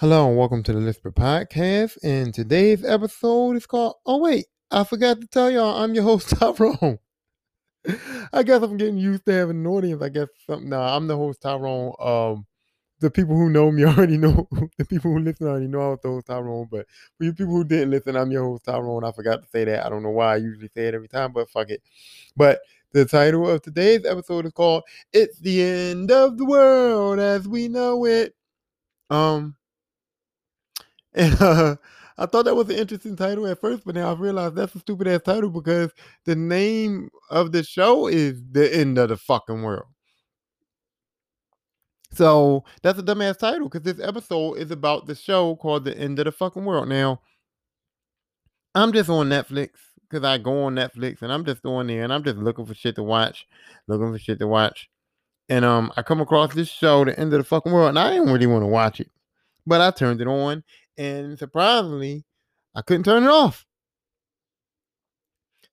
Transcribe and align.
Hello 0.00 0.28
and 0.28 0.38
welcome 0.38 0.62
to 0.62 0.72
the 0.72 0.78
Lisper 0.78 1.10
Podcast. 1.10 1.98
And 2.04 2.32
today's 2.32 2.84
episode 2.84 3.56
is 3.56 3.66
called 3.66 3.96
Oh 4.06 4.18
wait, 4.18 4.46
I 4.70 4.84
forgot 4.84 5.20
to 5.20 5.26
tell 5.26 5.50
y'all 5.50 5.82
I'm 5.82 5.92
your 5.92 6.04
host 6.04 6.28
Tyrone. 6.38 7.00
I 8.32 8.44
guess 8.44 8.62
I'm 8.62 8.76
getting 8.76 8.98
used 8.98 9.26
to 9.26 9.32
having 9.32 9.56
an 9.56 9.66
audience. 9.66 10.00
I 10.00 10.10
guess 10.10 10.28
something. 10.46 10.68
Nah, 10.68 10.96
I'm 10.96 11.08
the 11.08 11.16
host 11.16 11.40
Tyrone. 11.40 11.94
Um, 11.98 12.46
the 13.00 13.10
people 13.10 13.34
who 13.34 13.50
know 13.50 13.72
me 13.72 13.84
already 13.86 14.18
know. 14.18 14.46
The 14.76 14.84
people 14.84 15.10
who 15.10 15.18
listen 15.18 15.48
already 15.48 15.66
know 15.66 15.80
I 15.80 15.88
was 15.88 16.00
the 16.00 16.10
host 16.10 16.28
Tyrone. 16.28 16.68
But 16.70 16.86
for 17.16 17.24
you 17.24 17.32
people 17.32 17.54
who 17.54 17.64
didn't 17.64 17.90
listen, 17.90 18.14
I'm 18.14 18.30
your 18.30 18.44
host 18.44 18.66
Tyrone. 18.66 19.02
I 19.02 19.10
forgot 19.10 19.42
to 19.42 19.48
say 19.48 19.64
that. 19.64 19.84
I 19.84 19.88
don't 19.88 20.04
know 20.04 20.10
why. 20.10 20.34
I 20.34 20.36
usually 20.36 20.68
say 20.76 20.86
it 20.86 20.94
every 20.94 21.08
time, 21.08 21.32
but 21.32 21.50
fuck 21.50 21.70
it. 21.70 21.82
But 22.36 22.60
the 22.92 23.04
title 23.04 23.50
of 23.50 23.62
today's 23.62 24.06
episode 24.06 24.46
is 24.46 24.52
called 24.52 24.84
"It's 25.12 25.40
the 25.40 25.60
End 25.60 26.12
of 26.12 26.38
the 26.38 26.44
World 26.44 27.18
as 27.18 27.48
We 27.48 27.66
Know 27.66 28.04
It." 28.04 28.36
Um 29.10 29.56
and 31.14 31.34
uh, 31.40 31.76
I 32.18 32.26
thought 32.26 32.46
that 32.46 32.56
was 32.56 32.68
an 32.68 32.76
interesting 32.76 33.14
title 33.14 33.46
at 33.46 33.60
first, 33.60 33.84
but 33.84 33.94
now 33.94 34.10
I 34.10 34.14
realized 34.14 34.56
that's 34.56 34.74
a 34.74 34.80
stupid 34.80 35.06
ass 35.06 35.22
title 35.24 35.50
because 35.50 35.92
the 36.24 36.34
name 36.34 37.10
of 37.30 37.52
the 37.52 37.62
show 37.62 38.08
is 38.08 38.42
The 38.50 38.74
End 38.74 38.98
of 38.98 39.10
the 39.10 39.16
Fucking 39.16 39.62
World. 39.62 39.86
So 42.12 42.64
that's 42.82 42.98
a 42.98 43.02
dumbass 43.02 43.38
title 43.38 43.68
because 43.68 43.82
this 43.82 44.04
episode 44.04 44.54
is 44.54 44.72
about 44.72 45.06
the 45.06 45.14
show 45.14 45.54
called 45.56 45.84
The 45.84 45.96
End 45.96 46.18
of 46.18 46.24
the 46.24 46.32
Fucking 46.32 46.64
World. 46.64 46.88
Now, 46.88 47.20
I'm 48.74 48.92
just 48.92 49.08
on 49.10 49.28
Netflix 49.28 49.70
because 50.08 50.24
I 50.24 50.38
go 50.38 50.64
on 50.64 50.74
Netflix 50.74 51.22
and 51.22 51.32
I'm 51.32 51.44
just 51.44 51.64
on 51.64 51.86
there 51.86 52.02
and 52.02 52.12
I'm 52.12 52.24
just 52.24 52.38
looking 52.38 52.66
for 52.66 52.74
shit 52.74 52.96
to 52.96 53.04
watch, 53.04 53.46
looking 53.86 54.12
for 54.12 54.18
shit 54.18 54.40
to 54.40 54.48
watch. 54.48 54.88
And 55.48 55.64
um, 55.64 55.92
I 55.96 56.02
come 56.02 56.20
across 56.20 56.52
this 56.52 56.68
show, 56.68 57.04
The 57.04 57.18
End 57.18 57.32
of 57.32 57.38
the 57.38 57.44
Fucking 57.44 57.70
World, 57.70 57.90
and 57.90 57.98
I 57.98 58.14
didn't 58.14 58.32
really 58.32 58.46
want 58.46 58.62
to 58.62 58.66
watch 58.66 58.98
it. 58.98 59.10
But 59.66 59.80
I 59.80 59.90
turned 59.92 60.20
it 60.20 60.26
on 60.26 60.64
and 60.98 61.38
surprisingly, 61.38 62.24
I 62.74 62.82
couldn't 62.82 63.04
turn 63.04 63.24
it 63.24 63.30
off. 63.30 63.64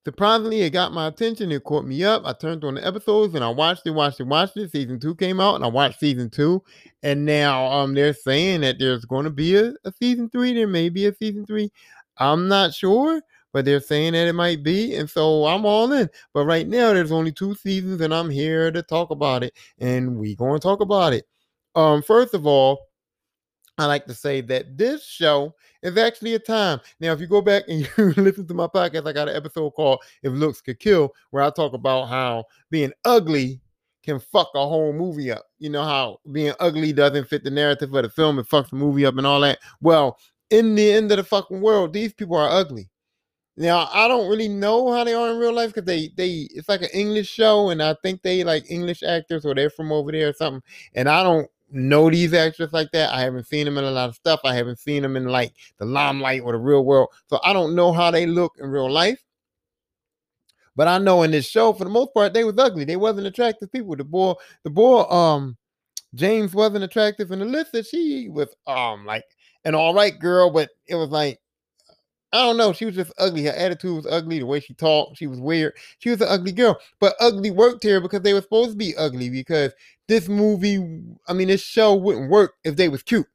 Surprisingly, 0.05 0.61
it 0.61 0.69
got 0.69 0.93
my 0.93 1.07
attention. 1.07 1.51
It 1.51 1.63
caught 1.63 1.83
me 1.83 2.03
up. 2.03 2.21
I 2.25 2.33
turned 2.33 2.63
on 2.63 2.75
the 2.75 2.85
episodes 2.85 3.33
and 3.33 3.43
I 3.43 3.49
watched 3.49 3.87
it, 3.87 3.91
watched 3.91 4.19
it, 4.19 4.27
watched 4.27 4.55
it. 4.55 4.71
Season 4.71 4.99
two 4.99 5.15
came 5.15 5.39
out 5.39 5.55
and 5.55 5.65
I 5.65 5.67
watched 5.67 5.99
season 5.99 6.29
two. 6.29 6.63
And 7.01 7.25
now 7.25 7.65
um 7.65 7.95
they're 7.95 8.13
saying 8.13 8.61
that 8.61 8.77
there's 8.77 9.03
going 9.03 9.23
to 9.23 9.31
be 9.31 9.55
a, 9.55 9.73
a 9.83 9.91
season 9.99 10.29
three. 10.29 10.53
There 10.53 10.67
may 10.67 10.89
be 10.89 11.07
a 11.07 11.15
season 11.15 11.43
three. 11.47 11.71
I'm 12.17 12.47
not 12.47 12.71
sure, 12.71 13.19
but 13.51 13.65
they're 13.65 13.79
saying 13.79 14.13
that 14.13 14.27
it 14.27 14.33
might 14.33 14.61
be. 14.61 14.95
And 14.95 15.09
so 15.09 15.47
I'm 15.47 15.65
all 15.65 15.91
in. 15.91 16.07
But 16.35 16.45
right 16.45 16.67
now, 16.67 16.93
there's 16.93 17.11
only 17.11 17.31
two 17.31 17.55
seasons 17.55 17.99
and 18.01 18.13
I'm 18.13 18.29
here 18.29 18.71
to 18.71 18.83
talk 18.83 19.09
about 19.09 19.43
it. 19.43 19.55
And 19.79 20.17
we're 20.17 20.35
going 20.35 20.59
to 20.59 20.63
talk 20.63 20.81
about 20.81 21.13
it. 21.13 21.25
Um, 21.73 22.03
first 22.03 22.35
of 22.35 22.45
all, 22.45 22.77
I 23.77 23.85
like 23.85 24.05
to 24.05 24.13
say 24.13 24.41
that 24.41 24.77
this 24.77 25.05
show 25.05 25.53
is 25.81 25.97
actually 25.97 26.35
a 26.35 26.39
time. 26.39 26.79
Now, 26.99 27.11
if 27.11 27.19
you 27.19 27.27
go 27.27 27.41
back 27.41 27.63
and 27.67 27.81
you 27.97 28.13
listen 28.17 28.47
to 28.47 28.53
my 28.53 28.67
podcast, 28.67 29.07
I 29.07 29.13
got 29.13 29.29
an 29.29 29.35
episode 29.35 29.71
called 29.71 30.01
If 30.23 30.31
Looks 30.31 30.61
Could 30.61 30.79
Kill, 30.79 31.13
where 31.31 31.43
I 31.43 31.49
talk 31.49 31.73
about 31.73 32.05
how 32.05 32.45
being 32.69 32.93
ugly 33.03 33.59
can 34.03 34.19
fuck 34.19 34.49
a 34.55 34.67
whole 34.67 34.93
movie 34.93 35.31
up. 35.31 35.45
You 35.59 35.69
know 35.69 35.83
how 35.83 36.19
being 36.31 36.53
ugly 36.59 36.93
doesn't 36.93 37.27
fit 37.27 37.43
the 37.43 37.51
narrative 37.51 37.93
of 37.93 38.03
the 38.03 38.09
film, 38.09 38.39
it 38.39 38.47
fucks 38.47 38.69
the 38.69 38.77
movie 38.77 39.05
up 39.05 39.17
and 39.17 39.27
all 39.27 39.41
that. 39.41 39.59
Well, 39.81 40.19
in 40.51 40.75
the 40.75 40.91
end 40.91 41.11
of 41.11 41.17
the 41.17 41.23
fucking 41.23 41.59
world, 41.59 41.91
these 41.91 42.13
people 42.13 42.37
are 42.37 42.49
ugly. 42.49 42.89
Now 43.57 43.89
I 43.93 44.07
don't 44.07 44.29
really 44.29 44.49
know 44.49 44.91
how 44.91 45.03
they 45.05 45.13
are 45.13 45.31
in 45.31 45.37
real 45.37 45.53
life 45.53 45.73
because 45.73 45.85
they 45.85 46.09
they 46.17 46.47
it's 46.51 46.67
like 46.67 46.81
an 46.81 46.89
English 46.93 47.29
show 47.29 47.69
and 47.69 47.81
I 47.81 47.95
think 48.03 48.21
they 48.21 48.43
like 48.43 48.69
English 48.69 49.01
actors 49.01 49.45
or 49.45 49.55
they're 49.55 49.69
from 49.69 49.93
over 49.93 50.11
there 50.11 50.29
or 50.29 50.33
something. 50.33 50.61
And 50.93 51.07
I 51.07 51.23
don't 51.23 51.49
know 51.71 52.09
these 52.09 52.33
actors 52.33 52.73
like 52.73 52.91
that. 52.91 53.13
I 53.13 53.21
haven't 53.21 53.47
seen 53.47 53.65
them 53.65 53.77
in 53.77 53.83
a 53.83 53.91
lot 53.91 54.09
of 54.09 54.15
stuff. 54.15 54.39
I 54.43 54.53
haven't 54.53 54.79
seen 54.79 55.03
them 55.03 55.15
in 55.15 55.25
like 55.25 55.53
the 55.79 55.85
limelight 55.85 56.41
or 56.43 56.51
the 56.51 56.57
real 56.59 56.85
world. 56.85 57.09
So 57.27 57.39
I 57.43 57.53
don't 57.53 57.75
know 57.75 57.91
how 57.91 58.11
they 58.11 58.25
look 58.25 58.53
in 58.59 58.67
real 58.67 58.91
life. 58.91 59.21
But 60.75 60.87
I 60.87 60.97
know 60.97 61.23
in 61.23 61.31
this 61.31 61.47
show, 61.47 61.71
for 61.73 61.85
the 61.85 61.89
most 61.89 62.13
part, 62.13 62.33
they 62.33 62.43
was 62.43 62.57
ugly. 62.57 62.83
They 62.83 62.97
wasn't 62.97 63.27
attractive 63.27 63.71
people. 63.71 63.95
The 63.95 64.03
boy, 64.03 64.33
the 64.63 64.69
boy, 64.69 65.03
um, 65.03 65.57
James 66.13 66.53
wasn't 66.53 66.83
attractive, 66.83 67.31
and 67.31 67.41
Alyssa, 67.41 67.85
she 67.85 68.29
was 68.29 68.53
um 68.67 69.05
like 69.05 69.23
an 69.63 69.75
all 69.75 69.93
right 69.93 70.17
girl, 70.17 70.49
but 70.49 70.69
it 70.87 70.95
was 70.95 71.09
like 71.09 71.39
I 72.33 72.39
don't 72.39 72.57
know. 72.57 72.73
She 72.73 72.83
was 72.83 72.95
just 72.95 73.13
ugly. 73.17 73.45
Her 73.45 73.53
attitude 73.53 73.95
was 73.95 74.07
ugly. 74.07 74.39
The 74.39 74.45
way 74.45 74.59
she 74.59 74.73
talked, 74.73 75.17
she 75.17 75.25
was 75.25 75.39
weird. 75.39 75.73
She 75.99 76.09
was 76.09 76.19
an 76.19 76.27
ugly 76.27 76.51
girl. 76.51 76.77
But 76.99 77.15
ugly 77.21 77.49
worked 77.49 77.81
here 77.81 78.01
because 78.01 78.21
they 78.21 78.33
were 78.33 78.41
supposed 78.41 78.71
to 78.71 78.75
be 78.75 78.93
ugly. 78.97 79.29
Because 79.29 79.71
this 80.07 80.27
movie, 80.27 80.77
I 81.27 81.33
mean, 81.33 81.47
this 81.47 81.61
show 81.61 81.95
wouldn't 81.95 82.29
work 82.29 82.53
if 82.63 82.75
they 82.75 82.89
was 82.89 83.03
cute. 83.03 83.27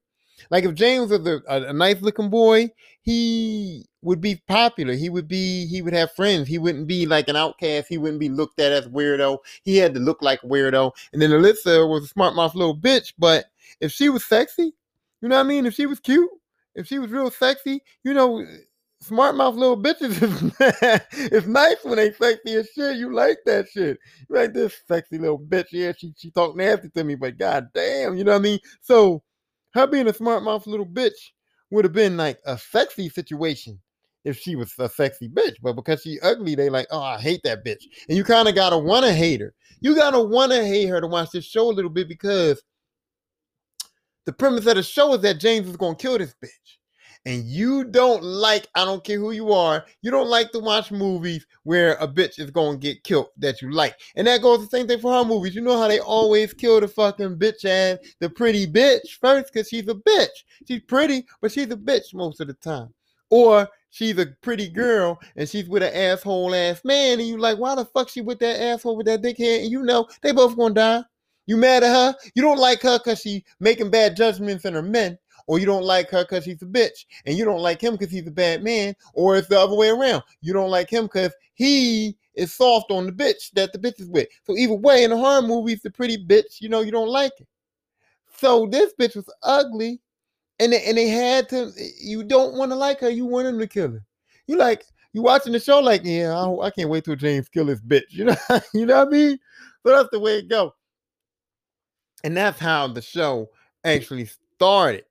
Like 0.51 0.65
if 0.65 0.75
James 0.75 1.11
was 1.11 1.27
a, 1.27 1.41
a, 1.49 1.69
a 1.69 1.73
nice 1.73 2.01
looking 2.01 2.31
boy, 2.31 2.71
he 3.03 3.87
would 4.03 4.21
be 4.21 4.43
popular. 4.49 4.95
He 4.95 5.09
would 5.09 5.29
be, 5.29 5.67
he 5.67 5.83
would 5.83 5.93
have 5.93 6.13
friends. 6.13 6.49
He 6.49 6.59
wouldn't 6.59 6.87
be 6.87 7.07
like 7.07 7.29
an 7.29 7.37
outcast. 7.37 7.89
He 7.89 7.99
wouldn't 7.99 8.21
be 8.21 8.29
looked 8.29 8.59
at 8.61 8.73
as 8.73 8.89
weirdo. 8.89 9.39
He 9.63 9.77
had 9.77 9.95
to 9.95 10.01
look 10.01 10.23
like 10.23 10.41
weirdo. 10.43 10.93
And 11.13 11.21
then 11.21 11.31
Alyssa 11.31 11.89
was 11.89 12.05
a 12.05 12.09
smart 12.09 12.35
mouth 12.35 12.55
little 12.55 12.77
bitch. 12.77 13.13
But 13.19 13.47
if 13.81 13.93
she 13.93 14.09
was 14.09 14.25
sexy, 14.25 14.75
you 15.21 15.29
know 15.29 15.37
what 15.37 15.47
I 15.47 15.49
mean? 15.49 15.67
If 15.67 15.75
she 15.75 15.87
was 15.87 16.01
cute, 16.01 16.31
if 16.75 16.87
she 16.87 16.99
was 16.99 17.11
real 17.11 17.31
sexy, 17.31 17.83
you 18.05 18.15
know, 18.15 18.45
smart 19.03 19.35
mouth 19.35 19.55
little 19.55 19.81
bitches 19.81 20.23
is 20.23 20.53
it's 21.33 21.47
nice 21.47 21.77
when 21.83 21.97
they 21.97 22.13
sexy 22.13 22.55
as 22.55 22.69
shit. 22.71 22.97
You 22.97 23.15
like 23.15 23.39
that 23.47 23.69
shit. 23.69 23.99
You 24.29 24.37
like 24.37 24.53
this 24.53 24.75
sexy 24.87 25.19
little 25.19 25.39
bitch. 25.39 25.67
Yeah, 25.73 25.93
she 25.97 26.13
she 26.17 26.31
talk 26.31 26.57
nasty 26.57 26.91
to 26.91 27.05
me, 27.05 27.15
but 27.15 27.39
god 27.39 27.69
damn, 27.75 28.17
you 28.17 28.25
know 28.25 28.33
what 28.33 28.39
I 28.39 28.43
mean? 28.43 28.59
So 28.81 29.23
her 29.75 29.87
being 29.87 30.09
a 30.09 30.13
smart 30.15 30.43
mouth 30.43 30.67
little 30.67 30.87
bitch 30.87 31.33
would 31.71 31.85
have 31.85 31.95
been 31.95 32.17
like 32.17 32.39
a 32.47 32.59
sexy 32.59 33.09
situation 33.09 33.81
if 34.25 34.39
she 34.39 34.55
was 34.57 34.73
a 34.79 34.89
sexy 34.89 35.29
bitch. 35.29 35.57
But 35.63 35.75
because 35.75 36.03
she 36.03 36.19
ugly, 36.21 36.55
they 36.55 36.69
like, 36.69 36.87
oh, 36.91 37.01
I 37.01 37.19
hate 37.19 37.41
that 37.45 37.65
bitch. 37.65 37.85
And 38.09 38.19
you 38.19 38.25
kind 38.25 38.49
of 38.49 38.55
gotta 38.55 38.77
wanna 38.77 39.13
hate 39.13 39.41
her. 39.41 39.55
You 39.81 39.95
gotta 39.95 40.21
wanna 40.21 40.65
hate 40.65 40.87
her 40.87 41.01
to 41.01 41.07
watch 41.07 41.31
this 41.31 41.47
show 41.47 41.71
a 41.71 41.73
little 41.73 41.91
bit 41.91 42.09
because 42.09 42.63
the 44.27 44.33
premise 44.33 44.67
of 44.67 44.75
the 44.75 44.83
show 44.83 45.15
is 45.15 45.23
that 45.23 45.41
James 45.41 45.69
is 45.69 45.77
gonna 45.77 45.97
kill 45.97 46.19
this 46.19 46.35
bitch 46.45 46.77
and 47.27 47.45
you 47.45 47.85
don't 47.85 48.23
like, 48.23 48.67
I 48.75 48.85
don't 48.85 49.05
care 49.05 49.19
who 49.19 49.33
you 49.33 49.53
are, 49.53 49.85
you 50.03 50.11
don't 50.11 50.29
like 50.29 50.53
to 50.53 50.59
watch 50.59 50.91
movies 50.91 51.47
where 51.65 51.95
a 51.95 52.09
bitch 52.09 52.39
is 52.39 52.51
gonna 52.51 52.79
get 52.79 53.05
killed 53.05 53.29
that 53.39 53.61
you 53.61 53.71
like. 53.71 53.97
And 54.17 54.27
that 54.27 54.43
goes 54.43 54.61
the 54.61 54.77
same 54.77 54.87
thing 54.87 55.01
for 55.01 55.13
her 55.13 55.25
movies. 55.25 55.55
You 55.55 55.61
know 55.61 55.79
how 55.79 55.89
they 55.89 56.01
always 56.01 56.55
kill 56.55 56.81
the 56.81 56.89
fucking 56.89 57.37
bitch 57.37 57.65
and 57.65 57.99
the 58.21 58.31
pretty 58.31 58.67
bitch 58.67 59.19
first 59.21 59.53
because 59.53 59.69
she's 59.69 59.89
a 59.89 59.95
bitch. 59.95 60.29
She's 60.67 60.81
pretty, 60.81 61.27
but 61.41 61.53
she's 61.53 61.71
a 61.71 61.77
bitch 61.77 62.15
most 62.15 62.41
of 62.41 62.47
the 62.47 62.55
time. 62.55 62.93
Or 63.29 63.69
she's 63.91 64.19
a 64.19 64.27
pretty 64.41 64.69
girl 64.69 65.21
and 65.37 65.49
she's 65.49 65.69
with 65.69 65.83
an 65.83 65.95
asshole 65.95 66.55
ass 66.55 66.81
man, 66.85 67.21
and 67.21 67.29
you're 67.29 67.39
like, 67.39 67.59
why 67.59 67.75
the 67.75 67.85
fuck 67.85 68.09
she 68.09 68.23
with 68.23 68.39
that 68.41 68.61
asshole 68.61 68.97
with 68.97 69.07
that 69.07 69.23
dickhead? 69.23 69.63
And 69.63 69.71
you 69.71 69.83
know 69.83 70.09
they 70.23 70.33
both 70.33 70.57
gonna 70.57 70.75
die. 70.75 71.05
You 71.47 71.57
mad 71.57 71.83
at 71.83 71.93
her? 71.93 72.15
You 72.35 72.43
don't 72.43 72.59
like 72.59 72.83
her 72.83 72.99
because 72.99 73.21
she 73.21 73.45
making 73.59 73.91
bad 73.91 74.17
judgments 74.17 74.65
in 74.65 74.75
her 74.75 74.83
men 74.83 75.19
or 75.51 75.59
you 75.59 75.67
don't 75.67 75.83
like 75.83 76.09
her 76.11 76.23
because 76.23 76.45
she's 76.45 76.63
a 76.63 76.65
bitch, 76.65 77.07
and 77.27 77.37
you 77.37 77.45
don't 77.45 77.59
like 77.59 77.81
him 77.81 77.95
because 77.95 78.13
he's 78.13 78.25
a 78.29 78.31
bad 78.31 78.63
man, 78.63 78.95
or 79.15 79.37
it's 79.37 79.49
the 79.49 79.59
other 79.59 79.75
way 79.75 79.89
around. 79.89 80.23
You 80.43 80.53
don't 80.53 80.71
like 80.71 80.89
him 80.89 81.07
because 81.07 81.33
he 81.55 82.17
is 82.35 82.53
soft 82.53 82.93
on 82.93 83.05
the 83.05 83.11
bitch 83.11 83.51
that 83.55 83.73
the 83.73 83.79
bitch 83.81 84.01
is 84.01 84.07
with. 84.07 84.29
So 84.45 84.57
either 84.57 84.75
way, 84.75 85.03
in 85.03 85.11
the 85.11 85.17
horror 85.17 85.43
movies, 85.43 85.83
the 85.83 85.91
pretty 85.91 86.25
bitch, 86.25 86.61
you 86.61 86.69
know, 86.69 86.83
you 86.83 86.93
don't 86.93 87.09
like 87.09 87.33
it. 87.41 87.49
So 88.37 88.69
this 88.71 88.93
bitch 88.95 89.17
was 89.17 89.29
ugly, 89.43 90.01
and 90.61 90.73
they, 90.73 90.85
and 90.85 90.97
they 90.97 91.09
had 91.09 91.49
to. 91.49 91.73
Eh, 91.77 91.89
you 92.01 92.23
don't 92.23 92.55
want 92.55 92.71
to 92.71 92.77
like 92.77 93.01
her. 93.01 93.11
You 93.11 93.27
want 93.27 93.49
him 93.49 93.59
to 93.59 93.67
kill 93.67 93.91
her. 93.91 94.05
You 94.47 94.57
like 94.57 94.85
you 95.13 95.21
watching 95.21 95.53
the 95.53 95.59
show 95.59 95.81
like, 95.81 96.03
yeah, 96.05 96.33
I, 96.33 96.67
I 96.67 96.71
can't 96.71 96.91
wait 96.91 97.05
till 97.05 97.17
James 97.17 97.49
kill 97.49 97.65
this 97.65 97.81
bitch. 97.81 98.03
You 98.11 98.27
know, 98.27 98.37
you 98.73 98.87
know 98.87 98.99
what 98.99 99.09
I 99.09 99.11
mean? 99.11 99.39
So 99.85 99.97
that's 99.97 100.11
the 100.13 100.21
way 100.21 100.39
it 100.39 100.49
go. 100.49 100.77
And 102.23 102.37
that's 102.37 102.61
how 102.61 102.87
the 102.87 103.03
show 103.03 103.51
actually 103.83 104.29
started. 104.55 105.07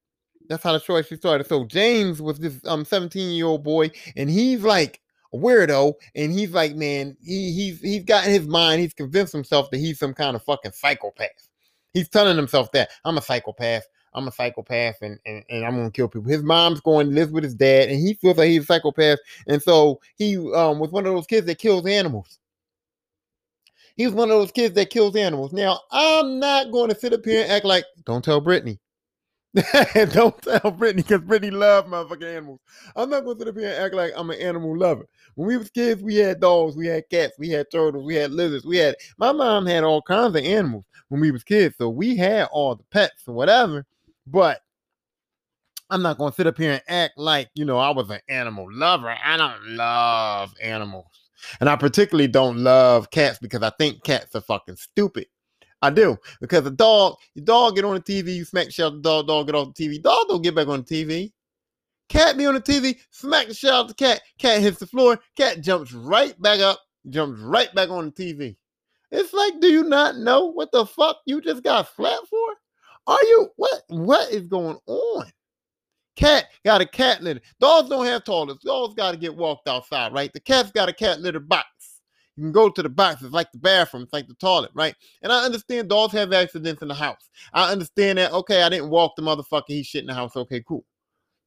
That's 0.49 0.63
how 0.63 0.73
the 0.73 0.79
show 0.79 0.97
actually 0.97 1.17
started. 1.17 1.47
So 1.47 1.63
James 1.63 2.21
was 2.21 2.39
this 2.39 2.59
um 2.65 2.83
17 2.83 3.31
year 3.35 3.45
old 3.45 3.63
boy, 3.63 3.91
and 4.17 4.29
he's 4.29 4.63
like 4.63 4.99
a 5.33 5.37
weirdo, 5.37 5.93
and 6.15 6.33
he's 6.33 6.51
like, 6.51 6.75
man, 6.75 7.15
he 7.23 7.53
he's 7.53 7.79
he's 7.79 8.03
got 8.03 8.25
in 8.25 8.33
his 8.33 8.47
mind, 8.47 8.81
he's 8.81 8.93
convinced 8.93 9.31
himself 9.31 9.69
that 9.69 9.77
he's 9.77 9.99
some 9.99 10.13
kind 10.13 10.35
of 10.35 10.43
fucking 10.43 10.71
psychopath. 10.71 11.47
He's 11.93 12.09
telling 12.09 12.35
himself 12.35 12.71
that 12.73 12.89
I'm 13.05 13.17
a 13.17 13.21
psychopath. 13.21 13.83
I'm 14.15 14.27
a 14.27 14.31
psychopath 14.31 15.03
and, 15.03 15.19
and, 15.27 15.43
and 15.51 15.63
I'm 15.63 15.75
gonna 15.75 15.91
kill 15.91 16.07
people. 16.07 16.31
His 16.31 16.41
mom's 16.41 16.81
going 16.81 17.09
to 17.09 17.13
live 17.13 17.31
with 17.31 17.43
his 17.43 17.53
dad, 17.53 17.89
and 17.89 17.99
he 17.99 18.15
feels 18.15 18.37
like 18.37 18.49
he's 18.49 18.63
a 18.63 18.65
psychopath. 18.65 19.19
And 19.47 19.61
so 19.61 20.01
he 20.15 20.35
um 20.37 20.79
was 20.79 20.91
one 20.91 21.05
of 21.05 21.13
those 21.13 21.27
kids 21.27 21.45
that 21.45 21.59
kills 21.59 21.85
animals. 21.85 22.39
He 23.95 24.05
was 24.05 24.15
one 24.15 24.31
of 24.31 24.39
those 24.39 24.51
kids 24.51 24.73
that 24.75 24.89
kills 24.89 25.15
animals. 25.15 25.51
Now, 25.51 25.81
I'm 25.91 26.39
not 26.39 26.71
going 26.71 26.89
to 26.89 26.97
sit 26.97 27.11
up 27.11 27.25
here 27.25 27.43
and 27.43 27.51
act 27.51 27.65
like, 27.65 27.83
don't 28.05 28.23
tell 28.23 28.39
Brittany. 28.39 28.79
Don't 30.11 30.39
tell 30.43 30.71
Brittany 30.71 31.01
because 31.01 31.21
Brittany 31.21 31.49
love 31.49 31.87
motherfucking 31.87 32.35
animals. 32.37 32.59
I'm 32.95 33.09
not 33.09 33.25
gonna 33.25 33.39
sit 33.39 33.47
up 33.47 33.55
here 33.55 33.69
and 33.69 33.83
act 33.83 33.95
like 33.95 34.13
I'm 34.15 34.29
an 34.29 34.39
animal 34.39 34.77
lover. 34.77 35.07
When 35.33 35.47
we 35.47 35.57
was 35.57 35.71
kids, 35.71 36.03
we 36.03 36.17
had 36.17 36.39
dogs, 36.39 36.75
we 36.75 36.85
had 36.85 37.09
cats, 37.09 37.33
we 37.39 37.49
had 37.49 37.65
turtles, 37.71 38.05
we 38.05 38.13
had 38.13 38.31
lizards, 38.31 38.65
we 38.65 38.77
had 38.77 38.95
my 39.17 39.31
mom 39.31 39.65
had 39.65 39.83
all 39.83 40.03
kinds 40.03 40.35
of 40.35 40.43
animals 40.43 40.85
when 41.07 41.19
we 41.19 41.31
was 41.31 41.43
kids, 41.43 41.75
so 41.79 41.89
we 41.89 42.15
had 42.15 42.47
all 42.51 42.75
the 42.75 42.83
pets 42.91 43.23
or 43.25 43.33
whatever. 43.33 43.87
But 44.27 44.61
I'm 45.89 46.03
not 46.03 46.19
gonna 46.19 46.33
sit 46.33 46.45
up 46.45 46.57
here 46.57 46.73
and 46.73 46.83
act 46.87 47.17
like 47.17 47.49
you 47.55 47.65
know 47.65 47.79
I 47.79 47.89
was 47.89 48.07
an 48.11 48.19
animal 48.29 48.67
lover. 48.71 49.15
I 49.23 49.35
don't 49.35 49.69
love 49.69 50.53
animals, 50.61 51.07
and 51.59 51.67
I 51.67 51.75
particularly 51.75 52.27
don't 52.27 52.57
love 52.57 53.09
cats 53.09 53.39
because 53.39 53.63
I 53.63 53.71
think 53.71 54.03
cats 54.03 54.35
are 54.35 54.41
fucking 54.41 54.75
stupid. 54.75 55.25
I 55.81 55.89
do 55.89 56.17
because 56.41 56.63
the 56.63 56.71
dog, 56.71 57.15
your 57.35 57.45
dog 57.45 57.75
get 57.75 57.85
on 57.85 57.95
the 57.95 58.01
TV, 58.01 58.35
you 58.35 58.45
smack 58.45 58.65
the 58.65 58.71
shit 58.71 58.85
out 58.85 58.93
the 58.93 59.01
dog, 59.01 59.27
dog 59.27 59.45
get 59.47 59.55
off 59.55 59.73
the 59.73 59.87
TV. 59.87 60.01
Dog 60.01 60.27
don't 60.27 60.41
get 60.41 60.55
back 60.55 60.67
on 60.67 60.83
the 60.83 61.05
TV. 61.05 61.31
Cat 62.09 62.37
be 62.37 62.45
on 62.47 62.55
the 62.55 62.61
TV, 62.61 62.97
smack 63.11 63.47
the 63.47 63.53
shit 63.53 63.71
out 63.71 63.87
the 63.87 63.93
cat. 63.93 64.21
Cat 64.39 64.61
hits 64.61 64.79
the 64.79 64.87
floor, 64.87 65.19
cat 65.37 65.61
jumps 65.61 65.93
right 65.93 66.39
back 66.41 66.59
up, 66.59 66.79
jumps 67.09 67.39
right 67.41 67.73
back 67.75 67.89
on 67.89 68.05
the 68.05 68.11
TV. 68.11 68.55
It's 69.11 69.33
like, 69.33 69.59
do 69.59 69.67
you 69.67 69.83
not 69.83 70.17
know 70.17 70.47
what 70.47 70.71
the 70.71 70.85
fuck 70.85 71.17
you 71.25 71.41
just 71.41 71.63
got 71.63 71.93
slapped 71.95 72.27
for? 72.27 72.55
Are 73.07 73.23
you 73.23 73.49
what? 73.55 73.81
What 73.87 74.31
is 74.31 74.47
going 74.47 74.77
on? 74.85 75.25
Cat 76.15 76.45
got 76.65 76.81
a 76.81 76.85
cat 76.85 77.23
litter. 77.23 77.39
Dogs 77.59 77.89
don't 77.89 78.05
have 78.05 78.23
toilets. 78.25 78.63
Dogs 78.63 78.93
got 78.93 79.11
to 79.11 79.17
get 79.17 79.35
walked 79.35 79.67
outside, 79.67 80.13
right? 80.13 80.31
The 80.33 80.41
cat's 80.41 80.71
got 80.71 80.89
a 80.89 80.93
cat 80.93 81.21
litter 81.21 81.39
box. 81.39 81.67
You 82.39 82.45
can 82.45 82.51
go 82.53 82.69
to 82.69 82.81
the 82.81 82.87
box. 82.87 83.21
It's 83.21 83.33
like 83.33 83.51
the 83.51 83.57
bathroom. 83.57 84.03
It's 84.03 84.13
like 84.13 84.29
the 84.29 84.33
toilet, 84.35 84.71
right? 84.73 84.95
And 85.21 85.29
I 85.29 85.43
understand 85.43 85.89
dogs 85.89 86.13
have 86.13 86.31
accidents 86.31 86.81
in 86.81 86.87
the 86.87 86.93
house. 86.93 87.29
I 87.53 87.69
understand 87.69 88.17
that. 88.17 88.31
Okay, 88.31 88.63
I 88.63 88.69
didn't 88.69 88.89
walk 88.89 89.17
the 89.17 89.21
motherfucker. 89.21 89.63
He 89.67 89.83
shit 89.83 90.03
in 90.03 90.07
the 90.07 90.13
house. 90.13 90.37
Okay, 90.37 90.63
cool. 90.65 90.85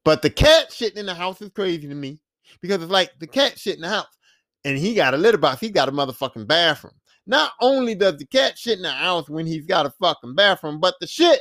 But 0.05 0.21
the 0.21 0.29
cat 0.29 0.69
shitting 0.69 0.99
in 0.99 1.07
the 1.07 1.15
house 1.15 1.41
is 1.41 1.49
crazy 1.49 1.89
to 1.89 1.95
me 1.95 2.19
because 2.61 2.83
it's 2.83 2.93
like 2.93 3.11
the 3.21 3.27
cat 3.27 3.59
shit 3.59 3.77
in 3.77 3.81
the 3.81 3.89
house 3.89 4.19
and 4.67 4.77
he 4.77 4.95
got 4.95 5.15
a 5.15 5.17
litter 5.17 5.39
box. 5.39 5.63
He 5.63 5.71
got 5.71 5.89
a 5.89 5.93
motherfucking 5.93 6.47
bathroom. 6.47 6.93
Not 7.27 7.53
only 7.63 7.95
does 7.95 8.19
the 8.19 8.27
cat 8.27 8.59
shit 8.59 8.77
in 8.77 8.83
the 8.83 8.91
house 8.91 9.31
when 9.31 9.47
he's 9.47 9.65
got 9.65 9.87
a 9.87 9.91
fucking 9.99 10.35
bathroom, 10.35 10.79
but 10.79 10.97
the 11.01 11.07
shit 11.07 11.41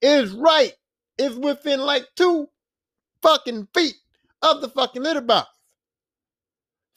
is 0.00 0.32
right. 0.32 0.72
It's 1.18 1.34
within 1.34 1.80
like 1.80 2.06
two 2.16 2.48
fucking 3.20 3.68
feet 3.74 3.96
of 4.40 4.62
the 4.62 4.70
fucking 4.70 5.02
litter 5.02 5.20
box. 5.20 5.50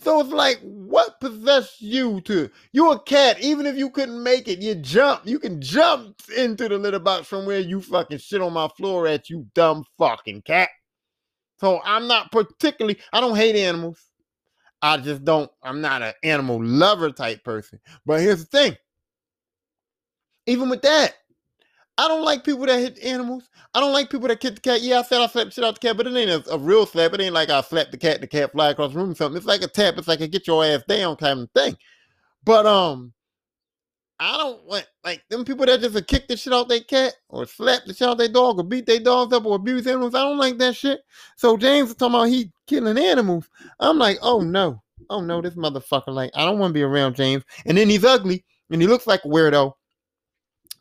So 0.02 0.22
it's 0.22 0.32
like, 0.32 0.60
what 0.62 1.20
possessed 1.20 1.82
you 1.82 2.22
to? 2.22 2.50
You're 2.72 2.96
a 2.96 3.00
cat. 3.00 3.42
Even 3.42 3.66
if 3.66 3.76
you 3.76 3.90
couldn't 3.90 4.24
make 4.24 4.48
it, 4.48 4.62
you 4.62 4.76
jump. 4.76 5.24
You 5.26 5.40
can 5.40 5.62
jump 5.62 6.22
into 6.38 6.70
the 6.70 6.78
litter 6.78 7.00
box 7.00 7.28
from 7.28 7.46
where 7.46 7.60
you 7.60 7.82
fucking 7.82 8.20
shit 8.20 8.42
on 8.42 8.54
my 8.54 8.70
floor 8.70 9.08
at, 9.08 9.30
you 9.30 9.46
dumb 9.54 9.84
fucking 9.98 10.44
cat. 10.44 10.70
So 11.60 11.82
I'm 11.84 12.08
not 12.08 12.32
particularly, 12.32 12.98
I 13.12 13.20
don't 13.20 13.36
hate 13.36 13.58
animals. 13.58 14.00
I 14.82 14.96
just 14.96 15.26
don't, 15.26 15.52
I'm 15.62 15.82
not 15.82 16.02
an 16.02 16.14
animal 16.24 16.64
lover 16.64 17.12
type 17.12 17.44
person. 17.44 17.82
But 18.06 18.22
here's 18.22 18.46
the 18.46 18.58
thing. 18.58 18.78
Even 20.48 20.70
with 20.70 20.82
that, 20.84 21.16
I 22.00 22.08
don't 22.08 22.24
like 22.24 22.46
people 22.46 22.66
that 22.66 22.80
hit 22.80 22.98
animals. 23.04 23.50
I 23.74 23.82
don't 23.82 23.92
like 23.92 24.10
people 24.10 24.30
that 24.30 24.40
kick 24.40 24.56
the 24.56 24.62
cat. 24.62 24.82
Yeah, 24.82 25.00
I 25.00 25.02
said 25.02 25.20
I 25.20 25.28
slapped 25.28 25.52
shit 25.52 25.66
out 25.66 25.74
the 25.74 25.86
cat, 25.86 25.98
but 25.98 26.08
it 26.08 26.16
ain't 26.16 26.48
a, 26.48 26.54
a, 26.54 26.58
real 26.58 26.86
slap. 26.86 27.14
It 27.14 27.20
ain't 27.20 27.34
like 27.34 27.50
I 27.50 27.60
slapped 27.60 27.92
the 27.92 27.98
cat, 27.98 28.16
and 28.16 28.24
the 28.24 28.28
cat 28.28 28.54
fly 28.54 28.70
across 28.70 28.94
the 28.94 29.00
room 29.00 29.12
or 29.12 29.16
something. 29.16 29.36
It's 29.36 29.46
like 29.46 29.64
a 29.64 29.68
tap. 29.68 29.98
It's 29.98 30.08
like 30.08 30.22
a 30.22 30.28
get 30.30 30.48
your 30.48 30.64
ass 30.64 30.82
down 30.88 31.18
kind 31.18 31.42
of 31.42 31.52
thing. 31.52 31.76
But 32.46 32.66
um, 32.66 33.12
I 34.18 34.38
don't 34.38 34.64
want 34.64 34.88
like 35.04 35.24
them 35.30 35.44
people 35.44 35.66
that 35.66 35.82
just 35.82 36.08
kick 36.08 36.30
the 36.30 36.38
shit 36.38 36.54
out 36.54 36.70
their 36.70 36.80
cat 36.80 37.16
or 37.28 37.46
slap 37.46 37.84
the 37.86 37.94
shit 37.94 38.08
out 38.08 38.18
their 38.18 38.30
dog 38.30 38.60
or 38.60 38.64
beat 38.64 38.86
their 38.86 39.02
dogs 39.02 39.34
up 39.34 39.46
or 39.46 39.58
abuse 39.58 39.86
animals. 39.86 40.16
I 40.16 40.20
don't 40.20 40.38
like 40.38 40.58
that 40.60 40.78
shit. 40.78 41.02
So 41.36 41.58
James 41.58 41.90
is 41.90 41.96
talking 41.96 42.16
about 42.16 42.30
he 42.30 42.50
killing 42.66 42.98
animals. 42.98 43.50
I'm 43.78 44.00
like, 44.00 44.20
oh 44.22 44.40
no, 44.40 44.82
oh 45.10 45.20
no, 45.20 45.42
this 45.42 45.56
motherfucker. 45.56 46.14
Like, 46.14 46.32
I 46.34 46.46
don't 46.46 46.60
want 46.60 46.72
to 46.72 46.76
be 46.76 46.84
around 46.84 47.18
James. 47.18 47.44
And 47.66 47.78
then 47.78 47.90
he's 47.90 48.06
ugly 48.06 48.46
and 48.72 48.82
he 48.82 48.88
looks 48.88 49.06
like 49.06 49.26
a 49.26 49.28
weirdo. 49.28 49.74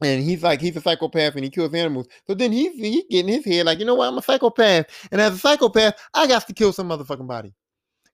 And 0.00 0.22
he's 0.22 0.42
like, 0.42 0.60
he's 0.60 0.76
a 0.76 0.80
psychopath 0.80 1.34
and 1.34 1.44
he 1.44 1.50
kills 1.50 1.74
animals. 1.74 2.06
So 2.26 2.34
then 2.34 2.52
he's 2.52 2.74
he 2.74 3.04
getting 3.10 3.32
his 3.32 3.44
head 3.44 3.66
like, 3.66 3.78
you 3.78 3.84
know 3.84 3.96
what? 3.96 4.08
I'm 4.08 4.18
a 4.18 4.22
psychopath. 4.22 4.86
And 5.10 5.20
as 5.20 5.34
a 5.34 5.38
psychopath, 5.38 5.94
I 6.14 6.26
got 6.26 6.46
to 6.46 6.54
kill 6.54 6.72
some 6.72 6.88
motherfucking 6.88 7.26
body. 7.26 7.52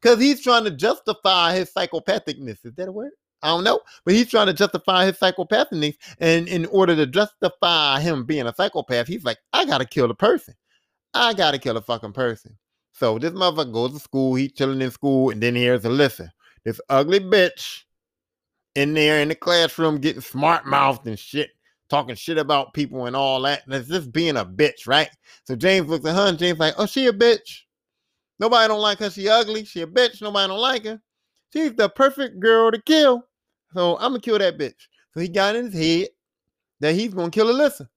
Because 0.00 0.18
he's 0.18 0.42
trying 0.42 0.64
to 0.64 0.70
justify 0.70 1.54
his 1.54 1.70
psychopathicness. 1.70 2.64
Is 2.64 2.74
that 2.76 2.88
a 2.88 2.92
word? 2.92 3.12
I 3.42 3.48
don't 3.48 3.64
know, 3.64 3.80
but 4.06 4.14
he's 4.14 4.30
trying 4.30 4.46
to 4.46 4.54
justify 4.54 5.04
his 5.04 5.18
psychopathy. 5.18 5.96
And 6.18 6.48
in 6.48 6.64
order 6.66 6.96
to 6.96 7.06
justify 7.06 8.00
him 8.00 8.24
being 8.24 8.46
a 8.46 8.54
psychopath, 8.54 9.06
he's 9.06 9.24
like, 9.24 9.36
I 9.52 9.66
gotta 9.66 9.84
kill 9.84 10.08
the 10.08 10.14
person. 10.14 10.54
I 11.12 11.34
gotta 11.34 11.58
kill 11.58 11.76
a 11.76 11.82
fucking 11.82 12.14
person. 12.14 12.56
So 12.94 13.18
this 13.18 13.32
motherfucker 13.32 13.72
goes 13.72 13.92
to 13.92 13.98
school, 13.98 14.34
he's 14.34 14.52
chilling 14.52 14.80
in 14.80 14.90
school, 14.90 15.30
and 15.30 15.42
then 15.42 15.56
here's 15.56 15.82
Alyssa, 15.82 16.30
this 16.64 16.80
ugly 16.88 17.20
bitch 17.20 17.82
in 18.76 18.94
there 18.94 19.20
in 19.20 19.28
the 19.28 19.34
classroom 19.34 19.98
getting 19.98 20.22
smart 20.22 20.64
mouthed 20.64 21.06
and 21.06 21.18
shit, 21.18 21.50
talking 21.88 22.14
shit 22.14 22.38
about 22.38 22.74
people 22.74 23.06
and 23.06 23.16
all 23.16 23.40
that. 23.42 23.64
And 23.66 23.74
it's 23.74 23.88
just 23.88 24.12
being 24.12 24.36
a 24.36 24.44
bitch, 24.44 24.86
right? 24.86 25.10
So 25.44 25.56
James 25.56 25.88
looks 25.88 26.06
at 26.06 26.14
her 26.14 26.28
and 26.28 26.38
James 26.38 26.58
like, 26.58 26.74
oh, 26.78 26.86
she 26.86 27.06
a 27.06 27.12
bitch. 27.12 27.62
Nobody 28.40 28.68
don't 28.68 28.80
like 28.80 28.98
her. 28.98 29.10
She 29.10 29.28
ugly. 29.28 29.64
She 29.64 29.82
a 29.82 29.86
bitch. 29.86 30.20
Nobody 30.20 30.48
don't 30.48 30.58
like 30.58 30.84
her. 30.84 31.00
She's 31.52 31.72
the 31.74 31.88
perfect 31.88 32.40
girl 32.40 32.70
to 32.70 32.82
kill. 32.82 33.24
So 33.72 33.96
I'm 33.96 34.10
gonna 34.10 34.20
kill 34.20 34.38
that 34.38 34.58
bitch. 34.58 34.88
So 35.12 35.20
he 35.20 35.28
got 35.28 35.56
in 35.56 35.70
his 35.70 35.74
head 35.74 36.08
that 36.80 36.94
he's 36.94 37.14
gonna 37.14 37.30
kill 37.30 37.46
Alyssa. 37.46 37.88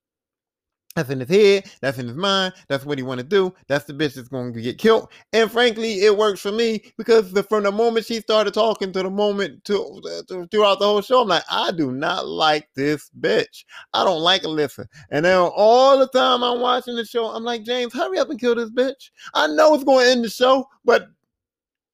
That's 0.98 1.12
in 1.12 1.20
his 1.20 1.30
head. 1.30 1.70
That's 1.80 2.00
in 2.00 2.08
his 2.08 2.18
mind. 2.18 2.56
That's 2.70 2.84
what 2.84 2.98
he 2.98 3.04
want 3.04 3.20
to 3.20 3.24
do. 3.24 3.54
That's 3.68 3.86
the 3.86 3.94
bitch 3.94 4.16
that's 4.16 4.30
going 4.30 4.52
to 4.52 4.62
get 4.64 4.80
killed. 4.80 5.12
And 5.32 5.52
frankly, 5.52 6.04
it 6.04 6.18
works 6.18 6.40
for 6.40 6.52
me 6.52 6.92
because 6.98 7.32
the, 7.32 7.44
from 7.44 7.66
the 7.66 7.72
moment 7.72 8.08
she 8.08 8.20
started 8.20 8.56
talking 8.56 8.92
to 8.94 9.04
the 9.04 9.10
moment 9.12 9.64
to, 9.66 10.02
to, 10.28 10.48
throughout 10.48 10.80
the 10.80 10.86
whole 10.86 11.04
show, 11.04 11.22
I'm 11.22 11.28
like, 11.28 11.44
I 11.52 11.70
do 11.70 11.92
not 11.92 12.28
like 12.28 12.68
this 12.76 13.12
bitch. 13.20 13.64
I 13.94 14.04
don't 14.06 14.22
like 14.22 14.42
Alyssa. 14.42 14.88
And 15.12 15.24
then 15.24 15.38
all 15.38 16.00
the 16.00 16.08
time 16.08 16.42
I'm 16.44 16.62
watching 16.62 16.96
the 16.96 17.06
show, 17.06 17.28
I'm 17.28 17.44
like, 17.44 17.62
James, 17.62 17.94
hurry 17.94 18.18
up 18.18 18.32
and 18.32 18.40
kill 18.40 18.56
this 18.56 18.72
bitch. 18.72 19.12
I 19.36 19.46
know 19.46 19.76
it's 19.76 19.84
going 19.84 20.04
to 20.04 20.12
end 20.12 20.26
the 20.26 20.32
show, 20.32 20.66
but 20.84 21.10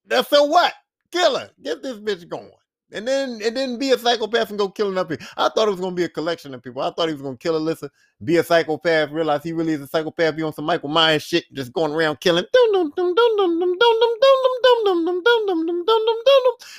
that's 0.08 0.30
so 0.30 0.46
what? 0.46 0.74
Kill 1.12 1.38
her. 1.38 1.50
Get 1.62 1.84
this 1.84 1.98
bitch 1.98 2.26
going 2.30 2.50
and 2.94 3.08
then 3.08 3.42
and 3.44 3.56
then 3.56 3.78
be 3.78 3.92
a 3.92 3.98
psychopath 3.98 4.50
and 4.50 4.60
go 4.60 4.70
killing 4.70 4.98
up 4.98 5.10
people. 5.10 5.26
I 5.38 5.50
thought 5.50 5.68
it 5.68 5.72
was 5.72 5.80
gonna 5.80 5.96
be 5.96 6.04
a 6.04 6.10
collection 6.10 6.54
of 6.54 6.62
people. 6.62 6.82
I 6.82 6.92
thought 6.92 7.08
he 7.08 7.14
was 7.14 7.22
gonna 7.22 7.38
kill 7.38 7.60
Alyssa, 7.60 7.90
be 8.24 8.38
a 8.38 8.44
psychopath, 8.44 9.12
realize 9.12 9.44
he 9.44 9.54
really 9.54 9.74
is 9.74 9.82
a 9.82 9.88
psychopath, 9.88 10.36
be 10.36 10.44
on 10.44 10.54
some 10.54 10.66
Michael 10.66 10.90
Myers 10.90 11.24
shit, 11.24 11.46
just 11.54 11.74
going 11.74 11.92
around 11.92 12.20
killing. 12.20 12.46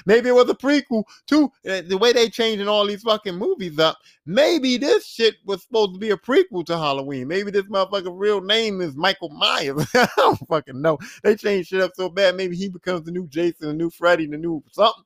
Maybe 0.07 0.29
it 0.29 0.35
was 0.35 0.49
a 0.49 0.55
prequel 0.55 1.05
too. 1.27 1.51
the 1.63 1.99
way 2.01 2.13
they 2.13 2.29
changing 2.29 2.69
all 2.69 2.87
these 2.87 3.03
fucking 3.03 3.37
movies 3.37 3.79
up. 3.79 3.99
Maybe 4.27 4.77
this 4.79 5.07
shit 5.07 5.37
was 5.45 5.63
supposed 5.63 5.95
to 5.95 5.99
be 5.99 6.11
a 6.11 6.17
prequel 6.17 6.65
to 6.67 6.77
Halloween. 6.77 7.29
Maybe 7.29 7.51
this 7.51 7.65
motherfucker 7.65 8.13
real 8.15 8.41
name 8.41 8.81
is 8.81 8.97
Michael 8.97 9.31
Myers. 9.31 9.87
I 9.95 10.09
don't 10.17 10.49
fucking 10.49 10.81
know. 10.81 10.99
They 11.23 11.37
changed 11.37 11.69
shit 11.69 11.81
up 11.81 11.93
so 11.95 12.09
bad. 12.09 12.37
Maybe 12.37 12.57
he 12.57 12.69
becomes 12.69 13.05
the 13.05 13.13
new 13.13 13.27
Jason, 13.29 13.69
the 13.69 13.75
new 13.75 13.91
Freddy, 13.91 14.27
the 14.27 14.39
new 14.39 14.63
something. 14.73 15.05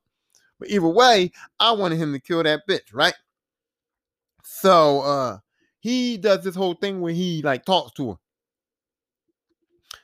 But 0.59 0.71
either 0.71 0.88
way, 0.88 1.33
I 1.61 1.73
wanted 1.73 1.99
him 1.99 2.12
to 2.12 2.21
kill 2.21 2.43
that 2.43 2.62
bitch, 2.69 2.93
right? 2.93 3.15
So 4.45 5.00
uh 5.00 5.38
he 5.81 6.17
does 6.17 6.43
this 6.43 6.57
whole 6.57 6.75
thing 6.75 7.00
where 7.00 7.12
he 7.12 7.43
like 7.43 7.65
talks 7.65 7.93
to 7.93 8.11
her. 8.11 8.17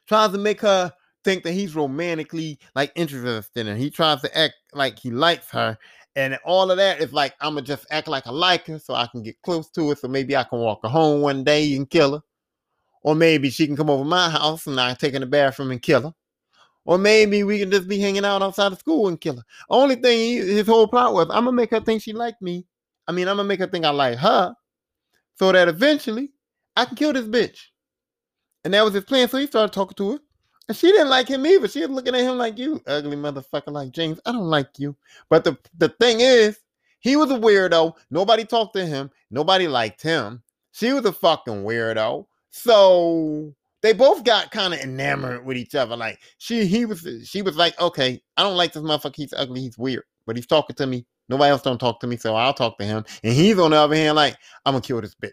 Tries 0.06 0.32
to 0.32 0.38
make 0.38 0.60
her 0.60 0.92
think 1.24 1.42
that 1.42 1.52
he's 1.52 1.74
romantically 1.74 2.58
like 2.74 2.92
interested 2.94 3.60
in 3.60 3.66
her. 3.66 3.74
He 3.74 3.90
tries 3.90 4.20
to 4.22 4.38
act 4.38 4.54
like 4.72 4.98
he 4.98 5.10
likes 5.10 5.50
her. 5.50 5.76
And 6.16 6.38
all 6.44 6.70
of 6.70 6.76
that 6.76 7.00
is 7.00 7.12
like, 7.12 7.34
I'm 7.40 7.54
gonna 7.54 7.66
just 7.66 7.86
act 7.90 8.06
like 8.06 8.26
I 8.26 8.30
like 8.30 8.66
her 8.66 8.78
so 8.78 8.94
I 8.94 9.06
can 9.08 9.22
get 9.22 9.40
close 9.42 9.68
to 9.70 9.88
her. 9.88 9.96
So 9.96 10.06
maybe 10.06 10.36
I 10.36 10.44
can 10.44 10.60
walk 10.60 10.80
her 10.82 10.88
home 10.88 11.22
one 11.22 11.42
day 11.42 11.74
and 11.74 11.90
kill 11.90 12.14
her. 12.14 12.22
Or 13.02 13.14
maybe 13.14 13.50
she 13.50 13.66
can 13.66 13.76
come 13.76 13.90
over 13.90 14.04
my 14.04 14.30
house 14.30 14.66
and 14.66 14.80
I 14.80 14.94
take 14.94 15.14
in 15.14 15.20
the 15.20 15.26
bathroom 15.26 15.72
and 15.72 15.82
kill 15.82 16.02
her. 16.02 16.14
Or 16.84 16.98
maybe 16.98 17.44
we 17.44 17.58
can 17.58 17.70
just 17.70 17.88
be 17.88 17.98
hanging 17.98 18.24
out 18.24 18.42
outside 18.42 18.72
of 18.72 18.78
school 18.78 19.08
and 19.08 19.20
kill 19.20 19.36
her. 19.36 19.44
Only 19.70 19.96
thing 19.96 20.18
he, 20.18 20.36
his 20.36 20.66
whole 20.66 20.86
plot 20.86 21.14
was, 21.14 21.28
I'm 21.30 21.44
gonna 21.44 21.52
make 21.52 21.70
her 21.70 21.80
think 21.80 22.02
she 22.02 22.12
liked 22.12 22.42
me. 22.42 22.66
I 23.08 23.12
mean, 23.12 23.28
I'm 23.28 23.36
gonna 23.36 23.48
make 23.48 23.60
her 23.60 23.66
think 23.66 23.84
I 23.84 23.90
like 23.90 24.18
her, 24.18 24.54
so 25.38 25.52
that 25.52 25.68
eventually 25.68 26.30
I 26.76 26.84
can 26.84 26.96
kill 26.96 27.12
this 27.12 27.26
bitch. 27.26 27.58
And 28.64 28.74
that 28.74 28.84
was 28.84 28.94
his 28.94 29.04
plan. 29.04 29.28
So 29.28 29.38
he 29.38 29.46
started 29.46 29.72
talking 29.72 29.94
to 29.96 30.12
her. 30.12 30.18
And 30.68 30.76
she 30.76 30.90
didn't 30.90 31.10
like 31.10 31.28
him 31.28 31.46
either. 31.46 31.68
She 31.68 31.80
was 31.80 31.90
looking 31.90 32.14
at 32.14 32.22
him 32.22 32.38
like 32.38 32.58
you, 32.58 32.80
ugly 32.86 33.16
motherfucker 33.16 33.70
like 33.70 33.92
James. 33.92 34.18
I 34.24 34.32
don't 34.32 34.48
like 34.48 34.70
you. 34.78 34.96
But 35.28 35.44
the, 35.44 35.58
the 35.76 35.90
thing 36.00 36.20
is, 36.20 36.58
he 37.00 37.16
was 37.16 37.30
a 37.30 37.38
weirdo. 37.38 37.92
Nobody 38.10 38.46
talked 38.46 38.74
to 38.76 38.86
him. 38.86 39.10
Nobody 39.30 39.68
liked 39.68 40.00
him. 40.00 40.42
She 40.72 40.94
was 40.94 41.04
a 41.04 41.12
fucking 41.12 41.64
weirdo. 41.64 42.26
So 42.50 43.54
they 43.84 43.92
both 43.92 44.24
got 44.24 44.50
kind 44.50 44.72
of 44.72 44.80
enamored 44.80 45.44
with 45.44 45.58
each 45.58 45.74
other. 45.74 45.94
Like 45.94 46.18
she, 46.38 46.64
he 46.64 46.86
was, 46.86 47.06
she 47.24 47.42
was 47.42 47.54
like, 47.54 47.78
okay, 47.78 48.18
I 48.38 48.42
don't 48.42 48.56
like 48.56 48.72
this 48.72 48.82
motherfucker. 48.82 49.14
He's 49.14 49.34
ugly. 49.34 49.60
He's 49.60 49.76
weird, 49.76 50.04
but 50.26 50.36
he's 50.36 50.46
talking 50.46 50.74
to 50.76 50.86
me. 50.86 51.04
Nobody 51.28 51.50
else 51.50 51.60
don't 51.60 51.78
talk 51.78 52.00
to 52.00 52.06
me, 52.06 52.16
so 52.16 52.34
I'll 52.34 52.54
talk 52.54 52.78
to 52.78 52.84
him. 52.86 53.04
And 53.22 53.34
he's 53.34 53.58
on 53.58 53.72
the 53.72 53.76
other 53.76 53.94
hand, 53.94 54.16
like, 54.16 54.38
I'm 54.64 54.72
gonna 54.72 54.80
kill 54.80 55.02
this 55.02 55.14
bitch 55.14 55.32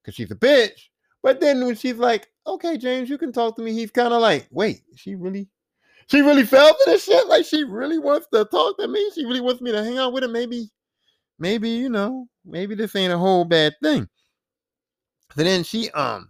because 0.00 0.14
she's 0.14 0.30
a 0.30 0.36
bitch. 0.36 0.82
But 1.20 1.40
then 1.40 1.66
when 1.66 1.74
she's 1.74 1.96
like, 1.96 2.28
okay, 2.46 2.78
James, 2.78 3.10
you 3.10 3.18
can 3.18 3.32
talk 3.32 3.56
to 3.56 3.62
me, 3.62 3.72
he's 3.72 3.90
kind 3.90 4.14
of 4.14 4.22
like, 4.22 4.46
wait, 4.52 4.82
she 4.94 5.16
really, 5.16 5.48
she 6.06 6.20
really 6.20 6.46
fell 6.46 6.68
for 6.68 6.92
this 6.92 7.02
shit. 7.02 7.26
Like 7.26 7.44
she 7.44 7.64
really 7.64 7.98
wants 7.98 8.28
to 8.32 8.44
talk 8.44 8.78
to 8.78 8.86
me. 8.86 9.10
She 9.16 9.24
really 9.24 9.40
wants 9.40 9.60
me 9.60 9.72
to 9.72 9.82
hang 9.82 9.98
out 9.98 10.12
with 10.12 10.22
her. 10.22 10.28
Maybe, 10.28 10.70
maybe 11.40 11.70
you 11.70 11.88
know, 11.88 12.28
maybe 12.44 12.76
this 12.76 12.94
ain't 12.94 13.12
a 13.12 13.18
whole 13.18 13.44
bad 13.44 13.74
thing. 13.82 14.08
So 15.34 15.42
then 15.42 15.64
she 15.64 15.90
um 15.90 16.28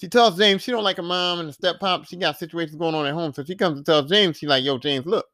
she 0.00 0.08
tells 0.08 0.38
James 0.38 0.62
she 0.62 0.70
don't 0.70 0.84
like 0.84 0.96
her 0.96 1.02
mom 1.02 1.40
and 1.40 1.48
the 1.48 1.52
step 1.52 1.78
pop. 1.78 2.06
She 2.06 2.16
got 2.16 2.38
situations 2.38 2.76
going 2.76 2.94
on 2.94 3.06
at 3.06 3.12
home. 3.12 3.34
So 3.34 3.44
she 3.44 3.54
comes 3.54 3.76
and 3.76 3.84
tells 3.84 4.08
James, 4.08 4.38
she 4.38 4.46
like, 4.46 4.64
yo, 4.64 4.78
James, 4.78 5.04
look, 5.04 5.26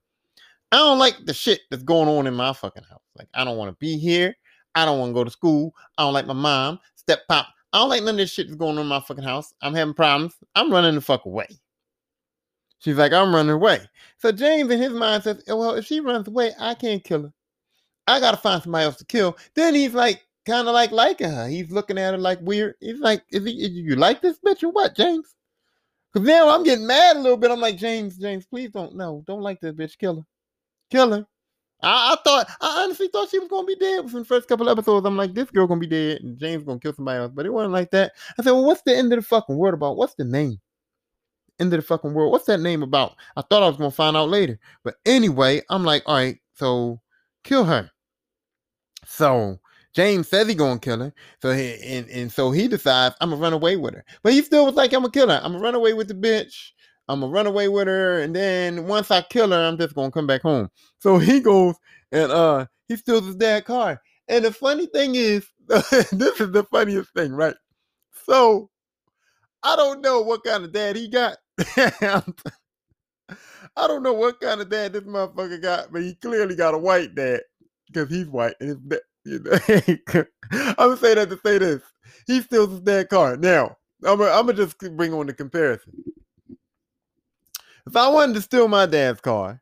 I 0.73 0.79
don't 0.79 0.99
like 0.99 1.17
the 1.25 1.33
shit 1.33 1.61
that's 1.71 1.85
going 1.85 2.09
on 2.09 2.27
in 2.27 2.35
my 2.35 2.53
fucking 2.53 2.83
house. 2.83 3.03
Like, 3.17 3.29
I 3.35 3.45
don't 3.45 3.57
want 3.57 3.71
to 3.71 3.77
be 3.79 3.97
here. 3.97 4.35
I 4.75 4.85
don't 4.85 4.99
want 4.99 5.11
to 5.11 5.15
go 5.15 5.25
to 5.25 5.31
school. 5.31 5.73
I 5.97 6.03
don't 6.03 6.13
like 6.13 6.27
my 6.27 6.35
mom, 6.35 6.81
step 6.97 7.21
pop. 7.29 7.47
I 7.73 7.79
don't 7.79 7.89
like 7.89 8.03
none 8.03 8.15
of 8.15 8.19
this 8.19 8.33
shit 8.33 8.49
that's 8.49 8.57
going 8.57 8.77
on 8.77 8.83
in 8.83 8.89
my 8.89 9.01
fucking 9.01 9.25
house. 9.25 9.55
I'm 9.63 9.75
having 9.75 9.95
problems. 9.95 10.35
I'm 10.55 10.71
running 10.71 10.95
the 10.95 11.01
fuck 11.01 11.25
away. 11.27 11.49
She's 12.81 12.97
like, 12.97 13.13
I'm 13.13 13.35
running 13.35 13.53
away. 13.53 13.81
So 14.19 14.33
James 14.33 14.71
in 14.71 14.81
his 14.81 14.93
mind 14.93 15.23
says, 15.23 15.43
oh, 15.49 15.57
well, 15.57 15.75
if 15.75 15.87
she 15.87 16.01
runs 16.01 16.29
away, 16.29 16.53
I 16.59 16.75
can't 16.75 17.03
kill 17.03 17.23
her. 17.23 17.33
I 18.07 18.21
gotta 18.21 18.37
find 18.37 18.63
somebody 18.63 18.85
else 18.85 18.97
to 18.97 19.05
kill. 19.05 19.37
Then 19.55 19.75
he's 19.75 19.95
like, 19.95 20.26
kind 20.47 20.69
of 20.69 20.75
like 20.75 20.93
liking 20.93 21.31
her. 21.31 21.49
He's 21.49 21.71
looking 21.71 21.99
at 21.99 22.15
her 22.15 22.19
like 22.19 22.41
weird. 22.41 22.77
He's 22.81 23.01
like, 23.01 23.23
is, 23.31 23.45
he, 23.45 23.53
you 23.53 23.97
like 23.97 24.23
this 24.23 24.39
bitch 24.39 24.63
or 24.63 24.71
what, 24.71 24.97
James? 24.97 25.35
Because 26.13 26.27
now 26.27 26.49
I'm 26.49 26.63
getting 26.63 26.87
mad 26.87 27.17
a 27.17 27.21
little 27.21 27.37
bit. 27.37 27.51
I'm 27.51 27.61
like, 27.61 27.77
James, 27.77 28.17
James, 28.17 28.47
please 28.47 28.71
don't, 28.71 28.97
no, 28.97 29.23
don't 29.27 29.43
like 29.43 29.61
this 29.61 29.75
bitch. 29.75 29.99
Kill 29.99 30.17
her. 30.17 30.27
Kill 30.91 31.13
her. 31.13 31.27
I, 31.83 32.15
I, 32.15 32.17
thought, 32.25 32.49
I 32.61 32.85
honestly 32.85 33.09
thought 33.09 33.29
she 33.29 33.39
was 33.39 33.49
gonna 33.49 33.67
be 33.67 33.77
dead 33.77 34.05
within 34.05 34.21
the 34.21 34.25
first 34.25 34.49
couple 34.49 34.69
episodes. 34.71 35.05
I'm 35.05 35.17
like, 35.17 35.35
this 35.35 35.51
girl 35.51 35.67
gonna 35.67 35.81
be 35.81 35.87
dead, 35.87 36.23
and 36.23 36.39
James 36.39 36.65
gonna 36.65 36.81
kill 36.81 36.95
somebody 36.95 37.19
else. 37.19 37.33
But 37.35 37.45
it 37.45 37.53
wasn't 37.53 37.75
like 37.75 37.91
that. 37.91 38.13
I 38.39 38.43
said, 38.43 38.53
well, 38.53 38.65
what's 38.65 38.83
the 38.83 38.97
end 38.97 39.13
of 39.13 39.19
the 39.19 39.27
fucking 39.27 39.57
world 39.57 39.75
about? 39.75 39.97
What's 39.97 40.15
the 40.15 40.25
name? 40.25 40.59
End 41.61 41.73
of 41.73 41.81
the 41.81 41.87
fucking 41.87 42.15
world. 42.15 42.33
What's 42.33 42.47
that 42.47 42.61
name 42.61 42.83
about? 42.83 43.17
I 43.37 43.43
thought 43.43 43.63
I 43.63 43.69
was 43.69 43.77
gonna 43.77 43.91
find 43.91 44.17
out 44.17 44.31
later. 44.31 44.59
But 44.85 44.95
anyway, 45.05 45.63
I'm 45.69 45.85
like, 45.85 46.03
all 46.07 46.15
right, 46.17 46.39
so 46.55 47.01
kill 47.45 47.65
her. 47.65 47.91
So 49.05 49.59
James 49.97 50.29
says 50.29 50.47
he 50.47 50.55
gonna 50.55 50.79
kill 50.79 50.99
her. 50.99 51.13
So 51.41 51.53
he 51.53 51.75
and, 51.83 52.07
and 52.11 52.31
so 52.31 52.51
he 52.51 52.69
decides 52.69 53.17
I'm 53.23 53.31
gonna 53.31 53.41
run 53.41 53.55
away 53.55 53.77
with 53.77 53.95
her. 53.95 54.05
But 54.23 54.35
he 54.35 54.43
still 54.43 54.67
was 54.67 54.75
like, 54.75 54.93
I'm 54.93 55.01
gonna 55.01 55.11
kill 55.11 55.31
her. 55.31 55.41
I'm 55.43 55.53
gonna 55.53 55.65
run 55.65 55.75
away 55.75 55.95
with 55.95 56.09
the 56.09 56.15
bitch. 56.15 56.73
I'm 57.09 57.21
gonna 57.21 57.33
run 57.33 57.47
away 57.47 57.69
with 57.69 57.87
her, 57.87 58.21
and 58.21 58.37
then 58.37 58.87
once 58.87 59.11
I 59.11 59.23
kill 59.23 59.53
her, 59.53 59.57
I'm 59.57 59.79
just 59.79 59.95
gonna 59.95 60.11
come 60.11 60.27
back 60.27 60.43
home. 60.43 60.69
So 60.99 61.17
he 61.17 61.41
goes 61.41 61.77
and 62.13 62.31
uh 62.31 62.67
he 62.89 62.97
steals 62.97 63.25
his 63.25 63.37
dad's 63.37 63.67
car. 63.67 64.03
And 64.29 64.45
the 64.45 64.53
funny 64.53 64.87
thing 64.87 65.15
is, 65.15 65.47
this 65.67 66.41
is 66.41 66.53
the 66.53 66.67
funniest 66.71 67.15
thing, 67.15 67.33
right? 67.33 67.55
So 68.27 68.69
I 69.63 69.77
don't 69.77 70.03
know 70.03 70.21
what 70.21 70.45
kind 70.45 70.63
of 70.63 70.73
dad 70.73 70.97
he 70.97 71.09
got. 71.09 71.39
I 71.79 72.23
don't 73.89 74.03
know 74.03 74.13
what 74.13 74.41
kind 74.43 74.61
of 74.61 74.69
dad 74.69 74.93
this 74.93 75.05
motherfucker 75.05 75.63
got, 75.63 75.91
but 75.91 76.03
he 76.03 76.17
clearly 76.17 76.55
got 76.55 76.75
a 76.75 76.79
white 76.79 77.15
dad 77.15 77.41
because 77.87 78.11
he's 78.11 78.29
white. 78.29 78.57
And 78.61 78.69
his 78.69 79.01
you 79.27 79.41
know, 79.41 79.53
I'm 80.79 80.97
say 80.97 81.15
that 81.15 81.29
to 81.31 81.41
say 81.45 81.59
this: 81.59 81.83
he 82.27 82.41
steals 82.41 82.71
his 82.71 82.81
dad's 82.81 83.09
car. 83.09 83.37
Now, 83.37 83.77
I'm 84.05 84.19
gonna 84.19 84.53
just 84.53 84.79
bring 84.79 85.13
on 85.13 85.27
the 85.27 85.35
comparison. 85.35 85.93
If 87.87 87.97
I 87.97 88.09
wanted 88.09 88.35
to 88.35 88.41
steal 88.41 88.69
my 88.69 88.87
dad's 88.87 89.21
car, 89.21 89.61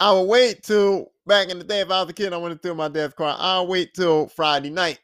I 0.00 0.12
would 0.12 0.24
wait 0.24 0.62
till 0.62 1.12
back 1.26 1.50
in 1.50 1.58
the 1.58 1.64
day. 1.64 1.80
If 1.80 1.90
I 1.90 2.00
was 2.00 2.10
a 2.10 2.14
kid, 2.14 2.32
I 2.32 2.38
wanted 2.38 2.56
to 2.56 2.58
steal 2.60 2.74
my 2.74 2.88
dad's 2.88 3.14
car. 3.14 3.36
I'll 3.38 3.66
wait 3.66 3.94
till 3.94 4.28
Friday 4.28 4.70
night, 4.70 5.00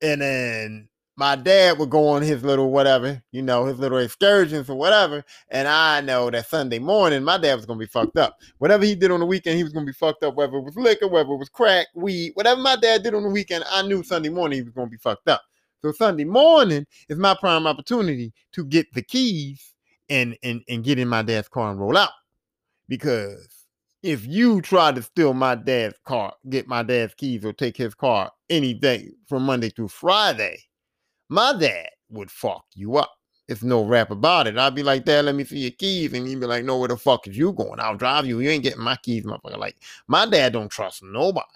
and 0.00 0.22
then 0.22 0.88
my 1.16 1.36
dad 1.36 1.78
would 1.78 1.90
go 1.90 2.08
on 2.08 2.22
his 2.22 2.42
little 2.42 2.70
whatever, 2.70 3.22
you 3.32 3.42
know, 3.42 3.66
his 3.66 3.78
little 3.78 3.98
excursions 3.98 4.70
or 4.70 4.76
whatever. 4.76 5.22
And 5.50 5.68
I 5.68 6.00
know 6.00 6.30
that 6.30 6.48
Sunday 6.48 6.78
morning, 6.78 7.22
my 7.22 7.36
dad 7.38 7.56
was 7.56 7.66
gonna 7.66 7.78
be 7.78 7.86
fucked 7.86 8.16
up. 8.16 8.38
Whatever 8.58 8.84
he 8.84 8.94
did 8.94 9.10
on 9.10 9.20
the 9.20 9.26
weekend, 9.26 9.58
he 9.58 9.64
was 9.64 9.72
gonna 9.72 9.86
be 9.86 9.92
fucked 9.92 10.22
up, 10.22 10.34
whether 10.34 10.56
it 10.56 10.64
was 10.64 10.76
liquor, 10.76 11.08
whether 11.08 11.30
it 11.30 11.36
was 11.36 11.50
crack, 11.50 11.88
weed, 11.94 12.32
whatever 12.34 12.60
my 12.60 12.76
dad 12.76 13.02
did 13.02 13.14
on 13.14 13.22
the 13.22 13.28
weekend, 13.28 13.64
I 13.70 13.82
knew 13.82 14.02
Sunday 14.02 14.30
morning 14.30 14.58
he 14.58 14.62
was 14.62 14.72
gonna 14.72 14.88
be 14.88 14.96
fucked 14.96 15.28
up. 15.28 15.42
So 15.82 15.92
Sunday 15.92 16.24
morning 16.24 16.86
is 17.08 17.18
my 17.18 17.34
prime 17.38 17.66
opportunity 17.66 18.32
to 18.52 18.64
get 18.64 18.86
the 18.94 19.02
keys 19.02 19.74
and 20.08 20.36
and 20.42 20.62
and 20.68 20.82
get 20.82 20.98
in 20.98 21.08
my 21.08 21.22
dad's 21.22 21.48
car 21.48 21.70
and 21.70 21.80
roll 21.80 21.96
out. 21.96 22.10
Because 22.88 23.66
if 24.02 24.26
you 24.26 24.60
try 24.62 24.92
to 24.92 25.02
steal 25.02 25.34
my 25.34 25.54
dad's 25.56 25.96
car, 26.04 26.34
get 26.48 26.66
my 26.66 26.82
dad's 26.82 27.14
keys, 27.14 27.44
or 27.44 27.52
take 27.52 27.76
his 27.76 27.94
car 27.94 28.30
any 28.50 28.74
day 28.74 29.10
from 29.28 29.44
Monday 29.44 29.70
through 29.70 29.88
Friday, 29.88 30.58
my 31.32 31.54
dad 31.58 31.88
would 32.10 32.30
fuck 32.30 32.66
you 32.74 32.96
up. 32.96 33.10
It's 33.48 33.62
no 33.62 33.84
rap 33.84 34.10
about 34.10 34.46
it. 34.46 34.56
I'd 34.56 34.74
be 34.74 34.82
like, 34.82 35.04
Dad, 35.04 35.24
let 35.24 35.34
me 35.34 35.44
see 35.44 35.58
your 35.58 35.70
keys. 35.72 36.12
And 36.12 36.26
he'd 36.26 36.40
be 36.40 36.46
like, 36.46 36.64
No, 36.64 36.78
where 36.78 36.88
the 36.88 36.96
fuck 36.96 37.26
is 37.26 37.36
you 37.36 37.52
going? 37.52 37.80
I'll 37.80 37.96
drive 37.96 38.26
you. 38.26 38.40
You 38.40 38.50
ain't 38.50 38.62
getting 38.62 38.82
my 38.82 38.96
keys, 38.96 39.24
motherfucker. 39.24 39.58
Like, 39.58 39.76
my 40.06 40.26
dad 40.26 40.52
don't 40.52 40.70
trust 40.70 41.02
nobody. 41.02 41.46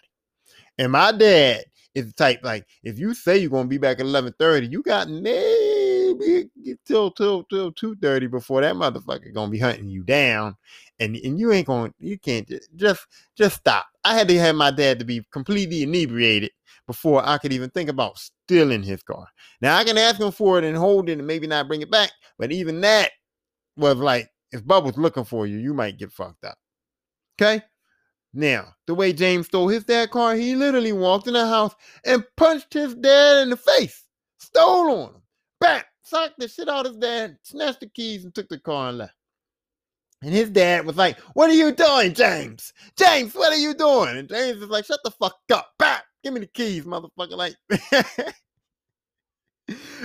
And 0.78 0.92
my 0.92 1.12
dad 1.12 1.64
is 1.95 2.06
the 2.06 2.12
type, 2.12 2.40
like, 2.42 2.66
if 2.83 2.99
you 2.99 3.14
say 3.14 3.38
you're 3.38 3.50
gonna 3.50 3.68
be 3.68 3.78
back 3.78 4.00
at 4.00 4.06
11:30, 4.06 4.71
you 4.71 4.83
got 4.83 5.09
maybe 5.09 6.50
till 6.85 7.11
till 7.11 7.45
till 7.45 7.73
2:30 7.73 8.30
before 8.30 8.62
that 8.62 8.75
motherfucker 8.75 9.33
gonna 9.33 9.50
be 9.50 9.59
hunting 9.59 9.88
you 9.88 10.02
down. 10.02 10.56
And, 10.99 11.16
and 11.16 11.38
you 11.38 11.52
ain't 11.52 11.66
gonna 11.66 11.92
you 11.99 12.18
can't 12.18 12.49
just 12.76 13.06
just 13.37 13.56
stop. 13.56 13.87
I 14.04 14.14
had 14.14 14.28
to 14.28 14.38
have 14.38 14.56
my 14.56 14.71
dad 14.71 14.99
to 14.99 15.04
be 15.04 15.25
completely 15.30 15.83
inebriated 15.83 16.50
before 16.86 17.26
I 17.26 17.38
could 17.38 17.52
even 17.52 17.70
think 17.70 17.90
about 17.90 18.18
stealing 18.18 18.82
his 18.82 19.02
car. 19.02 19.26
Now 19.60 19.76
I 19.76 19.84
can 19.84 19.98
ask 19.98 20.20
him 20.20 20.32
for 20.32 20.58
it 20.58 20.64
and 20.64 20.76
hold 20.76 21.08
it 21.08 21.18
and 21.18 21.26
maybe 21.26 21.46
not 21.46 21.68
bring 21.68 21.82
it 21.82 21.90
back, 21.90 22.12
but 22.38 22.52
even 22.52 22.80
that 22.82 23.10
was 23.76 23.96
like 23.96 24.30
if 24.52 24.64
Bubba's 24.64 24.96
looking 24.96 25.24
for 25.24 25.46
you, 25.46 25.58
you 25.58 25.74
might 25.74 25.98
get 25.98 26.12
fucked 26.12 26.44
up. 26.44 26.56
Okay? 27.40 27.62
Now, 28.32 28.74
the 28.86 28.94
way 28.94 29.12
James 29.12 29.46
stole 29.46 29.68
his 29.68 29.84
dad's 29.84 30.12
car, 30.12 30.34
he 30.34 30.54
literally 30.54 30.92
walked 30.92 31.26
in 31.26 31.34
the 31.34 31.46
house 31.46 31.74
and 32.04 32.24
punched 32.36 32.74
his 32.74 32.94
dad 32.94 33.42
in 33.42 33.50
the 33.50 33.56
face, 33.56 34.04
stole 34.38 34.90
on 34.90 35.14
him, 35.14 35.22
back, 35.60 35.86
socked 36.02 36.38
the 36.38 36.48
shit 36.48 36.68
out 36.68 36.86
of 36.86 36.92
his 36.92 37.00
dad, 37.00 37.38
snatched 37.42 37.80
the 37.80 37.88
keys, 37.88 38.24
and 38.24 38.34
took 38.34 38.48
the 38.48 38.58
car 38.58 38.90
and 38.90 38.98
left. 38.98 39.14
And 40.22 40.32
his 40.32 40.50
dad 40.50 40.86
was 40.86 40.96
like, 40.96 41.18
What 41.34 41.50
are 41.50 41.54
you 41.54 41.72
doing, 41.72 42.14
James? 42.14 42.72
James, 42.96 43.34
what 43.34 43.52
are 43.52 43.58
you 43.58 43.74
doing? 43.74 44.16
And 44.16 44.28
James 44.28 44.60
was 44.60 44.70
like, 44.70 44.86
Shut 44.86 45.00
the 45.04 45.10
fuck 45.10 45.36
up. 45.52 45.72
Back. 45.78 46.04
Give 46.26 46.35
me 46.35 46.40
the 46.40 46.47
keys, 46.49 46.85
motherfucker. 46.85 47.37
Like, 47.37 47.54
and 47.71 48.35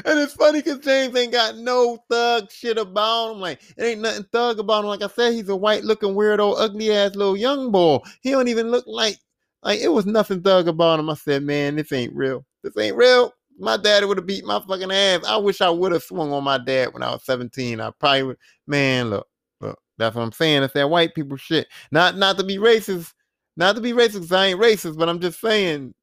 it's 0.05 0.33
funny 0.33 0.61
because 0.61 0.77
James 0.77 1.17
ain't 1.17 1.31
got 1.31 1.57
no 1.57 1.97
thug 2.11 2.51
shit 2.51 2.77
about 2.77 3.31
him. 3.31 3.39
Like, 3.39 3.59
it 3.75 3.83
ain't 3.83 4.01
nothing 4.01 4.27
thug 4.31 4.59
about 4.59 4.83
him. 4.83 4.89
Like 4.89 5.01
I 5.01 5.07
said, 5.07 5.33
he's 5.33 5.49
a 5.49 5.55
white 5.55 5.83
looking 5.83 6.13
weirdo, 6.13 6.53
ugly 6.59 6.91
ass 6.91 7.15
little 7.15 7.35
young 7.35 7.71
boy. 7.71 8.01
He 8.21 8.29
don't 8.29 8.49
even 8.49 8.69
look 8.69 8.85
like 8.85 9.17
like 9.63 9.79
it 9.79 9.87
was 9.87 10.05
nothing 10.05 10.43
thug 10.43 10.67
about 10.67 10.99
him. 10.99 11.09
I 11.09 11.15
said, 11.15 11.41
man, 11.41 11.75
this 11.75 11.91
ain't 11.91 12.13
real. 12.15 12.45
This 12.61 12.77
ain't 12.77 12.97
real. 12.97 13.33
My 13.57 13.77
daddy 13.77 14.05
would 14.05 14.17
have 14.17 14.27
beat 14.27 14.45
my 14.45 14.59
fucking 14.59 14.91
ass. 14.91 15.25
I 15.27 15.37
wish 15.37 15.59
I 15.59 15.71
would 15.71 15.91
have 15.91 16.03
swung 16.03 16.31
on 16.31 16.43
my 16.43 16.59
dad 16.59 16.93
when 16.93 17.01
I 17.01 17.09
was 17.09 17.25
17. 17.25 17.81
I 17.81 17.89
probably 17.99 18.21
would 18.21 18.37
man, 18.67 19.09
look, 19.09 19.27
look, 19.59 19.79
that's 19.97 20.15
what 20.15 20.21
I'm 20.21 20.33
saying. 20.33 20.61
It's 20.61 20.75
that 20.75 20.91
white 20.91 21.15
people 21.15 21.37
shit. 21.37 21.65
Not 21.91 22.15
not 22.15 22.37
to 22.37 22.43
be 22.43 22.57
racist, 22.57 23.11
not 23.57 23.73
to 23.73 23.81
be 23.81 23.93
racist, 23.93 24.31
I 24.31 24.45
ain't 24.49 24.61
racist, 24.61 24.99
but 24.99 25.09
I'm 25.09 25.19
just 25.19 25.41
saying 25.41 25.95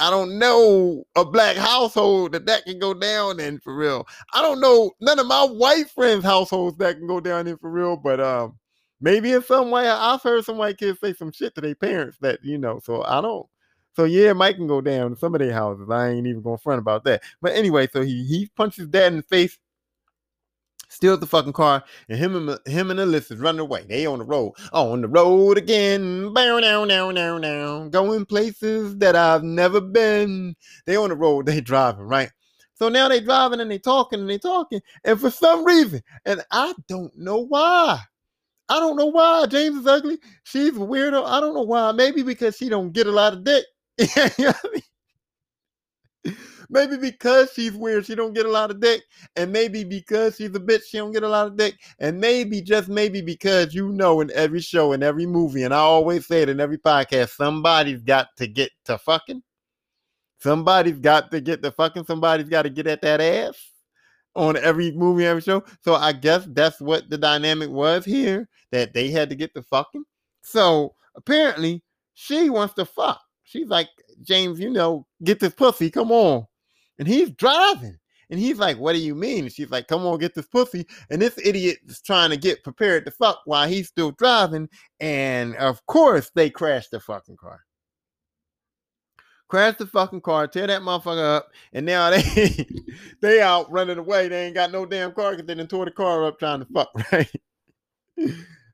I 0.00 0.10
don't 0.10 0.38
know 0.38 1.04
a 1.16 1.24
black 1.24 1.56
household 1.56 2.32
that 2.32 2.46
that 2.46 2.64
can 2.64 2.78
go 2.78 2.94
down 2.94 3.40
in 3.40 3.58
for 3.60 3.74
real. 3.76 4.06
I 4.34 4.42
don't 4.42 4.60
know 4.60 4.92
none 5.00 5.18
of 5.18 5.26
my 5.26 5.44
white 5.44 5.88
friends' 5.90 6.24
households 6.24 6.76
that 6.78 6.96
can 6.96 7.06
go 7.06 7.20
down 7.20 7.46
in 7.46 7.56
for 7.58 7.70
real, 7.70 7.96
but 7.96 8.20
um, 8.20 8.58
maybe 9.00 9.32
in 9.32 9.42
some 9.42 9.70
way 9.70 9.88
I've 9.88 10.22
heard 10.22 10.44
some 10.44 10.56
white 10.56 10.78
kids 10.78 11.00
say 11.00 11.12
some 11.12 11.32
shit 11.32 11.54
to 11.54 11.60
their 11.60 11.74
parents 11.74 12.18
that 12.20 12.40
you 12.42 12.58
know. 12.58 12.80
So 12.82 13.04
I 13.04 13.20
don't. 13.20 13.46
So 13.94 14.04
yeah, 14.04 14.32
Mike 14.32 14.56
can 14.56 14.68
go 14.68 14.80
down 14.80 15.12
in 15.12 15.16
some 15.16 15.34
of 15.34 15.40
their 15.40 15.52
houses. 15.52 15.88
I 15.90 16.10
ain't 16.10 16.26
even 16.26 16.42
gonna 16.42 16.58
front 16.58 16.80
about 16.80 17.04
that. 17.04 17.22
But 17.42 17.52
anyway, 17.52 17.88
so 17.92 18.02
he 18.02 18.24
he 18.24 18.50
punched 18.56 18.78
his 18.78 18.88
dad 18.88 19.12
in 19.12 19.18
the 19.18 19.22
face 19.22 19.58
steals 20.88 21.20
the 21.20 21.26
fucking 21.26 21.52
car, 21.52 21.84
and 22.08 22.18
him 22.18 22.36
and 22.36 22.58
him 22.66 22.90
and 22.90 23.00
Alyssa 23.00 23.40
running 23.40 23.60
away. 23.60 23.84
They 23.88 24.06
on 24.06 24.18
the 24.18 24.24
road, 24.24 24.52
on 24.72 25.02
the 25.02 25.08
road 25.08 25.58
again, 25.58 26.32
bow 26.32 26.58
now 26.58 26.84
now 26.84 27.10
now 27.10 27.38
down, 27.38 27.90
going 27.90 28.26
places 28.26 28.96
that 28.98 29.16
I've 29.16 29.42
never 29.42 29.80
been. 29.80 30.54
They 30.86 30.96
on 30.96 31.10
the 31.10 31.16
road, 31.16 31.46
they 31.46 31.60
driving 31.60 32.02
right. 32.06 32.30
So 32.74 32.88
now 32.88 33.08
they 33.08 33.20
driving 33.20 33.60
and 33.60 33.70
they 33.70 33.78
talking 33.78 34.20
and 34.20 34.30
they 34.30 34.38
talking, 34.38 34.80
and 35.04 35.20
for 35.20 35.30
some 35.30 35.64
reason, 35.64 36.02
and 36.24 36.42
I 36.50 36.74
don't 36.88 37.16
know 37.16 37.38
why. 37.38 38.00
I 38.68 38.78
don't 38.80 38.96
know 38.96 39.06
why 39.06 39.46
James 39.46 39.78
is 39.78 39.86
ugly. 39.86 40.18
She's 40.44 40.76
a 40.76 40.80
weirdo. 40.80 41.24
I 41.24 41.40
don't 41.40 41.54
know 41.54 41.62
why. 41.62 41.92
Maybe 41.92 42.22
because 42.22 42.56
she 42.56 42.68
don't 42.68 42.92
get 42.92 43.06
a 43.06 43.12
lot 43.12 43.32
of 43.32 43.44
dick. 43.44 43.64
you 43.98 44.06
know 44.38 44.52
I 44.52 44.68
mean? 44.72 44.82
Maybe 46.70 46.96
because 46.96 47.52
she's 47.52 47.72
weird, 47.72 48.06
she 48.06 48.14
don't 48.14 48.34
get 48.34 48.46
a 48.46 48.50
lot 48.50 48.70
of 48.70 48.80
dick, 48.80 49.02
and 49.36 49.52
maybe 49.52 49.84
because 49.84 50.36
she's 50.36 50.54
a 50.54 50.60
bitch, 50.60 50.84
she 50.88 50.98
don't 50.98 51.12
get 51.12 51.22
a 51.22 51.28
lot 51.28 51.46
of 51.46 51.56
dick, 51.56 51.76
and 51.98 52.20
maybe 52.20 52.60
just 52.60 52.88
maybe 52.88 53.20
because 53.20 53.74
you 53.74 53.90
know 53.90 54.20
in 54.20 54.30
every 54.34 54.60
show, 54.60 54.92
in 54.92 55.02
every 55.02 55.26
movie, 55.26 55.62
and 55.62 55.74
I 55.74 55.78
always 55.78 56.26
say 56.26 56.42
it 56.42 56.48
in 56.48 56.60
every 56.60 56.78
podcast, 56.78 57.30
somebody's 57.30 58.02
got 58.02 58.28
to 58.36 58.46
get 58.46 58.70
to 58.86 58.98
fucking. 58.98 59.42
Somebody's 60.40 60.98
got 61.00 61.30
to 61.32 61.40
get 61.40 61.62
the 61.62 61.72
fucking. 61.72 62.04
Somebody's 62.04 62.48
got 62.48 62.62
to 62.62 62.70
get 62.70 62.86
at 62.86 63.02
that 63.02 63.20
ass 63.20 63.56
on 64.36 64.56
every 64.56 64.92
movie, 64.92 65.26
every 65.26 65.42
show. 65.42 65.64
So 65.82 65.96
I 65.96 66.12
guess 66.12 66.46
that's 66.50 66.80
what 66.80 67.10
the 67.10 67.18
dynamic 67.18 67.70
was 67.70 68.04
here 68.04 68.48
that 68.70 68.94
they 68.94 69.10
had 69.10 69.30
to 69.30 69.34
get 69.34 69.52
the 69.52 69.62
fucking. 69.62 70.04
So 70.42 70.94
apparently 71.16 71.82
she 72.14 72.50
wants 72.50 72.74
to 72.74 72.84
fuck. 72.84 73.20
She's 73.42 73.66
like, 73.66 73.88
James, 74.22 74.60
you 74.60 74.70
know, 74.70 75.06
get 75.24 75.40
this 75.40 75.54
pussy. 75.54 75.90
Come 75.90 76.12
on 76.12 76.46
and 76.98 77.08
he's 77.08 77.30
driving 77.30 77.98
And 78.30 78.38
he's 78.38 78.58
like, 78.58 78.78
What 78.78 78.92
do 78.92 78.98
you 78.98 79.14
mean? 79.14 79.44
And 79.44 79.52
she's 79.52 79.70
like, 79.70 79.88
Come 79.88 80.06
on, 80.06 80.18
get 80.18 80.34
this 80.34 80.46
pussy. 80.46 80.86
And 81.10 81.20
this 81.20 81.38
idiot 81.42 81.78
is 81.86 82.00
trying 82.00 82.30
to 82.30 82.36
get 82.36 82.64
prepared 82.64 83.04
to 83.06 83.10
fuck 83.10 83.42
while 83.44 83.68
he's 83.68 83.88
still 83.88 84.12
driving. 84.12 84.68
And 85.00 85.56
of 85.56 85.84
course, 85.86 86.30
they 86.34 86.50
crash 86.50 86.88
the 86.88 87.00
fucking 87.00 87.36
car. 87.36 87.64
Crash 89.48 89.76
the 89.78 89.86
fucking 89.86 90.20
car, 90.20 90.46
tear 90.46 90.66
that 90.66 90.82
motherfucker 90.82 91.36
up, 91.36 91.48
and 91.72 91.86
now 91.86 92.10
they 92.10 92.66
they 93.22 93.40
out 93.40 93.70
running 93.72 93.96
away. 93.96 94.28
They 94.28 94.44
ain't 94.46 94.54
got 94.54 94.70
no 94.70 94.84
damn 94.84 95.12
car 95.12 95.30
because 95.30 95.46
they 95.46 95.54
done 95.54 95.66
tore 95.66 95.86
the 95.86 95.90
car 95.90 96.26
up 96.26 96.38
trying 96.38 96.60
to 96.60 96.66
fuck, 96.66 96.90
right? 97.12 97.30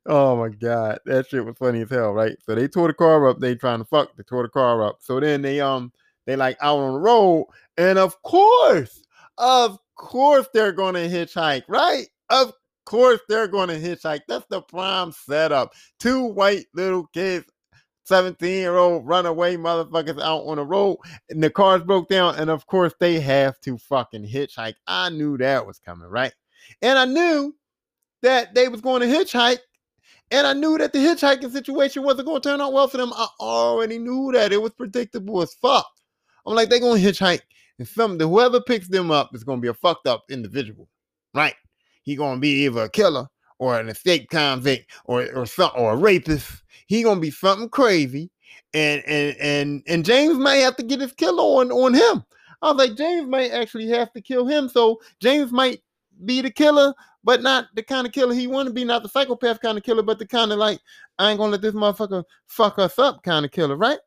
oh 0.06 0.36
my 0.36 0.48
god, 0.48 0.98
that 1.06 1.28
shit 1.28 1.44
was 1.44 1.56
funny 1.58 1.82
as 1.82 1.90
hell, 1.90 2.12
right? 2.12 2.36
So 2.44 2.56
they 2.56 2.66
tore 2.66 2.88
the 2.88 2.94
car 2.94 3.28
up, 3.28 3.38
they 3.38 3.54
trying 3.54 3.78
to 3.78 3.84
fuck, 3.84 4.16
they 4.16 4.24
tore 4.24 4.42
the 4.42 4.48
car 4.48 4.84
up. 4.84 4.96
So 4.98 5.20
then 5.20 5.42
they 5.42 5.60
um 5.60 5.92
they 6.26 6.34
like 6.34 6.56
out 6.60 6.78
on 6.78 6.94
the 6.94 6.98
road, 7.00 7.46
and 7.76 7.98
of 7.98 8.20
course 8.22 9.04
of 9.38 9.78
course 9.96 10.48
they're 10.52 10.72
going 10.72 10.94
to 10.94 11.08
hitchhike, 11.08 11.64
right? 11.68 12.06
Of 12.30 12.52
course 12.84 13.20
they're 13.28 13.48
going 13.48 13.68
to 13.68 13.80
hitchhike. 13.80 14.20
That's 14.28 14.46
the 14.48 14.62
prime 14.62 15.12
setup. 15.12 15.72
Two 15.98 16.24
white 16.24 16.66
little 16.74 17.06
kids, 17.12 17.46
17 18.04 18.48
year 18.48 18.76
old 18.76 19.06
runaway 19.06 19.56
motherfuckers 19.56 20.20
out 20.20 20.46
on 20.46 20.56
the 20.56 20.64
road, 20.64 20.98
and 21.30 21.42
the 21.42 21.50
cars 21.50 21.82
broke 21.82 22.08
down. 22.08 22.36
And 22.36 22.50
of 22.50 22.66
course, 22.66 22.94
they 23.00 23.20
have 23.20 23.60
to 23.62 23.78
fucking 23.78 24.28
hitchhike. 24.28 24.74
I 24.86 25.10
knew 25.10 25.36
that 25.38 25.66
was 25.66 25.78
coming, 25.78 26.08
right? 26.08 26.32
And 26.82 26.98
I 26.98 27.04
knew 27.04 27.54
that 28.22 28.54
they 28.54 28.68
was 28.68 28.80
going 28.80 29.02
to 29.02 29.06
hitchhike. 29.06 29.58
And 30.30 30.46
I 30.46 30.54
knew 30.54 30.78
that 30.78 30.92
the 30.92 30.98
hitchhiking 30.98 31.52
situation 31.52 32.02
wasn't 32.02 32.26
going 32.26 32.40
to 32.40 32.48
turn 32.48 32.60
out 32.60 32.72
well 32.72 32.88
for 32.88 32.96
them. 32.96 33.12
I 33.14 33.28
already 33.40 33.98
knew 33.98 34.32
that. 34.32 34.52
It 34.52 34.60
was 34.60 34.72
predictable 34.72 35.42
as 35.42 35.52
fuck. 35.54 35.86
I'm 36.46 36.54
like, 36.54 36.70
they're 36.70 36.80
going 36.80 37.00
to 37.00 37.08
hitchhike 37.08 37.42
and 37.78 37.88
some 37.88 38.18
whoever 38.18 38.60
picks 38.60 38.88
them 38.88 39.10
up 39.10 39.34
is 39.34 39.44
gonna 39.44 39.60
be 39.60 39.68
a 39.68 39.74
fucked 39.74 40.06
up 40.06 40.24
individual, 40.30 40.88
right? 41.34 41.54
He 42.02 42.16
gonna 42.16 42.40
be 42.40 42.64
either 42.64 42.82
a 42.82 42.88
killer 42.88 43.28
or 43.58 43.78
an 43.78 43.88
escape 43.88 44.28
convict 44.30 44.90
or 45.06 45.26
or 45.34 45.46
some 45.46 45.70
or 45.76 45.94
a 45.94 45.96
rapist. 45.96 46.62
He 46.86 47.02
gonna 47.02 47.20
be 47.20 47.30
something 47.30 47.68
crazy, 47.68 48.30
and 48.72 49.02
and 49.06 49.36
and 49.38 49.82
and 49.86 50.04
James 50.04 50.38
may 50.38 50.60
have 50.60 50.76
to 50.76 50.82
get 50.82 51.00
his 51.00 51.12
killer 51.12 51.42
on 51.42 51.72
on 51.72 51.94
him. 51.94 52.24
I 52.62 52.72
was 52.72 52.76
like, 52.76 52.96
James 52.96 53.28
might 53.28 53.50
actually 53.50 53.88
have 53.88 54.12
to 54.12 54.20
kill 54.20 54.46
him, 54.46 54.68
so 54.68 55.00
James 55.20 55.52
might 55.52 55.82
be 56.24 56.40
the 56.40 56.50
killer, 56.50 56.94
but 57.22 57.42
not 57.42 57.66
the 57.74 57.82
kind 57.82 58.06
of 58.06 58.12
killer 58.12 58.34
he 58.34 58.46
want 58.46 58.68
to 58.68 58.72
be, 58.72 58.84
not 58.84 59.02
the 59.02 59.08
psychopath 59.08 59.60
kind 59.60 59.76
of 59.76 59.84
killer, 59.84 60.02
but 60.02 60.18
the 60.18 60.26
kind 60.26 60.52
of 60.52 60.58
like 60.58 60.78
I 61.18 61.30
ain't 61.30 61.38
gonna 61.38 61.52
let 61.52 61.62
this 61.62 61.74
motherfucker 61.74 62.24
fuck 62.46 62.78
us 62.78 62.98
up 62.98 63.22
kind 63.22 63.44
of 63.44 63.50
killer, 63.50 63.76
right? 63.76 63.98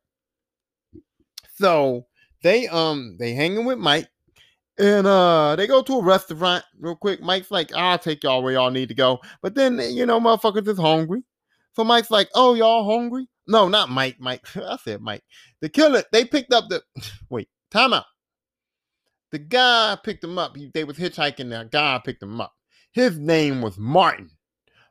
So 1.55 2.05
they 2.43 2.67
um 2.67 3.15
they 3.19 3.33
hanging 3.33 3.65
with 3.65 3.77
Mike. 3.77 4.07
And 4.79 5.07
uh 5.07 5.55
they 5.55 5.67
go 5.67 5.81
to 5.81 5.99
a 5.99 6.03
restaurant 6.03 6.63
real 6.79 6.95
quick. 6.95 7.21
Mike's 7.21 7.51
like, 7.51 7.73
I'll 7.73 7.97
take 7.97 8.23
y'all 8.23 8.43
where 8.43 8.53
y'all 8.53 8.71
need 8.71 8.89
to 8.89 8.95
go. 8.95 9.19
But 9.41 9.55
then 9.55 9.79
you 9.79 10.05
know, 10.05 10.19
motherfuckers 10.19 10.67
is 10.67 10.77
hungry. 10.77 11.23
So 11.73 11.83
Mike's 11.83 12.11
like, 12.11 12.29
Oh, 12.35 12.53
y'all 12.53 12.89
hungry? 12.89 13.27
No, 13.47 13.67
not 13.67 13.89
Mike. 13.89 14.17
Mike. 14.19 14.45
I 14.55 14.77
said 14.77 15.01
Mike. 15.01 15.23
The 15.61 15.69
killer, 15.69 16.03
they 16.11 16.25
picked 16.25 16.53
up 16.53 16.65
the 16.69 16.83
wait, 17.29 17.49
time 17.71 17.93
out. 17.93 18.05
The 19.31 19.39
guy 19.39 19.97
picked 20.03 20.23
him 20.23 20.37
up. 20.37 20.55
He, 20.55 20.71
they 20.73 20.83
was 20.83 20.97
hitchhiking. 20.97 21.49
The 21.49 21.67
guy 21.69 21.99
picked 22.03 22.23
him 22.23 22.39
up. 22.39 22.53
His 22.91 23.17
name 23.17 23.61
was 23.61 23.77
Martin. 23.77 24.31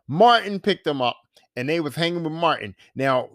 Martin 0.09 0.61
picked 0.61 0.87
him 0.87 1.01
up, 1.01 1.17
and 1.57 1.69
they 1.69 1.81
was 1.81 1.95
hanging 1.95 2.23
with 2.23 2.33
Martin. 2.33 2.75
Now, 2.95 3.31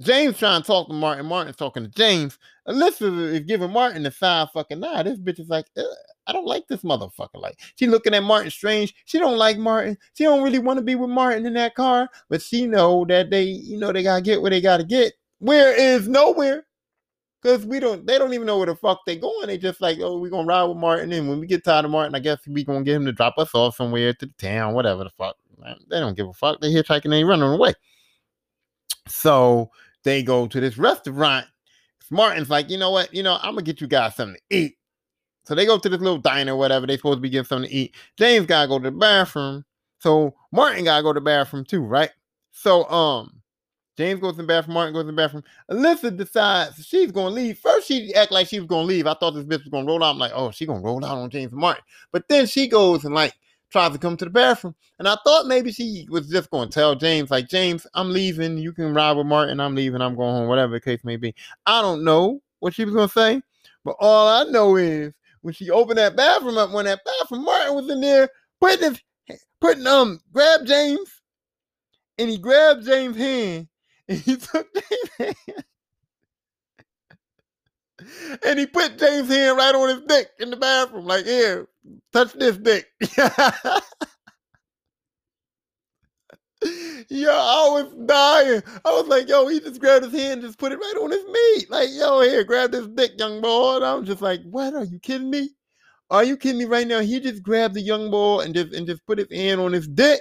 James 0.00 0.38
trying 0.38 0.62
to 0.62 0.66
talk 0.66 0.88
to 0.88 0.94
Martin. 0.94 1.26
Martin's 1.26 1.56
talking 1.56 1.84
to 1.84 1.88
James. 1.90 2.38
Alyssa 2.68 3.02
uh, 3.02 3.34
is 3.34 3.40
giving 3.40 3.70
Martin 3.70 4.02
the 4.02 4.10
side 4.10 4.48
fucking 4.52 4.80
nah. 4.80 5.02
This 5.02 5.18
bitch 5.18 5.40
is 5.40 5.48
like, 5.48 5.66
uh, 5.76 5.82
I 6.26 6.32
don't 6.32 6.46
like 6.46 6.66
this 6.68 6.82
motherfucker. 6.82 7.34
Like 7.34 7.58
she 7.76 7.86
looking 7.86 8.14
at 8.14 8.22
Martin 8.22 8.50
strange. 8.50 8.94
She 9.04 9.18
don't 9.18 9.36
like 9.36 9.58
Martin. 9.58 9.98
She 10.14 10.24
don't 10.24 10.42
really 10.42 10.58
want 10.58 10.78
to 10.78 10.84
be 10.84 10.94
with 10.94 11.10
Martin 11.10 11.46
in 11.46 11.54
that 11.54 11.74
car, 11.74 12.08
but 12.28 12.40
she 12.40 12.66
know 12.66 13.04
that 13.08 13.30
they, 13.30 13.42
you 13.44 13.78
know, 13.78 13.92
they 13.92 14.02
gotta 14.02 14.22
get 14.22 14.40
where 14.40 14.50
they 14.50 14.60
gotta 14.60 14.84
get. 14.84 15.12
Where 15.38 15.74
is 15.74 16.08
nowhere? 16.08 16.64
Cause 17.42 17.66
we 17.66 17.80
don't, 17.80 18.06
they 18.06 18.18
don't 18.18 18.34
even 18.34 18.46
know 18.46 18.56
where 18.56 18.66
the 18.68 18.76
fuck 18.76 19.00
they 19.04 19.16
going. 19.16 19.48
They 19.48 19.58
just 19.58 19.80
like, 19.80 19.98
oh, 20.00 20.16
we 20.18 20.30
gonna 20.30 20.46
ride 20.46 20.62
with 20.62 20.76
Martin, 20.76 21.12
and 21.12 21.28
when 21.28 21.40
we 21.40 21.48
get 21.48 21.64
tired 21.64 21.84
of 21.84 21.90
Martin, 21.90 22.14
I 22.14 22.20
guess 22.20 22.38
we 22.46 22.62
gonna 22.62 22.84
get 22.84 22.94
him 22.94 23.04
to 23.06 23.12
drop 23.12 23.34
us 23.36 23.52
off 23.52 23.74
somewhere 23.74 24.14
to 24.14 24.26
the 24.26 24.32
town, 24.38 24.74
whatever 24.74 25.02
the 25.02 25.10
fuck. 25.10 25.34
They 25.90 25.98
don't 25.98 26.16
give 26.16 26.28
a 26.28 26.32
fuck. 26.32 26.60
They 26.60 26.72
hitchhiking, 26.72 27.10
they 27.10 27.24
running 27.24 27.48
away. 27.48 27.74
So 29.12 29.70
they 30.04 30.22
go 30.22 30.46
to 30.46 30.60
this 30.60 30.78
restaurant. 30.78 31.46
Martin's 32.10 32.50
like, 32.50 32.70
you 32.70 32.78
know 32.78 32.90
what? 32.90 33.12
You 33.14 33.22
know, 33.22 33.38
I'm 33.42 33.54
gonna 33.54 33.62
get 33.62 33.80
you 33.80 33.86
guys 33.86 34.16
something 34.16 34.36
to 34.50 34.56
eat. 34.56 34.76
So 35.44 35.54
they 35.54 35.66
go 35.66 35.78
to 35.78 35.88
this 35.88 36.00
little 36.00 36.18
diner, 36.18 36.56
whatever. 36.56 36.86
They 36.86 36.96
supposed 36.96 37.18
to 37.18 37.20
be 37.22 37.30
getting 37.30 37.46
something 37.46 37.68
to 37.68 37.74
eat. 37.74 37.94
James 38.16 38.46
gotta 38.46 38.68
go 38.68 38.78
to 38.78 38.90
the 38.90 38.96
bathroom. 38.96 39.64
So 39.98 40.34
Martin 40.50 40.84
gotta 40.84 41.02
go 41.02 41.12
to 41.12 41.20
the 41.20 41.24
bathroom 41.24 41.64
too, 41.64 41.82
right? 41.82 42.10
So 42.52 42.88
um, 42.90 43.42
James 43.96 44.20
goes 44.20 44.32
in 44.32 44.38
the 44.38 44.44
bathroom. 44.44 44.74
Martin 44.74 44.94
goes 44.94 45.02
in 45.02 45.06
the 45.08 45.12
bathroom. 45.12 45.44
Alyssa 45.70 46.16
decides 46.16 46.84
she's 46.84 47.12
gonna 47.12 47.34
leave. 47.34 47.58
First, 47.58 47.88
she 47.88 48.14
act 48.14 48.32
like 48.32 48.48
she 48.48 48.60
was 48.60 48.68
gonna 48.68 48.84
leave. 48.84 49.06
I 49.06 49.14
thought 49.14 49.32
this 49.32 49.44
bitch 49.44 49.64
was 49.64 49.68
gonna 49.68 49.86
roll 49.86 50.02
out. 50.02 50.10
I'm 50.10 50.18
like, 50.18 50.32
oh, 50.34 50.50
she 50.50 50.66
gonna 50.66 50.80
roll 50.80 51.04
out 51.04 51.18
on 51.18 51.30
James 51.30 51.52
Martin. 51.52 51.84
But 52.12 52.28
then 52.28 52.46
she 52.46 52.66
goes 52.66 53.04
and 53.04 53.14
like 53.14 53.34
tries 53.72 53.92
to 53.92 53.98
come 53.98 54.16
to 54.18 54.24
the 54.24 54.30
bathroom. 54.30 54.74
And 54.98 55.08
I 55.08 55.16
thought 55.24 55.46
maybe 55.46 55.72
she 55.72 56.06
was 56.10 56.28
just 56.28 56.50
going 56.50 56.68
to 56.68 56.74
tell 56.74 56.94
James, 56.94 57.30
like, 57.30 57.48
James, 57.48 57.86
I'm 57.94 58.12
leaving. 58.12 58.58
You 58.58 58.72
can 58.72 58.94
ride 58.94 59.16
with 59.16 59.26
Martin. 59.26 59.58
I'm 59.58 59.74
leaving. 59.74 60.00
I'm 60.00 60.14
going 60.14 60.34
home, 60.34 60.48
whatever 60.48 60.74
the 60.74 60.80
case 60.80 61.02
may 61.02 61.16
be. 61.16 61.34
I 61.66 61.82
don't 61.82 62.04
know 62.04 62.40
what 62.60 62.74
she 62.74 62.84
was 62.84 62.94
going 62.94 63.08
to 63.08 63.12
say. 63.12 63.42
But 63.84 63.96
all 63.98 64.28
I 64.28 64.44
know 64.50 64.76
is 64.76 65.12
when 65.40 65.54
she 65.54 65.70
opened 65.70 65.98
that 65.98 66.14
bathroom 66.14 66.58
up, 66.58 66.70
when 66.70 66.84
that 66.84 67.00
bathroom, 67.04 67.44
Martin 67.44 67.74
was 67.74 67.90
in 67.90 68.00
there 68.00 68.28
putting 68.60 68.90
his, 68.90 69.40
putting, 69.60 69.86
um, 69.86 70.20
grabbed 70.32 70.68
James 70.68 71.22
and 72.18 72.30
he 72.30 72.38
grabbed 72.38 72.84
James' 72.84 73.16
hand 73.16 73.68
and 74.08 74.18
he 74.18 74.36
took 74.36 74.68
James' 74.74 75.36
hand 75.46 75.64
and 78.46 78.58
he 78.58 78.66
put 78.66 78.98
James' 78.98 79.28
hand 79.28 79.56
right 79.56 79.74
on 79.74 79.88
his 79.88 80.02
dick 80.06 80.30
in 80.40 80.50
the 80.50 80.56
bathroom, 80.56 81.06
like, 81.06 81.24
here, 81.24 81.68
touch 82.12 82.32
this 82.34 82.56
dick. 82.58 82.86
yo, 87.08 87.30
I 87.30 87.68
was 87.70 87.94
dying. 88.06 88.62
I 88.84 88.90
was 88.90 89.06
like, 89.08 89.28
yo, 89.28 89.46
he 89.48 89.60
just 89.60 89.80
grabbed 89.80 90.04
his 90.04 90.14
hand, 90.14 90.42
just 90.42 90.58
put 90.58 90.72
it 90.72 90.78
right 90.78 90.94
on 91.00 91.10
his 91.10 91.24
meat. 91.24 91.70
Like, 91.70 91.88
yo, 91.92 92.20
here, 92.20 92.44
grab 92.44 92.72
this 92.72 92.86
dick, 92.88 93.12
young 93.18 93.40
boy. 93.40 93.76
And 93.76 93.84
I'm 93.84 94.04
just 94.04 94.22
like, 94.22 94.42
what? 94.44 94.74
Are 94.74 94.84
you 94.84 94.98
kidding 94.98 95.30
me? 95.30 95.50
Are 96.10 96.24
you 96.24 96.36
kidding 96.36 96.58
me 96.58 96.66
right 96.66 96.86
now? 96.86 97.00
He 97.00 97.20
just 97.20 97.42
grabbed 97.42 97.74
the 97.74 97.80
young 97.80 98.10
boy 98.10 98.40
and 98.40 98.54
just 98.54 98.74
and 98.74 98.86
just 98.86 99.04
put 99.06 99.18
his 99.18 99.32
hand 99.32 99.60
on 99.62 99.72
his 99.72 99.88
dick. 99.88 100.20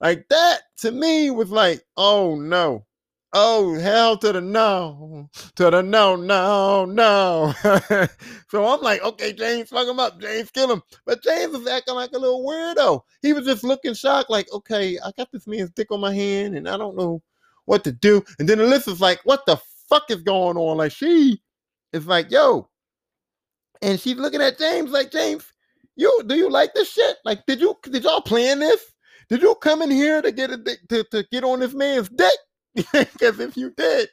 Like 0.00 0.26
that 0.28 0.60
to 0.78 0.92
me 0.92 1.30
was 1.30 1.50
like, 1.50 1.82
oh 1.96 2.36
no. 2.36 2.84
Oh, 3.34 3.78
hell 3.78 4.16
to 4.18 4.32
the 4.32 4.40
no, 4.40 5.28
to 5.56 5.70
the 5.70 5.82
no, 5.82 6.16
no, 6.16 6.86
no. 6.86 7.52
so 8.48 8.66
I'm 8.66 8.80
like, 8.80 9.02
okay, 9.02 9.34
James, 9.34 9.68
fuck 9.68 9.86
him 9.86 10.00
up. 10.00 10.18
James, 10.18 10.50
kill 10.50 10.72
him. 10.72 10.82
But 11.04 11.22
James 11.22 11.52
was 11.52 11.66
acting 11.66 11.94
like 11.94 12.12
a 12.12 12.18
little 12.18 12.42
weirdo. 12.42 13.02
He 13.20 13.34
was 13.34 13.44
just 13.44 13.64
looking 13.64 13.92
shocked, 13.92 14.30
like, 14.30 14.50
okay, 14.52 14.98
I 15.04 15.10
got 15.18 15.30
this 15.30 15.46
man's 15.46 15.70
dick 15.72 15.90
on 15.90 16.00
my 16.00 16.14
hand 16.14 16.56
and 16.56 16.66
I 16.66 16.78
don't 16.78 16.96
know 16.96 17.22
what 17.66 17.84
to 17.84 17.92
do. 17.92 18.24
And 18.38 18.48
then 18.48 18.58
Alyssa's 18.58 19.00
like, 19.00 19.20
what 19.24 19.44
the 19.44 19.58
fuck 19.90 20.10
is 20.10 20.22
going 20.22 20.56
on? 20.56 20.78
Like, 20.78 20.92
she 20.92 21.42
is 21.92 22.06
like, 22.06 22.30
yo. 22.30 22.70
And 23.82 24.00
she's 24.00 24.16
looking 24.16 24.40
at 24.40 24.58
James 24.58 24.90
like, 24.90 25.12
James, 25.12 25.44
you 25.96 26.22
do 26.26 26.34
you 26.34 26.48
like 26.48 26.72
this 26.74 26.90
shit? 26.90 27.16
Like, 27.26 27.44
did 27.46 27.60
you 27.60 27.76
did 27.82 28.04
y'all 28.04 28.22
plan 28.22 28.60
this? 28.60 28.80
Did 29.28 29.42
you 29.42 29.54
come 29.56 29.82
in 29.82 29.90
here 29.90 30.22
to 30.22 30.32
get 30.32 30.50
a 30.50 30.56
to, 30.88 31.04
to 31.10 31.26
get 31.30 31.44
on 31.44 31.60
this 31.60 31.74
man's 31.74 32.08
dick? 32.08 32.38
Because 32.92 33.40
if 33.40 33.56
you 33.56 33.70
did, 33.76 34.08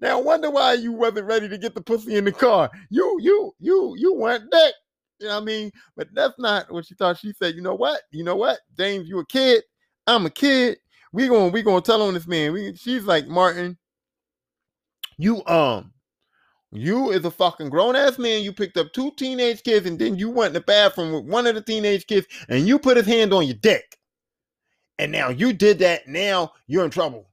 now 0.00 0.20
wonder 0.20 0.50
why 0.50 0.74
you 0.74 0.92
wasn't 0.92 1.26
ready 1.26 1.48
to 1.48 1.58
get 1.58 1.74
the 1.74 1.80
pussy 1.80 2.16
in 2.16 2.24
the 2.24 2.32
car. 2.32 2.70
You, 2.88 3.18
you, 3.20 3.54
you, 3.58 3.94
you 3.98 4.14
weren't 4.14 4.50
that. 4.50 4.74
You 5.18 5.28
know 5.28 5.34
what 5.34 5.42
I 5.42 5.44
mean? 5.44 5.70
But 5.96 6.08
that's 6.14 6.38
not 6.38 6.72
what 6.72 6.86
she 6.86 6.94
thought. 6.94 7.18
She 7.18 7.32
said, 7.32 7.54
you 7.54 7.60
know 7.60 7.74
what? 7.74 8.00
You 8.10 8.24
know 8.24 8.36
what? 8.36 8.60
James, 8.78 9.08
you 9.08 9.18
a 9.18 9.26
kid. 9.26 9.62
I'm 10.06 10.26
a 10.26 10.30
kid. 10.30 10.78
We 11.12 11.28
gonna 11.28 11.48
we 11.48 11.62
gonna 11.62 11.80
tell 11.80 12.02
on 12.02 12.14
this 12.14 12.26
man. 12.26 12.52
We, 12.52 12.74
she's 12.76 13.04
like, 13.04 13.26
Martin, 13.26 13.76
you 15.18 15.44
um, 15.46 15.92
you 16.72 17.10
is 17.10 17.24
a 17.24 17.30
fucking 17.30 17.68
grown 17.68 17.96
ass 17.96 18.18
man. 18.18 18.42
You 18.42 18.52
picked 18.52 18.76
up 18.76 18.92
two 18.92 19.10
teenage 19.16 19.62
kids 19.62 19.86
and 19.86 19.98
then 19.98 20.16
you 20.16 20.30
went 20.30 20.48
in 20.48 20.54
the 20.54 20.60
bathroom 20.60 21.12
with 21.12 21.24
one 21.24 21.46
of 21.46 21.54
the 21.54 21.62
teenage 21.62 22.06
kids 22.06 22.26
and 22.48 22.66
you 22.66 22.78
put 22.78 22.96
his 22.96 23.06
hand 23.06 23.32
on 23.32 23.46
your 23.46 23.56
dick. 23.56 23.98
And 24.98 25.10
now 25.10 25.30
you 25.30 25.52
did 25.52 25.78
that. 25.80 26.06
Now 26.06 26.52
you're 26.66 26.84
in 26.84 26.90
trouble. 26.90 27.29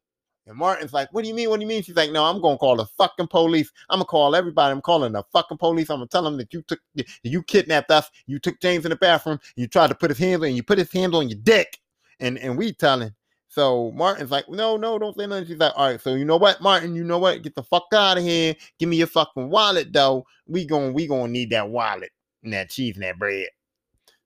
And 0.48 0.58
Martin's 0.58 0.94
like, 0.94 1.14
What 1.14 1.24
do 1.24 1.28
you 1.30 1.36
mean? 1.36 1.50
What 1.50 1.58
do 1.58 1.64
you 1.64 1.68
mean? 1.68 1.84
She's 1.84 1.96
like, 1.96 2.12
No, 2.12 2.26
I'm 2.26 2.42
gonna 2.42 2.58
call 2.58 2.78
the 2.78 2.86
fucking 2.86 3.28
police. 3.28 3.72
I'm 3.90 3.98
gonna 4.00 4.06
call 4.06 4.36
everybody. 4.36 4.72
I'm 4.72 4.82
calling 4.82 5.14
the 5.14 5.24
fucking 5.34 5.58
police. 5.58 5.90
I'm 5.90 5.98
gonna 5.98 6.08
tell 6.08 6.24
them 6.24 6.38
that 6.38 6.54
you 6.54 6.62
took 6.64 6.80
you 7.24 7.44
kidnapped 7.44 7.92
us. 7.92 8.10
You 8.28 8.40
took 8.40 8.60
James 8.62 8.86
in 8.86 8.90
the 8.92 8.96
bathroom. 8.96 9.40
You 9.56 9.68
tried 9.68 9.88
to 9.90 9.96
put 9.96 10.10
his 10.12 10.20
hands 10.20 10.44
on 10.44 10.56
you 10.56 10.64
put 10.64 10.80
his 10.80 10.92
hands 10.92 11.16
on 11.16 11.30
your 11.30 11.40
dick. 11.44 11.80
And 12.20 12.38
and 12.40 12.58
we 12.58 12.74
telling. 12.74 13.14
So 13.50 13.92
Martin's 13.96 14.32
like, 14.32 14.50
No, 14.50 14.78
no, 14.78 15.00
don't 15.00 15.18
say 15.18 15.28
nothing. 15.28 15.48
She's 15.48 15.58
like, 15.60 15.74
All 15.76 15.90
right, 15.92 16.02
so 16.02 16.16
you 16.16 16.26
know 16.26 16.38
what, 16.38 16.62
Martin, 16.62 16.96
you 16.96 17.04
know 17.04 17.20
what? 17.20 17.42
Get 17.44 17.56
the 17.56 17.64
fuck 17.64 17.88
out 17.94 18.18
of 18.18 18.24
here. 18.24 18.56
Give 18.80 18.90
me 18.90 18.98
your 18.98 19.08
fucking 19.08 19.50
wallet, 19.50 19.94
though. 19.94 20.26
We 20.48 20.66
going 20.66 20.94
we 20.94 21.08
gonna 21.08 21.30
need 21.30 21.52
that 21.52 21.70
wallet. 21.70 22.12
and 22.44 22.54
that 22.54 22.70
cheese 22.70 22.96
and 22.96 23.04
that 23.04 23.20
bread. 23.20 23.48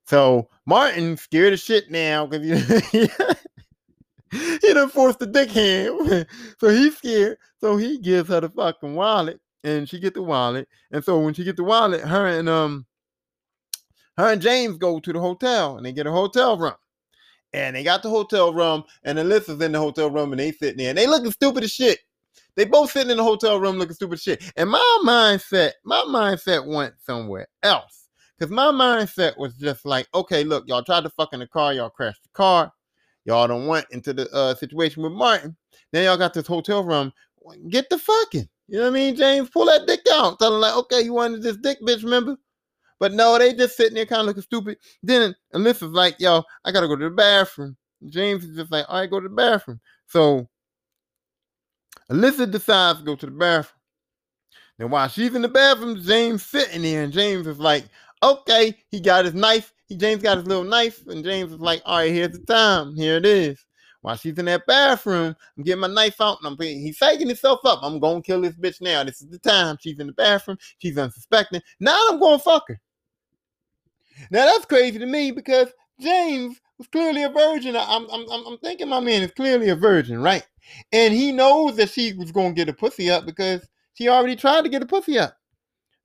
So 0.05 0.49
Martin 0.65 1.17
scared 1.17 1.53
of 1.53 1.59
shit 1.59 1.89
now 1.89 2.25
because 2.25 2.69
he, 4.61 4.73
done 4.73 4.89
forced 4.89 5.19
the 5.19 5.27
dick 5.27 5.51
hand. 5.51 6.27
so 6.59 6.69
he's 6.69 6.97
scared. 6.97 7.37
So 7.59 7.77
he 7.77 7.99
gives 7.99 8.29
her 8.29 8.41
the 8.41 8.49
fucking 8.49 8.95
wallet 8.95 9.39
and 9.63 9.87
she 9.87 9.99
get 9.99 10.13
the 10.13 10.23
wallet. 10.23 10.67
And 10.91 11.03
so 11.03 11.19
when 11.19 11.33
she 11.33 11.43
get 11.43 11.57
the 11.57 11.63
wallet, 11.63 12.01
her 12.01 12.27
and 12.27 12.47
um 12.47 12.85
her 14.17 14.31
and 14.31 14.41
James 14.41 14.77
go 14.77 14.99
to 14.99 15.13
the 15.13 15.19
hotel 15.19 15.77
and 15.77 15.85
they 15.85 15.91
get 15.91 16.07
a 16.07 16.11
hotel 16.11 16.57
room. 16.57 16.73
And 17.53 17.75
they 17.75 17.83
got 17.83 18.01
the 18.01 18.09
hotel 18.09 18.53
room, 18.53 18.85
and 19.03 19.19
Alyssa's 19.19 19.61
in 19.61 19.73
the 19.73 19.77
hotel 19.77 20.09
room, 20.09 20.31
and 20.31 20.39
they 20.39 20.53
sitting 20.53 20.77
there, 20.77 20.87
and 20.87 20.97
they 20.97 21.05
looking 21.05 21.31
stupid 21.31 21.65
as 21.65 21.71
shit. 21.71 21.99
They 22.55 22.63
both 22.63 22.91
sitting 22.91 23.11
in 23.11 23.17
the 23.17 23.25
hotel 23.25 23.59
room 23.59 23.77
looking 23.77 23.93
stupid 23.95 24.13
as 24.13 24.23
shit. 24.23 24.53
And 24.55 24.69
my 24.69 25.01
mindset, 25.05 25.71
my 25.83 25.99
mindset 26.07 26.65
went 26.65 26.93
somewhere 27.05 27.47
else. 27.61 28.07
Because 28.37 28.51
my 28.51 28.67
mindset 28.67 29.37
was 29.37 29.55
just 29.55 29.85
like, 29.85 30.07
okay, 30.13 30.45
look, 30.45 30.63
y'all 30.67 30.81
tried 30.81 31.03
to 31.03 31.09
fuck 31.09 31.33
in 31.33 31.41
the 31.41 31.47
car, 31.47 31.73
y'all 31.73 31.89
crashed 31.89 32.23
the 32.23 32.29
car. 32.33 32.71
Y'all 33.25 33.47
don't 33.47 33.67
want 33.67 33.85
into 33.91 34.13
the 34.13 34.29
uh, 34.31 34.55
situation 34.55 35.03
with 35.03 35.11
Martin. 35.11 35.55
Now 35.93 36.01
y'all 36.01 36.17
got 36.17 36.33
this 36.33 36.47
hotel 36.47 36.83
room. 36.83 37.13
Get 37.69 37.89
the 37.89 37.97
fucking. 37.97 38.47
You 38.67 38.77
know 38.77 38.83
what 38.83 38.91
I 38.91 38.93
mean, 38.93 39.15
James? 39.15 39.49
Pull 39.49 39.65
that 39.65 39.85
dick 39.85 40.01
out. 40.11 40.39
Tell 40.39 40.55
him 40.55 40.61
like, 40.61 40.75
okay, 40.77 41.01
you 41.01 41.13
wanted 41.13 41.41
this 41.43 41.57
dick, 41.57 41.79
bitch, 41.81 42.03
remember? 42.03 42.37
But 42.99 43.13
no, 43.13 43.37
they 43.37 43.53
just 43.53 43.75
sitting 43.75 43.95
there 43.95 44.05
kind 44.05 44.21
of 44.21 44.27
looking 44.27 44.43
stupid. 44.43 44.77
Then 45.01 45.35
Alyssa's 45.53 45.91
like, 45.91 46.15
yo, 46.19 46.43
I 46.63 46.71
gotta 46.71 46.87
go 46.87 46.95
to 46.95 47.09
the 47.09 47.15
bathroom. 47.15 47.75
James 48.07 48.43
is 48.43 48.55
just 48.55 48.71
like, 48.71 48.85
all 48.87 48.99
right, 48.99 49.09
go 49.09 49.19
to 49.19 49.27
the 49.27 49.35
bathroom. 49.35 49.79
So 50.07 50.47
Alyssa 52.11 52.49
decides 52.49 52.99
to 52.99 53.05
go 53.05 53.15
to 53.15 53.25
the 53.25 53.31
bathroom. 53.31 53.79
Then 54.77 54.89
while 54.89 55.07
she's 55.07 55.33
in 55.35 55.41
the 55.41 55.47
bathroom, 55.47 56.01
James 56.01 56.43
sitting 56.45 56.83
there, 56.83 57.03
and 57.03 57.13
James 57.13 57.47
is 57.47 57.59
like, 57.59 57.85
okay, 58.23 58.77
he 58.89 58.99
got 58.99 59.25
his 59.25 59.33
knife. 59.33 59.73
James 59.95 60.21
got 60.21 60.37
his 60.37 60.47
little 60.47 60.63
knife, 60.63 61.05
and 61.07 61.23
James 61.23 61.51
is 61.51 61.59
like, 61.59 61.81
all 61.85 61.99
right, 61.99 62.11
here's 62.11 62.37
the 62.37 62.45
time. 62.45 62.95
Here 62.95 63.17
it 63.17 63.25
is. 63.25 63.65
While 64.01 64.15
she's 64.15 64.37
in 64.37 64.45
that 64.45 64.65
bathroom, 64.65 65.35
I'm 65.57 65.63
getting 65.63 65.81
my 65.81 65.87
knife 65.87 66.19
out 66.19 66.39
and 66.41 66.47
I'm 66.47 66.57
he's 66.59 66.97
shaking 66.97 67.27
himself 67.27 67.59
up. 67.65 67.79
I'm 67.83 67.99
gonna 67.99 68.21
kill 68.21 68.41
this 68.41 68.55
bitch 68.55 68.81
now. 68.81 69.03
This 69.03 69.21
is 69.21 69.29
the 69.29 69.37
time. 69.37 69.77
She's 69.79 69.99
in 69.99 70.07
the 70.07 70.13
bathroom, 70.13 70.57
she's 70.79 70.97
unsuspecting. 70.97 71.61
Now 71.79 71.99
I'm 72.09 72.19
gonna 72.19 72.39
fuck 72.39 72.63
her. 72.67 72.81
Now 74.31 74.45
that's 74.45 74.65
crazy 74.65 74.97
to 74.97 75.05
me 75.05 75.31
because 75.31 75.67
James 75.99 76.59
was 76.79 76.87
clearly 76.87 77.23
a 77.23 77.29
virgin. 77.29 77.75
I'm, 77.75 78.09
I'm, 78.09 78.25
I'm 78.29 78.57
thinking 78.57 78.89
my 78.89 78.99
man 78.99 79.21
is 79.21 79.31
clearly 79.31 79.69
a 79.69 79.75
virgin, 79.75 80.21
right? 80.21 80.45
And 80.91 81.13
he 81.13 81.31
knows 81.31 81.75
that 81.75 81.91
she 81.91 82.13
was 82.13 82.31
gonna 82.31 82.53
get 82.53 82.69
a 82.69 82.73
pussy 82.73 83.11
up 83.11 83.25
because 83.25 83.67
she 83.93 84.09
already 84.09 84.35
tried 84.35 84.63
to 84.63 84.69
get 84.69 84.81
a 84.81 84.87
pussy 84.87 85.19
up. 85.19 85.37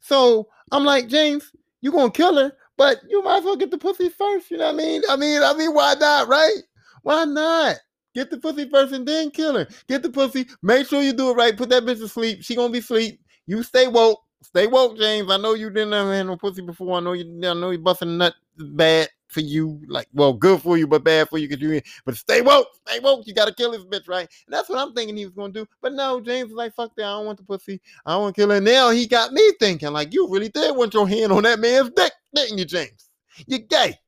So 0.01 0.49
I'm 0.71 0.85
like, 0.85 1.09
James, 1.09 1.51
you 1.81 1.93
gonna 1.93 2.11
kill 2.11 2.37
her, 2.37 2.53
but 2.77 2.99
you 3.09 3.23
might 3.23 3.39
as 3.39 3.45
well 3.45 3.57
get 3.57 3.71
the 3.71 3.79
pussy 3.79 4.09
first. 4.09 4.51
You 4.51 4.59
know 4.59 4.67
what 4.67 4.75
I 4.75 4.79
mean? 4.79 5.03
I 5.09 5.17
mean, 5.17 5.43
I 5.43 5.55
mean, 5.55 5.75
why 5.75 5.95
not, 5.95 6.29
right? 6.29 6.59
Why 7.03 7.25
not? 7.25 7.77
Get 8.15 8.31
the 8.31 8.39
pussy 8.39 8.69
first 8.69 8.95
and 8.95 9.07
then 9.07 9.31
kill 9.31 9.57
her. 9.57 9.69
Get 9.89 10.03
the 10.03 10.11
pussy. 10.11 10.47
Make 10.63 10.89
sure 10.89 11.03
you 11.03 11.13
do 11.13 11.31
it 11.31 11.35
right. 11.35 11.57
Put 11.57 11.69
that 11.69 11.85
bitch 11.85 11.99
to 11.99 12.09
sleep. 12.09 12.43
She 12.43 12.57
gonna 12.57 12.73
be 12.73 12.81
sleep. 12.81 13.21
You 13.47 13.63
stay 13.63 13.89
woke. 13.89 14.21
Stay 14.47 14.69
woke, 14.69 14.97
James. 14.97 15.29
I 15.29 15.39
know 15.39 15.55
you 15.55 15.71
didn't 15.71 15.93
have 15.93 16.27
no 16.27 16.37
pussy 16.37 16.63
before. 16.63 16.97
I 16.97 17.01
know 17.01 17.15
you. 17.15 17.25
I 17.49 17.53
know 17.53 17.71
you 17.71 17.79
busting 17.79 18.17
nut 18.17 18.35
bad 18.57 19.09
for 19.27 19.41
you. 19.41 19.83
Like, 19.89 20.07
well, 20.15 20.33
good 20.33 20.63
for 20.63 20.79
you, 20.79 20.87
but 20.87 21.03
bad 21.03 21.29
for 21.29 21.39
you 21.39 21.49
because 21.49 21.61
you. 21.61 21.81
But 22.05 22.17
stay 22.17 22.43
woke. 22.43 22.69
Stay 22.87 23.01
woke. 23.01 23.27
You 23.27 23.35
gotta 23.35 23.53
kill 23.53 23.73
this 23.73 23.85
bitch, 23.85 24.09
right? 24.09 24.29
And 24.47 24.55
that's 24.55 24.69
what 24.69 24.79
I'm 24.79 24.95
thinking 24.95 25.17
he 25.17 25.25
was 25.25 25.35
gonna 25.35 25.53
do. 25.53 25.67
But 25.83 25.95
no, 25.95 26.21
James 26.21 26.51
was 26.51 26.57
like, 26.57 26.75
fuck 26.77 26.95
that. 26.95 27.03
I 27.03 27.17
don't 27.17 27.27
want 27.27 27.39
the 27.39 27.45
pussy. 27.45 27.81
I 28.07 28.13
don't 28.13 28.23
want 28.23 28.37
to 28.37 28.41
kill 28.41 28.51
her. 28.51 28.61
Now 28.61 28.91
he 28.91 29.09
got 29.09 29.33
me 29.33 29.43
thinking 29.59 29.91
like, 29.91 30.15
you 30.15 30.29
really 30.31 30.49
did 30.49 30.77
want 30.77 30.95
your 30.95 31.09
hand 31.09 31.33
on 31.33 31.43
that 31.43 31.59
man's 31.59 31.91
dick, 31.91 32.13
didn't 32.33 32.59
you, 32.59 32.65
James? 32.65 33.11
You're 33.49 33.59
gay. 33.59 33.99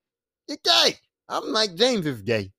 You're 0.46 0.58
gay. 0.62 0.94
I'm 1.28 1.48
like, 1.48 1.74
James 1.74 2.06
is 2.06 2.22
gay. 2.22 2.52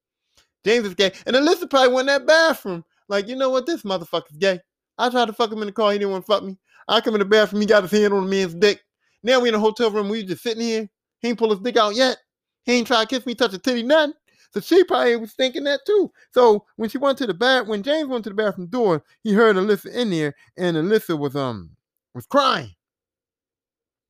James 0.66 0.86
is 0.86 0.96
gay. 0.96 1.14
And 1.26 1.36
Alyssa 1.36 1.70
probably 1.70 1.94
went 1.94 2.10
in 2.10 2.16
that 2.18 2.28
bathroom. 2.28 2.84
Like, 3.08 3.30
you 3.30 3.38
know 3.38 3.50
what? 3.50 3.66
This 3.66 3.84
motherfucker's 3.84 4.38
gay. 4.38 4.60
I 4.98 5.10
tried 5.10 5.28
to 5.28 5.34
fuck 5.34 5.52
him 5.52 5.62
in 5.62 5.68
the 5.68 5.72
car. 5.72 5.94
He 5.94 5.98
didn't 5.98 6.12
want 6.12 6.26
to 6.26 6.32
fuck 6.32 6.44
me. 6.44 6.58
I 6.90 7.02
come 7.02 7.16
in 7.16 7.20
the 7.20 7.26
bathroom, 7.26 7.62
he 7.62 7.68
got 7.68 7.84
his 7.84 7.92
hand 7.92 8.14
on 8.14 8.26
the 8.26 8.30
man's 8.30 8.56
dick. 8.56 8.82
Now 9.24 9.40
we 9.40 9.50
in 9.50 9.56
a 9.56 9.60
hotel 9.60 9.92
room, 9.92 10.10
we 10.10 10.24
just 10.24 10.44
sitting 10.44 10.64
here. 10.64 10.90
He 11.20 11.30
ain't 11.30 11.38
pull 11.38 11.52
his 11.52 11.60
dick 11.60 11.78
out 11.78 11.96
yet. 11.96 12.18
He 12.64 12.74
ain't 12.74 12.88
try 12.88 13.02
to 13.02 13.08
kiss 13.08 13.26
me, 13.26 13.36
touch 13.36 13.54
a 13.54 13.58
titty, 13.58 13.84
nothing. 13.84 14.14
So 14.54 14.60
she 14.60 14.84
probably 14.84 15.16
was 15.18 15.34
thinking 15.34 15.64
that 15.66 15.82
too. 15.86 16.12
So 16.34 16.66
when 16.76 16.90
she 16.90 16.98
went 16.98 17.18
to 17.20 17.28
the 17.28 17.34
bath, 17.34 17.68
when 17.68 17.84
James 17.84 18.10
went 18.10 18.24
to 18.24 18.32
the 18.32 18.36
bathroom 18.36 18.68
door, 18.68 19.04
he 19.24 19.34
heard 19.34 19.56
Alyssa 19.56 19.94
in 19.94 20.10
there, 20.10 20.34
and 20.58 20.76
Alyssa 20.76 21.18
was 21.18 21.36
um 21.36 21.70
was 22.16 22.26
crying. 22.26 22.72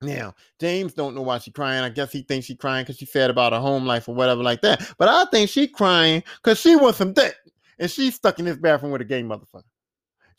Now, 0.01 0.33
James 0.61 0.93
don't 0.93 1.13
know 1.13 1.21
why 1.21 1.39
she 1.39 1.51
crying. 1.51 1.83
I 1.83 1.89
guess 1.89 2.11
he 2.13 2.21
thinks 2.21 2.45
she 2.45 2.55
crying 2.55 2.85
because 2.85 2.97
she 2.97 3.05
said 3.05 3.29
about 3.29 3.51
her 3.51 3.59
home 3.59 3.85
life 3.85 4.07
or 4.07 4.15
whatever 4.15 4.41
like 4.41 4.61
that. 4.61 4.93
But 4.97 5.09
I 5.09 5.25
think 5.25 5.49
she 5.49 5.67
crying 5.67 6.23
because 6.41 6.57
she 6.57 6.77
wants 6.77 6.99
some 6.99 7.11
dick. 7.11 7.35
And 7.79 7.91
she's 7.91 8.15
stuck 8.15 8.39
in 8.39 8.45
this 8.45 8.57
bathroom 8.57 8.91
with 8.91 9.01
a 9.01 9.05
gay 9.05 9.23
motherfucker. 9.23 9.63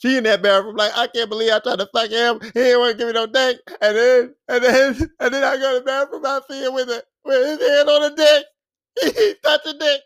She 0.01 0.17
in 0.17 0.25
that 0.25 0.43
bathroom 0.43 0.77
like, 0.77 0.93
I 0.97 1.09
can't 1.09 1.29
believe 1.31 1.53
I 1.53 1.61
tried 1.61 1.79
to 1.79 1.89
fuck 1.95 2.11
him. 2.11 2.41
He 2.43 2.51
didn't 2.53 2.81
want 2.81 2.93
to 2.93 2.99
give 2.99 3.09
me 3.09 3.15
no 3.15 3.27
dick. 3.27 3.59
And 3.83 3.97
then, 3.97 4.35
and 4.49 4.65
then, 4.65 5.11
and 5.21 5.35
then 5.35 5.45
I 5.45 5.57
go 5.59 5.75
to 5.75 5.81
the 5.81 5.85
bathroom. 5.85 6.27
I 6.27 6.41
see 6.51 6.65
him 6.65 6.75
with 6.75 6.91
it, 6.91 7.05
with 7.25 7.61
his 7.61 7.69
hand 7.69 7.89
on 7.91 8.03
the 8.03 8.17
dick. 8.17 9.15
He's 9.17 9.37
touching 9.45 9.79
dick. 9.79 10.01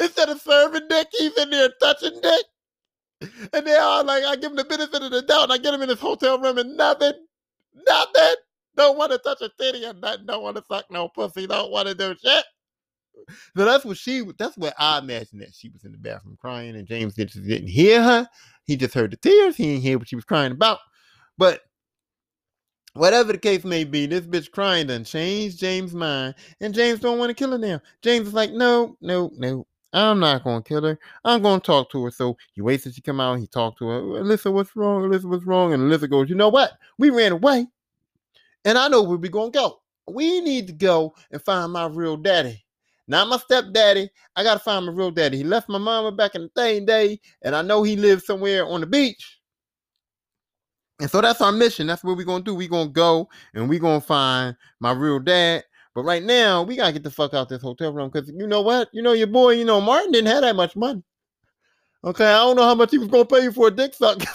Instead 0.00 0.28
of 0.30 0.40
serving 0.40 0.88
dick, 0.88 1.08
he's 1.18 1.36
in 1.38 1.50
there 1.50 1.70
touching 1.80 2.20
dick. 2.20 2.44
And 3.52 3.66
they 3.66 3.76
all 3.76 4.04
like, 4.04 4.24
I 4.24 4.36
give 4.36 4.50
him 4.50 4.56
the 4.56 4.64
benefit 4.64 5.02
of 5.02 5.10
the 5.12 5.22
doubt. 5.22 5.44
And 5.44 5.52
I 5.52 5.58
get 5.58 5.74
him 5.74 5.82
in 5.82 5.88
his 5.88 6.00
hotel 6.00 6.38
room 6.40 6.58
and 6.58 6.76
nothing, 6.76 7.12
nothing. 7.86 8.34
Don't 8.76 8.98
want 8.98 9.12
to 9.12 9.18
touch 9.18 9.40
a 9.42 9.50
titty 9.60 9.84
and 9.84 10.00
nothing. 10.00 10.26
Don't 10.26 10.42
want 10.42 10.56
to 10.56 10.64
suck 10.68 10.86
no 10.90 11.08
pussy. 11.08 11.46
Don't 11.46 11.70
want 11.70 11.88
to 11.88 11.94
do 11.94 12.14
shit. 12.22 12.44
So 13.56 13.64
that's 13.64 13.84
what 13.84 13.96
she. 13.96 14.24
That's 14.38 14.56
what 14.56 14.74
I 14.78 14.98
imagine 14.98 15.38
that 15.38 15.54
she 15.54 15.68
was 15.68 15.84
in 15.84 15.92
the 15.92 15.98
bathroom 15.98 16.36
crying, 16.40 16.76
and 16.76 16.86
James 16.86 17.14
didn't, 17.14 17.46
didn't 17.46 17.68
hear 17.68 18.02
her. 18.02 18.28
He 18.64 18.76
just 18.76 18.94
heard 18.94 19.10
the 19.10 19.16
tears. 19.16 19.56
He 19.56 19.66
didn't 19.66 19.82
hear 19.82 19.98
what 19.98 20.08
she 20.08 20.16
was 20.16 20.24
crying 20.24 20.52
about. 20.52 20.78
But 21.38 21.60
whatever 22.94 23.32
the 23.32 23.38
case 23.38 23.64
may 23.64 23.84
be, 23.84 24.06
this 24.06 24.26
bitch 24.26 24.50
crying 24.50 24.86
done 24.86 25.04
changed 25.04 25.58
James' 25.58 25.94
mind, 25.94 26.34
and 26.60 26.74
James 26.74 27.00
don't 27.00 27.18
want 27.18 27.30
to 27.30 27.34
kill 27.34 27.52
her 27.52 27.58
now. 27.58 27.80
James 28.02 28.28
is 28.28 28.34
like, 28.34 28.52
no, 28.52 28.96
no, 29.00 29.30
no. 29.36 29.66
I'm 29.92 30.20
not 30.20 30.44
gonna 30.44 30.62
kill 30.62 30.84
her. 30.84 30.98
I'm 31.24 31.42
gonna 31.42 31.60
talk 31.60 31.90
to 31.90 32.04
her. 32.04 32.12
So 32.12 32.36
he 32.52 32.62
waits 32.62 32.84
till 32.84 32.92
she 32.92 33.00
come 33.00 33.18
out. 33.20 33.32
and 33.32 33.40
He 33.40 33.48
talked 33.48 33.78
to 33.80 33.88
her. 33.88 34.00
Alyssa, 34.00 34.52
what's 34.52 34.76
wrong? 34.76 35.02
Alyssa, 35.02 35.24
what's 35.24 35.44
wrong? 35.44 35.72
And 35.72 35.82
Alyssa 35.82 36.08
goes, 36.08 36.28
you 36.28 36.36
know 36.36 36.48
what? 36.48 36.72
We 36.98 37.10
ran 37.10 37.32
away, 37.32 37.66
and 38.64 38.78
I 38.78 38.86
know 38.86 39.02
where 39.02 39.18
we 39.18 39.28
gonna 39.28 39.50
go. 39.50 39.80
We 40.08 40.40
need 40.40 40.68
to 40.68 40.72
go 40.72 41.14
and 41.32 41.42
find 41.42 41.72
my 41.72 41.86
real 41.86 42.16
daddy. 42.16 42.64
Not 43.10 43.26
my 43.26 43.38
stepdaddy. 43.38 44.08
I 44.36 44.44
gotta 44.44 44.60
find 44.60 44.86
my 44.86 44.92
real 44.92 45.10
daddy. 45.10 45.38
He 45.38 45.42
left 45.42 45.68
my 45.68 45.78
mama 45.78 46.12
back 46.12 46.36
in 46.36 46.42
the 46.42 46.50
same 46.56 46.84
day, 46.84 47.18
and 47.42 47.56
I 47.56 47.62
know 47.62 47.82
he 47.82 47.96
lives 47.96 48.24
somewhere 48.24 48.64
on 48.64 48.80
the 48.80 48.86
beach. 48.86 49.40
And 51.00 51.10
so 51.10 51.20
that's 51.20 51.40
our 51.40 51.50
mission. 51.50 51.88
That's 51.88 52.04
what 52.04 52.16
we're 52.16 52.22
gonna 52.22 52.44
do. 52.44 52.54
We're 52.54 52.68
gonna 52.68 52.88
go 52.88 53.28
and 53.52 53.68
we're 53.68 53.80
gonna 53.80 54.00
find 54.00 54.54
my 54.78 54.92
real 54.92 55.18
dad. 55.18 55.64
But 55.92 56.04
right 56.04 56.22
now, 56.22 56.62
we 56.62 56.76
gotta 56.76 56.92
get 56.92 57.02
the 57.02 57.10
fuck 57.10 57.34
out 57.34 57.48
this 57.48 57.62
hotel 57.62 57.92
room 57.92 58.10
because 58.10 58.30
you 58.30 58.46
know 58.46 58.62
what? 58.62 58.88
You 58.92 59.02
know 59.02 59.12
your 59.12 59.26
boy, 59.26 59.54
you 59.54 59.64
know 59.64 59.80
Martin 59.80 60.12
didn't 60.12 60.28
have 60.28 60.42
that 60.42 60.54
much 60.54 60.76
money. 60.76 61.02
Okay, 62.04 62.24
I 62.24 62.38
don't 62.38 62.54
know 62.54 62.62
how 62.62 62.76
much 62.76 62.92
he 62.92 62.98
was 62.98 63.08
gonna 63.08 63.24
pay 63.24 63.42
you 63.42 63.50
for 63.50 63.68
a 63.68 63.70
dick 63.72 63.92
suck. 63.92 64.22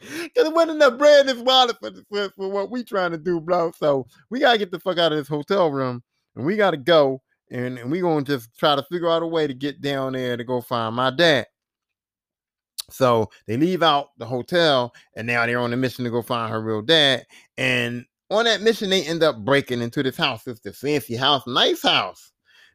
Because 0.00 0.46
it 0.46 0.54
wasn't 0.54 0.76
enough 0.76 0.96
bread 0.96 1.22
in 1.22 1.26
this 1.26 1.44
wallet 1.44 1.76
for, 1.80 1.90
for, 2.08 2.30
for 2.30 2.48
what 2.48 2.70
we 2.70 2.84
trying 2.84 3.10
to 3.10 3.18
do, 3.18 3.40
bro. 3.40 3.72
So 3.72 4.06
we 4.30 4.38
gotta 4.38 4.56
get 4.56 4.70
the 4.70 4.78
fuck 4.78 4.96
out 4.96 5.10
of 5.10 5.18
this 5.18 5.26
hotel 5.26 5.72
room 5.72 6.04
and 6.38 6.46
we 6.46 6.56
got 6.56 6.70
to 6.70 6.76
go 6.76 7.20
and, 7.50 7.78
and 7.78 7.90
we're 7.90 8.02
going 8.02 8.24
to 8.24 8.36
just 8.36 8.56
try 8.56 8.76
to 8.76 8.82
figure 8.84 9.10
out 9.10 9.22
a 9.22 9.26
way 9.26 9.46
to 9.46 9.54
get 9.54 9.80
down 9.82 10.12
there 10.12 10.36
to 10.36 10.44
go 10.44 10.60
find 10.60 10.94
my 10.94 11.10
dad. 11.10 11.46
So 12.90 13.28
they 13.46 13.56
leave 13.56 13.82
out 13.82 14.10
the 14.18 14.24
hotel 14.24 14.94
and 15.16 15.26
now 15.26 15.44
they're 15.44 15.58
on 15.58 15.72
a 15.72 15.76
mission 15.76 16.04
to 16.04 16.10
go 16.10 16.22
find 16.22 16.50
her 16.50 16.62
real 16.62 16.80
dad. 16.80 17.26
And 17.58 18.06
on 18.30 18.44
that 18.44 18.62
mission, 18.62 18.88
they 18.88 19.04
end 19.04 19.22
up 19.22 19.44
breaking 19.44 19.82
into 19.82 20.02
this 20.02 20.16
house. 20.16 20.46
It's 20.46 20.60
the 20.60 20.72
fancy 20.72 21.16
house, 21.16 21.42
nice 21.46 21.82
house, 21.82 22.30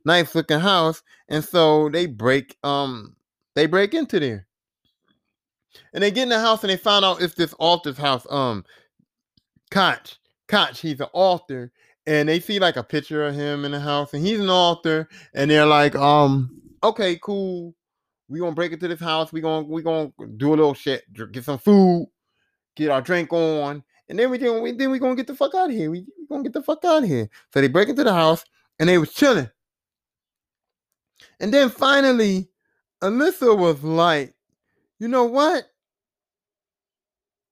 nice 0.06 0.36
looking 0.36 0.60
house. 0.60 1.02
And 1.30 1.44
so 1.44 1.90
they 1.90 2.06
break, 2.06 2.58
um, 2.64 3.16
they 3.56 3.66
break 3.66 3.94
into 3.94 4.20
there. 4.20 4.46
And 5.94 6.04
they 6.04 6.12
get 6.12 6.24
in 6.24 6.30
the 6.30 6.40
house 6.40 6.64
and 6.64 6.70
they 6.70 6.78
find 6.78 7.06
out 7.06 7.22
it's 7.22 7.36
this 7.36 7.56
author's 7.60 7.98
house. 7.98 8.28
Um, 8.30 8.66
Koch, 9.72 10.18
Koch, 10.48 10.78
he's 10.78 11.00
an 11.00 11.08
author, 11.14 11.72
and 12.06 12.28
they 12.28 12.40
see 12.40 12.60
like 12.60 12.76
a 12.76 12.84
picture 12.84 13.26
of 13.26 13.36
him 13.36 13.66
in 13.66 13.72
the 13.72 13.80
house, 13.80 14.14
and 14.14 14.26
he's 14.26 14.40
an 14.40 14.50
author, 14.50 15.08
and 15.34 15.50
they're 15.50 15.66
like, 15.66 15.96
um, 15.96 16.62
okay, 16.84 17.18
cool. 17.22 17.74
We 18.28 18.40
gonna 18.40 18.56
break 18.56 18.72
into 18.72 18.88
this 18.88 19.00
house. 19.00 19.32
We 19.32 19.42
gonna 19.42 19.66
we 19.66 19.82
gonna 19.82 20.12
do 20.38 20.50
a 20.50 20.56
little 20.56 20.74
shit, 20.74 21.04
get 21.32 21.44
some 21.44 21.60
food, 21.60 22.08
get 22.76 22.90
our 22.90 23.02
drink 23.02 23.32
on, 23.32 23.84
and 24.10 24.20
then 24.20 24.30
we 24.30 24.38
then 24.38 24.62
we 24.62 24.72
then 24.72 24.92
we 24.92 25.00
gonna 25.00 25.16
get 25.16 25.28
the 25.28 25.36
fuck 25.36 25.56
out 25.56 25.70
of 25.70 25.76
here. 25.76 25.92
We, 25.92 26.06
gonna 26.30 26.44
get 26.44 26.54
the 26.54 26.64
fuck 26.64 26.84
out 26.86 27.04
of 27.04 27.10
here. 27.10 27.30
So 27.54 27.62
they 27.62 27.68
break 27.68 27.90
into 27.90 28.04
the 28.04 28.14
house, 28.14 28.44
and 28.80 28.90
they 28.90 28.98
was 28.98 29.14
chilling. 29.14 29.50
And 31.40 31.54
then 31.54 31.70
finally, 31.70 32.50
Alyssa 33.02 33.58
was 33.58 33.84
like, 33.84 34.34
you 35.00 35.08
know 35.08 35.26
what? 35.26 35.66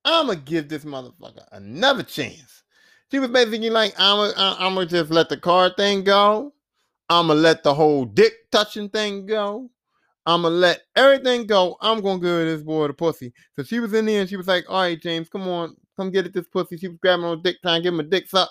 I'm 0.04 0.28
gonna 0.28 0.40
give 0.40 0.68
this 0.68 0.84
motherfucker 0.84 1.46
another 1.52 2.04
chance. 2.04 2.64
She 3.12 3.20
was 3.20 3.30
basically 3.30 3.70
like, 3.70 3.94
I'm 3.98 4.34
gonna 4.58 4.86
just 4.86 5.12
let 5.12 5.28
the 5.28 5.38
car 5.38 5.70
thing 5.76 6.04
go. 6.04 6.54
I'm 7.10 7.28
gonna 7.28 7.40
let 7.40 7.62
the 7.62 7.74
whole 7.74 8.06
dick 8.06 8.34
touching 8.52 8.88
thing 8.90 9.26
go. 9.26 9.70
I'm 10.26 10.44
gonna 10.44 10.56
let 10.56 10.82
everything 10.96 11.46
go. 11.46 11.76
I'm 11.82 12.00
gonna 12.00 12.22
give 12.22 12.46
this 12.46 12.64
boy 12.64 12.88
the 12.88 12.94
pussy. 12.94 13.34
So 13.56 13.64
she 13.64 13.82
was 13.82 13.94
in 13.94 14.06
there 14.06 14.22
and 14.22 14.30
she 14.30 14.38
was 14.38 14.48
like, 14.48 14.64
All 14.70 14.82
right, 14.82 15.02
James, 15.02 15.28
come 15.28 15.48
on, 15.48 15.76
come 15.98 16.10
get 16.10 16.26
at 16.26 16.34
this 16.34 16.48
pussy. 16.48 16.78
She 16.78 16.88
was 16.88 16.98
grabbing 17.02 17.26
on 17.26 17.42
dick, 17.42 17.58
trying 17.62 17.82
to 17.82 17.84
give 17.84 17.94
him 17.94 18.00
a 18.00 18.04
dick 18.04 18.30
suck. 18.30 18.50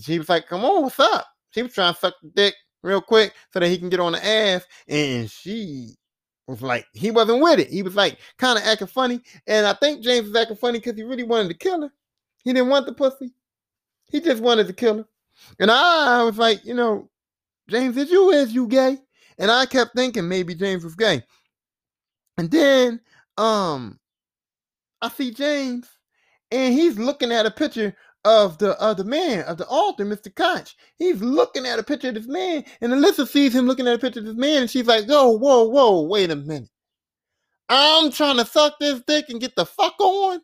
She 0.00 0.18
was 0.18 0.28
like, 0.28 0.48
Come 0.48 0.64
on, 0.64 0.82
what's 0.82 0.98
up? 0.98 1.26
She 1.50 1.62
was 1.62 1.72
trying 1.72 1.94
to 1.94 2.00
suck 2.00 2.14
the 2.22 2.30
dick 2.30 2.54
real 2.82 3.00
quick 3.00 3.34
so 3.52 3.60
that 3.60 3.68
he 3.68 3.78
can 3.78 3.88
get 3.88 4.00
on 4.00 4.12
the 4.12 4.26
ass. 4.26 4.64
And 4.88 5.30
she 5.30 5.90
was 6.48 6.60
like, 6.60 6.86
he 6.92 7.12
wasn't 7.12 7.40
with 7.40 7.60
it. 7.60 7.68
He 7.68 7.82
was 7.82 7.94
like 7.94 8.18
kind 8.38 8.58
of 8.58 8.64
acting 8.64 8.88
funny. 8.88 9.20
And 9.46 9.64
I 9.64 9.74
think 9.74 10.02
James 10.02 10.26
was 10.26 10.34
acting 10.36 10.56
funny 10.56 10.78
because 10.80 10.96
he 10.96 11.04
really 11.04 11.22
wanted 11.22 11.48
to 11.48 11.54
kill 11.54 11.82
her. 11.82 11.92
He 12.42 12.52
didn't 12.52 12.68
want 12.68 12.86
the 12.86 12.92
pussy. 12.92 13.32
He 14.10 14.20
just 14.20 14.42
wanted 14.42 14.66
to 14.66 14.72
kill 14.72 14.98
her. 14.98 15.06
And 15.58 15.70
I 15.70 16.22
was 16.24 16.38
like, 16.38 16.64
you 16.64 16.74
know, 16.74 17.10
James, 17.68 17.96
is 17.96 18.10
you 18.10 18.30
is 18.30 18.52
you 18.54 18.66
gay? 18.66 18.98
And 19.38 19.50
I 19.50 19.66
kept 19.66 19.94
thinking 19.96 20.28
maybe 20.28 20.54
James 20.54 20.84
was 20.84 20.94
gay. 20.94 21.22
And 22.36 22.50
then 22.50 23.00
um 23.38 23.98
I 25.00 25.08
see 25.08 25.32
James 25.32 25.88
and 26.50 26.74
he's 26.74 26.98
looking 26.98 27.32
at 27.32 27.46
a 27.46 27.50
picture 27.50 27.96
of 28.24 28.58
the 28.58 28.80
other 28.80 29.04
man, 29.04 29.42
of 29.44 29.58
the 29.58 29.66
altar, 29.66 30.04
Mr. 30.04 30.34
Koch. 30.34 30.76
He's 30.96 31.20
looking 31.20 31.66
at 31.66 31.78
a 31.78 31.82
picture 31.82 32.08
of 32.08 32.14
this 32.14 32.28
man, 32.28 32.64
and 32.80 32.92
Alyssa 32.92 33.26
sees 33.26 33.54
him 33.54 33.66
looking 33.66 33.88
at 33.88 33.96
a 33.96 33.98
picture 33.98 34.20
of 34.20 34.26
this 34.26 34.36
man, 34.36 34.62
and 34.62 34.70
she's 34.70 34.86
like, 34.86 35.06
"Oh, 35.08 35.36
whoa, 35.36 35.64
whoa, 35.64 36.02
wait 36.02 36.30
a 36.30 36.36
minute. 36.36 36.70
I'm 37.68 38.12
trying 38.12 38.36
to 38.36 38.44
suck 38.44 38.78
this 38.78 39.00
dick 39.06 39.26
and 39.28 39.40
get 39.40 39.56
the 39.56 39.66
fuck 39.66 39.98
on, 39.98 40.40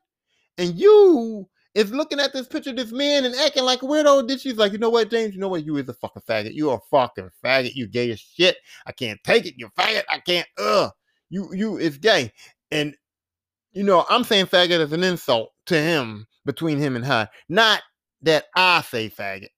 and 0.56 0.74
you 0.76 1.48
is 1.78 1.92
looking 1.92 2.18
at 2.18 2.32
this 2.32 2.48
picture 2.48 2.70
of 2.70 2.76
this 2.76 2.90
man 2.90 3.24
and 3.24 3.36
acting 3.36 3.62
like 3.62 3.82
a 3.82 3.86
weirdo. 3.86 4.26
Then 4.26 4.36
she's 4.38 4.56
like, 4.56 4.72
you 4.72 4.78
know 4.78 4.90
what, 4.90 5.10
James? 5.10 5.32
You 5.32 5.40
know 5.40 5.48
what? 5.48 5.64
You 5.64 5.76
is 5.76 5.88
a 5.88 5.94
fucking 5.94 6.22
faggot. 6.28 6.52
You 6.52 6.70
a 6.70 6.80
fucking 6.90 7.30
faggot. 7.44 7.76
You 7.76 7.86
gay 7.86 8.10
as 8.10 8.18
shit. 8.18 8.56
I 8.84 8.90
can't 8.90 9.22
take 9.22 9.46
it. 9.46 9.54
You 9.56 9.68
faggot. 9.78 10.02
I 10.10 10.18
can't. 10.18 10.48
Ugh. 10.58 10.90
You 11.30 11.54
you 11.54 11.76
is 11.76 11.96
gay. 11.96 12.32
And 12.72 12.96
you 13.72 13.84
know, 13.84 14.04
I'm 14.10 14.24
saying 14.24 14.46
faggot 14.46 14.80
as 14.80 14.92
an 14.92 15.04
insult 15.04 15.52
to 15.66 15.80
him 15.80 16.26
between 16.44 16.78
him 16.78 16.96
and 16.96 17.04
her. 17.04 17.30
Not 17.48 17.82
that 18.22 18.46
I 18.56 18.82
say 18.82 19.08
faggot. 19.08 19.50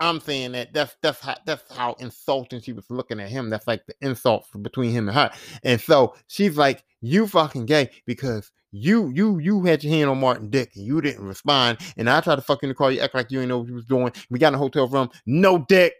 I'm 0.00 0.20
saying 0.20 0.52
that 0.52 0.72
that's 0.72 0.96
that's 1.02 1.20
how 1.20 1.36
that's 1.46 1.62
how 1.76 1.94
insulting 2.00 2.60
she 2.60 2.72
was 2.72 2.84
looking 2.90 3.20
at 3.20 3.28
him. 3.28 3.48
That's 3.48 3.66
like 3.66 3.86
the 3.86 3.94
insult 4.00 4.46
between 4.62 4.90
him 4.90 5.08
and 5.08 5.16
her. 5.16 5.30
And 5.62 5.80
so 5.80 6.14
she's 6.26 6.56
like, 6.56 6.84
"You 7.00 7.26
fucking 7.26 7.66
gay 7.66 7.90
because 8.06 8.50
you 8.74 9.10
you 9.10 9.38
you 9.38 9.62
had 9.64 9.84
your 9.84 9.92
hand 9.92 10.10
on 10.10 10.18
Martin 10.18 10.50
Dick 10.50 10.72
and 10.74 10.84
you 10.84 11.00
didn't 11.00 11.24
respond. 11.24 11.78
And 11.96 12.10
I 12.10 12.20
tried 12.20 12.36
to 12.36 12.42
fucking 12.42 12.68
the 12.68 12.74
call 12.74 12.90
you, 12.90 13.00
act 13.00 13.14
like 13.14 13.30
you 13.30 13.38
didn't 13.38 13.50
know 13.50 13.58
what 13.58 13.68
you 13.68 13.74
was 13.74 13.84
doing. 13.84 14.12
We 14.30 14.40
got 14.40 14.48
in 14.48 14.54
a 14.54 14.58
hotel 14.58 14.88
room, 14.88 15.10
no 15.26 15.58
dick, 15.58 15.94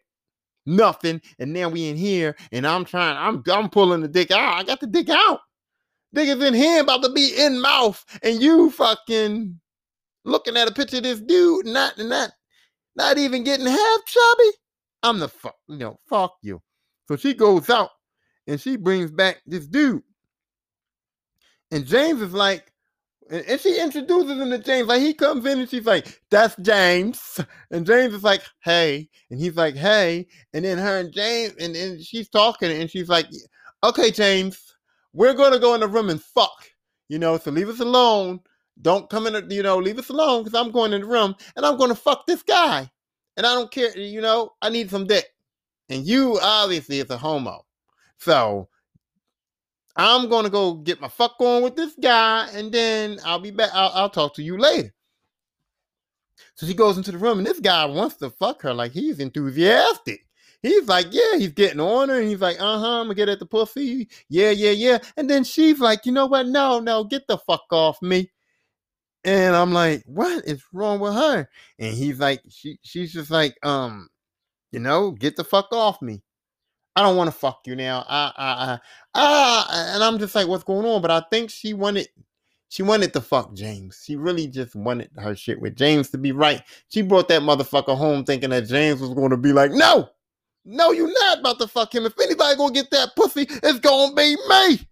nothing. 0.67 1.21
And 1.39 1.53
now 1.53 1.69
we 1.69 1.89
in 1.89 1.97
here, 1.97 2.35
and 2.51 2.67
I'm 2.67 2.85
trying. 2.85 3.17
I'm 3.17 3.45
I'm 3.51 3.71
pulling 3.71 4.01
the 4.01 4.09
dick 4.09 4.33
out. 4.33 4.55
I 4.55 4.65
got 4.65 4.81
the 4.81 4.89
dick 4.89 5.09
out. 5.09 5.41
Is 6.17 6.43
in 6.43 6.55
here 6.55 6.81
about 6.81 7.03
to 7.03 7.11
be 7.11 7.35
in 7.37 7.61
mouth, 7.61 8.05
and 8.23 8.41
you 8.41 8.71
fucking 8.71 9.61
looking 10.25 10.57
at 10.57 10.69
a 10.69 10.73
picture 10.73 10.99
of 10.99 11.03
this 11.05 11.21
dude, 11.21 11.67
not 11.67 11.99
not 11.99 12.31
not 12.97 13.19
even 13.19 13.45
getting 13.45 13.67
half 13.67 14.05
chubby. 14.07 14.51
I'm 15.03 15.19
the 15.19 15.29
fuck, 15.29 15.57
you 15.69 15.77
know, 15.77 15.99
fuck 16.09 16.37
you. 16.43 16.63
So 17.09 17.17
she 17.17 17.35
goes 17.35 17.69
out 17.69 17.91
and 18.47 18.61
she 18.61 18.77
brings 18.77 19.11
back 19.11 19.43
this 19.47 19.67
dude. 19.67 20.03
And 21.71 21.87
James 21.87 22.23
is 22.23 22.33
like, 22.33 22.73
and 23.31 23.61
she 23.61 23.81
introduces 23.81 24.39
him 24.39 24.51
to 24.51 24.59
James. 24.59 24.87
Like 24.89 25.01
he 25.01 25.15
comes 25.15 25.47
in 25.47 25.61
and 25.61 25.69
she's 25.69 25.87
like, 25.87 26.21
"That's 26.31 26.55
James," 26.57 27.41
and 27.71 27.87
James 27.87 28.13
is 28.13 28.23
like, 28.23 28.43
"Hey," 28.63 29.09
and 29.31 29.41
he's 29.41 29.57
like, 29.57 29.75
"Hey," 29.75 30.27
and 30.53 30.65
then 30.65 30.77
her 30.77 30.99
and 30.99 31.13
James, 31.13 31.55
and 31.59 31.75
then 31.75 32.03
she's 32.03 32.29
talking, 32.29 32.71
and 32.71 32.91
she's 32.91 33.09
like, 33.09 33.27
"Okay, 33.83 34.11
James, 34.11 34.63
we're 35.15 35.33
gonna 35.33 35.59
go 35.59 35.75
in 35.75 35.81
the 35.81 35.89
room 35.89 36.11
and 36.11 36.23
fuck, 36.23 36.53
you 37.09 37.19
know. 37.19 37.39
So 37.39 37.51
leave 37.51 37.69
us 37.71 37.81
alone. 37.81 38.41
Don't 38.83 39.09
come 39.09 39.27
in, 39.27 39.51
you 39.51 39.63
know, 39.63 39.79
leave 39.79 39.99
us 39.99 40.09
alone 40.09 40.45
because 40.45 40.59
I'm 40.59 40.73
going 40.73 40.93
in 40.93 41.03
the 41.03 41.07
room 41.07 41.35
and 41.57 41.65
I'm 41.65 41.77
gonna 41.79 41.95
fuck 41.95 42.27
this 42.27 42.43
guy, 42.43 42.91
and 43.37 43.47
I 43.47 43.55
don't 43.55 43.71
care, 43.71 43.97
you 43.97 44.21
know. 44.21 44.51
I 44.61 44.69
need 44.69 44.91
some 44.91 45.07
dick, 45.07 45.27
and 45.89 46.05
you 46.07 46.39
obviously 46.43 47.01
is 47.01 47.11
a 47.11 47.19
homo, 47.19 47.65
so." 48.19 48.69
I'm 49.97 50.29
gonna 50.29 50.51
go 50.51 50.75
get 50.75 51.01
my 51.01 51.09
fuck 51.09 51.37
on 51.39 51.63
with 51.63 51.77
this 51.77 51.95
guy, 52.01 52.49
and 52.53 52.73
then 52.73 53.19
I'll 53.25 53.39
be 53.39 53.53
back. 53.53 53.71
I'll, 53.73 53.93
I'll 53.95 54.11
talk 54.11 54.35
to 54.35 54.43
you 54.43 54.59
later. 54.59 54.93
So 56.57 56.67
she 56.67 56.75
goes 56.75 56.97
into 56.97 57.13
the 57.13 57.19
room, 57.19 57.39
and 57.39 57.47
this 57.47 57.61
guy 57.61 57.85
wants 57.85 58.17
to 58.17 58.31
fuck 58.31 58.63
her. 58.63 58.75
Like 58.75 58.93
he's 58.93 59.21
enthusiastic. 59.21 60.27
He's 60.63 60.89
like, 60.89 61.07
yeah, 61.11 61.37
he's 61.37 61.53
getting 61.53 61.81
on 61.81 62.09
her, 62.09 62.19
and 62.19 62.29
he's 62.29 62.41
like, 62.41 62.61
uh 62.61 62.79
huh, 62.79 63.01
I'm 63.01 63.05
gonna 63.07 63.15
get 63.15 63.29
at 63.29 63.39
the 63.39 63.47
pussy. 63.47 64.09
Yeah, 64.29 64.51
yeah, 64.51 64.71
yeah. 64.71 64.99
And 65.17 65.29
then 65.31 65.45
she's 65.45 65.79
like, 65.79 66.07
you 66.07 66.13
know 66.13 66.27
what? 66.27 66.47
No, 66.49 66.81
no, 66.81 67.05
get 67.05 67.27
the 67.29 67.39
fuck 67.39 67.65
off 67.71 68.01
me. 68.03 68.31
And 69.25 69.57
I'm 69.57 69.73
like, 69.73 70.03
what 70.07 70.45
is 70.45 70.63
wrong 70.73 71.01
with 71.01 71.15
her? 71.15 71.49
And 71.79 71.95
he's 71.95 72.19
like, 72.19 72.43
she, 72.49 72.79
she's 72.83 73.13
just 73.13 73.31
like, 73.31 73.57
um, 73.63 74.09
you 74.71 74.81
know, 74.81 75.13
get 75.13 75.37
the 75.37 75.45
fuck 75.45 75.69
off 75.73 76.03
me. 76.03 76.23
I 76.97 77.03
don't 77.03 77.17
want 77.17 77.29
to 77.29 77.37
fuck 77.37 77.61
you 77.67 77.75
now. 77.75 78.05
I, 78.09 78.33
I, 78.37 78.79
I, 79.15 79.67
I, 79.69 79.95
and 79.95 80.05
I'm 80.05 80.19
just 80.19 80.35
like, 80.35 80.47
what's 80.47 80.65
going 80.65 80.87
on? 80.87 81.03
But 81.03 81.11
I 81.11 81.25
think 81.31 81.51
she 81.51 81.75
wanted, 81.75 82.09
she 82.69 82.83
wanted 82.83 83.13
to 83.15 83.21
fuck 83.21 83.55
James. 83.55 84.03
She 84.05 84.17
really 84.17 84.47
just 84.47 84.77
wanted 84.77 85.11
her 85.17 85.35
shit 85.35 85.61
with 85.61 85.77
James 85.77 86.11
to 86.11 86.19
be 86.19 86.33
right. 86.33 86.63
She 86.89 87.03
brought 87.03 87.29
that 87.29 87.43
motherfucker 87.43 87.97
home 87.97 88.25
thinking 88.25 88.51
that 88.51 88.69
James 88.69 89.01
was 89.01 89.15
going 89.15 89.31
to 89.31 89.37
be 89.37 89.53
like, 89.53 89.73
no, 89.73 90.11
no, 90.65 90.93
you're 90.93 91.13
not 91.13 91.41
about 91.41 91.59
to 91.61 91.69
fuck 91.69 91.95
him. 91.95 92.07
If 92.07 92.19
anybody 92.19 92.57
gonna 92.57 92.73
get 92.73 92.91
that 92.91 93.15
pussy, 93.17 93.47
it's 93.49 93.81
gonna 93.81 94.15
be 94.15 94.37
me. 94.49 94.89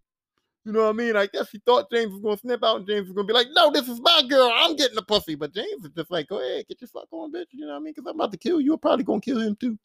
You 0.64 0.72
know 0.72 0.84
what 0.84 0.90
I 0.90 0.92
mean? 0.92 1.16
I 1.16 1.26
guess 1.26 1.50
she 1.50 1.58
thought 1.66 1.90
James 1.90 2.12
was 2.12 2.20
gonna 2.20 2.36
snap 2.36 2.60
out 2.62 2.76
and 2.76 2.86
James 2.86 3.08
was 3.08 3.16
gonna 3.16 3.26
be 3.26 3.32
like, 3.32 3.48
no, 3.52 3.70
this 3.70 3.88
is 3.88 4.00
my 4.00 4.22
girl. 4.28 4.50
I'm 4.54 4.76
getting 4.76 4.94
the 4.94 5.02
pussy. 5.02 5.34
But 5.34 5.52
James 5.52 5.84
is 5.84 5.90
just 5.96 6.10
like, 6.10 6.28
go 6.28 6.38
ahead, 6.38 6.66
get 6.68 6.80
your 6.80 6.88
fuck 6.88 7.08
on, 7.10 7.32
bitch. 7.32 7.46
You 7.50 7.66
know 7.66 7.72
what 7.72 7.78
I 7.78 7.80
mean? 7.80 7.94
Because 7.96 8.08
I'm 8.08 8.14
about 8.14 8.30
to 8.32 8.38
kill 8.38 8.60
you. 8.60 8.74
I'm 8.74 8.78
probably 8.78 9.04
gonna 9.04 9.20
kill 9.20 9.40
him 9.40 9.56
too. 9.56 9.76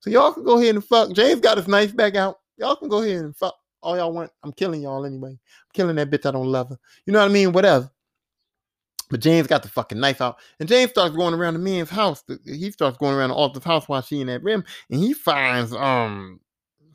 So 0.00 0.10
y'all 0.10 0.32
can 0.32 0.44
go 0.44 0.58
ahead 0.58 0.74
and 0.74 0.84
fuck. 0.84 1.12
James 1.12 1.40
got 1.40 1.58
his 1.58 1.68
knife 1.68 1.94
back 1.94 2.16
out. 2.16 2.40
Y'all 2.56 2.76
can 2.76 2.88
go 2.88 3.02
ahead 3.02 3.24
and 3.24 3.36
fuck 3.36 3.54
all 3.82 3.96
y'all 3.96 4.12
want. 4.12 4.32
I'm 4.42 4.52
killing 4.52 4.82
y'all 4.82 5.06
anyway. 5.06 5.30
I'm 5.30 5.72
killing 5.72 5.96
that 5.96 6.10
bitch. 6.10 6.26
I 6.26 6.32
don't 6.32 6.50
love 6.50 6.70
her. 6.70 6.78
You 7.06 7.12
know 7.12 7.20
what 7.20 7.30
I 7.30 7.32
mean? 7.32 7.52
Whatever. 7.52 7.90
But 9.10 9.20
James 9.20 9.46
got 9.46 9.62
the 9.62 9.68
fucking 9.68 10.00
knife 10.00 10.20
out, 10.20 10.38
and 10.58 10.68
James 10.68 10.90
starts 10.90 11.14
going 11.14 11.34
around 11.34 11.52
the 11.52 11.60
man's 11.60 11.90
house. 11.90 12.24
He 12.44 12.70
starts 12.70 12.96
going 12.96 13.14
around 13.14 13.28
the 13.28 13.36
altar's 13.36 13.62
house 13.62 13.86
while 13.86 14.02
she 14.02 14.20
in 14.20 14.26
that 14.28 14.42
room, 14.42 14.64
and 14.90 14.98
he 14.98 15.12
finds 15.12 15.72
um 15.74 16.40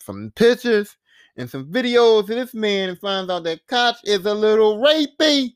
some 0.02 0.32
pictures 0.36 0.98
and 1.40 1.50
some 1.50 1.66
videos 1.66 2.20
of 2.20 2.28
this 2.28 2.54
man, 2.54 2.90
and 2.90 3.00
finds 3.00 3.32
out 3.32 3.46
that 3.46 3.66
Koch 3.68 3.96
is 4.04 4.26
a 4.26 4.34
little 4.34 4.78
rapey. 4.78 5.56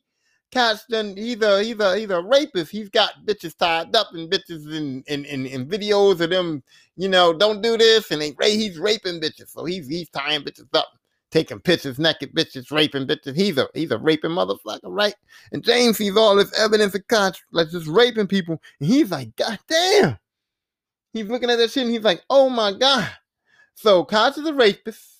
Koch 0.50 0.78
done 0.88 1.14
he's 1.14 1.42
a 1.42 1.62
he's 1.62 1.78
a 1.78 1.98
he's 1.98 2.10
a 2.10 2.22
rapist. 2.22 2.72
He's 2.72 2.88
got 2.88 3.24
bitches 3.26 3.56
tied 3.56 3.94
up 3.94 4.08
and 4.14 4.30
bitches 4.30 4.74
in 4.74 5.04
in, 5.06 5.26
in, 5.26 5.46
in 5.46 5.66
videos 5.66 6.20
of 6.20 6.30
them, 6.30 6.62
you 6.96 7.08
know, 7.08 7.34
don't 7.34 7.60
do 7.60 7.76
this, 7.76 8.10
and 8.10 8.22
they 8.22 8.34
he's 8.50 8.78
raping 8.78 9.20
bitches. 9.20 9.50
So 9.50 9.66
he's 9.66 9.86
he's 9.86 10.08
tying 10.08 10.40
bitches 10.40 10.66
up, 10.72 10.88
taking 11.30 11.60
pictures, 11.60 11.98
naked 11.98 12.34
bitches, 12.34 12.70
raping 12.70 13.06
bitches. 13.06 13.36
He's 13.36 13.58
a 13.58 13.68
he's 13.74 13.90
a 13.90 13.98
raping 13.98 14.30
motherfucker, 14.30 14.80
right? 14.84 15.14
And 15.52 15.62
James 15.62 15.98
sees 15.98 16.16
all 16.16 16.34
this 16.34 16.58
evidence 16.58 16.94
of 16.94 17.06
Koch, 17.08 17.36
like 17.52 17.68
just 17.68 17.88
raping 17.88 18.26
people, 18.26 18.60
and 18.80 18.88
he's 18.88 19.10
like, 19.10 19.36
God 19.36 19.58
damn. 19.68 20.18
He's 21.12 21.28
looking 21.28 21.50
at 21.50 21.56
that 21.56 21.70
shit 21.70 21.84
and 21.84 21.92
he's 21.92 22.02
like, 22.02 22.22
oh 22.30 22.48
my 22.48 22.72
God. 22.72 23.08
So 23.74 24.04
Koch 24.04 24.38
is 24.38 24.46
a 24.46 24.54
rapist. 24.54 25.13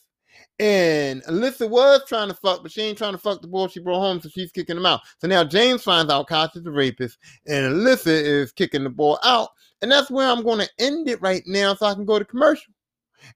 And 0.59 1.23
Alyssa 1.25 1.69
was 1.69 2.03
trying 2.07 2.29
to 2.29 2.35
fuck, 2.35 2.63
but 2.63 2.71
she 2.71 2.83
ain't 2.83 2.99
trying 2.99 3.13
to 3.13 3.19
fuck 3.19 3.43
the 3.43 3.49
boy 3.49 3.67
she 3.67 3.81
brought 3.81 4.01
home, 4.01 4.21
so 4.21 4.29
she's 4.29 4.53
kicking 4.53 4.77
him 4.77 4.87
out. 4.87 5.01
So 5.19 5.27
now 5.27 5.43
James 5.43 5.83
finds 5.83 6.13
out 6.13 6.29
Koch 6.29 6.55
is 6.55 6.67
a 6.67 6.71
rapist, 6.71 7.19
and 7.47 7.75
Alyssa 7.75 8.07
is 8.07 8.53
kicking 8.53 8.85
the 8.85 8.91
boy 8.91 9.17
out. 9.25 9.51
And 9.83 9.91
that's 9.91 10.11
where 10.11 10.29
I'm 10.29 10.43
going 10.43 10.61
to 10.61 10.71
end 10.79 11.09
it 11.09 11.21
right 11.21 11.43
now 11.47 11.75
so 11.75 11.87
I 11.87 11.95
can 11.95 12.05
go 12.05 12.19
to 12.19 12.25
commercial. 12.25 12.73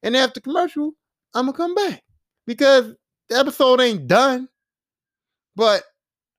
And 0.02 0.16
after 0.16 0.40
commercial, 0.40 0.92
I'm 1.34 1.46
going 1.46 1.54
to 1.54 1.56
come 1.56 1.74
back 1.74 2.02
because 2.46 2.94
the 3.28 3.37
episode 3.37 3.80
ain't 3.80 4.06
done, 4.06 4.48
but 5.56 5.82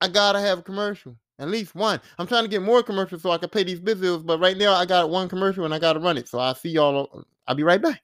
I 0.01 0.07
got 0.07 0.31
to 0.33 0.39
have 0.39 0.59
a 0.59 0.63
commercial. 0.63 1.15
At 1.39 1.49
least 1.49 1.73
one. 1.73 2.01
I'm 2.17 2.27
trying 2.27 2.43
to 2.43 2.49
get 2.49 2.61
more 2.61 2.83
commercials 2.83 3.21
so 3.21 3.31
I 3.31 3.37
can 3.37 3.49
pay 3.49 3.63
these 3.63 3.79
bills, 3.79 4.23
but 4.23 4.39
right 4.39 4.57
now 4.57 4.73
I 4.73 4.85
got 4.85 5.09
one 5.09 5.29
commercial 5.29 5.63
and 5.63 5.73
I 5.73 5.79
got 5.79 5.93
to 5.93 5.99
run 5.99 6.17
it. 6.17 6.27
So 6.27 6.37
I'll 6.37 6.55
see 6.55 6.69
y'all. 6.69 7.23
I'll 7.47 7.55
be 7.55 7.63
right 7.63 7.81
back. 7.81 8.01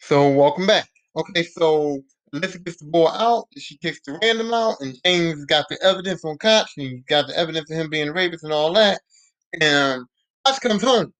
So 0.00 0.28
welcome 0.30 0.66
back. 0.66 0.88
Okay, 1.16 1.42
so 1.42 2.02
Alyssa 2.34 2.64
gets 2.64 2.78
the 2.78 2.86
boy 2.86 3.08
out, 3.08 3.46
she 3.56 3.76
kicks 3.78 4.00
the 4.04 4.18
random 4.22 4.52
out, 4.52 4.76
and 4.80 4.96
James 5.04 5.44
got 5.44 5.66
the 5.68 5.78
evidence 5.82 6.24
on 6.24 6.38
Koch, 6.38 6.66
and 6.76 6.86
he 6.86 6.98
got 7.08 7.26
the 7.26 7.36
evidence 7.36 7.70
of 7.70 7.76
him 7.76 7.90
being 7.90 8.10
rapist 8.10 8.44
and 8.44 8.52
all 8.52 8.72
that. 8.74 9.00
And 9.60 10.04
Koch 10.46 10.60
comes 10.60 10.82
home. 10.82 11.12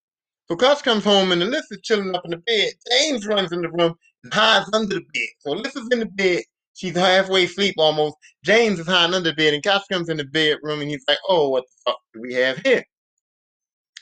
So 0.48 0.56
Koch 0.56 0.82
comes 0.82 1.04
home 1.04 1.30
and 1.32 1.42
Alyssa's 1.42 1.80
chilling 1.82 2.14
up 2.14 2.24
in 2.24 2.32
the 2.32 2.38
bed. 2.38 2.72
James 2.90 3.26
runs 3.26 3.52
in 3.52 3.62
the 3.62 3.70
room 3.70 3.94
and 4.24 4.34
hides 4.34 4.68
under 4.72 4.94
the 4.94 5.00
bed. 5.00 5.28
So 5.40 5.54
Alyssa's 5.54 5.88
in 5.92 6.00
the 6.00 6.06
bed, 6.06 6.42
She's 6.74 6.96
halfway 6.96 7.44
asleep 7.44 7.74
almost. 7.76 8.16
James 8.44 8.78
is 8.78 8.86
hiding 8.86 9.14
under 9.14 9.30
the 9.30 9.36
bed, 9.36 9.52
and 9.52 9.62
Koch 9.62 9.82
comes 9.90 10.08
in 10.08 10.16
the 10.16 10.24
bedroom, 10.24 10.80
and 10.80 10.88
he's 10.88 11.04
like, 11.06 11.18
"Oh, 11.28 11.50
what 11.50 11.64
the 11.64 11.90
fuck 11.92 11.98
do 12.14 12.20
we 12.22 12.32
have 12.34 12.58
here?" 12.58 12.84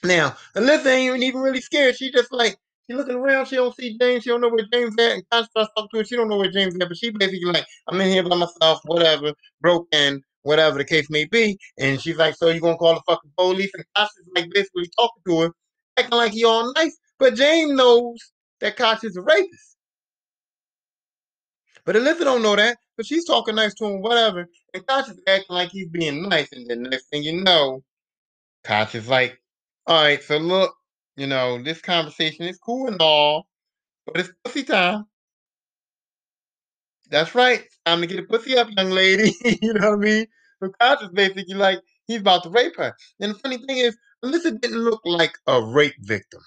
Now, 0.04 0.36
Alyssa 0.54 0.86
ain't 0.86 1.24
even 1.24 1.40
really 1.40 1.60
scared. 1.60 1.96
She 1.96 2.12
just 2.12 2.32
like 2.32 2.56
she 2.88 2.96
looking 2.96 3.16
around. 3.16 3.46
She 3.46 3.56
don't 3.56 3.74
see 3.74 3.96
James. 3.98 4.22
She 4.24 4.30
don't 4.30 4.40
know 4.40 4.48
where 4.48 4.66
James 4.72 4.94
at. 4.98 5.12
And 5.12 5.22
Koch 5.30 5.46
starts 5.46 5.70
talking 5.76 5.88
to 5.92 5.98
her. 5.98 6.04
She 6.04 6.16
don't 6.16 6.28
know 6.28 6.38
where 6.38 6.50
James 6.50 6.74
at, 6.74 6.88
but 6.88 6.96
she 6.96 7.10
basically 7.10 7.44
like, 7.44 7.66
"I'm 7.86 8.00
in 8.00 8.08
here 8.08 8.22
by 8.22 8.36
myself. 8.36 8.80
Whatever, 8.84 9.32
broken." 9.60 10.22
Whatever 10.42 10.78
the 10.78 10.84
case 10.84 11.10
may 11.10 11.26
be, 11.26 11.58
and 11.78 12.00
she's 12.00 12.16
like, 12.16 12.34
"So 12.36 12.48
you 12.48 12.60
gonna 12.60 12.78
call 12.78 12.94
the 12.94 13.02
fucking 13.06 13.32
police?" 13.36 13.70
And 13.74 13.84
Koch 13.94 14.08
is 14.18 14.26
like 14.34 14.48
basically 14.54 14.88
talking 14.98 15.22
to 15.26 15.40
her, 15.40 15.50
acting 15.98 16.16
like 16.16 16.32
he 16.32 16.44
all 16.44 16.72
nice, 16.74 16.96
but 17.18 17.34
James 17.34 17.72
knows 17.72 18.16
that 18.60 18.76
Koch 18.76 19.04
is 19.04 19.16
a 19.16 19.20
rapist. 19.20 19.76
But 21.84 21.96
Alyssa 21.96 22.20
don't 22.20 22.42
know 22.42 22.56
that, 22.56 22.78
but 22.96 23.04
she's 23.04 23.26
talking 23.26 23.56
nice 23.56 23.74
to 23.74 23.86
him, 23.86 24.00
whatever. 24.00 24.48
And 24.72 24.86
Koch 24.86 25.08
is 25.08 25.20
acting 25.26 25.54
like 25.54 25.70
he's 25.70 25.88
being 25.88 26.28
nice, 26.28 26.50
and 26.52 26.66
then 26.70 26.84
next 26.84 27.08
thing 27.10 27.24
you 27.24 27.42
know, 27.42 27.82
Koch 28.64 28.94
is 28.94 29.08
like, 29.08 29.38
"All 29.86 30.02
right, 30.02 30.22
so 30.22 30.38
look, 30.38 30.74
you 31.18 31.26
know, 31.26 31.62
this 31.62 31.80
conversation 31.82 32.46
is 32.46 32.58
cool 32.58 32.88
and 32.88 33.00
all, 33.02 33.48
but 34.06 34.18
it's 34.18 34.30
pussy 34.44 34.64
time." 34.64 35.06
That's 37.10 37.34
right. 37.34 37.64
Time 37.86 38.00
to 38.00 38.06
get 38.06 38.20
a 38.20 38.22
pussy 38.24 38.56
up, 38.58 38.68
young 38.76 38.90
lady. 38.90 39.34
you 39.62 39.72
know 39.74 39.90
what 39.90 39.98
I 39.98 40.02
mean? 40.02 40.26
So 40.62 40.70
Koch 40.80 41.02
is 41.02 41.10
basically 41.10 41.54
like 41.54 41.80
he's 42.06 42.20
about 42.20 42.42
to 42.44 42.50
rape 42.50 42.76
her. 42.76 42.94
And 43.20 43.34
the 43.34 43.38
funny 43.38 43.58
thing 43.58 43.78
is, 43.78 43.96
Alyssa 44.24 44.60
didn't 44.60 44.80
look 44.80 45.00
like 45.04 45.34
a 45.46 45.62
rape 45.62 45.94
victim. 46.00 46.40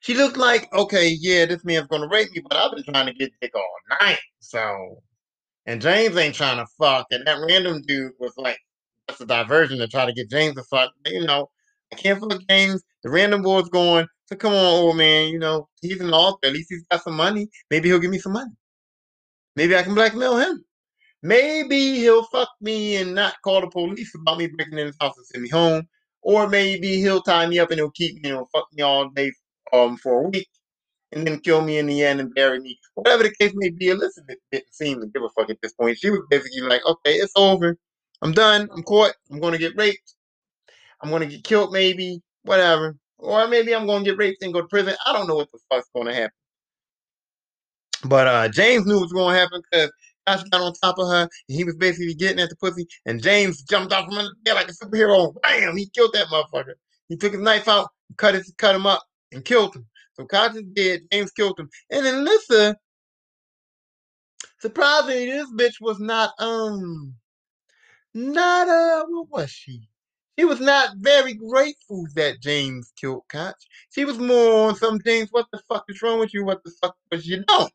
She 0.00 0.14
looked 0.14 0.36
like, 0.36 0.72
okay, 0.72 1.16
yeah, 1.20 1.46
this 1.46 1.64
man's 1.64 1.88
gonna 1.88 2.08
rape 2.08 2.32
me, 2.32 2.42
but 2.48 2.58
I've 2.58 2.72
been 2.72 2.84
trying 2.84 3.06
to 3.06 3.14
get 3.14 3.32
dick 3.40 3.52
all 3.54 3.98
night. 4.00 4.18
So, 4.40 5.02
and 5.66 5.80
James 5.80 6.16
ain't 6.16 6.34
trying 6.34 6.58
to 6.58 6.66
fuck, 6.78 7.06
and 7.10 7.26
that 7.26 7.38
random 7.48 7.82
dude 7.82 8.12
was 8.18 8.32
like, 8.36 8.58
that's 9.08 9.20
a 9.20 9.26
diversion 9.26 9.78
to 9.78 9.88
try 9.88 10.06
to 10.06 10.12
get 10.12 10.30
James 10.30 10.56
to 10.56 10.64
fuck. 10.64 10.92
You 11.06 11.26
know, 11.26 11.50
I 11.92 11.94
can't 11.96 12.20
fuck 12.20 12.40
James. 12.48 12.82
The 13.04 13.10
random 13.10 13.42
boy's 13.42 13.68
going. 13.68 14.06
So 14.26 14.36
come 14.36 14.52
on, 14.52 14.64
old 14.64 14.96
man. 14.96 15.28
You 15.28 15.38
know, 15.38 15.68
he's 15.82 16.00
an 16.00 16.12
author. 16.12 16.46
At 16.46 16.52
least 16.54 16.68
he's 16.70 16.86
got 16.90 17.02
some 17.02 17.16
money. 17.16 17.48
Maybe 17.70 17.88
he'll 17.88 17.98
give 17.98 18.10
me 18.10 18.18
some 18.18 18.32
money. 18.32 18.50
Maybe 19.56 19.76
I 19.76 19.82
can 19.82 19.94
blackmail 19.94 20.38
him. 20.38 20.64
Maybe 21.22 21.96
he'll 21.96 22.24
fuck 22.24 22.48
me 22.60 22.96
and 22.96 23.14
not 23.14 23.34
call 23.44 23.60
the 23.60 23.68
police 23.68 24.12
about 24.14 24.38
me 24.38 24.48
breaking 24.48 24.78
in 24.78 24.86
his 24.86 24.96
house 25.00 25.16
and 25.16 25.26
send 25.26 25.42
me 25.42 25.48
home. 25.50 25.86
Or 26.22 26.48
maybe 26.48 26.96
he'll 27.00 27.22
tie 27.22 27.46
me 27.46 27.58
up 27.58 27.70
and 27.70 27.78
he'll 27.78 27.90
keep 27.90 28.14
me 28.14 28.30
and 28.30 28.38
he'll 28.38 28.48
fuck 28.52 28.66
me 28.72 28.82
all 28.82 29.08
day 29.10 29.32
um 29.72 29.96
for 29.96 30.24
a 30.24 30.28
week 30.28 30.48
and 31.12 31.26
then 31.26 31.40
kill 31.40 31.60
me 31.62 31.78
in 31.78 31.86
the 31.86 32.02
end 32.02 32.20
and 32.20 32.34
bury 32.34 32.58
me. 32.58 32.78
Whatever 32.94 33.24
the 33.24 33.34
case 33.38 33.52
may 33.54 33.70
be, 33.70 33.88
Elizabeth 33.88 34.38
didn't 34.50 34.74
seem 34.74 35.00
to 35.00 35.06
give 35.06 35.22
a 35.22 35.28
fuck 35.30 35.50
at 35.50 35.58
this 35.62 35.74
point. 35.74 35.98
She 35.98 36.10
was 36.10 36.22
basically 36.30 36.62
like, 36.62 36.84
okay, 36.86 37.12
it's 37.14 37.32
over. 37.36 37.76
I'm 38.22 38.32
done. 38.32 38.68
I'm 38.74 38.82
caught. 38.82 39.12
I'm 39.30 39.40
going 39.40 39.52
to 39.52 39.58
get 39.58 39.76
raped. 39.76 40.14
I'm 41.02 41.10
to 41.20 41.26
get 41.26 41.44
killed, 41.44 41.72
maybe. 41.72 42.20
Whatever. 42.42 42.96
Or 43.18 43.46
maybe 43.48 43.74
I'm 43.74 43.86
to 43.86 44.10
get 44.10 44.18
raped 44.18 44.42
and 44.42 44.52
go 44.52 44.62
to 44.62 44.66
prison. 44.66 44.94
I 45.06 45.12
don't 45.12 45.28
know 45.28 45.36
what 45.36 45.50
the 45.52 45.58
fuck's 45.70 45.88
to 45.94 46.14
happen. 46.14 46.30
But 48.04 48.26
uh, 48.26 48.48
James 48.48 48.84
knew 48.86 48.94
what 48.94 49.12
was 49.12 49.34
to 49.34 49.40
happen 49.40 49.62
because 49.70 49.92
Koch 50.26 50.50
got 50.50 50.60
on 50.60 50.72
top 50.74 50.98
of 50.98 51.08
her 51.08 51.22
and 51.22 51.56
he 51.56 51.64
was 51.64 51.76
basically 51.76 52.14
getting 52.14 52.40
at 52.40 52.48
the 52.50 52.56
pussy. 52.56 52.86
And 53.06 53.22
James 53.22 53.62
jumped 53.62 53.92
off 53.92 54.06
from 54.06 54.18
under 54.18 54.30
there 54.44 54.54
like 54.54 54.68
a 54.68 54.72
superhero. 54.72 55.34
Bam! 55.42 55.76
He 55.76 55.88
killed 55.88 56.12
that 56.14 56.26
motherfucker. 56.28 56.74
He 57.08 57.16
took 57.16 57.32
his 57.32 57.42
knife 57.42 57.68
out, 57.68 57.88
cut 58.16 58.34
his, 58.34 58.52
cut 58.58 58.74
him 58.74 58.86
up, 58.86 59.02
and 59.32 59.44
killed 59.44 59.76
him. 59.76 59.86
So 60.14 60.24
Koch 60.26 60.54
is 60.54 60.62
dead. 60.74 61.02
James 61.12 61.30
killed 61.30 61.58
him. 61.58 61.68
And 61.90 62.04
then 62.04 62.24
Lissa, 62.24 62.76
surprisingly, 64.60 65.26
this 65.26 65.52
bitch 65.52 65.80
was 65.80 66.00
not 66.00 66.32
um 66.38 67.14
not 68.14 68.68
uh 68.68 69.04
what 69.08 69.30
was 69.30 69.50
she? 69.50 69.88
She 70.38 70.44
was 70.44 70.60
not 70.60 70.96
very 70.98 71.34
grateful 71.34 72.06
that 72.14 72.40
James 72.40 72.92
killed 72.96 73.24
Koch. 73.28 73.54
She 73.90 74.04
was 74.04 74.18
more 74.18 74.68
on 74.68 74.76
some 74.76 74.98
James, 75.04 75.28
what 75.30 75.46
the 75.52 75.60
fuck 75.68 75.84
is 75.88 76.00
wrong 76.00 76.20
with 76.20 76.32
you? 76.32 76.44
What 76.44 76.64
the 76.64 76.72
fuck 76.80 76.96
was 77.10 77.26
you 77.26 77.44
doing? 77.46 77.68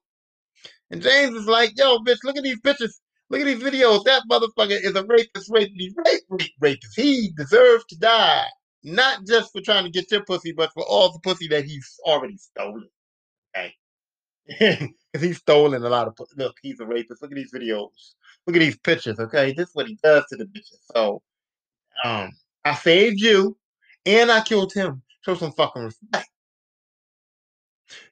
And 0.90 1.02
James 1.02 1.36
is 1.36 1.46
like, 1.46 1.78
yo, 1.78 2.00
bitch, 2.00 2.24
look 2.24 2.38
at 2.38 2.44
these 2.44 2.62
bitches. 2.62 2.94
Look 3.30 3.42
at 3.42 3.46
these 3.46 3.62
videos. 3.62 4.06
That 4.06 4.24
motherfucker 4.30 4.80
is 4.82 4.96
a 4.96 5.04
rapist, 5.06 5.50
rapist, 5.50 5.98
rape, 5.98 6.24
rape, 6.30 6.52
rapist. 6.60 6.96
He 6.96 7.32
deserves 7.38 7.86
to 7.90 7.98
die. 7.98 8.46
Not 8.84 9.26
just 9.28 9.52
for 9.52 9.62
trying 9.62 9.84
to 9.84 9.90
get 9.90 10.10
your 10.12 10.24
pussy, 10.24 10.54
but 10.54 10.72
for 10.74 10.84
all 10.84 11.12
the 11.12 11.20
pussy 11.20 11.48
that 11.50 11.66
he's 11.66 12.00
already 12.06 12.38
stolen. 12.38 12.90
Okay. 13.56 13.74
Because 15.14 15.26
he's 15.26 15.38
stolen 15.38 15.84
a 15.84 15.90
lot 15.90 16.08
of 16.08 16.16
pussy. 16.18 16.36
Look, 16.38 16.58
he's 16.62 16.80
a 16.82 16.86
rapist. 16.86 17.22
Look 17.22 17.32
at 17.32 17.36
these 17.36 17.54
videos. 17.54 18.14
Look 18.46 18.56
at 18.58 18.60
these 18.60 18.78
pictures, 18.78 19.20
okay? 19.20 19.54
This 19.54 19.70
is 19.70 19.76
what 19.76 19.88
he 19.88 19.98
does 20.04 20.26
to 20.30 20.36
the 20.36 20.46
bitches. 20.46 20.80
So, 20.94 21.22
um, 22.04 22.32
I 22.68 22.76
saved 22.76 23.22
you 23.22 23.58
and 24.06 24.30
I 24.30 24.42
killed 24.42 24.74
him. 24.74 25.02
Show 25.22 25.36
some 25.36 25.54
fucking 25.54 25.84
respect. 25.84 26.30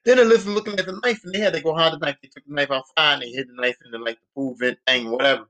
Then 0.04 0.16
Alyssa 0.16 0.46
looking 0.54 0.78
at 0.78 0.86
the 0.86 0.98
knife 1.02 1.20
and 1.24 1.34
they 1.34 1.40
had 1.40 1.52
to 1.52 1.60
go 1.60 1.74
hide 1.74 1.92
the 1.92 1.98
knife. 1.98 2.16
They 2.22 2.28
took 2.28 2.44
the 2.46 2.54
knife 2.54 2.70
outside 2.70 3.14
and 3.14 3.22
they 3.22 3.30
hid 3.30 3.48
the 3.48 3.60
knife 3.60 3.76
in 3.84 3.90
the 3.90 3.98
like 3.98 4.16
the 4.16 4.26
pool 4.34 4.54
vent 4.58 4.78
thing, 4.86 5.10
whatever. 5.10 5.46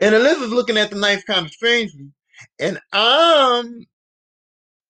And 0.00 0.14
Alyssa's 0.14 0.50
looking 0.50 0.76
at 0.76 0.90
the 0.90 0.96
knife 0.96 1.24
kind 1.24 1.46
of 1.46 1.52
strangely. 1.52 2.10
And 2.58 2.80
I'm 2.92 3.86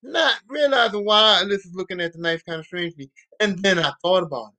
not 0.03 0.37
realizing 0.49 1.05
why 1.05 1.43
Alyssa's 1.45 1.75
looking 1.75 2.01
at 2.01 2.15
the 2.15 2.19
knife 2.19 2.43
kind 2.47 2.61
of 2.61 2.67
strangely. 2.67 3.11
And 3.41 3.59
then 3.59 3.79
I 3.79 3.93
thought 4.01 4.23
about 4.23 4.47
it. 4.47 4.55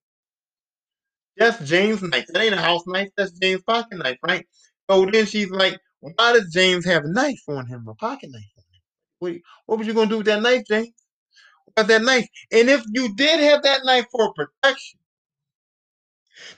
That's 1.38 1.68
James' 1.68 2.04
knife. 2.04 2.28
That 2.28 2.44
ain't 2.44 2.54
a 2.54 2.62
house 2.62 2.86
knife. 2.86 3.10
That's 3.18 3.32
James' 3.32 3.64
pocket 3.64 3.98
knife, 3.98 4.20
right? 4.22 4.46
So 4.88 5.06
then 5.06 5.26
she's 5.26 5.50
like, 5.50 5.80
why 6.04 6.34
does 6.34 6.52
James 6.52 6.86
have 6.86 7.06
a 7.06 7.10
knife 7.10 7.42
on 7.48 7.66
him, 7.68 7.86
a 7.88 7.96
pocket 7.96 8.30
knife 8.32 8.44
on 8.58 8.64
him? 9.32 9.42
What, 9.66 9.78
what 9.80 9.86
you 9.88 9.94
going 9.94 10.10
to 10.10 10.16
do 10.16 10.18
with 10.18 10.28
that 10.28 10.42
knife, 10.42 10.64
James? 10.68 10.94
What's 11.74 11.88
that 11.88 12.02
knife? 12.02 12.28
And 12.52 12.70
if 12.70 12.84
you 12.92 13.16
did 13.16 13.40
have 13.40 13.64
that 13.64 13.86
knife 13.86 14.06
for 14.12 14.34
protection, 14.34 15.00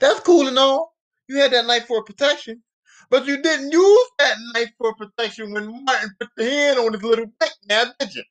that's 0.00 0.20
cool 0.20 0.48
and 0.48 0.58
all. 0.58 0.94
You 1.28 1.38
had 1.38 1.52
that 1.52 1.66
knife 1.66 1.86
for 1.86 2.02
protection. 2.02 2.62
But 3.08 3.26
you 3.26 3.40
didn't 3.40 3.70
use 3.70 4.08
that 4.18 4.36
knife 4.52 4.70
for 4.78 4.94
protection 4.94 5.52
when 5.52 5.84
Martin 5.84 6.10
put 6.18 6.28
the 6.36 6.44
hand 6.44 6.78
on 6.78 6.92
his 6.92 7.02
little 7.02 7.26
dick 7.40 7.52
now, 7.68 7.84
did 8.00 8.14
you? 8.14 8.24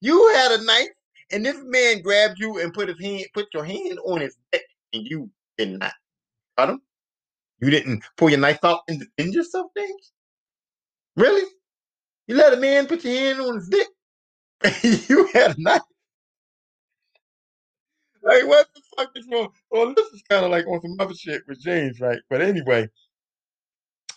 You 0.00 0.28
had 0.34 0.52
a 0.52 0.64
knife, 0.64 0.88
and 1.30 1.46
this 1.46 1.56
man 1.62 2.02
grabbed 2.02 2.38
you 2.38 2.60
and 2.60 2.74
put 2.74 2.88
his 2.88 3.00
hand, 3.00 3.26
put 3.32 3.46
your 3.54 3.64
hand 3.64 3.98
on 4.04 4.20
his 4.20 4.36
neck, 4.52 4.62
and 4.92 5.06
you 5.06 5.30
did 5.56 5.78
not 5.78 5.92
cut 6.58 6.70
him. 6.70 6.82
You 7.60 7.70
didn't 7.70 8.02
pull 8.16 8.30
your 8.30 8.40
knife 8.40 8.64
out 8.64 8.80
and 8.88 9.00
defend 9.00 9.34
yourself, 9.34 9.70
James. 9.76 10.12
Really? 11.16 11.48
You 12.26 12.36
let 12.36 12.52
a 12.54 12.56
man 12.56 12.86
put 12.86 13.04
your 13.04 13.14
hand 13.14 13.40
on 13.40 13.56
his 13.56 13.68
dick? 13.68 13.88
you 15.08 15.28
had 15.32 15.56
a 15.56 15.60
knife. 15.60 15.82
Like, 18.22 18.46
what 18.46 18.66
the 18.74 18.82
fuck 18.96 19.10
is 19.14 19.26
wrong? 19.30 19.50
Well, 19.70 19.94
this 19.94 20.06
is 20.08 20.22
kind 20.28 20.44
of 20.44 20.50
like 20.50 20.66
on 20.66 20.80
some 20.82 20.96
other 20.98 21.14
shit 21.14 21.42
with 21.46 21.60
James, 21.60 22.00
right? 22.00 22.18
But 22.28 22.42
anyway, 22.42 22.88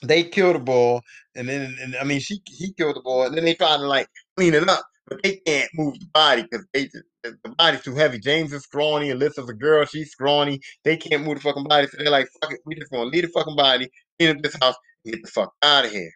they 0.01 0.23
killed 0.23 0.55
the 0.55 0.59
ball, 0.59 1.01
and 1.35 1.47
then 1.47 1.77
and, 1.81 1.95
I 1.95 2.03
mean, 2.03 2.19
she 2.19 2.41
he 2.47 2.73
killed 2.73 2.95
the 2.95 3.01
ball, 3.01 3.23
and 3.27 3.37
then 3.37 3.45
they 3.45 3.53
tried 3.53 3.77
to 3.77 3.87
like 3.87 4.07
clean 4.35 4.55
it 4.55 4.67
up, 4.67 4.83
but 5.07 5.21
they 5.23 5.35
can't 5.45 5.69
move 5.75 5.99
the 5.99 6.07
body 6.13 6.41
because 6.43 6.65
they 6.73 6.85
just 6.85 7.03
the 7.23 7.55
body's 7.57 7.83
too 7.83 7.95
heavy. 7.95 8.17
James 8.17 8.51
is 8.51 8.63
scrawny, 8.63 9.09
Alyssa's 9.09 9.49
a 9.49 9.53
girl, 9.53 9.85
she's 9.85 10.11
scrawny. 10.11 10.59
They 10.83 10.97
can't 10.97 11.23
move 11.23 11.35
the 11.35 11.41
fucking 11.41 11.65
body, 11.65 11.87
so 11.87 11.97
they're 11.97 12.09
like, 12.09 12.27
fuck 12.41 12.53
it, 12.53 12.61
we 12.65 12.75
just 12.75 12.91
gonna 12.91 13.09
leave 13.09 13.23
the 13.23 13.29
fucking 13.29 13.55
body 13.55 13.89
in 14.17 14.41
this 14.41 14.55
house 14.61 14.75
and 15.05 15.13
get 15.13 15.23
the 15.23 15.31
fuck 15.31 15.53
out 15.61 15.85
of 15.85 15.91
here. 15.91 16.11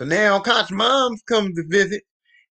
So 0.00 0.06
now 0.06 0.40
Koch's 0.40 0.70
mom's 0.70 1.20
come 1.28 1.54
to 1.54 1.62
visit, 1.68 2.02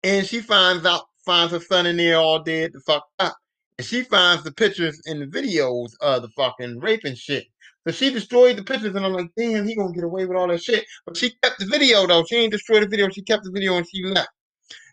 and 0.03 0.27
she 0.27 0.41
finds 0.41 0.85
out 0.85 1.05
finds 1.25 1.51
her 1.51 1.59
son 1.59 1.87
in 1.87 1.97
there 1.97 2.17
all 2.17 2.43
dead 2.43 2.71
the 2.71 2.79
fuck 2.81 3.03
up. 3.17 3.35
And 3.79 3.87
she 3.87 4.03
finds 4.03 4.43
the 4.43 4.51
pictures 4.51 5.01
and 5.07 5.23
the 5.23 5.25
videos 5.25 5.93
of 6.01 6.21
the 6.21 6.29
fucking 6.37 6.79
raping 6.79 7.15
shit. 7.15 7.45
So 7.87 7.93
she 7.93 8.11
destroyed 8.11 8.57
the 8.57 8.63
pictures, 8.63 8.93
and 8.93 9.03
I'm 9.03 9.13
like, 9.13 9.31
damn, 9.35 9.67
he 9.67 9.75
gonna 9.75 9.91
get 9.91 10.03
away 10.03 10.27
with 10.27 10.37
all 10.37 10.49
that 10.49 10.61
shit. 10.61 10.85
But 11.03 11.17
she 11.17 11.33
kept 11.41 11.57
the 11.57 11.65
video 11.65 12.05
though. 12.05 12.23
She 12.25 12.35
ain't 12.35 12.51
destroyed 12.51 12.83
the 12.83 12.87
video. 12.87 13.09
She 13.09 13.23
kept 13.23 13.43
the 13.43 13.51
video 13.51 13.75
and 13.75 13.89
she 13.89 14.03
left. 14.03 14.29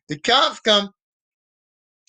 The 0.09 0.19
cops 0.19 0.61
come 0.61 0.89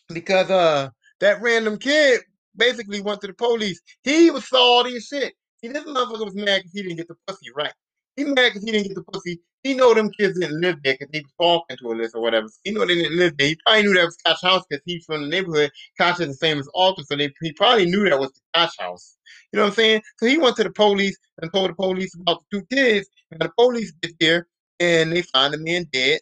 because 0.07 0.49
uh 0.49 0.87
that 1.19 1.41
random 1.41 1.77
kid 1.77 2.21
basically 2.55 3.01
went 3.01 3.19
to 3.21 3.27
the 3.27 3.33
police. 3.33 3.81
He 4.03 4.31
was 4.31 4.47
salty 4.47 4.95
as 4.95 5.05
shit. 5.05 5.33
See, 5.59 5.67
this 5.67 5.83
motherfucker 5.83 6.23
was 6.23 6.35
mad 6.35 6.59
because 6.59 6.71
he 6.71 6.83
didn't 6.83 6.95
get 6.95 7.09
the 7.09 7.17
pussy 7.27 7.47
right. 7.53 7.73
He 8.15 8.23
mad 8.23 8.53
because 8.53 8.63
he 8.63 8.71
didn't 8.71 8.87
get 8.87 8.95
the 8.95 9.03
pussy. 9.03 9.41
He 9.63 9.73
know 9.73 9.93
them 9.93 10.09
kids 10.11 10.39
didn't 10.39 10.61
live 10.61 10.77
there 10.83 10.93
because 10.99 11.11
they 11.11 11.23
talking 11.39 11.77
to 11.77 11.83
Alyssa 11.83 12.15
or 12.15 12.21
whatever. 12.21 12.47
He 12.63 12.71
know 12.71 12.85
they 12.85 12.95
didn't 12.95 13.17
live 13.17 13.37
there. 13.37 13.47
He 13.49 13.57
probably 13.65 13.83
knew 13.83 13.93
that 13.95 14.05
was 14.05 14.17
Koch's 14.25 14.41
house 14.41 14.63
because 14.69 14.83
he's 14.85 15.05
from 15.05 15.23
the 15.23 15.27
neighborhood. 15.27 15.71
Koch 15.99 16.19
is 16.21 16.27
the 16.27 16.33
same 16.33 16.59
as 16.59 16.69
author, 16.73 17.03
so 17.03 17.15
they, 17.17 17.29
he 17.41 17.51
probably 17.53 17.85
knew 17.85 18.09
that 18.09 18.19
was 18.19 18.31
the 18.31 18.41
Koch 18.55 18.71
house. 18.79 19.17
You 19.51 19.57
know 19.57 19.63
what 19.63 19.69
I'm 19.71 19.75
saying? 19.75 20.01
So 20.17 20.27
he 20.27 20.37
went 20.37 20.55
to 20.57 20.63
the 20.63 20.71
police 20.71 21.17
and 21.41 21.51
told 21.53 21.69
the 21.71 21.75
police 21.75 22.15
about 22.15 22.43
the 22.51 22.59
two 22.59 22.65
kids. 22.73 23.07
And 23.31 23.41
the 23.41 23.51
police 23.57 23.91
get 24.01 24.13
there 24.19 24.47
and 24.79 25.11
they 25.11 25.21
find 25.23 25.53
the 25.53 25.57
man 25.57 25.87
dead. 25.91 26.21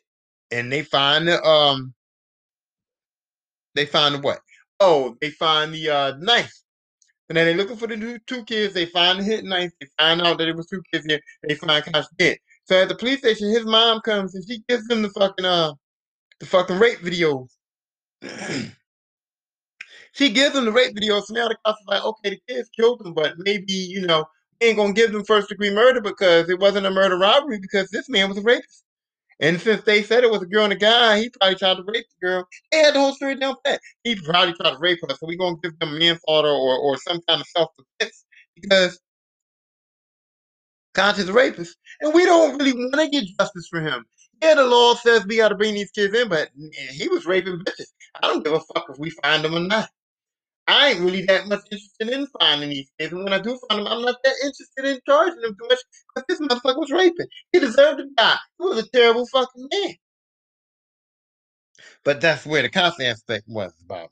And 0.52 0.72
they 0.72 0.82
find 0.82 1.28
the 1.28 1.44
um 1.44 1.94
they 3.76 3.86
find 3.86 4.24
what? 4.24 4.40
Oh, 4.80 5.16
they 5.22 5.30
find 5.32 5.74
the 5.74 5.90
uh 5.90 6.14
knife. 6.20 6.54
And 7.30 7.38
then 7.38 7.46
they 7.46 7.54
looking 7.56 7.78
for 7.78 7.88
the 7.88 7.98
new 7.98 8.20
two 8.28 8.44
kids. 8.46 8.74
They 8.74 8.86
find 8.86 9.20
the 9.20 9.24
hit 9.24 9.44
knife. 9.46 9.72
They 9.80 9.88
find 10.00 10.22
out 10.22 10.38
that 10.38 10.48
it 10.48 10.56
was 10.56 10.68
two 10.68 10.82
kids 10.94 11.06
here. 11.06 11.20
They 11.48 11.56
find 11.56 11.84
Koch 11.86 12.06
dead. 12.18 12.38
So 12.68 12.82
at 12.82 12.90
the 12.90 12.96
police 12.96 13.20
station, 13.20 13.50
his 13.50 13.66
mom 13.66 14.02
comes 14.02 14.36
and 14.36 14.44
she 14.46 14.62
gives 14.68 14.90
him 14.90 15.02
the 15.02 15.10
fucking 15.10 15.46
uh 15.46 15.74
the 16.40 16.46
fucking 16.46 16.80
rape 16.80 17.00
videos. 17.00 17.48
she 20.12 20.30
gives 20.30 20.56
him 20.56 20.66
the 20.66 20.72
rape 20.72 20.96
videos. 20.96 21.24
So 21.24 21.34
now 21.34 21.48
the 21.48 21.56
cops 21.66 21.82
are 21.88 21.96
like, 21.96 22.04
okay, 22.04 22.30
the 22.32 22.42
kids 22.48 22.70
killed 22.78 23.02
him, 23.02 23.14
but 23.14 23.36
maybe 23.38 23.72
you 23.72 24.06
know 24.06 24.26
we 24.60 24.68
ain't 24.68 24.78
gonna 24.78 24.92
give 24.94 25.14
them 25.14 25.24
first 25.24 25.48
degree 25.48 25.74
murder 25.74 26.02
because 26.02 26.50
it 26.50 26.60
wasn't 26.60 26.88
a 26.88 26.92
murder 26.92 27.18
robbery 27.18 27.60
because 27.60 27.90
this 27.90 28.10
man 28.10 28.28
was 28.28 28.38
a 28.38 28.42
rapist. 28.42 28.84
And 29.40 29.62
since 29.62 29.84
they 29.84 30.02
said 30.04 30.24
it 30.24 30.32
was 30.32 30.42
a 30.42 30.48
girl 30.48 30.64
and 30.64 30.74
a 30.74 30.78
guy, 30.78 31.20
he 31.20 31.30
probably 31.30 31.56
tried 31.56 31.78
to 31.78 31.84
rape 31.84 32.08
the 32.20 32.28
girl. 32.28 32.48
They 32.72 32.80
had 32.80 32.96
the 32.96 33.00
whole 33.00 33.14
story 33.14 33.36
down 33.36 33.56
pat. 33.64 33.80
He 34.04 34.16
probably 34.16 34.54
tried 34.56 34.72
to 34.72 34.80
rape 34.80 35.00
her. 35.08 35.16
So 35.16 35.28
we're 35.28 35.38
gonna 35.38 35.58
give 35.64 35.78
them 35.80 35.98
manslaughter 35.98 36.50
or, 36.50 36.78
or 36.78 36.98
some 36.98 37.22
kind 37.30 37.40
of 37.40 37.48
self 37.48 37.70
defense 37.78 38.26
because 38.56 39.00
conscious 40.98 41.30
rapist. 41.30 41.78
And 42.02 42.14
we 42.14 42.26
don't 42.26 42.58
really 42.60 42.74
want 42.74 42.96
to 42.96 43.10
get 43.10 43.30
justice 43.40 43.68
for 43.70 43.82
him. 43.82 44.06
Yeah, 44.44 44.56
the 44.56 44.66
law 44.66 44.96
says 44.96 45.26
we 45.28 45.38
got 45.38 45.50
to 45.50 45.56
bring 45.56 45.76
these 45.76 45.92
kids 45.92 46.16
in, 46.16 46.30
but 46.30 46.50
he 46.92 47.08
was 47.10 47.26
raping 47.26 47.60
bitches. 47.60 47.88
I 48.22 48.28
don't 48.28 48.44
give 48.44 48.54
a 48.54 48.62
fuck 48.62 48.88
if 48.90 49.00
we 49.00 49.12
find 49.24 49.46
them 49.46 49.56
or 49.56 49.62
not. 49.62 49.90
I 50.68 50.90
ain't 50.90 51.02
really 51.02 51.24
that 51.26 51.48
much 51.48 51.62
interested 51.72 52.10
in 52.10 52.28
finding 52.40 52.70
these 52.72 52.90
kids. 53.00 53.14
And 53.14 53.24
when 53.24 53.34
I 53.34 53.40
do 53.40 53.60
find 53.70 53.82
them, 53.82 53.88
I'm 53.88 54.04
not 54.04 54.18
that 54.24 54.36
interested 54.44 54.86
in 54.86 55.00
charging 55.08 55.42
them 55.42 55.56
too 55.60 55.68
much 55.70 55.80
because 56.16 56.26
this 56.30 56.42
motherfucker 56.42 56.80
was 56.80 56.92
raping. 56.92 57.28
He 57.54 57.60
deserved 57.60 58.00
to 58.00 58.08
die. 58.18 58.38
He 58.60 58.66
was 58.66 58.80
a 58.80 58.90
terrible 58.92 59.28
fucking 59.28 59.70
man. 59.74 59.96
But 62.06 62.22
that's 62.22 62.46
where 62.46 62.64
the 62.64 62.70
constant 62.70 63.10
aspect 63.10 63.46
was 63.48 63.74
about. 63.86 64.12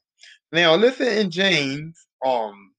Now, 0.52 0.78
Alyssa 0.78 1.22
and 1.22 1.32
James 1.32 2.08
um 2.26 2.72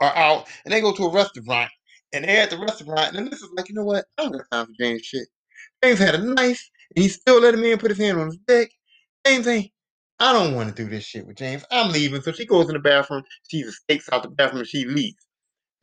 are 0.00 0.16
out 0.16 0.48
and 0.64 0.72
they 0.74 0.80
go 0.80 0.92
to 0.94 1.04
a 1.06 1.12
restaurant 1.12 1.70
and 2.12 2.24
they're 2.24 2.42
at 2.42 2.50
the 2.50 2.58
restaurant 2.58 3.16
and 3.16 3.28
Alyssa's 3.28 3.50
like, 3.56 3.68
you 3.68 3.74
know 3.74 3.84
what? 3.84 4.04
I 4.16 4.22
don't 4.22 4.32
got 4.32 4.50
time 4.50 4.66
for 4.66 4.72
James 4.78 5.02
shit. 5.02 5.28
James 5.82 5.98
had 5.98 6.14
a 6.14 6.18
knife 6.18 6.68
and 6.94 7.02
he 7.02 7.08
still 7.08 7.40
let 7.40 7.54
him 7.54 7.64
in, 7.64 7.78
put 7.78 7.90
his 7.90 7.98
hand 7.98 8.18
on 8.18 8.26
his 8.26 8.38
dick. 8.46 8.72
James 9.26 9.46
ain't 9.46 9.70
I 10.20 10.32
don't 10.32 10.54
want 10.54 10.74
to 10.74 10.82
do 10.82 10.90
this 10.90 11.04
shit 11.04 11.26
with 11.26 11.36
James. 11.36 11.64
I'm 11.70 11.92
leaving. 11.92 12.20
So 12.22 12.32
she 12.32 12.44
goes 12.44 12.68
in 12.68 12.74
the 12.74 12.80
bathroom. 12.80 13.22
She 13.48 13.58
escapes 13.58 14.08
out 14.10 14.24
the 14.24 14.30
bathroom 14.30 14.60
and 14.60 14.68
she 14.68 14.84
leaves. 14.84 15.24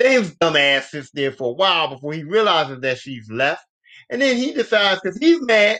James' 0.01 0.35
dumbass 0.35 0.89
sits 0.89 1.09
there 1.11 1.31
for 1.31 1.51
a 1.51 1.53
while 1.53 1.87
before 1.87 2.13
he 2.13 2.23
realizes 2.23 2.81
that 2.81 2.97
she's 2.97 3.29
left. 3.31 3.65
And 4.09 4.21
then 4.21 4.35
he 4.35 4.51
decides, 4.51 4.99
because 5.01 5.17
he's 5.17 5.41
mad, 5.41 5.79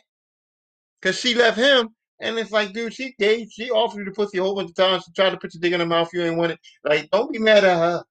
because 1.02 1.20
she 1.20 1.36
left 1.36 1.58
him. 1.58 1.90
And 2.22 2.38
it's 2.40 2.52
like, 2.52 2.72
dude, 2.72 2.94
she 2.94 3.14
gave, 3.20 3.50
she 3.52 3.70
offered 3.70 4.00
you 4.00 4.06
the 4.06 4.12
pussy 4.12 4.38
a 4.38 4.44
whole 4.44 4.56
bunch 4.56 4.70
of 4.70 4.76
times. 4.76 5.04
She 5.04 5.12
tried 5.12 5.32
to 5.32 5.38
put 5.38 5.54
your 5.54 5.60
dick 5.60 5.74
in 5.74 5.82
her 5.82 5.86
mouth. 5.86 6.10
You 6.14 6.24
ain't 6.24 6.38
want 6.38 6.54
it. 6.54 6.60
Like, 6.86 7.10
don't 7.12 7.32
be 7.32 7.40
mad 7.40 7.66
at 7.66 7.78
her. 7.78 8.06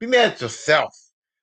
Be 0.00 0.08
mad 0.08 0.32
at 0.32 0.40
yourself. 0.40 0.92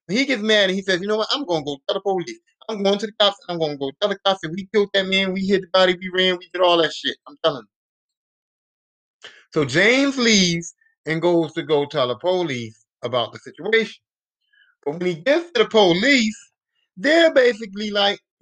When 0.05 0.17
he 0.17 0.25
gets 0.25 0.41
mad 0.41 0.69
and 0.69 0.75
he 0.75 0.81
says, 0.81 1.01
you 1.01 1.07
know 1.07 1.17
what? 1.17 1.29
I'm 1.31 1.41
to 1.41 1.45
go 1.45 1.77
tell 1.87 1.95
the 1.95 2.01
police. 2.01 2.39
I'm 2.69 2.83
going 2.83 2.99
to 2.99 3.05
the 3.07 3.13
cops. 3.19 3.37
I'm 3.49 3.59
to 3.59 3.77
go 3.77 3.91
tell 4.01 4.09
the 4.09 4.19
cops 4.25 4.41
that 4.41 4.51
we 4.51 4.67
killed 4.73 4.89
that 4.93 5.07
man. 5.07 5.33
We 5.33 5.41
hit 5.45 5.61
the 5.61 5.67
body. 5.67 5.97
We 5.99 6.09
ran. 6.09 6.37
We 6.37 6.49
did 6.53 6.61
all 6.61 6.77
that 6.77 6.93
shit. 6.93 7.15
I'm 7.27 7.37
telling 7.43 7.63
you. 7.63 9.29
So 9.53 9.65
James 9.65 10.17
leaves 10.17 10.73
and 11.05 11.21
goes 11.21 11.53
to 11.53 11.63
go 11.63 11.85
tell 11.85 12.07
the 12.07 12.15
police 12.17 12.85
about 13.03 13.33
the 13.33 13.39
situation. 13.39 14.01
But 14.85 14.99
when 14.99 15.07
he 15.07 15.15
gets 15.15 15.51
to 15.51 15.63
the 15.63 15.69
police, 15.69 16.37
they're 16.97 17.33
basically 17.33 17.91
like, 17.91 18.19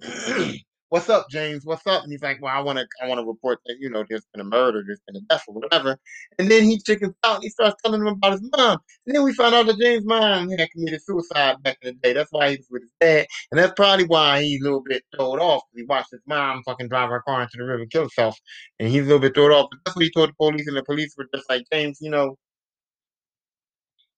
"What's 0.92 1.08
up, 1.08 1.30
James? 1.30 1.64
What's 1.64 1.86
up?" 1.86 2.02
And 2.02 2.12
he's 2.12 2.22
like, 2.22 2.42
"Well, 2.42 2.54
I 2.54 2.60
want 2.60 2.78
to, 2.78 2.86
I 3.02 3.08
want 3.08 3.18
to 3.18 3.24
report 3.24 3.60
that 3.64 3.78
you 3.80 3.88
know 3.88 4.04
there's 4.06 4.26
been 4.34 4.42
a 4.42 4.44
murder, 4.44 4.84
there's 4.86 5.00
been 5.06 5.16
a 5.16 5.20
death, 5.22 5.44
or 5.48 5.54
whatever." 5.54 5.98
And 6.38 6.50
then 6.50 6.64
he 6.64 6.78
chickens 6.78 7.14
out 7.24 7.36
and 7.36 7.44
he 7.44 7.48
starts 7.48 7.76
telling 7.82 8.04
them 8.04 8.14
about 8.14 8.32
his 8.32 8.42
mom. 8.54 8.78
And 9.06 9.16
then 9.16 9.22
we 9.24 9.32
find 9.32 9.54
out 9.54 9.66
that 9.68 9.78
James' 9.78 10.04
mom 10.04 10.50
had 10.50 10.70
committed 10.70 11.02
suicide 11.02 11.62
back 11.62 11.78
in 11.80 11.94
the 11.94 12.00
day. 12.02 12.12
That's 12.12 12.30
why 12.30 12.50
he 12.50 12.56
was 12.58 12.68
with 12.70 12.82
his 12.82 12.92
dad, 13.00 13.26
and 13.50 13.58
that's 13.58 13.72
probably 13.74 14.04
why 14.04 14.42
he's 14.42 14.60
a 14.60 14.64
little 14.64 14.82
bit 14.82 15.02
thrown 15.16 15.40
off. 15.40 15.62
He 15.74 15.84
watched 15.84 16.10
his 16.12 16.20
mom 16.26 16.62
fucking 16.66 16.88
drive 16.88 17.08
her 17.08 17.22
car 17.22 17.40
into 17.40 17.56
the 17.56 17.64
river 17.64 17.82
and 17.82 17.90
kill 17.90 18.04
herself, 18.04 18.38
and 18.78 18.88
he's 18.90 19.02
a 19.02 19.06
little 19.06 19.20
bit 19.20 19.34
thrown 19.34 19.52
off. 19.52 19.68
But 19.70 19.80
that's 19.86 19.96
what 19.96 20.04
he 20.04 20.12
told 20.12 20.28
the 20.28 20.34
police, 20.34 20.66
and 20.68 20.76
the 20.76 20.84
police 20.84 21.14
were 21.16 21.28
just 21.34 21.48
like, 21.48 21.64
"James, 21.72 22.00
you 22.02 22.10
know." 22.10 22.36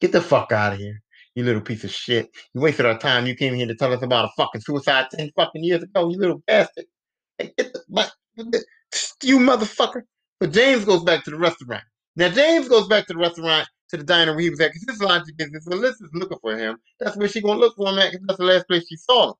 Get 0.00 0.10
the 0.10 0.20
fuck 0.20 0.50
out 0.50 0.72
of 0.74 0.80
here 0.80 1.03
you 1.34 1.44
little 1.44 1.60
piece 1.60 1.84
of 1.84 1.90
shit. 1.90 2.30
You 2.54 2.60
wasted 2.60 2.86
our 2.86 2.98
time. 2.98 3.26
You 3.26 3.34
came 3.34 3.54
here 3.54 3.66
to 3.66 3.74
tell 3.74 3.92
us 3.92 4.02
about 4.02 4.26
a 4.26 4.30
fucking 4.36 4.60
suicide 4.60 5.06
10 5.10 5.30
fucking 5.36 5.64
years 5.64 5.82
ago, 5.82 6.08
you 6.10 6.18
little 6.18 6.42
bastard. 6.46 6.86
Hey, 7.38 7.52
get 7.58 7.72
the, 7.72 7.82
my, 7.88 8.08
you 9.22 9.38
motherfucker. 9.38 10.02
But 10.40 10.52
James 10.52 10.84
goes 10.84 11.02
back 11.02 11.24
to 11.24 11.30
the 11.30 11.38
restaurant. 11.38 11.82
Now, 12.16 12.28
James 12.28 12.68
goes 12.68 12.86
back 12.86 13.06
to 13.06 13.12
the 13.12 13.18
restaurant, 13.18 13.66
to 13.90 13.96
the 13.96 14.04
diner 14.04 14.32
where 14.32 14.40
he 14.40 14.50
was 14.50 14.60
at, 14.60 14.72
because 14.72 14.84
his 14.88 15.02
logic 15.02 15.34
is 15.38 15.66
Alyssa's 15.66 16.10
looking 16.12 16.38
for 16.40 16.56
him, 16.56 16.76
that's 17.00 17.16
where 17.16 17.28
she's 17.28 17.42
going 17.42 17.56
to 17.56 17.60
look 17.60 17.76
for 17.76 17.88
him 17.88 17.98
at, 17.98 18.12
because 18.12 18.26
that's 18.26 18.38
the 18.38 18.44
last 18.44 18.68
place 18.68 18.86
she 18.88 18.96
saw 18.96 19.30
him. 19.30 19.34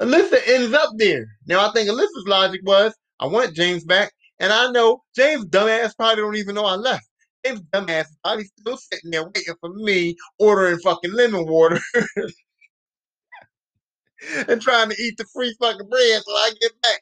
Alyssa 0.00 0.40
ends 0.46 0.74
up 0.74 0.90
there. 0.96 1.26
Now, 1.46 1.68
I 1.68 1.72
think 1.72 1.90
Alyssa's 1.90 2.26
logic 2.26 2.62
was, 2.64 2.94
I 3.20 3.26
want 3.26 3.54
James 3.54 3.84
back, 3.84 4.12
and 4.40 4.52
I 4.52 4.70
know 4.70 5.02
James' 5.14 5.46
dumbass 5.46 5.96
probably 5.96 6.22
don't 6.22 6.36
even 6.36 6.54
know 6.54 6.64
I 6.64 6.74
left. 6.74 7.06
His 7.44 7.60
dumbass 7.60 8.06
probably 8.24 8.44
still 8.58 8.76
sitting 8.76 9.10
there 9.10 9.24
waiting 9.24 9.54
for 9.60 9.70
me, 9.74 10.16
ordering 10.38 10.78
fucking 10.78 11.12
lemon 11.12 11.46
water 11.46 11.78
and 14.48 14.60
trying 14.60 14.90
to 14.90 14.96
eat 15.02 15.16
the 15.16 15.24
free 15.34 15.54
fucking 15.60 15.88
bread 15.88 16.22
so 16.22 16.32
I 16.32 16.50
get 16.60 16.72
back. 16.82 17.00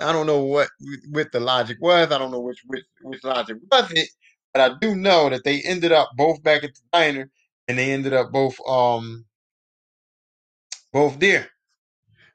I 0.00 0.12
don't 0.12 0.26
know 0.26 0.42
what 0.42 0.68
what 1.10 1.30
the 1.32 1.40
logic 1.40 1.78
was. 1.80 2.10
I 2.10 2.18
don't 2.18 2.32
know 2.32 2.40
which 2.40 2.58
which 2.66 2.84
which 3.02 3.22
logic 3.24 3.58
was 3.70 3.90
it, 3.92 4.08
but 4.52 4.72
I 4.72 4.76
do 4.80 4.94
know 4.96 5.28
that 5.30 5.44
they 5.44 5.62
ended 5.62 5.92
up 5.92 6.10
both 6.16 6.42
back 6.42 6.64
at 6.64 6.74
the 6.74 6.80
diner, 6.92 7.30
and 7.68 7.78
they 7.78 7.92
ended 7.92 8.12
up 8.12 8.32
both 8.32 8.56
um 8.66 9.24
both 10.92 11.18
there. 11.20 11.48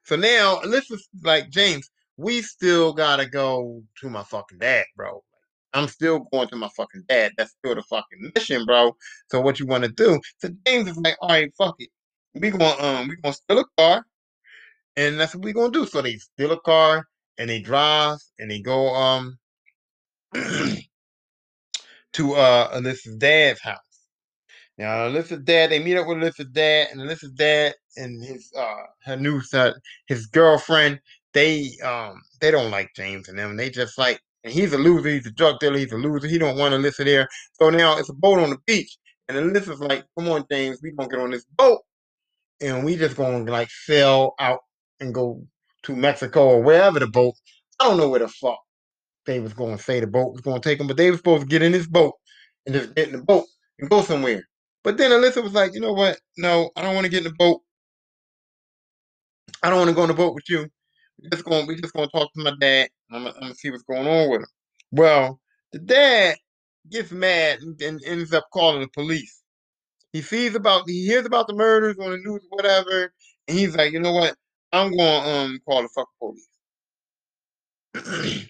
So 0.04 0.16
now 0.16 0.62
just 0.64 1.10
like 1.24 1.50
James, 1.50 1.90
we 2.18 2.42
still 2.42 2.94
gotta 2.94 3.26
go 3.28 3.84
to 4.02 4.10
my 4.10 4.24
fucking 4.24 4.60
dad, 4.60 4.86
bro. 4.96 5.22
I'm 5.74 5.88
still 5.88 6.28
going 6.32 6.48
to 6.50 6.56
my 6.56 6.70
fucking 6.76 7.04
dad. 7.08 7.34
That's 7.38 7.52
still 7.52 7.76
the 7.76 7.84
fucking 7.84 8.32
mission, 8.36 8.66
bro. 8.66 8.96
So 9.30 9.42
what 9.42 9.60
you 9.60 9.68
want 9.68 9.84
to 9.84 9.92
do? 9.92 10.20
So 10.40 10.50
James 10.66 10.90
is 10.90 10.98
like, 10.98 11.18
all 11.22 11.30
right, 11.30 11.52
fuck 11.58 11.76
it. 11.80 11.90
We 12.36 12.52
gonna 12.52 12.76
um 12.80 13.08
we 13.08 13.16
gonna 13.18 13.34
steal 13.34 13.60
a 13.60 13.66
car, 13.78 14.06
and 14.96 15.20
that's 15.20 15.36
what 15.36 15.44
we 15.44 15.54
gonna 15.54 15.72
do. 15.72 15.86
So 15.86 16.02
they 16.02 16.16
steal 16.16 16.52
a 16.52 16.60
car 16.62 17.06
and 17.38 17.50
they 17.50 17.62
drive 17.62 18.18
and 18.38 18.52
they 18.52 18.62
go 18.62 18.94
um 18.94 19.38
to 20.34 20.78
uh 22.36 22.78
Alyssa's 22.78 23.16
dad's 23.18 23.62
house. 23.62 23.78
Now 24.78 25.08
Alyssa's 25.08 25.44
dad, 25.44 25.72
they 25.72 25.80
meet 25.80 25.98
up 25.98 26.08
with 26.08 26.18
Alyssa's 26.18 26.52
dad, 26.52 26.90
and 26.92 27.02
Alyssa's 27.02 27.32
dad 27.32 27.74
and 27.98 28.24
his 28.24 28.52
uh 28.58 28.84
her 29.06 29.18
new 29.18 29.42
son, 29.42 29.74
his 30.08 30.28
girlfriend, 30.28 31.00
they 31.34 31.72
um 31.84 32.22
they 32.42 32.52
don't 32.52 32.72
like 32.72 32.92
James 32.96 33.28
and 33.28 33.38
them. 33.38 33.58
They 33.58 33.70
just 33.70 33.98
like 33.98 34.22
and 34.44 34.54
he's 34.54 34.74
a 34.74 34.78
loser. 34.78 35.10
He's 35.10 35.28
a 35.28 35.32
drug 35.32 35.60
dealer. 35.60 35.78
He's 35.78 35.92
a 35.92 35.98
loser. 35.98 36.28
He 36.28 36.38
don't 36.38 36.58
want 36.58 36.74
Alyssa 36.74 37.06
there. 37.06 37.28
So 37.54 37.70
now 37.70 37.98
it's 37.98 38.10
a 38.10 38.14
boat 38.14 38.40
on 38.40 38.52
the 38.52 38.58
beach, 38.66 38.98
and 39.28 39.38
Alyssa's 39.38 39.80
like, 39.80 40.06
"Come 40.18 40.30
on, 40.30 40.46
James, 40.52 40.80
we 40.82 40.92
gonna 40.92 41.10
get 41.10 41.20
on 41.20 41.32
this 41.32 41.46
boat, 41.58 41.82
and 42.62 42.86
we 42.86 42.96
just 42.96 43.18
gonna 43.18 43.50
like 43.50 43.70
sail 43.72 44.34
out 44.40 44.62
and 45.00 45.14
go 45.14 45.42
to 45.84 45.96
Mexico 45.96 46.48
or 46.48 46.62
wherever 46.64 47.00
the 47.00 47.08
boat. 47.08 47.36
I 47.80 47.86
don't 47.86 47.98
know 47.98 48.10
where 48.10 48.20
the 48.20 48.28
fuck 48.28 48.60
they 49.26 49.40
was 49.40 49.54
gonna 49.54 49.78
say 49.78 50.00
the 50.00 50.08
boat 50.08 50.34
was 50.34 50.42
gonna 50.42 50.60
take 50.60 50.78
them, 50.78 50.88
but 50.88 50.98
they 50.98 51.12
were 51.12 51.18
supposed 51.18 51.44
to 51.44 51.48
get 51.48 51.62
in 51.62 51.72
this 51.72 51.88
boat 51.88 52.14
and 52.66 52.76
just 52.76 52.96
get 52.96 53.10
in 53.10 53.16
the 53.18 53.24
boat 53.24 53.46
and 53.80 53.90
go 53.90 54.02
somewhere. 54.02 54.44
But 54.84 54.98
then 54.98 55.12
Alyssa 55.12 55.44
was 55.44 55.54
like, 55.54 55.74
"You 55.74 55.82
know 55.82 55.94
what? 55.94 56.20
No, 56.38 56.72
I 56.76 56.82
don't 56.82 56.96
want 56.96 57.06
to 57.06 57.10
get 57.10 57.20
in 57.20 57.32
the 57.32 57.36
boat. 57.38 57.62
I 59.62 59.70
don't 59.70 59.80
want 59.80 59.90
to 59.90 59.96
go 59.96 60.04
on 60.04 60.08
the 60.08 60.14
boat 60.14 60.34
with 60.34 60.50
you 60.50 60.70
we 61.22 61.30
just 61.30 61.46
going 61.46 61.68
we 61.68 61.76
just 61.76 61.94
gonna 61.94 62.08
talk 62.08 62.32
to 62.34 62.44
my 62.44 62.54
dad. 62.60 62.90
I'm 63.12 63.24
gonna, 63.24 63.36
I'm 63.36 63.42
gonna 63.42 63.56
see 63.56 63.70
what's 63.70 63.84
going 63.84 64.08
on 64.08 64.30
with 64.30 64.42
him. 64.42 64.48
Well, 64.92 65.40
the 65.72 65.80
dad 65.80 66.38
gets 66.90 67.12
mad 67.12 67.60
and, 67.60 67.80
and, 67.82 68.02
ends 68.06 68.34
up 68.34 68.48
calling 68.52 68.82
the 68.82 68.88
police. 68.88 69.44
He 70.14 70.22
sees 70.22 70.56
about 70.56 70.84
he 70.88 71.06
hears 71.06 71.26
about 71.26 71.48
the 71.48 71.54
murders 71.54 71.98
on 72.00 72.12
the 72.12 72.18
news, 72.18 72.46
whatever, 72.50 73.14
and 73.48 73.58
he's 73.58 73.76
like, 73.76 73.94
you 73.94 74.00
know 74.00 74.14
what? 74.14 74.36
I'm 74.72 74.96
gonna 74.96 75.28
um 75.28 75.60
call 75.66 75.82
the 75.84 75.90
fuck 75.90 76.08
police. 76.20 76.48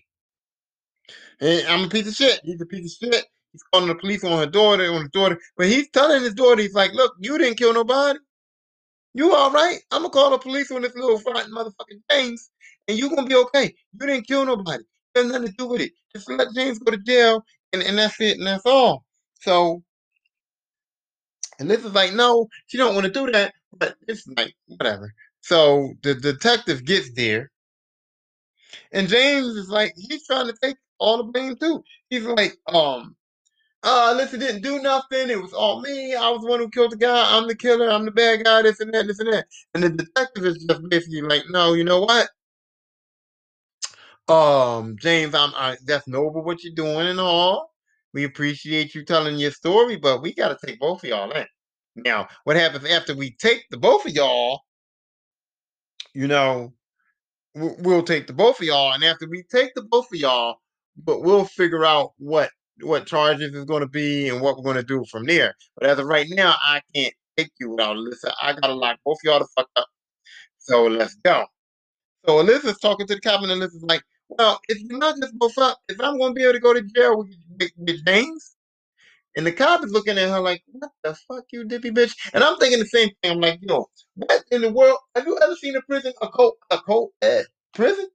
and 1.42 1.68
I'm 1.68 1.86
a 1.86 1.90
piece 1.90 2.08
of 2.08 2.14
shit. 2.14 2.40
He's 2.44 2.62
a 2.62 2.66
piece 2.66 3.00
of 3.02 3.10
shit. 3.12 3.26
He's 3.52 3.64
calling 3.74 3.88
the 3.88 3.96
police 3.96 4.24
on 4.24 4.38
her 4.38 4.46
daughter, 4.46 4.92
on 4.92 5.02
his 5.02 5.10
daughter. 5.10 5.40
But 5.58 5.68
he's 5.68 5.90
telling 5.90 6.22
his 6.22 6.36
daughter, 6.36 6.62
he's 6.62 6.76
like, 6.76 6.94
look, 6.94 7.14
you 7.20 7.38
didn't 7.38 7.58
kill 7.58 7.74
nobody. 7.74 8.20
You 9.14 9.34
all 9.36 9.52
right? 9.52 9.80
I'm 9.92 10.04
gonna 10.04 10.12
call 10.14 10.32
the 10.32 10.38
police 10.38 10.72
on 10.72 10.84
this 10.84 10.96
little 10.96 11.20
front 11.20 11.52
motherfucking 11.52 12.02
James, 12.12 12.52
and 12.88 12.98
you 12.98 13.10
gonna 13.10 13.28
be 13.28 13.36
okay. 13.36 13.74
You 13.94 14.08
didn't 14.08 14.28
kill 14.28 14.46
nobody. 14.46 14.84
There's 15.14 15.28
nothing 15.28 15.48
to 15.48 15.54
do 15.54 15.68
with 15.68 15.82
it. 15.82 15.92
Just 16.16 16.30
let 16.30 16.54
James 16.56 16.80
go 16.80 16.92
to 16.92 16.98
jail, 16.98 17.44
and, 17.74 17.82
and 17.82 17.98
that's 17.98 18.22
it, 18.22 18.38
and 18.38 18.48
that's 18.48 18.66
all. 18.66 19.06
So, 19.42 19.84
and 21.60 21.70
this 21.70 21.84
is 21.84 21.94
like, 21.94 22.14
no, 22.14 22.48
she 22.68 22.78
don't 22.78 22.94
want 22.96 23.06
to 23.08 23.12
do 23.12 23.32
that, 23.32 23.54
but 23.78 23.96
it's 24.08 24.28
like 24.38 24.54
whatever. 24.68 25.14
So 25.42 25.94
the 26.04 26.16
detective 26.16 26.86
gets 26.86 27.12
there, 27.14 27.52
and 28.92 29.08
James 29.08 29.56
is 29.56 29.70
like, 29.70 29.94
he's 29.98 30.28
trying 30.28 30.48
to 30.48 30.56
take 30.62 30.78
all 31.00 31.18
the 31.18 31.24
blame 31.24 31.56
too. 31.56 31.84
He's 32.10 32.26
like, 32.26 32.56
um, 32.68 33.16
uh, 33.84 34.14
Alyssa 34.14 34.40
didn't 34.40 34.62
do 34.62 34.82
nothing. 34.82 35.30
It 35.30 35.42
was 35.42 35.54
all 35.54 35.82
me. 35.82 36.16
I 36.16 36.30
was 36.30 36.42
the 36.42 36.48
one 36.48 36.60
who 36.60 36.70
killed 36.70 36.92
the 36.92 36.98
guy. 36.98 37.38
I'm 37.38 37.48
the 37.48 37.56
killer. 37.56 37.90
I'm 37.90 38.06
the 38.06 38.12
bad 38.12 38.44
guy. 38.44 38.62
This 38.62 38.80
and 38.80 38.94
that. 38.94 39.08
This 39.08 39.20
and 39.20 39.32
that. 39.32 39.48
And 39.74 39.84
the 39.84 39.90
detective 39.90 40.46
is 40.46 40.66
just 40.66 40.82
basically 40.90 41.22
like, 41.22 41.44
no, 41.50 41.74
you 41.74 41.84
know 41.84 42.02
what? 42.02 42.30
Um, 44.28 44.96
James, 45.00 45.34
I'm 45.34 45.52
I, 45.56 45.78
that's 45.86 46.08
noble 46.08 46.44
what 46.44 46.64
you're 46.64 46.76
doing 46.76 47.08
and 47.08 47.20
all. 47.20 47.74
We 48.14 48.26
appreciate 48.26 48.94
you 48.94 49.04
telling 49.04 49.38
your 49.38 49.52
story, 49.52 49.96
but 49.96 50.22
we 50.22 50.34
got 50.34 50.50
to 50.50 50.68
take 50.68 50.80
both 50.80 51.04
of 51.04 51.10
y'all 51.10 51.32
in. 51.32 51.46
Now, 51.96 52.28
what 52.44 52.56
happens 52.56 52.86
after 52.86 53.16
we 53.16 53.32
take 53.32 53.66
the 53.72 53.78
both 53.78 54.06
of 54.06 54.14
y'all? 54.14 54.62
You 56.14 56.28
know, 56.28 56.74
we'll 57.56 58.04
take 58.04 58.28
the 58.28 58.34
both 58.34 58.60
of 58.60 58.66
y'all, 58.66 58.94
and 58.94 59.04
after 59.04 59.28
we 59.28 59.44
take 59.44 59.74
the 59.74 59.84
both 59.84 60.12
of 60.12 60.20
y'all, 60.20 60.58
but 60.98 61.24
we'll 61.24 61.46
figure 61.46 61.86
out 61.86 62.14
what 62.18 62.50
what 62.84 63.08
charges 63.08 63.54
is 63.56 63.66
going 63.66 63.82
to 63.82 63.90
be 63.90 64.30
and 64.30 64.42
what 64.42 64.58
we're 64.58 64.64
going 64.64 64.78
to 64.78 64.84
do 64.84 65.06
from 65.12 65.26
there. 65.26 65.56
But 65.78 65.90
as 65.90 66.00
of 66.00 66.08
right 66.08 66.28
now, 66.30 66.56
I 66.66 66.82
can't 66.96 67.14
take 67.38 67.52
you 67.60 67.72
without 67.72 67.96
Alyssa. 67.98 68.34
I 68.42 68.54
gotta 68.54 68.74
lock 68.74 69.00
both 69.06 69.18
of 69.24 69.30
y'all 69.30 69.40
the 69.40 69.48
fuck 69.56 69.70
up. 69.76 69.88
So 70.60 70.86
let's 70.88 71.16
go. 71.24 71.46
So 72.26 72.44
Alyssa's 72.44 72.80
talking 72.80 73.08
to 73.08 73.16
the 73.16 73.22
cop, 73.22 73.44
and 73.44 73.52
Alyssa's 73.52 73.84
like, 73.84 74.04
"Well, 74.30 74.60
if 74.70 74.80
you're 74.82 75.00
not 75.00 75.18
just 75.22 75.38
both 75.38 75.58
up, 75.58 75.80
if 75.90 76.00
I'm 76.02 76.18
going 76.18 76.32
to 76.32 76.36
be 76.36 76.44
able 76.44 76.54
to 76.54 76.60
go 76.60 76.74
to 76.74 76.82
jail 76.82 77.18
with, 77.20 77.36
with, 77.60 77.72
with 77.78 78.06
James." 78.06 78.56
And 79.38 79.46
the 79.48 79.52
cop 79.54 79.84
is 79.86 79.92
looking 79.92 80.18
at 80.18 80.30
her 80.30 80.40
like, 80.42 80.64
"What 80.72 80.92
the 81.04 81.16
fuck, 81.16 81.46
you 81.52 81.66
dippy 81.66 81.92
bitch?" 81.92 82.16
And 82.34 82.44
I'm 82.44 82.58
thinking 82.58 82.80
the 82.80 82.86
same 82.88 83.10
thing. 83.24 83.34
I'm 83.34 83.42
like, 83.42 83.60
"Yo, 83.62 83.88
what 84.16 84.44
in 84.52 84.62
the 84.62 84.72
world? 84.72 85.00
Have 85.16 85.28
you 85.28 85.38
ever 85.44 85.56
seen 85.56 85.76
a 85.76 85.82
prison 85.84 86.14
a 86.22 86.28
co 86.30 86.54
a 86.72 86.78
co 86.80 87.12
ed 87.22 87.28
eh, 87.42 87.44
prison? 87.74 88.08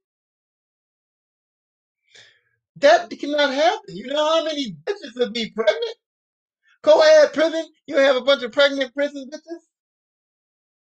That 2.77 3.09
cannot 3.11 3.53
happen. 3.53 3.95
You 3.95 4.07
know 4.07 4.17
how 4.39 4.45
many 4.45 4.73
bitches 4.85 5.15
would 5.17 5.33
be 5.33 5.51
pregnant? 5.51 5.97
Co-ed 6.83 7.33
prison? 7.33 7.65
You 7.87 7.97
have 7.97 8.15
a 8.17 8.21
bunch 8.21 8.43
of 8.43 8.51
pregnant 8.53 8.93
prison 8.93 9.29
bitches? 9.33 9.59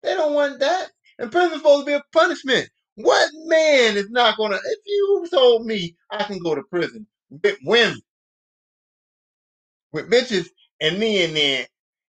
They 0.04 0.14
don't 0.14 0.34
want 0.34 0.60
that. 0.60 0.92
And 1.18 1.32
prison's 1.32 1.58
supposed 1.58 1.86
to 1.86 1.92
be 1.92 1.94
a 1.94 2.02
punishment. 2.14 2.70
What 2.96 3.30
man 3.46 3.98
is 3.98 4.10
not 4.10 4.38
gonna 4.38 4.56
if 4.56 4.80
you 4.86 5.28
told 5.32 5.66
me 5.66 5.96
I 6.10 6.24
can 6.24 6.40
go 6.40 6.56
to 6.56 6.64
prison 6.70 7.08
with 7.30 7.58
women, 7.64 8.00
with 9.92 10.10
bitches, 10.10 10.48
and 10.80 10.98
me 10.98 11.24
in 11.24 11.34
there, 11.34 11.66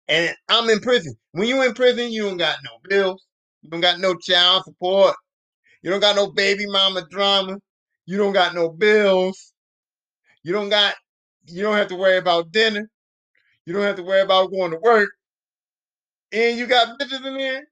and 0.09 0.35
I'm 0.49 0.69
in 0.69 0.79
prison. 0.81 1.15
When 1.33 1.47
you 1.47 1.63
in 1.63 1.73
prison, 1.73 2.11
you 2.11 2.23
don't 2.23 2.37
got 2.37 2.57
no 2.65 2.71
bills, 2.89 3.25
you 3.63 3.69
don't 3.71 3.81
got 3.81 3.99
no 3.99 4.15
child 4.15 4.65
support, 4.65 5.15
you 5.83 5.91
don't 5.91 6.01
got 6.01 6.15
no 6.17 6.31
baby 6.31 6.65
mama 6.67 7.07
drama, 7.09 7.57
you 8.07 8.17
don't 8.17 8.33
got 8.33 8.55
no 8.55 8.69
bills, 8.69 9.50
you 10.43 10.53
don't 10.53 10.69
got 10.69 10.95
you 11.47 11.63
don't 11.63 11.77
have 11.77 11.87
to 11.89 11.95
worry 11.95 12.17
about 12.17 12.51
dinner. 12.51 12.89
You 13.65 13.73
don't 13.73 13.83
have 13.83 13.97
to 13.97 14.03
worry 14.03 14.21
about 14.21 14.51
going 14.51 14.71
to 14.71 14.77
work. 14.77 15.09
And 16.31 16.57
you 16.57 16.67
got 16.67 16.99
bitches 16.99 17.25
in 17.25 17.37
there, 17.37 17.63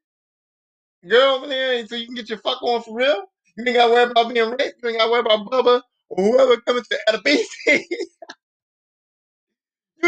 girls 1.07 1.43
in 1.43 1.49
there, 1.49 1.87
so 1.87 1.95
you 1.95 2.05
can 2.07 2.15
get 2.15 2.29
your 2.29 2.39
fuck 2.39 2.61
on 2.63 2.83
for 2.83 2.95
real. 2.95 3.23
You 3.57 3.65
ain't 3.67 3.75
got 3.75 3.87
to 3.87 3.93
worry 3.93 4.11
about 4.11 4.33
being 4.33 4.49
raped. 4.51 4.81
You 4.83 4.89
ain't 4.89 4.99
got 4.99 5.05
to 5.05 5.11
worry 5.11 5.21
about 5.21 5.47
Bubba 5.51 5.81
or 6.09 6.23
whoever 6.23 6.57
coming 6.61 6.83
to 6.83 6.99
Adebisi. 7.09 7.45
you 7.67 7.79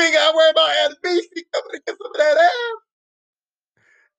ain't 0.01 0.13
got 0.15 0.31
to 0.31 0.37
worry 0.37 0.51
about 0.51 0.69
Adebisi 0.91 1.43
coming 1.53 1.71
to 1.73 1.81
get 1.85 1.97
some 1.97 2.07
of 2.11 2.17
that 2.17 2.37
ass. 2.37 2.77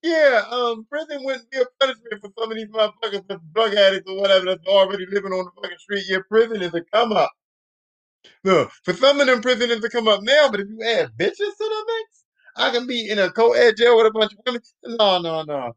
Yeah, 0.03 0.43
um, 0.51 0.87
prison 0.91 1.25
wouldn't 1.25 1.51
be 1.51 1.59
a 1.59 1.65
punishment 1.81 2.23
for 2.23 2.31
some 2.39 2.53
of 2.53 2.57
these 2.59 2.69
motherfuckers 2.69 3.25
that's 3.29 3.43
drug 3.55 3.75
addicts 3.75 4.11
or 4.11 4.21
whatever 4.21 4.47
that's 4.47 4.67
already 4.67 5.07
living 5.07 5.33
on 5.33 5.45
the 5.47 5.53
fucking 5.63 5.79
street. 5.79 6.05
Yeah, 6.09 6.19
prison 6.29 6.63
is 6.63 6.75
a 6.75 6.83
come 6.93 7.13
up. 7.13 7.33
Look, 8.45 8.71
for 8.85 8.95
some 8.95 9.21
of 9.21 9.27
them 9.27 9.43
prisoners 9.43 9.81
to 9.81 9.91
come 9.91 10.09
up 10.09 10.23
now, 10.23 10.49
but 10.51 10.61
if 10.61 10.69
you 10.69 10.83
add 10.83 11.13
bitches 11.19 11.37
to 11.37 11.55
the 11.59 11.85
mix, 11.87 12.25
I 12.57 12.71
can 12.71 12.87
be 12.87 13.09
in 13.11 13.19
a 13.19 13.31
co-ed 13.31 13.77
jail 13.77 13.97
with 13.99 14.07
a 14.07 14.11
bunch 14.13 14.33
of 14.33 14.39
women. 14.47 14.63
No, 14.85 15.21
no, 15.21 15.43
no. 15.43 15.73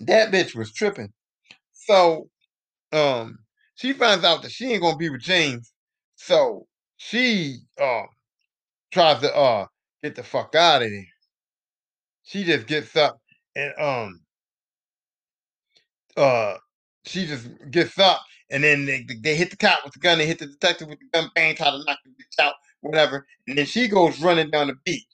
That 0.00 0.32
bitch 0.32 0.54
was 0.56 0.72
tripping. 0.72 1.12
So, 1.72 2.28
um, 2.92 3.38
she 3.76 3.94
finds 3.94 4.24
out 4.24 4.42
that 4.42 4.52
she 4.52 4.72
ain't 4.72 4.82
gonna 4.82 4.96
be 4.98 5.10
with 5.10 5.22
James. 5.22 5.72
So 6.16 6.66
she 6.98 7.58
uh 7.80 8.04
tries 8.92 9.20
to 9.22 9.34
uh 9.36 9.66
get 10.02 10.16
the 10.16 10.24
fuck 10.24 10.54
out 10.56 10.82
of 10.82 10.90
there. 10.90 11.06
She 12.24 12.44
just 12.44 12.66
gets 12.68 12.96
up 12.96 13.20
and 13.56 13.72
um 13.78 14.20
uh 16.16 16.56
she 17.06 17.26
just 17.26 17.48
gets 17.70 17.98
up 17.98 18.22
and 18.54 18.64
then 18.64 18.86
they, 18.86 19.06
they 19.22 19.36
hit 19.36 19.50
the 19.52 19.58
cop 19.58 19.80
with 19.84 19.94
the 19.94 20.00
gun, 20.00 20.18
they 20.18 20.26
hit 20.26 20.40
the 20.40 20.46
detective 20.48 20.88
with 20.88 21.00
the 21.00 21.06
gun, 21.14 21.30
bang, 21.36 21.56
try 21.56 21.70
to 21.70 21.84
knock 21.84 21.98
the 22.06 22.12
bitch 22.12 22.44
out, 22.44 22.54
whatever. 22.82 23.26
And 23.48 23.58
then 23.58 23.66
she 23.66 23.88
goes 23.88 24.20
running 24.22 24.50
down 24.50 24.68
the 24.68 24.76
beach. 24.86 25.04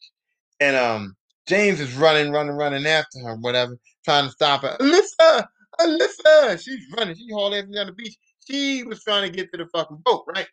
And 0.61 0.77
um 0.77 1.17
James 1.49 1.81
is 1.81 1.95
running, 1.95 2.33
running, 2.33 2.55
running 2.57 2.87
after 2.87 3.21
her, 3.21 3.37
whatever, 3.37 3.79
trying 4.05 4.27
to 4.27 4.33
stop 4.33 4.63
her. 4.63 4.77
Alyssa, 4.81 5.47
Alyssa, 5.81 6.63
she's 6.63 6.87
running, 6.99 7.17
she 7.17 7.29
hauled 7.33 7.55
ass 7.55 7.67
down 7.75 7.87
the 7.89 7.93
beach. 7.93 8.17
She 8.51 8.85
was 8.85 9.03
trying 9.05 9.31
to 9.31 9.37
get 9.37 9.51
to 9.53 9.59
the 9.59 9.67
fucking 9.75 10.03
boat, 10.05 10.25
right? 10.29 10.49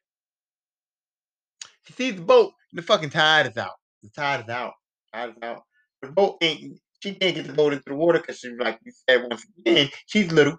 She 1.85 1.93
sees 1.93 2.15
the 2.15 2.21
boat, 2.23 2.53
and 2.71 2.79
the 2.79 2.83
fucking 2.83 3.11
tide 3.11 3.47
is 3.47 3.57
out. 3.57 3.75
The 4.03 4.09
tide 4.09 4.41
is 4.45 4.49
out. 4.49 4.73
The 5.13 5.19
Tide 5.19 5.29
is 5.31 5.35
out. 5.43 5.63
The 6.03 6.09
boat 6.09 6.37
ain't. 6.41 6.79
She 7.01 7.15
can't 7.15 7.35
get 7.35 7.47
the 7.47 7.53
boat 7.53 7.73
into 7.73 7.83
the 7.87 7.95
water 7.95 8.19
because 8.19 8.39
she's 8.39 8.57
like 8.59 8.79
you 8.85 8.91
said 9.09 9.23
once 9.29 9.45
again. 9.59 9.89
She's 10.07 10.31
little. 10.31 10.57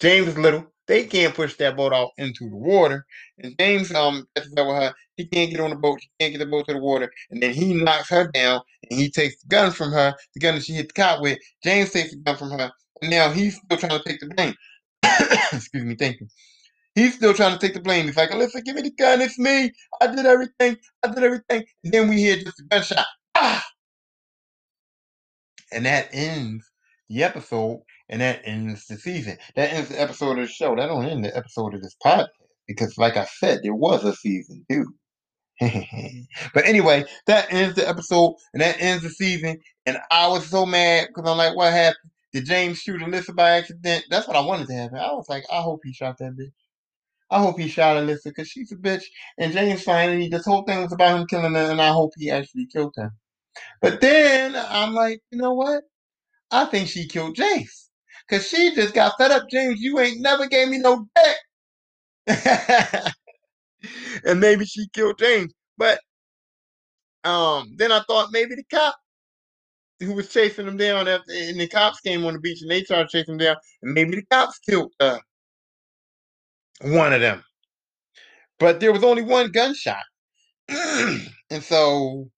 James 0.00 0.28
is 0.28 0.38
little. 0.38 0.66
They 0.86 1.06
can't 1.06 1.34
push 1.34 1.56
that 1.56 1.76
boat 1.76 1.92
out 1.92 2.10
into 2.18 2.48
the 2.48 2.56
water. 2.56 3.06
And 3.38 3.54
James 3.58 3.92
um 3.94 4.26
catches 4.34 4.52
up 4.56 4.66
with 4.66 4.76
her. 4.76 4.94
He 5.16 5.26
can't 5.26 5.50
get 5.50 5.60
on 5.60 5.70
the 5.70 5.76
boat. 5.76 6.00
He 6.00 6.10
can't 6.20 6.32
get 6.32 6.38
the 6.38 6.50
boat 6.50 6.66
to 6.68 6.74
the 6.74 6.80
water. 6.80 7.10
And 7.30 7.42
then 7.42 7.54
he 7.54 7.74
knocks 7.74 8.10
her 8.10 8.28
down 8.28 8.60
and 8.90 8.98
he 8.98 9.10
takes 9.10 9.40
the 9.42 9.48
gun 9.48 9.70
from 9.70 9.92
her, 9.92 10.14
the 10.34 10.40
gun 10.40 10.56
that 10.56 10.64
she 10.64 10.72
hit 10.74 10.88
the 10.88 10.94
cop 10.94 11.20
with. 11.20 11.38
James 11.62 11.90
takes 11.90 12.10
the 12.10 12.16
gun 12.18 12.36
from 12.36 12.50
her. 12.50 12.70
And 13.02 13.10
now 13.10 13.30
he's 13.30 13.56
still 13.56 13.78
trying 13.78 13.98
to 13.98 14.08
take 14.08 14.20
the 14.20 14.26
blame. 14.34 14.54
Excuse 15.52 15.84
me, 15.84 15.94
thank 15.94 16.20
you. 16.20 16.28
He's 16.94 17.14
still 17.14 17.34
trying 17.34 17.58
to 17.58 17.58
take 17.58 17.74
the 17.74 17.80
blame. 17.80 18.06
He's 18.06 18.16
like, 18.16 18.30
Alyssa, 18.30 18.64
give 18.64 18.76
me 18.76 18.82
the 18.82 18.90
gun. 18.92 19.20
It's 19.20 19.38
me. 19.38 19.72
I 20.00 20.06
did 20.06 20.26
everything. 20.26 20.76
I 21.02 21.08
did 21.08 21.24
everything. 21.24 21.64
And 21.82 21.92
then 21.92 22.08
we 22.08 22.16
hear 22.18 22.36
just 22.36 22.60
a 22.60 22.64
gunshot. 22.70 23.06
Ah! 23.34 23.64
And 25.72 25.86
that 25.86 26.08
ends 26.12 26.70
the 27.08 27.22
episode, 27.22 27.82
and 28.08 28.20
that 28.20 28.42
ends 28.44 28.86
the 28.86 28.96
season. 28.96 29.38
That 29.56 29.72
ends 29.72 29.90
the 29.90 30.00
episode 30.00 30.38
of 30.38 30.46
the 30.46 30.52
show. 30.52 30.74
That 30.76 30.86
don't 30.86 31.06
end 31.06 31.24
the 31.24 31.36
episode 31.36 31.74
of 31.74 31.82
this 31.82 31.96
podcast 32.04 32.28
because, 32.66 32.96
like 32.98 33.16
I 33.16 33.24
said, 33.24 33.60
there 33.62 33.74
was 33.74 34.04
a 34.04 34.14
season 34.14 34.64
two. 34.70 34.86
but 36.54 36.66
anyway, 36.66 37.04
that 37.26 37.52
ends 37.52 37.76
the 37.76 37.88
episode, 37.88 38.34
and 38.52 38.62
that 38.62 38.76
ends 38.80 39.04
the 39.04 39.10
season. 39.10 39.58
And 39.86 39.98
I 40.10 40.28
was 40.28 40.46
so 40.46 40.66
mad 40.66 41.08
because 41.08 41.30
I'm 41.30 41.36
like, 41.36 41.56
what 41.56 41.72
happened? 41.72 42.10
Did 42.32 42.46
James 42.46 42.78
shoot 42.78 43.00
Alyssa 43.00 43.34
by 43.34 43.50
accident? 43.50 44.06
That's 44.10 44.26
what 44.26 44.36
I 44.36 44.40
wanted 44.40 44.66
to 44.66 44.74
happen. 44.74 44.98
I 44.98 45.12
was 45.12 45.28
like, 45.28 45.44
I 45.52 45.60
hope 45.60 45.80
he 45.84 45.92
shot 45.92 46.18
that 46.18 46.36
bitch. 46.36 46.52
I 47.30 47.38
hope 47.38 47.58
he 47.58 47.68
shot 47.68 47.96
Alyssa 47.96 48.24
because 48.24 48.48
she's 48.48 48.72
a 48.72 48.76
bitch. 48.76 49.04
And 49.38 49.52
James 49.52 49.82
finally, 49.82 50.28
this 50.28 50.44
whole 50.44 50.62
thing 50.62 50.82
was 50.82 50.92
about 50.92 51.20
him 51.20 51.26
killing 51.28 51.54
her, 51.54 51.70
and 51.70 51.80
I 51.80 51.92
hope 51.92 52.12
he 52.16 52.30
actually 52.30 52.66
killed 52.66 52.94
her. 52.96 53.12
But 53.80 54.00
then 54.00 54.56
I'm 54.56 54.94
like, 54.94 55.20
you 55.30 55.38
know 55.38 55.54
what? 55.54 55.84
I 56.50 56.66
think 56.66 56.88
she 56.88 57.06
killed 57.06 57.36
James 57.36 57.90
because 58.28 58.46
she 58.46 58.74
just 58.74 58.94
got 58.94 59.14
fed 59.18 59.30
up. 59.30 59.48
James, 59.50 59.80
you 59.80 59.98
ain't 59.98 60.20
never 60.20 60.46
gave 60.46 60.68
me 60.68 60.78
no 60.78 61.06
dick. 61.16 61.36
and 64.24 64.40
maybe 64.40 64.64
she 64.64 64.86
killed 64.92 65.18
James. 65.18 65.52
But 65.76 66.00
um, 67.24 67.74
then 67.76 67.92
I 67.92 68.00
thought 68.00 68.30
maybe 68.32 68.54
the 68.54 68.64
cop 68.70 68.96
who 70.00 70.14
was 70.14 70.32
chasing 70.32 70.66
him 70.66 70.76
down 70.76 71.08
after, 71.08 71.32
and 71.32 71.58
the 71.58 71.68
cops 71.68 72.00
came 72.00 72.24
on 72.24 72.34
the 72.34 72.40
beach 72.40 72.62
and 72.62 72.70
they 72.70 72.84
started 72.84 73.08
chasing 73.08 73.34
him 73.34 73.38
down, 73.38 73.56
and 73.82 73.94
maybe 73.94 74.16
the 74.16 74.24
cops 74.30 74.58
killed 74.58 74.92
uh, 75.00 75.18
one 76.82 77.12
of 77.12 77.20
them. 77.20 77.42
But 78.58 78.80
there 78.80 78.92
was 78.92 79.04
only 79.04 79.22
one 79.22 79.50
gunshot. 79.50 80.02
and 80.68 81.62
so 81.62 82.30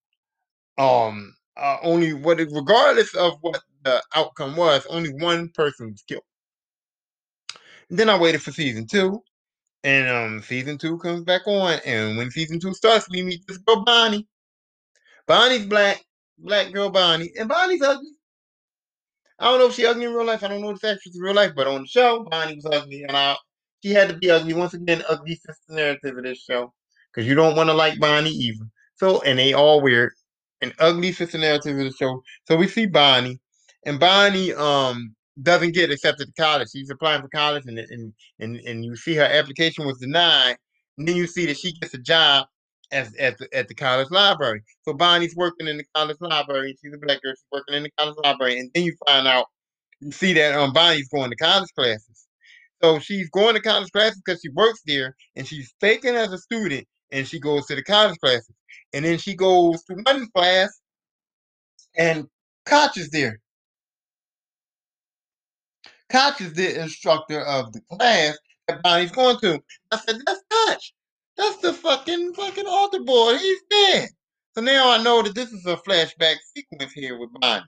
um 0.78 1.34
uh, 1.56 1.78
only 1.82 2.12
what 2.12 2.38
regardless 2.38 3.14
of 3.14 3.34
what 3.40 3.62
the 3.86 4.02
outcome 4.14 4.56
was, 4.56 4.84
only 4.86 5.10
one 5.14 5.48
person 5.50 5.90
was 5.90 6.02
killed. 6.02 6.24
And 7.88 7.98
then 7.98 8.10
I 8.10 8.18
waited 8.18 8.42
for 8.42 8.50
season 8.50 8.86
two, 8.86 9.22
and 9.84 10.08
um 10.08 10.42
season 10.42 10.76
two 10.76 10.98
comes 10.98 11.22
back 11.22 11.46
on, 11.46 11.78
and 11.86 12.16
when 12.18 12.30
season 12.30 12.58
two 12.58 12.74
starts, 12.74 13.08
we 13.08 13.22
meet 13.22 13.46
this 13.46 13.58
girl 13.58 13.84
Bonnie. 13.84 14.26
Bonnie's 15.26 15.66
black, 15.66 16.04
black 16.38 16.72
girl 16.72 16.90
Bonnie, 16.90 17.32
and 17.38 17.48
Bonnie's 17.48 17.82
ugly. 17.82 18.10
I 19.38 19.44
don't 19.46 19.60
know 19.60 19.66
if 19.66 19.74
she 19.74 19.86
ugly 19.86 20.06
in 20.06 20.14
real 20.14 20.26
life. 20.26 20.42
I 20.42 20.48
don't 20.48 20.62
know 20.62 20.70
if 20.70 20.80
this 20.80 20.92
actress 20.92 21.14
in 21.14 21.22
real 21.22 21.34
life, 21.34 21.52
but 21.54 21.66
on 21.66 21.82
the 21.82 21.86
show, 21.86 22.26
Bonnie 22.30 22.56
was 22.56 22.66
ugly, 22.66 23.04
and 23.04 23.16
I 23.16 23.36
she 23.82 23.90
had 23.92 24.08
to 24.08 24.16
be 24.16 24.30
ugly 24.30 24.54
once 24.54 24.74
again. 24.74 25.04
Ugly 25.08 25.36
sister 25.36 25.72
narrative 25.72 26.16
of 26.16 26.24
this 26.24 26.42
show 26.42 26.72
because 27.12 27.28
you 27.28 27.36
don't 27.36 27.56
want 27.56 27.68
to 27.68 27.74
like 27.74 28.00
Bonnie 28.00 28.30
either. 28.30 28.64
So 28.96 29.20
and 29.22 29.38
they 29.38 29.52
all 29.52 29.80
weird. 29.80 30.12
An 30.62 30.72
ugly 30.80 31.12
sister 31.12 31.38
narrative 31.38 31.78
of 31.78 31.84
the 31.84 31.92
show. 31.92 32.22
So 32.48 32.56
we 32.56 32.66
see 32.66 32.86
Bonnie, 32.86 33.38
and 33.86 33.98
Bonnie 33.98 34.52
um 34.52 35.14
doesn't 35.42 35.74
get 35.74 35.90
accepted 35.90 36.26
to 36.26 36.42
college. 36.42 36.68
She's 36.70 36.90
applying 36.90 37.22
for 37.22 37.28
college, 37.28 37.64
and 37.66 37.78
and 37.78 38.12
and 38.38 38.56
and 38.56 38.84
you 38.84 38.96
see 38.96 39.14
her 39.14 39.24
application 39.24 39.86
was 39.86 39.98
denied. 39.98 40.56
And 40.98 41.08
then 41.08 41.16
you 41.16 41.26
see 41.26 41.46
that 41.46 41.58
she 41.58 41.72
gets 41.72 41.94
a 41.94 41.98
job 41.98 42.46
at, 42.90 43.14
at, 43.18 43.38
the, 43.38 43.48
at 43.54 43.68
the 43.68 43.74
college 43.74 44.10
library. 44.10 44.62
So 44.82 44.94
Bonnie's 44.94 45.34
working 45.36 45.68
in 45.68 45.76
the 45.76 45.84
college 45.94 46.16
library. 46.20 46.76
She's 46.82 46.92
a 46.94 46.98
black 46.98 47.22
girl. 47.22 47.32
She's 47.32 47.44
working 47.52 47.74
in 47.74 47.82
the 47.82 47.90
college 47.98 48.16
library. 48.22 48.58
And 48.58 48.70
then 48.74 48.84
you 48.84 48.96
find 49.06 49.26
out, 49.26 49.46
you 50.00 50.12
see 50.12 50.32
that 50.34 50.54
um, 50.54 50.72
Bonnie's 50.72 51.08
going 51.08 51.30
to 51.30 51.36
college 51.36 51.68
classes. 51.76 52.26
So 52.82 52.98
she's 52.98 53.28
going 53.30 53.54
to 53.54 53.60
college 53.60 53.90
classes 53.90 54.22
because 54.24 54.40
she 54.40 54.50
works 54.50 54.80
there 54.86 55.16
and 55.34 55.46
she's 55.46 55.72
faking 55.80 56.14
as 56.14 56.32
a 56.32 56.38
student 56.38 56.86
and 57.10 57.26
she 57.26 57.40
goes 57.40 57.66
to 57.66 57.74
the 57.74 57.82
college 57.82 58.18
classes. 58.18 58.54
And 58.92 59.04
then 59.04 59.18
she 59.18 59.34
goes 59.34 59.82
to 59.84 59.94
one 60.04 60.28
class 60.34 60.80
and 61.96 62.26
Koch 62.66 62.96
is 62.96 63.10
there. 63.10 63.38
Koch 66.10 66.40
is 66.40 66.52
the 66.54 66.80
instructor 66.80 67.40
of 67.40 67.72
the 67.72 67.80
class 67.90 68.36
that 68.68 68.82
Bonnie's 68.82 69.12
going 69.12 69.38
to. 69.40 69.60
I 69.90 69.98
said, 69.98 70.16
that's 70.26 70.42
Koch. 70.50 70.92
That's 71.36 71.58
the 71.58 71.72
fucking 71.72 72.34
fucking 72.34 72.66
altar 72.66 73.00
boy. 73.00 73.36
He's 73.36 73.62
dead. 73.70 74.08
So 74.54 74.62
now 74.62 74.90
I 74.90 75.02
know 75.02 75.22
that 75.22 75.34
this 75.34 75.52
is 75.52 75.66
a 75.66 75.76
flashback 75.76 76.36
sequence 76.56 76.92
here 76.92 77.18
with 77.18 77.30
Bonnie. 77.40 77.64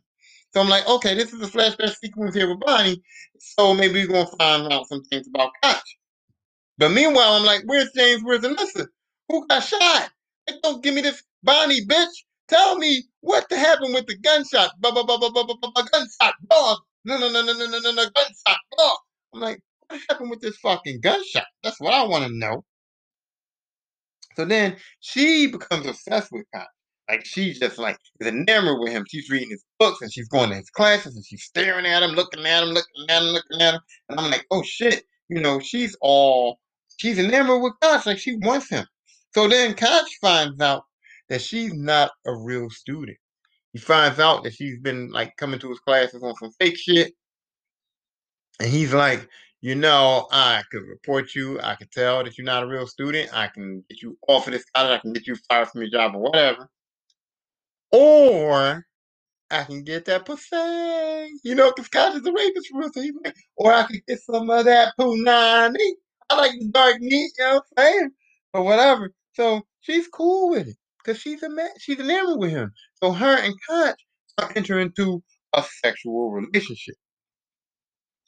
So 0.54 0.60
I'm 0.62 0.68
like, 0.68 0.88
okay, 0.88 1.14
this 1.14 1.34
is 1.34 1.42
a 1.42 1.50
flashback 1.50 1.94
sequence 1.96 2.34
here 2.34 2.48
with 2.48 2.60
Bonnie. 2.60 3.02
So 3.38 3.74
maybe 3.74 4.06
we're 4.06 4.12
gonna 4.12 4.36
find 4.38 4.72
out 4.72 4.88
some 4.88 5.02
things 5.04 5.28
about 5.28 5.50
Koch. 5.62 5.98
But 6.78 6.92
meanwhile, 6.92 7.34
I'm 7.34 7.44
like, 7.44 7.62
where's 7.66 7.90
James? 7.94 8.22
Where's 8.24 8.40
Alyssa? 8.40 8.86
Who 9.28 9.46
got 9.48 9.62
shot? 9.62 10.10
They 10.46 10.54
don't 10.62 10.82
give 10.82 10.94
me 10.94 11.02
this 11.02 11.22
Bonnie 11.42 11.84
bitch. 11.84 12.24
Tell 12.48 12.78
me 12.78 13.04
what 13.20 13.44
happened 13.52 13.92
with 13.92 14.06
the 14.06 14.16
gunshot. 14.16 14.70
Blah, 14.80 14.92
blah, 14.92 15.02
blah, 15.02 15.18
blah, 15.18 15.30
blah, 15.30 15.44
blah, 15.44 15.56
blah, 15.60 15.84
gunshot. 15.92 16.34
Blah. 16.48 16.76
No, 17.04 17.18
no, 17.18 17.30
no, 17.30 17.42
no, 17.42 17.52
no, 17.52 17.66
no, 17.66 17.78
no, 17.80 17.92
no, 17.92 18.04
gunshot. 18.04 18.58
Blah. 18.76 18.96
I'm 19.34 19.40
like, 19.40 19.60
what 19.88 20.00
happened 20.08 20.27
with 20.38 20.52
this 20.52 20.58
fucking 20.60 21.00
gunshot? 21.00 21.46
That's 21.62 21.80
what 21.80 21.94
I 21.94 22.06
want 22.06 22.26
to 22.26 22.32
know. 22.32 22.64
So 24.36 24.44
then 24.44 24.76
she 25.00 25.46
becomes 25.52 25.86
obsessed 25.86 26.30
with 26.32 26.46
Koch. 26.54 26.66
Like 27.08 27.24
she's 27.24 27.58
just 27.58 27.78
like 27.78 27.96
is 28.20 28.28
enamored 28.28 28.80
with 28.80 28.92
him. 28.92 29.04
She's 29.08 29.30
reading 29.30 29.48
his 29.50 29.64
books 29.78 30.02
and 30.02 30.12
she's 30.12 30.28
going 30.28 30.50
to 30.50 30.56
his 30.56 30.68
classes 30.68 31.16
and 31.16 31.24
she's 31.24 31.42
staring 31.42 31.86
at 31.86 32.02
him, 32.02 32.10
looking 32.10 32.44
at 32.44 32.62
him, 32.62 32.68
looking 32.68 33.06
at 33.08 33.22
him, 33.22 33.28
looking 33.28 33.62
at 33.62 33.74
him. 33.74 33.80
And 34.10 34.20
I'm 34.20 34.30
like, 34.30 34.44
oh 34.50 34.62
shit, 34.62 35.04
you 35.30 35.40
know, 35.40 35.58
she's 35.58 35.96
all 36.02 36.58
she's 36.98 37.18
enamored 37.18 37.62
with 37.62 37.72
Koch, 37.82 38.04
like 38.04 38.18
she 38.18 38.36
wants 38.36 38.68
him. 38.68 38.84
So 39.34 39.48
then 39.48 39.74
Koch 39.74 40.06
finds 40.20 40.60
out 40.60 40.82
that 41.30 41.40
she's 41.40 41.72
not 41.72 42.10
a 42.26 42.36
real 42.36 42.68
student. 42.68 43.16
He 43.72 43.78
finds 43.78 44.18
out 44.18 44.44
that 44.44 44.54
she's 44.54 44.78
been 44.78 45.10
like 45.10 45.34
coming 45.38 45.60
to 45.60 45.70
his 45.70 45.80
classes 45.80 46.22
on 46.22 46.34
some 46.36 46.52
fake 46.60 46.76
shit. 46.76 47.14
And 48.60 48.68
he's 48.68 48.92
like, 48.92 49.26
you 49.60 49.74
know, 49.74 50.28
I 50.30 50.62
could 50.70 50.82
report 50.82 51.34
you. 51.34 51.60
I 51.60 51.74
could 51.74 51.90
tell 51.90 52.22
that 52.22 52.38
you're 52.38 52.44
not 52.44 52.62
a 52.62 52.66
real 52.66 52.86
student. 52.86 53.30
I 53.32 53.48
can 53.48 53.84
get 53.88 54.02
you 54.02 54.16
off 54.28 54.46
of 54.46 54.52
this 54.52 54.64
college. 54.74 54.98
I 54.98 54.98
can 54.98 55.12
get 55.12 55.26
you 55.26 55.36
fired 55.48 55.68
from 55.68 55.82
your 55.82 55.90
job 55.90 56.14
or 56.14 56.20
whatever. 56.20 56.68
Or 57.90 58.86
I 59.50 59.64
can 59.64 59.82
get 59.82 60.04
that 60.04 60.26
pussy. 60.26 60.56
You 61.42 61.54
know, 61.54 61.72
because 61.72 61.88
college 61.88 62.20
is 62.20 62.26
a 62.26 62.32
rapist 62.32 62.68
for 62.70 62.82
so 62.92 63.00
he's 63.00 63.12
or 63.56 63.72
I 63.72 63.84
can 63.84 64.00
get 64.06 64.20
some 64.20 64.48
of 64.48 64.64
that 64.66 64.92
punani. 64.98 65.76
I 66.30 66.36
like 66.36 66.52
the 66.52 66.68
dark 66.68 67.00
meat, 67.00 67.32
you 67.38 67.44
know 67.44 67.54
what 67.54 67.64
I'm 67.76 67.84
saying? 67.84 68.10
Or 68.52 68.62
whatever. 68.62 69.12
So 69.32 69.62
she's 69.80 70.06
cool 70.08 70.50
with 70.50 70.68
it. 70.68 70.76
Because 71.02 71.20
she's 71.20 71.42
a 71.42 71.48
man, 71.48 71.70
she's 71.78 71.98
enamored 71.98 72.38
with 72.38 72.50
him. 72.50 72.72
So 73.02 73.12
her 73.12 73.38
and 73.38 73.54
Koch 73.68 73.96
are 74.38 74.52
entering 74.54 74.88
into 74.88 75.22
a 75.54 75.64
sexual 75.82 76.30
relationship 76.30 76.96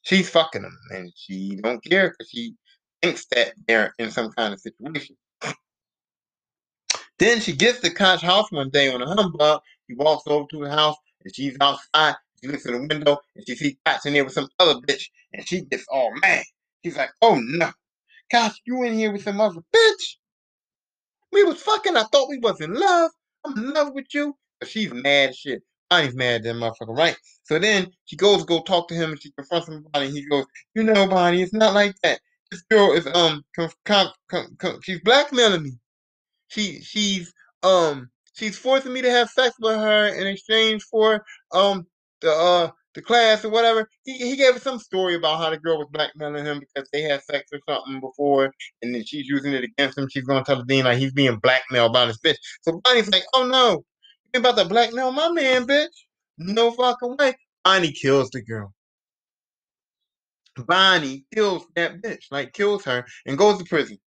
she's 0.03 0.31
fucking 0.31 0.63
him 0.63 0.79
and 0.93 1.13
she 1.17 1.57
don't 1.63 1.83
care 1.85 2.11
because 2.11 2.31
she 2.31 2.55
thinks 3.03 3.27
that 3.33 3.53
they're 3.67 3.95
in 3.99 4.11
some 4.11 4.31
kind 4.33 4.55
of 4.55 4.61
situation. 4.61 5.17
Then 7.19 7.41
she 7.41 7.55
gets 7.55 7.81
to 7.81 7.91
Koch's 7.91 8.23
house 8.23 8.51
one 8.51 8.71
day 8.71 8.93
on 8.93 9.03
a 9.03 9.07
humbug. 9.07 9.61
She 9.89 9.97
walks 9.97 10.25
over 10.27 10.47
to 10.51 10.65
the 10.65 10.71
house 10.71 10.97
and 11.25 11.35
she's 11.35 11.57
outside. 11.61 12.17
She 12.43 12.49
looks 12.49 12.67
in 12.67 12.73
the 12.73 12.95
window 12.95 13.19
and 13.37 13.45
she 13.47 13.55
sees 13.57 13.77
Koch 13.87 14.07
in 14.07 14.15
there 14.15 14.25
with 14.25 14.33
some 14.33 14.49
other 14.59 14.81
bitch 14.81 15.05
and 15.33 15.47
she 15.47 15.63
gets 15.63 15.87
all 15.91 16.13
mad. 16.23 16.45
She's 16.85 16.97
like, 16.97 17.11
oh 17.23 17.41
no. 17.43 17.71
Koch, 18.33 18.53
you 18.67 18.83
in 18.85 18.95
here 18.95 19.13
with 19.13 19.23
some 19.25 19.41
other 19.41 19.61
bitch? 19.75 20.17
We 21.33 21.45
was 21.45 21.63
fucking. 21.63 21.97
I 21.97 22.05
thought 22.05 22.29
we 22.29 22.39
was 22.39 22.61
in 22.61 22.75
love. 22.75 23.11
I'm 23.45 23.59
in 23.59 23.71
love 23.73 23.93
with 23.95 24.07
you. 24.15 24.37
But 24.61 24.69
she's 24.69 24.93
mad 24.93 25.35
shit. 25.37 25.63
Bonnie's 25.91 26.15
mad 26.15 26.37
at 26.37 26.43
that 26.45 26.55
motherfucker, 26.55 26.97
right? 26.97 27.17
So 27.43 27.59
then 27.59 27.89
she 28.07 28.17
goes 28.17 28.45
go 28.45 28.63
talk 28.63 28.89
to 28.89 28.95
him 28.95 29.11
and 29.11 29.23
she 29.23 29.33
confronts 29.33 29.69
him 29.69 29.85
about 29.87 30.03
it. 30.03 30.07
And 30.07 30.17
he 30.17 30.27
goes, 30.27 30.47
You 30.75 30.85
know, 30.85 31.07
Bonnie, 31.09 31.43
it's 31.43 31.53
not 31.53 31.75
like 31.75 31.95
that. 32.03 32.21
This 32.51 32.63
girl 32.71 32.93
is 32.93 33.07
um 33.09 33.43
com- 33.57 33.71
com- 33.85 34.57
com- 34.59 34.81
she's 34.83 35.01
blackmailing 35.03 35.65
me. 35.65 35.73
She 36.49 36.81
she's 36.81 37.33
um 37.63 38.09
she's 38.35 38.57
forcing 38.57 38.93
me 38.93 39.03
to 39.03 39.11
have 39.11 39.29
sex 39.31 39.55
with 39.61 39.77
her 39.77 40.09
in 40.09 40.27
exchange 40.27 40.83
for 40.91 41.25
um 41.53 41.87
the 42.21 42.33
uh 42.33 42.71
the 42.95 43.03
class 43.03 43.45
or 43.45 43.51
whatever. 43.51 43.89
He 44.05 44.19
he 44.19 44.37
gave 44.37 44.61
some 44.63 44.79
story 44.79 45.15
about 45.15 45.39
how 45.39 45.51
the 45.51 45.59
girl 45.59 45.79
was 45.79 45.89
blackmailing 45.93 46.45
him 46.45 46.61
because 46.61 46.89
they 46.93 47.03
had 47.03 47.23
sex 47.23 47.51
or 47.53 47.61
something 47.69 48.01
before, 48.01 48.53
and 48.83 48.95
then 48.95 49.05
she's 49.05 49.29
using 49.29 49.53
it 49.53 49.65
against 49.65 49.99
him. 49.99 50.09
She's 50.11 50.25
gonna 50.25 50.45
tell 50.45 50.57
the 50.57 50.65
dean 50.65 50.85
like 50.85 50.99
he's 50.99 51.13
being 51.13 51.39
blackmailed 51.39 51.93
by 51.93 52.07
this 52.07 52.19
bitch. 52.19 52.37
So 52.63 52.81
Bonnie's 52.85 53.11
like, 53.11 53.25
oh 53.35 53.47
no, 53.47 53.85
you 54.35 54.41
about 54.41 54.57
to 54.59 54.65
blackmail 54.65 55.13
my 55.13 55.31
man, 55.31 55.67
bitch. 55.67 55.89
No 56.39 56.71
fucking 56.73 57.17
way. 57.19 57.35
Bonnie 57.65 57.93
kills 57.93 58.31
the 58.31 58.43
girl. 58.43 58.73
Bonnie 60.67 61.25
kills 61.35 61.67
that 61.77 62.03
bitch, 62.03 62.25
like 62.31 62.53
kills 62.53 62.85
her 62.85 63.05
and 63.27 63.39
goes 63.39 63.59
to 63.59 63.65
prison. 63.65 63.99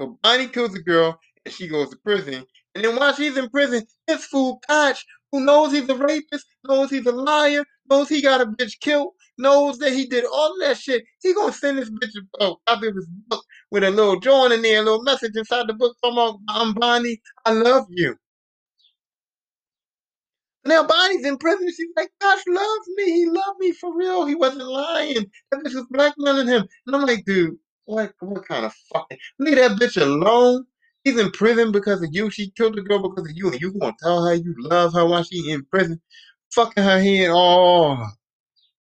So 0.00 0.18
Bonnie 0.22 0.48
kills 0.48 0.72
the 0.72 0.82
girl 0.82 1.18
and 1.44 1.54
she 1.54 1.68
goes 1.68 1.90
to 1.90 1.96
prison. 1.98 2.44
And 2.74 2.84
then 2.84 2.96
while 2.96 3.12
she's 3.14 3.36
in 3.36 3.48
prison, 3.50 3.84
this 4.06 4.24
fool 4.26 4.60
Koch, 4.68 5.04
who 5.32 5.40
knows 5.40 5.72
he's 5.72 5.88
a 5.88 5.94
rapist, 5.94 6.46
knows 6.64 6.90
he's 6.90 7.06
a 7.06 7.12
liar, 7.12 7.64
knows 7.88 8.08
he 8.08 8.22
got 8.22 8.40
a 8.40 8.46
bitch 8.46 8.78
killed, 8.80 9.12
knows 9.38 9.78
that 9.78 9.92
he 9.92 10.06
did 10.06 10.24
all 10.24 10.56
that 10.60 10.76
shit, 10.76 11.04
he 11.22 11.34
gonna 11.34 11.52
send 11.52 11.78
this 11.78 11.90
bitch 11.90 12.14
a 12.40 12.52
copy 12.66 12.88
of 12.88 12.94
his 12.94 13.06
book 13.28 13.44
with 13.70 13.84
a 13.84 13.90
little 13.90 14.18
drawing 14.18 14.52
in 14.52 14.62
there, 14.62 14.80
a 14.80 14.84
little 14.84 15.02
message 15.02 15.36
inside 15.36 15.66
the 15.66 15.74
book 15.74 15.96
from 16.00 16.38
I'm 16.48 16.74
Bonnie, 16.74 17.20
I 17.44 17.52
love 17.52 17.86
you. 17.90 18.16
Now 20.64 20.86
Bonnie's 20.86 21.24
in 21.26 21.38
prison. 21.38 21.68
She's 21.74 21.88
like, 21.96 22.10
Koch 22.20 22.40
loves 22.48 22.88
me. 22.96 23.04
He 23.04 23.26
loved 23.26 23.58
me 23.60 23.72
for 23.72 23.96
real. 23.96 24.26
He 24.26 24.34
wasn't 24.34 24.66
lying. 24.68 25.30
That 25.50 25.60
bitch 25.64 25.74
was 25.74 25.86
blackmailing 25.90 26.48
him. 26.48 26.66
And 26.86 26.96
I'm 26.96 27.02
like, 27.06 27.24
dude, 27.24 27.56
what 27.86 28.12
what 28.20 28.46
kind 28.46 28.66
of 28.66 28.74
fucking 28.92 29.18
leave 29.38 29.56
that 29.56 29.72
bitch 29.80 30.00
alone? 30.00 30.66
He's 31.04 31.18
in 31.18 31.30
prison 31.32 31.72
because 31.72 32.02
of 32.02 32.10
you. 32.12 32.30
She 32.30 32.50
killed 32.50 32.76
the 32.76 32.82
girl 32.82 33.08
because 33.08 33.30
of 33.30 33.36
you, 33.36 33.50
and 33.50 33.60
you 33.60 33.72
gonna 33.72 33.94
tell 34.02 34.24
her 34.26 34.34
you 34.34 34.54
love 34.58 34.92
her 34.94 35.06
while 35.06 35.24
she 35.24 35.50
in 35.50 35.64
prison, 35.66 36.00
fucking 36.54 36.84
her 36.84 37.00
head 37.00 37.30
all 37.30 38.06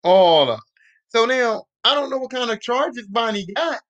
all 0.03 0.51
up. 0.51 0.61
So 1.09 1.25
now 1.25 1.65
I 1.85 1.95
don't 1.95 2.09
know 2.09 2.17
what 2.19 2.31
kind 2.31 2.51
of 2.51 2.61
charges 2.61 3.07
Bonnie 3.07 3.47
got. 3.55 3.81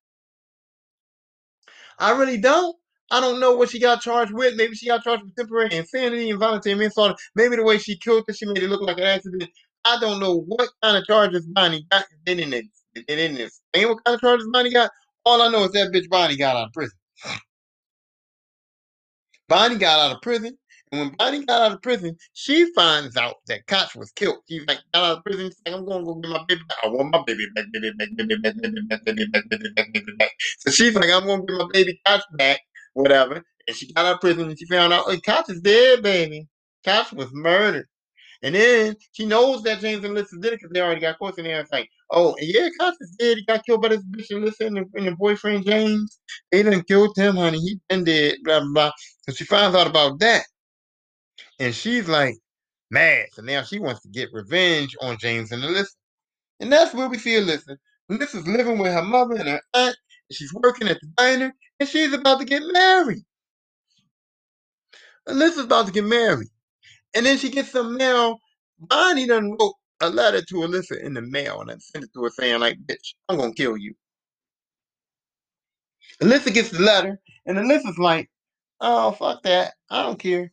I 2.00 2.12
really 2.18 2.38
don't. 2.40 2.76
I 3.12 3.20
don't 3.20 3.40
know 3.40 3.56
what 3.56 3.70
she 3.70 3.80
got 3.80 4.02
charged 4.02 4.34
with. 4.34 4.56
Maybe 4.56 4.76
she 4.76 4.88
got 4.88 5.04
charged 5.04 5.24
with 5.24 5.36
temporary 5.36 5.76
insanity 5.76 6.30
and 6.30 6.40
voluntary 6.40 6.76
manslaughter. 6.76 7.16
Maybe 7.36 7.56
the 7.56 7.64
way 7.64 7.78
she 7.78 7.98
killed 7.98 8.26
her, 8.28 8.34
she 8.34 8.46
made 8.46 8.60
it 8.60 8.70
look 8.70 8.82
like 8.82 8.98
an 8.98 9.04
accident. 9.04 9.50
I 9.86 10.00
don't 10.00 10.20
know 10.20 10.42
what 10.42 10.70
kind 10.84 10.98
of 10.98 11.06
charges 11.06 11.48
Bonnie 11.48 11.86
got. 11.92 12.06
They 12.26 12.36
didn't, 12.36 12.70
they 12.94 13.02
didn't 13.04 13.38
explain 13.38 13.90
what 13.90 14.04
kind 14.04 14.16
of 14.16 14.22
charges 14.22 14.48
Bonnie 14.52 14.72
got. 14.72 14.92
All 15.26 15.42
I 15.42 15.50
know 15.50 15.64
is 15.64 15.72
that 15.72 15.92
bitch 15.92 16.10
Bonnie 16.10 16.38
got 16.38 16.56
out 16.56 16.68
of 16.68 16.74
prison. 16.74 16.98
Bonnie 19.48 19.78
got 19.78 20.00
out 20.00 20.16
of 20.16 20.22
prison. 20.22 20.58
And 20.92 21.02
when 21.02 21.16
Bonnie 21.18 21.46
got 21.46 21.62
out 21.62 21.72
of 21.74 21.82
prison, 21.82 22.16
she 22.34 22.72
finds 22.74 23.16
out 23.16 23.36
that 23.48 23.66
Koch 23.68 23.96
was 23.96 24.12
killed. 24.12 24.38
She's 24.50 24.66
like, 24.68 24.80
got 24.94 25.04
out 25.04 25.18
of 25.18 25.24
prison. 25.24 25.48
She's 25.48 25.62
like, 25.66 25.76
I'm 25.76 25.86
going 25.86 26.00
to 26.00 26.06
go 26.06 26.16
get 26.16 26.32
my 26.32 26.44
baby 26.48 26.62
back. 26.68 26.78
I 26.84 26.88
want 26.88 27.12
my 27.12 27.24
baby 27.26 27.46
back, 27.56 27.66
baby 27.72 27.92
back, 27.98 28.10
baby 28.16 28.36
back, 28.38 28.56
baby 28.62 28.82
back, 28.88 29.06
baby 29.06 29.26
back, 29.32 29.44
baby 29.50 29.70
back, 29.76 29.94
baby 29.94 30.12
back. 30.18 30.32
So 30.60 30.72
she's 30.72 30.96
like, 30.96 31.12
I'm 31.12 31.26
going 31.26 31.46
to 31.46 31.54
get 31.54 31.60
my 31.60 31.70
baby 31.72 32.02
Koch 32.08 32.22
back 32.38 32.60
whatever. 33.00 33.44
And 33.68 33.76
she 33.76 33.92
got 33.94 34.06
out 34.06 34.16
of 34.16 34.22
prison 34.22 34.50
and 34.50 34.58
she 34.58 34.66
found 34.66 34.94
out, 34.94 35.06
oh, 35.08 35.18
Koch 35.26 35.50
is 35.50 35.62
dead, 35.62 36.04
baby. 36.04 36.48
Koch 36.86 37.12
was 37.14 37.30
murdered. 37.34 37.86
And 38.42 38.56
then 38.56 38.96
she 39.12 39.26
knows 39.26 39.64
that 39.64 39.82
James 39.82 40.04
and 40.04 40.16
Alyssa 40.16 40.42
did 40.42 40.54
it 40.54 40.60
because 40.60 40.72
they 40.72 40.82
already 40.82 41.02
got 41.02 41.20
caught 41.20 41.36
there. 41.36 41.60
It's 41.60 41.72
like, 41.72 41.90
oh, 42.12 42.36
yeah, 42.40 42.70
Koch 42.80 42.96
is 43.02 43.16
dead. 43.20 43.38
He 43.38 43.46
got 43.46 43.66
killed 43.66 43.82
by 43.82 43.90
this 43.90 44.04
bitch 44.04 44.32
and 44.32 44.44
Alyssa 44.46 44.68
and, 44.68 44.86
and 44.94 45.06
her 45.06 45.16
boyfriend 45.16 45.66
James. 45.66 46.20
They 46.52 46.64
didn't 46.64 46.88
kill 46.88 47.14
him, 47.16 47.36
honey. 47.36 47.60
He 47.60 47.80
been 47.90 48.06
dead, 48.06 48.36
blah, 48.44 48.62
blah, 48.62 48.70
blah. 48.74 48.92
So 49.28 49.34
she 49.34 49.44
finds 49.44 49.76
out 49.76 49.88
about 49.88 50.20
that. 50.20 50.44
And 51.60 51.76
she's 51.76 52.08
like, 52.08 52.36
mad. 52.92 53.28
So 53.34 53.42
now 53.42 53.64
she 53.64 53.80
wants 53.80 54.02
to 54.02 54.10
get 54.10 54.30
revenge 54.34 54.96
on 55.02 55.18
James 55.20 55.52
and 55.52 55.64
Alyssa. 55.64 55.88
And 56.60 56.72
that's 56.72 56.94
where 56.94 57.10
we 57.10 57.18
see 57.18 57.36
Alyssa. 57.36 57.76
Alyssa's 58.12 58.48
living 58.48 58.80
with 58.80 58.94
her 58.94 59.04
mother 59.04 59.36
and 59.36 59.50
her 59.50 59.62
aunt 59.74 59.96
she's 60.32 60.54
working 60.54 60.88
at 60.88 61.00
the 61.02 61.08
diner, 61.18 61.54
and 61.80 61.90
she's 61.90 62.14
about 62.14 62.40
to 62.40 62.46
get 62.46 62.64
married. 62.72 63.24
Alyssa's 65.28 65.60
about 65.66 65.88
to 65.88 65.92
get 65.94 66.06
married. 66.06 66.50
And 67.16 67.26
then 67.26 67.38
she 67.38 67.50
gets 67.50 67.72
some 67.72 67.98
mail. 67.98 68.40
Bonnie 68.80 69.28
done 69.28 69.58
wrote 69.60 69.76
a 70.02 70.10
letter 70.10 70.42
to 70.42 70.56
Alyssa 70.56 71.02
in 71.04 71.14
the 71.14 71.22
mail 71.22 71.62
and 71.62 71.70
then 71.70 71.80
sent 71.80 72.06
it 72.06 72.12
to 72.14 72.24
her 72.24 72.30
saying, 72.30 72.60
like, 72.62 72.78
bitch, 72.86 73.16
I'm 73.30 73.38
gonna 73.38 73.54
kill 73.54 73.78
you. 73.78 73.94
Alyssa 76.22 76.54
gets 76.54 76.70
the 76.72 76.82
letter, 76.82 77.20
and 77.46 77.58
Alyssa's 77.58 77.98
like, 78.00 78.30
Oh, 78.82 79.12
fuck 79.12 79.44
that. 79.44 79.74
I 79.90 80.04
don't 80.04 80.20
care. 80.20 80.52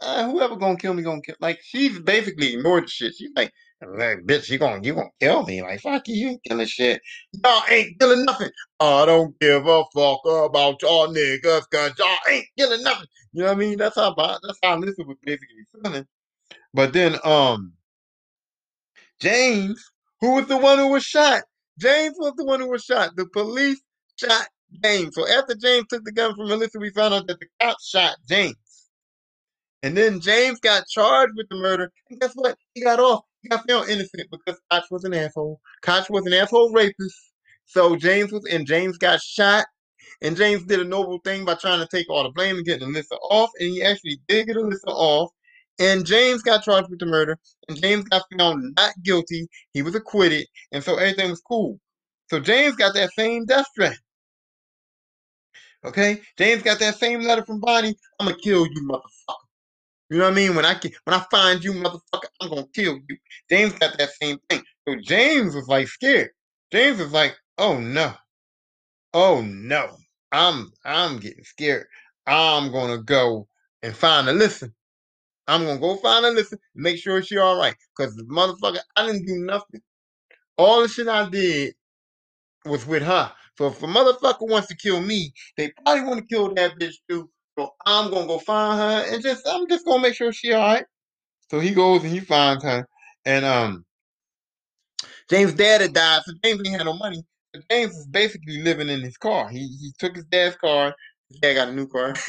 Uh, 0.00 0.30
whoever 0.30 0.56
gonna 0.56 0.76
kill 0.78 0.94
me 0.94 1.02
gonna 1.02 1.20
kill. 1.22 1.36
Like 1.40 1.60
she's 1.62 1.98
basically 2.00 2.54
ignored 2.54 2.84
the 2.84 2.88
shit. 2.88 3.14
She's 3.16 3.30
like, 3.36 3.52
like, 3.82 4.18
bitch, 4.26 4.50
you 4.50 4.58
gonna 4.58 4.80
you 4.82 4.94
gonna 4.94 5.08
kill 5.20 5.44
me? 5.44 5.62
Like 5.62 5.80
fuck 5.80 6.06
you, 6.06 6.14
you 6.14 6.28
ain't 6.30 6.44
killing 6.44 6.66
shit. 6.66 7.00
Y'all 7.32 7.62
ain't 7.70 7.98
killing 7.98 8.24
nothing. 8.24 8.50
I 8.78 9.06
don't 9.06 9.38
give 9.40 9.66
a 9.66 9.84
fuck 9.94 10.20
about 10.24 10.82
y'all 10.82 11.08
niggas, 11.08 11.64
cause 11.72 11.92
y'all 11.98 12.16
ain't 12.30 12.46
killing 12.58 12.82
nothing. 12.82 13.06
You 13.32 13.42
know 13.42 13.48
what 13.48 13.56
I 13.56 13.58
mean? 13.58 13.78
That's 13.78 13.96
how 13.96 14.12
about 14.12 14.40
that's 14.42 14.58
how 14.62 14.76
Alyssa 14.76 15.06
was 15.06 15.16
basically 15.24 15.64
feeling. 15.82 16.06
But 16.74 16.92
then 16.92 17.16
um 17.24 17.72
James, 19.20 19.82
who 20.20 20.34
was 20.34 20.46
the 20.46 20.56
one 20.56 20.78
who 20.78 20.88
was 20.88 21.04
shot, 21.04 21.42
James 21.78 22.16
was 22.18 22.34
the 22.36 22.44
one 22.44 22.60
who 22.60 22.70
was 22.70 22.84
shot. 22.84 23.16
The 23.16 23.26
police 23.26 23.80
shot 24.16 24.48
James. 24.84 25.14
So 25.14 25.26
after 25.28 25.54
James 25.54 25.86
took 25.88 26.04
the 26.04 26.12
gun 26.12 26.34
from 26.34 26.48
Alyssa, 26.48 26.80
we 26.80 26.90
found 26.90 27.14
out 27.14 27.26
that 27.28 27.40
the 27.40 27.46
cops 27.60 27.88
shot 27.88 28.16
James. 28.28 28.56
And 29.82 29.96
then 29.96 30.20
James 30.20 30.60
got 30.60 30.86
charged 30.88 31.32
with 31.36 31.48
the 31.48 31.56
murder. 31.56 31.90
And 32.10 32.20
guess 32.20 32.32
what? 32.34 32.58
He 32.74 32.82
got 32.82 33.00
off. 33.00 33.24
Got 33.48 33.68
found 33.68 33.88
innocent 33.88 34.28
because 34.30 34.60
Koch 34.70 34.84
was 34.90 35.04
an 35.04 35.14
asshole. 35.14 35.60
Koch 35.82 36.10
was 36.10 36.26
an 36.26 36.34
asshole 36.34 36.72
rapist. 36.72 37.16
So 37.64 37.96
James 37.96 38.32
was, 38.32 38.44
and 38.50 38.66
James 38.66 38.98
got 38.98 39.20
shot. 39.20 39.66
And 40.22 40.36
James 40.36 40.64
did 40.64 40.80
a 40.80 40.84
noble 40.84 41.18
thing 41.24 41.44
by 41.44 41.54
trying 41.54 41.80
to 41.80 41.86
take 41.86 42.10
all 42.10 42.24
the 42.24 42.30
blame 42.30 42.56
and 42.56 42.66
getting 42.66 42.88
Alyssa 42.88 43.16
off. 43.30 43.50
And 43.58 43.70
he 43.70 43.82
actually 43.82 44.20
did 44.28 44.48
get 44.48 44.56
Alyssa 44.56 44.88
off. 44.88 45.30
And 45.78 46.04
James 46.04 46.42
got 46.42 46.62
charged 46.64 46.90
with 46.90 46.98
the 46.98 47.06
murder. 47.06 47.38
And 47.68 47.80
James 47.80 48.04
got 48.04 48.24
found 48.36 48.74
not 48.76 48.92
guilty. 49.02 49.48
He 49.72 49.80
was 49.82 49.94
acquitted. 49.94 50.46
And 50.72 50.84
so 50.84 50.96
everything 50.96 51.30
was 51.30 51.40
cool. 51.40 51.78
So 52.28 52.40
James 52.40 52.76
got 52.76 52.94
that 52.94 53.10
same 53.16 53.46
death 53.46 53.66
threat. 53.74 53.96
Okay? 55.84 56.20
James 56.36 56.62
got 56.62 56.78
that 56.80 56.96
same 56.96 57.22
letter 57.22 57.44
from 57.44 57.60
Bonnie. 57.60 57.94
I'm 58.18 58.26
going 58.26 58.36
to 58.36 58.42
kill 58.42 58.66
you, 58.66 58.88
motherfucker. 58.90 59.39
You 60.10 60.18
know 60.18 60.24
what 60.24 60.32
I 60.32 60.36
mean? 60.36 60.56
When 60.56 60.64
I 60.66 60.74
when 61.04 61.20
I 61.20 61.24
find 61.30 61.64
you, 61.64 61.72
motherfucker, 61.72 62.28
I'm 62.40 62.50
gonna 62.50 62.66
kill 62.74 62.98
you. 63.08 63.16
James 63.50 63.74
got 63.74 63.98
that 63.98 64.10
same 64.22 64.38
thing. 64.50 64.62
So 64.88 64.96
James 65.02 65.54
was 65.54 65.68
like 65.68 65.88
scared. 65.88 66.30
James 66.72 66.98
was 66.98 67.12
like, 67.12 67.36
oh 67.58 67.78
no. 67.80 68.14
Oh 69.14 69.42
no. 69.42 69.96
I'm 70.32 70.70
I'm 70.84 71.18
getting 71.18 71.44
scared. 71.44 71.86
I'm 72.26 72.72
gonna 72.72 72.98
go 73.02 73.48
and 73.82 73.96
find 73.96 74.28
a 74.28 74.32
listen. 74.32 74.74
I'm 75.46 75.64
gonna 75.64 75.80
go 75.80 75.96
find 75.96 76.24
Alyssa 76.24 76.52
and 76.52 76.60
make 76.74 76.98
sure 76.98 77.22
she 77.22 77.38
all 77.38 77.58
right. 77.58 77.74
Cause 77.96 78.16
motherfucker, 78.30 78.78
I 78.96 79.06
didn't 79.06 79.26
do 79.26 79.36
nothing. 79.38 79.82
All 80.58 80.82
the 80.82 80.88
shit 80.88 81.08
I 81.08 81.28
did 81.28 81.74
was 82.64 82.86
with 82.86 83.02
her. 83.02 83.32
So 83.58 83.68
if 83.68 83.82
a 83.82 83.86
motherfucker 83.86 84.48
wants 84.48 84.68
to 84.68 84.76
kill 84.76 85.00
me, 85.00 85.32
they 85.56 85.72
probably 85.84 86.04
want 86.04 86.20
to 86.20 86.26
kill 86.26 86.54
that 86.54 86.78
bitch 86.78 86.94
too. 87.08 87.30
So 87.60 87.74
I'm 87.84 88.10
gonna 88.10 88.26
go 88.26 88.38
find 88.38 88.80
her 88.80 89.12
and 89.14 89.22
just 89.22 89.46
I'm 89.46 89.68
just 89.68 89.84
gonna 89.84 90.00
make 90.00 90.14
sure 90.14 90.32
she 90.32 90.52
all 90.54 90.62
right. 90.62 90.84
So 91.50 91.60
he 91.60 91.74
goes 91.74 92.02
and 92.02 92.10
he 92.10 92.20
finds 92.20 92.64
her, 92.64 92.86
and 93.26 93.44
um, 93.44 93.84
James' 95.28 95.52
dad 95.52 95.82
had 95.82 95.92
died, 95.92 96.22
so 96.24 96.32
James 96.42 96.62
didn't 96.62 96.78
have 96.78 96.86
no 96.86 96.96
money. 96.96 97.22
So 97.54 97.60
James 97.70 97.92
was 97.92 98.06
basically 98.06 98.62
living 98.62 98.88
in 98.88 99.00
his 99.00 99.18
car. 99.18 99.50
He 99.50 99.58
he 99.58 99.92
took 99.98 100.16
his 100.16 100.24
dad's 100.24 100.56
car. 100.56 100.94
His 101.28 101.38
dad 101.40 101.54
got 101.54 101.68
a 101.68 101.72
new 101.72 101.86
car. 101.86 102.14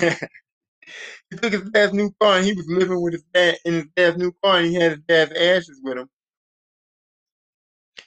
he 1.29 1.37
took 1.37 1.53
his 1.53 1.69
dad's 1.69 1.93
new 1.93 2.11
car 2.21 2.37
and 2.37 2.45
he 2.45 2.53
was 2.53 2.67
living 2.67 3.01
with 3.01 3.13
his 3.13 3.23
dad 3.33 3.55
in 3.63 3.73
his 3.75 3.85
dad's 3.95 4.17
new 4.17 4.33
car, 4.43 4.57
and 4.57 4.67
he 4.67 4.73
had 4.75 4.91
his 4.91 5.01
dad's 5.07 5.31
ashes 5.31 5.79
with 5.81 5.97
him. 5.97 6.09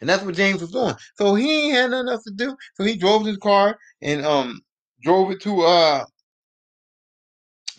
And 0.02 0.10
that's 0.10 0.22
what 0.22 0.34
James 0.34 0.60
was 0.60 0.72
doing. 0.72 0.94
So 1.16 1.34
he 1.36 1.68
ain't 1.68 1.76
had 1.76 1.90
nothing 1.90 2.10
else 2.10 2.24
to 2.24 2.32
do. 2.32 2.54
So 2.74 2.84
he 2.84 2.98
drove 2.98 3.24
his 3.24 3.38
car 3.38 3.78
and 4.02 4.26
um 4.26 4.60
drove 5.02 5.30
it 5.30 5.40
to 5.42 5.62
uh 5.62 6.04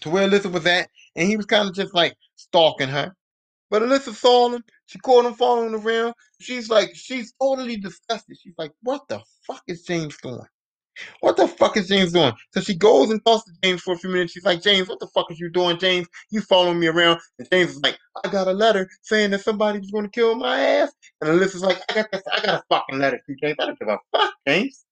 to 0.05 0.11
where 0.11 0.29
Alyssa 0.29 0.51
was 0.51 0.65
at, 0.67 0.87
and 1.15 1.27
he 1.27 1.35
was 1.35 1.47
kind 1.47 1.67
of 1.67 1.73
just 1.75 1.93
like 1.95 2.15
stalking 2.35 2.89
her. 2.89 3.13
But 3.71 3.81
Alyssa 3.81 4.13
saw 4.13 4.49
him. 4.49 4.63
She 4.85 4.99
caught 4.99 5.25
him 5.25 5.33
following 5.33 5.73
around. 5.73 6.13
She's 6.39 6.69
like, 6.69 6.91
she's 6.93 7.33
totally 7.41 7.77
disgusted. 7.77 8.37
She's 8.39 8.53
like, 8.57 8.71
what 8.83 9.01
the 9.09 9.19
fuck 9.47 9.63
is 9.67 9.81
James 9.81 10.15
doing? 10.21 10.45
What 11.21 11.37
the 11.37 11.47
fuck 11.47 11.75
is 11.75 11.87
James 11.87 12.13
doing? 12.13 12.33
So 12.51 12.61
she 12.61 12.75
goes 12.75 13.09
and 13.09 13.19
talks 13.25 13.45
to 13.45 13.51
James 13.63 13.81
for 13.81 13.95
a 13.95 13.97
few 13.97 14.11
minutes. 14.11 14.33
She's 14.33 14.45
like, 14.45 14.61
James, 14.61 14.87
what 14.87 14.99
the 14.99 15.07
fuck 15.07 15.31
is 15.31 15.39
you 15.39 15.49
doing, 15.49 15.79
James? 15.79 16.07
You 16.29 16.41
following 16.41 16.79
me 16.79 16.85
around? 16.87 17.19
And 17.39 17.49
James 17.51 17.71
is 17.71 17.81
like, 17.81 17.97
I 18.23 18.29
got 18.29 18.47
a 18.47 18.53
letter 18.53 18.87
saying 19.01 19.31
that 19.31 19.41
somebody's 19.41 19.89
going 19.89 20.05
to 20.05 20.11
kill 20.11 20.35
my 20.35 20.59
ass. 20.59 20.93
And 21.19 21.31
Alyssa's 21.31 21.63
like, 21.63 21.81
I 21.89 21.95
got 21.95 22.11
this, 22.11 22.21
I 22.31 22.45
got 22.45 22.61
a 22.61 22.63
fucking 22.69 22.99
letter 22.99 23.19
to 23.25 23.35
James. 23.41 23.55
I 23.59 23.65
don't 23.65 23.79
give 23.79 23.89
a 23.89 23.97
fuck, 24.13 24.33
James. 24.47 24.85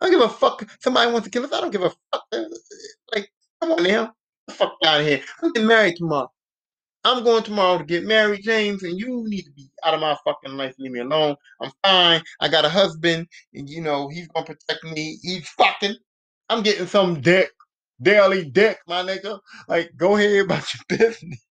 I 0.00 0.06
don't 0.10 0.18
give 0.18 0.28
a 0.28 0.34
fuck. 0.34 0.68
Somebody 0.80 1.12
wants 1.12 1.26
to 1.26 1.30
kill 1.30 1.44
us. 1.44 1.52
I 1.52 1.60
don't 1.60 1.70
give 1.70 1.84
a 1.84 1.90
fuck. 2.12 2.24
Like, 3.14 3.30
come 3.62 3.72
on 3.72 3.82
now. 3.84 4.12
Fuck 4.50 4.74
out 4.84 5.00
of 5.00 5.06
here. 5.06 5.22
I'm 5.42 5.52
getting 5.52 5.68
married 5.68 5.96
tomorrow. 5.96 6.30
I'm 7.04 7.24
going 7.24 7.42
tomorrow 7.42 7.78
to 7.78 7.84
get 7.84 8.04
married, 8.04 8.42
James, 8.42 8.82
and 8.82 8.98
you 8.98 9.24
need 9.26 9.42
to 9.42 9.50
be 9.52 9.70
out 9.84 9.94
of 9.94 10.00
my 10.00 10.16
fucking 10.24 10.56
life. 10.56 10.74
Leave 10.78 10.92
me 10.92 11.00
alone. 11.00 11.34
I'm 11.60 11.70
fine. 11.82 12.22
I 12.40 12.48
got 12.48 12.66
a 12.66 12.68
husband, 12.68 13.26
and 13.54 13.68
you 13.68 13.80
know 13.80 14.08
he's 14.08 14.28
gonna 14.28 14.46
protect 14.46 14.84
me. 14.84 15.18
He's 15.22 15.48
fucking. 15.50 15.94
I'm 16.50 16.62
getting 16.62 16.86
some 16.86 17.20
dick, 17.20 17.50
daily 18.02 18.44
dick, 18.50 18.78
my 18.86 19.02
nigga. 19.02 19.38
Like, 19.68 19.92
go 19.96 20.16
ahead 20.16 20.44
about 20.44 20.64
your 20.74 20.98
business. 20.98 21.46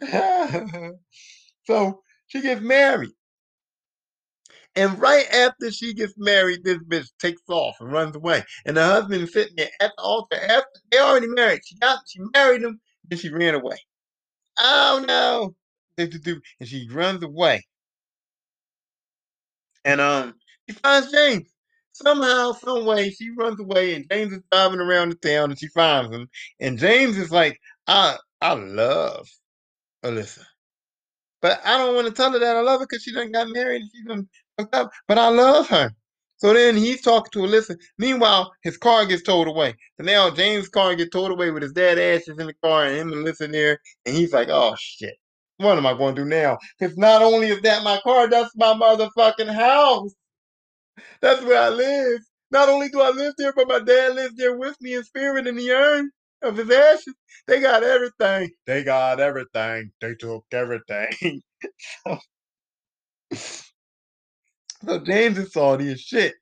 so 1.64 2.00
she 2.28 2.40
gets 2.40 2.62
married. 2.62 3.12
And 4.76 4.98
right 5.00 5.26
after 5.32 5.70
she 5.70 5.94
gets 5.94 6.14
married, 6.16 6.64
this 6.64 6.78
bitch 6.78 7.08
takes 7.20 7.42
off 7.48 7.76
and 7.80 7.92
runs 7.92 8.16
away. 8.16 8.42
And 8.66 8.76
the 8.76 8.84
husband 8.84 9.28
sitting 9.28 9.54
there 9.56 9.70
at 9.80 9.92
the 9.96 10.02
altar 10.02 10.36
after 10.36 10.68
they 10.90 10.98
already 10.98 11.28
married. 11.28 11.60
She 11.64 11.76
got 11.78 12.00
she 12.08 12.20
married 12.34 12.62
him, 12.62 12.80
then 13.08 13.18
she 13.18 13.30
ran 13.30 13.54
away. 13.54 13.76
Oh 14.58 15.04
no. 15.06 15.54
And 15.98 16.68
she 16.68 16.88
runs 16.90 17.22
away. 17.22 17.62
And 19.84 20.00
um 20.00 20.34
she 20.68 20.76
finds 20.76 21.12
James. 21.12 21.48
Somehow, 21.92 22.52
some 22.52 22.86
way, 22.86 23.10
she 23.10 23.30
runs 23.38 23.60
away 23.60 23.94
and 23.94 24.06
James 24.10 24.32
is 24.32 24.40
driving 24.50 24.80
around 24.80 25.10
the 25.10 25.16
town 25.16 25.50
and 25.50 25.58
she 25.58 25.68
finds 25.68 26.10
him. 26.14 26.28
And 26.60 26.78
James 26.78 27.16
is 27.18 27.30
like, 27.30 27.60
I 27.86 28.16
I 28.40 28.54
love 28.54 29.28
Alyssa. 30.04 30.44
But 31.42 31.60
I 31.64 31.78
don't 31.78 31.94
want 31.94 32.08
to 32.08 32.12
tell 32.14 32.32
her 32.32 32.38
that 32.40 32.56
I 32.56 32.60
love 32.62 32.80
her 32.80 32.86
because 32.88 33.04
she 33.04 33.12
done 33.12 33.32
got 33.32 33.48
married 33.48 33.82
and 33.82 33.90
she's 33.94 34.06
done 34.06 34.28
up. 34.58 34.90
But 35.08 35.18
I 35.18 35.28
love 35.28 35.68
her. 35.68 35.90
So 36.38 36.52
then 36.52 36.76
he's 36.76 37.00
talking 37.02 37.30
to 37.32 37.48
Alyssa. 37.48 37.76
Meanwhile, 37.98 38.52
his 38.62 38.76
car 38.76 39.06
gets 39.06 39.22
towed 39.22 39.48
away. 39.48 39.74
So 39.98 40.04
now 40.04 40.30
James' 40.30 40.68
car 40.68 40.94
gets 40.94 41.10
towed 41.10 41.32
away 41.32 41.50
with 41.50 41.62
his 41.62 41.72
dad 41.72 41.98
ashes 41.98 42.38
in 42.38 42.46
the 42.48 42.54
car 42.64 42.86
and 42.86 42.96
him 42.96 43.12
and 43.12 43.26
Alyssa 43.26 43.50
there. 43.50 43.78
And 44.06 44.14
he's 44.16 44.32
like, 44.32 44.48
oh 44.50 44.74
shit. 44.78 45.16
What 45.58 45.78
am 45.78 45.86
I 45.86 45.94
going 45.94 46.16
to 46.16 46.22
do 46.24 46.28
now? 46.28 46.58
Because 46.78 46.96
not 46.98 47.22
only 47.22 47.48
is 47.48 47.62
that 47.62 47.84
my 47.84 48.00
car, 48.04 48.28
that's 48.28 48.50
my 48.56 48.74
motherfucking 48.74 49.54
house. 49.54 50.12
That's 51.20 51.42
where 51.44 51.60
I 51.62 51.68
live. 51.70 52.20
Not 52.50 52.68
only 52.68 52.88
do 52.88 53.00
I 53.02 53.10
live 53.10 53.34
there, 53.38 53.52
but 53.52 53.68
my 53.68 53.80
dad 53.80 54.14
lives 54.14 54.36
there 54.36 54.56
with 54.56 54.76
me 54.80 54.94
in 54.94 55.04
spirit 55.04 55.46
in 55.46 55.56
the 55.56 55.70
urn 55.72 56.10
of 56.42 56.56
his 56.56 56.70
ashes. 56.70 57.14
They 57.46 57.60
got 57.60 57.82
everything. 57.84 58.50
They 58.66 58.84
got 58.84 59.20
everything. 59.20 59.92
They 60.00 60.14
took 60.16 60.44
everything. 60.52 61.42
so 64.86 64.98
James 65.00 65.38
is 65.38 65.52
salty 65.52 65.92
as 65.92 66.00
shit. 66.00 66.34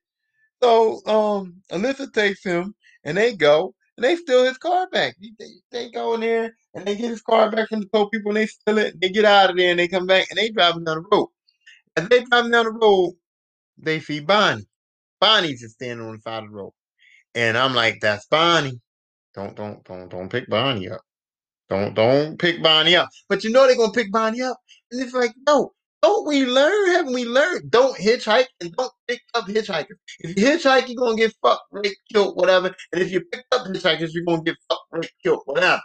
So 0.61 1.01
um 1.05 1.61
Alyssa 1.71 2.11
takes 2.13 2.43
him 2.43 2.75
and 3.03 3.17
they 3.17 3.35
go 3.35 3.73
and 3.97 4.03
they 4.03 4.15
steal 4.15 4.45
his 4.45 4.57
car 4.57 4.87
back. 4.89 5.15
They, 5.39 5.47
they 5.71 5.91
go 5.91 6.15
in 6.15 6.21
there 6.21 6.55
and 6.73 6.85
they 6.85 6.95
get 6.95 7.09
his 7.09 7.21
car 7.21 7.51
back 7.51 7.69
from 7.69 7.81
the 7.81 7.87
tow 7.87 8.07
people 8.07 8.31
and 8.31 8.37
they 8.37 8.47
steal 8.47 8.77
it. 8.79 8.99
They 9.01 9.09
get 9.09 9.25
out 9.25 9.51
of 9.51 9.57
there 9.57 9.71
and 9.71 9.79
they 9.79 9.87
come 9.87 10.07
back 10.07 10.27
and 10.29 10.37
they 10.37 10.49
driving 10.49 10.83
down 10.83 11.03
the 11.03 11.17
road. 11.17 11.29
As 11.97 12.09
they 12.09 12.23
driving 12.23 12.51
down 12.51 12.65
the 12.65 12.71
road, 12.71 13.13
they 13.77 13.99
see 13.99 14.19
Bonnie. 14.19 14.65
Bonnie's 15.19 15.61
just 15.61 15.75
standing 15.75 16.05
on 16.05 16.15
the 16.15 16.21
side 16.21 16.43
of 16.43 16.49
the 16.49 16.55
road. 16.55 16.73
And 17.35 17.57
I'm 17.57 17.73
like, 17.75 17.99
that's 18.01 18.25
Bonnie. 18.27 18.79
Don't 19.35 19.55
don't 19.55 19.83
don't 19.85 20.09
don't 20.09 20.29
pick 20.29 20.47
Bonnie 20.49 20.89
up. 20.89 21.01
Don't 21.69 21.93
don't 21.95 22.37
pick 22.37 22.61
Bonnie 22.61 22.95
up. 22.95 23.09
But 23.29 23.43
you 23.43 23.51
know 23.51 23.65
they're 23.67 23.77
gonna 23.77 23.91
pick 23.91 24.11
Bonnie 24.11 24.41
up. 24.41 24.57
And 24.91 25.01
it's 25.01 25.13
like, 25.13 25.33
no, 25.47 25.71
don't 26.03 26.27
we 26.27 26.45
learn? 26.45 26.91
Haven't 26.91 27.13
we 27.13 27.25
learned? 27.25 27.71
Don't 27.71 27.97
hitchhike 27.97 28.47
and 28.59 28.75
don't 28.75 28.91
pick 29.07 29.21
up 29.33 29.47
hitchhikers. 29.47 29.95
If 30.19 30.37
you 30.37 30.45
hitchhike, 30.45 30.89
you're 30.89 30.97
gonna 30.97 31.15
get 31.15 31.33
fucked, 31.41 31.63
raped, 31.71 31.95
killed, 32.11 32.35
whatever. 32.35 32.75
And 32.91 33.01
if 33.01 33.11
you 33.11 33.21
pick 33.21 33.45
up 33.53 33.65
hitchhikers, 33.67 34.09
you're 34.13 34.25
gonna 34.25 34.43
get 34.43 34.57
fucked, 34.69 34.83
raped, 34.91 35.13
killed, 35.23 35.43
whatever. 35.45 35.81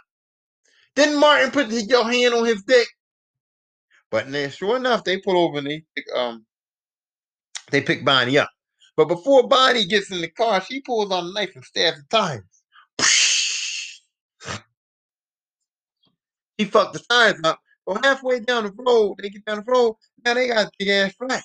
Didn't 0.95 1.19
Martin 1.19 1.51
put 1.51 1.69
your 1.69 2.03
hand 2.03 2.33
on 2.33 2.45
his 2.45 2.61
dick? 2.63 2.87
But 4.11 4.29
then, 4.31 4.51
sure 4.51 4.75
enough, 4.75 5.05
they 5.05 5.19
pull 5.21 5.37
over 5.37 5.59
and 5.59 5.67
they 5.67 5.83
pick, 5.95 6.05
um 6.13 6.45
they 7.71 7.81
pick 7.81 8.03
Bonnie 8.03 8.37
up. 8.37 8.49
But 8.97 9.07
before 9.07 9.47
Bonnie 9.47 9.85
gets 9.85 10.11
in 10.11 10.19
the 10.19 10.29
car, 10.29 10.61
she 10.61 10.81
pulls 10.81 11.11
on 11.11 11.27
a 11.27 11.31
knife 11.33 11.51
and 11.55 11.63
stabs 11.63 11.97
the 11.97 12.17
tires. 12.17 12.43
He 16.57 16.65
fucked 16.65 16.93
the 16.93 16.99
tires 17.09 17.39
up. 17.45 17.61
So 17.89 17.97
halfway 18.03 18.39
down 18.41 18.65
the 18.65 18.73
road, 18.77 19.15
they 19.19 19.29
get 19.31 19.45
down 19.45 19.63
the 19.65 19.71
road, 19.71 19.95
now 20.23 20.35
they 20.35 20.49
got 20.49 20.71
big 20.77 20.89
ass 20.89 21.13
flat. 21.13 21.43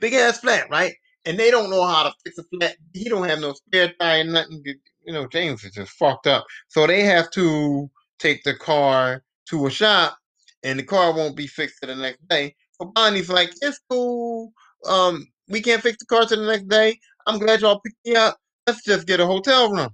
Big 0.00 0.12
ass 0.14 0.40
flat, 0.40 0.68
right? 0.70 0.92
And 1.24 1.38
they 1.38 1.52
don't 1.52 1.70
know 1.70 1.86
how 1.86 2.02
to 2.02 2.12
fix 2.24 2.36
a 2.38 2.42
flat. 2.42 2.74
He 2.92 3.08
don't 3.08 3.28
have 3.28 3.38
no 3.38 3.52
spare 3.52 3.92
tire, 4.00 4.24
nothing. 4.24 4.64
you 4.64 5.12
know, 5.12 5.28
James 5.28 5.62
is 5.62 5.72
just 5.72 5.92
fucked 5.92 6.26
up. 6.26 6.46
So 6.66 6.84
they 6.88 7.02
have 7.02 7.30
to 7.32 7.88
take 8.18 8.42
the 8.42 8.54
car 8.54 9.22
to 9.50 9.66
a 9.66 9.70
shop, 9.70 10.18
and 10.64 10.80
the 10.80 10.82
car 10.82 11.14
won't 11.14 11.36
be 11.36 11.46
fixed 11.46 11.76
to 11.82 11.86
the 11.86 11.94
next 11.94 12.26
day. 12.26 12.56
So 12.72 12.90
Bonnie's 12.92 13.30
like, 13.30 13.52
it's 13.60 13.80
cool. 13.88 14.52
Um, 14.84 15.28
we 15.48 15.60
can't 15.62 15.82
fix 15.82 15.98
the 15.98 16.06
car 16.06 16.26
to 16.26 16.34
the 16.34 16.46
next 16.46 16.66
day. 16.66 16.98
I'm 17.26 17.38
glad 17.38 17.60
y'all 17.60 17.80
picked 17.80 18.04
me 18.04 18.16
up. 18.16 18.36
Let's 18.66 18.84
just 18.84 19.06
get 19.06 19.20
a 19.20 19.26
hotel 19.26 19.70
room. 19.70 19.90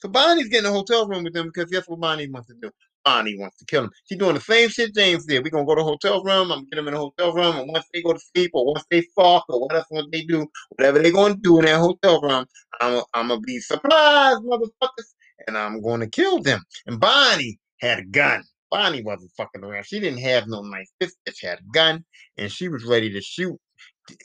So 0.00 0.08
Bonnie's 0.08 0.48
getting 0.48 0.68
a 0.68 0.72
hotel 0.72 1.06
room 1.06 1.22
with 1.22 1.34
them 1.34 1.46
because 1.46 1.70
guess 1.70 1.84
what 1.86 2.00
Bonnie 2.00 2.28
wants 2.28 2.48
to 2.48 2.54
do? 2.60 2.70
Bonnie 3.06 3.38
wants 3.38 3.56
to 3.58 3.66
kill 3.66 3.84
him. 3.84 3.90
She's 4.04 4.18
doing 4.18 4.34
the 4.34 4.40
same 4.40 4.68
shit 4.68 4.94
James 4.94 5.26
did. 5.26 5.44
We're 5.44 5.50
gonna 5.50 5.64
go 5.64 5.76
to 5.76 5.82
a 5.82 5.84
hotel 5.84 6.24
room. 6.24 6.50
I'm 6.52 6.58
gonna 6.58 6.66
get 6.66 6.76
them 6.76 6.88
in 6.88 6.94
a 6.94 6.98
hotel 6.98 7.32
room, 7.32 7.56
and 7.56 7.70
once 7.72 7.86
they 7.94 8.02
go 8.02 8.12
to 8.12 8.18
sleep 8.18 8.50
or 8.52 8.66
once 8.66 8.84
they 8.90 9.02
fuck 9.14 9.46
or 9.48 9.60
whatever 9.60 9.86
they 10.12 10.22
do, 10.22 10.46
whatever 10.70 10.98
they're 10.98 11.12
gonna 11.12 11.36
do 11.36 11.60
in 11.60 11.66
that 11.66 11.78
hotel 11.78 12.20
room, 12.20 12.46
I'm, 12.80 13.02
I'm 13.14 13.28
gonna 13.28 13.40
be 13.40 13.60
surprised, 13.60 14.42
motherfuckers, 14.42 15.14
and 15.46 15.56
I'm 15.56 15.80
gonna 15.82 16.08
kill 16.08 16.42
them. 16.42 16.62
And 16.86 17.00
Bonnie 17.00 17.58
had 17.80 18.00
a 18.00 18.04
gun. 18.04 18.42
Bonnie 18.72 19.04
wasn't 19.04 19.30
fucking 19.36 19.64
around. 19.64 19.86
She 19.86 20.00
didn't 20.00 20.20
have 20.20 20.48
no 20.48 20.62
knife. 20.62 20.88
This 20.98 21.14
bitch 21.28 21.46
had 21.46 21.60
a 21.60 21.72
gun, 21.72 22.04
and 22.36 22.50
she 22.50 22.68
was 22.68 22.84
ready 22.84 23.12
to 23.12 23.20
shoot 23.22 23.56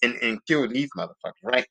and, 0.03 0.15
and 0.23 0.39
kill 0.47 0.67
these 0.67 0.89
motherfuckers, 0.97 1.43
right? 1.43 1.67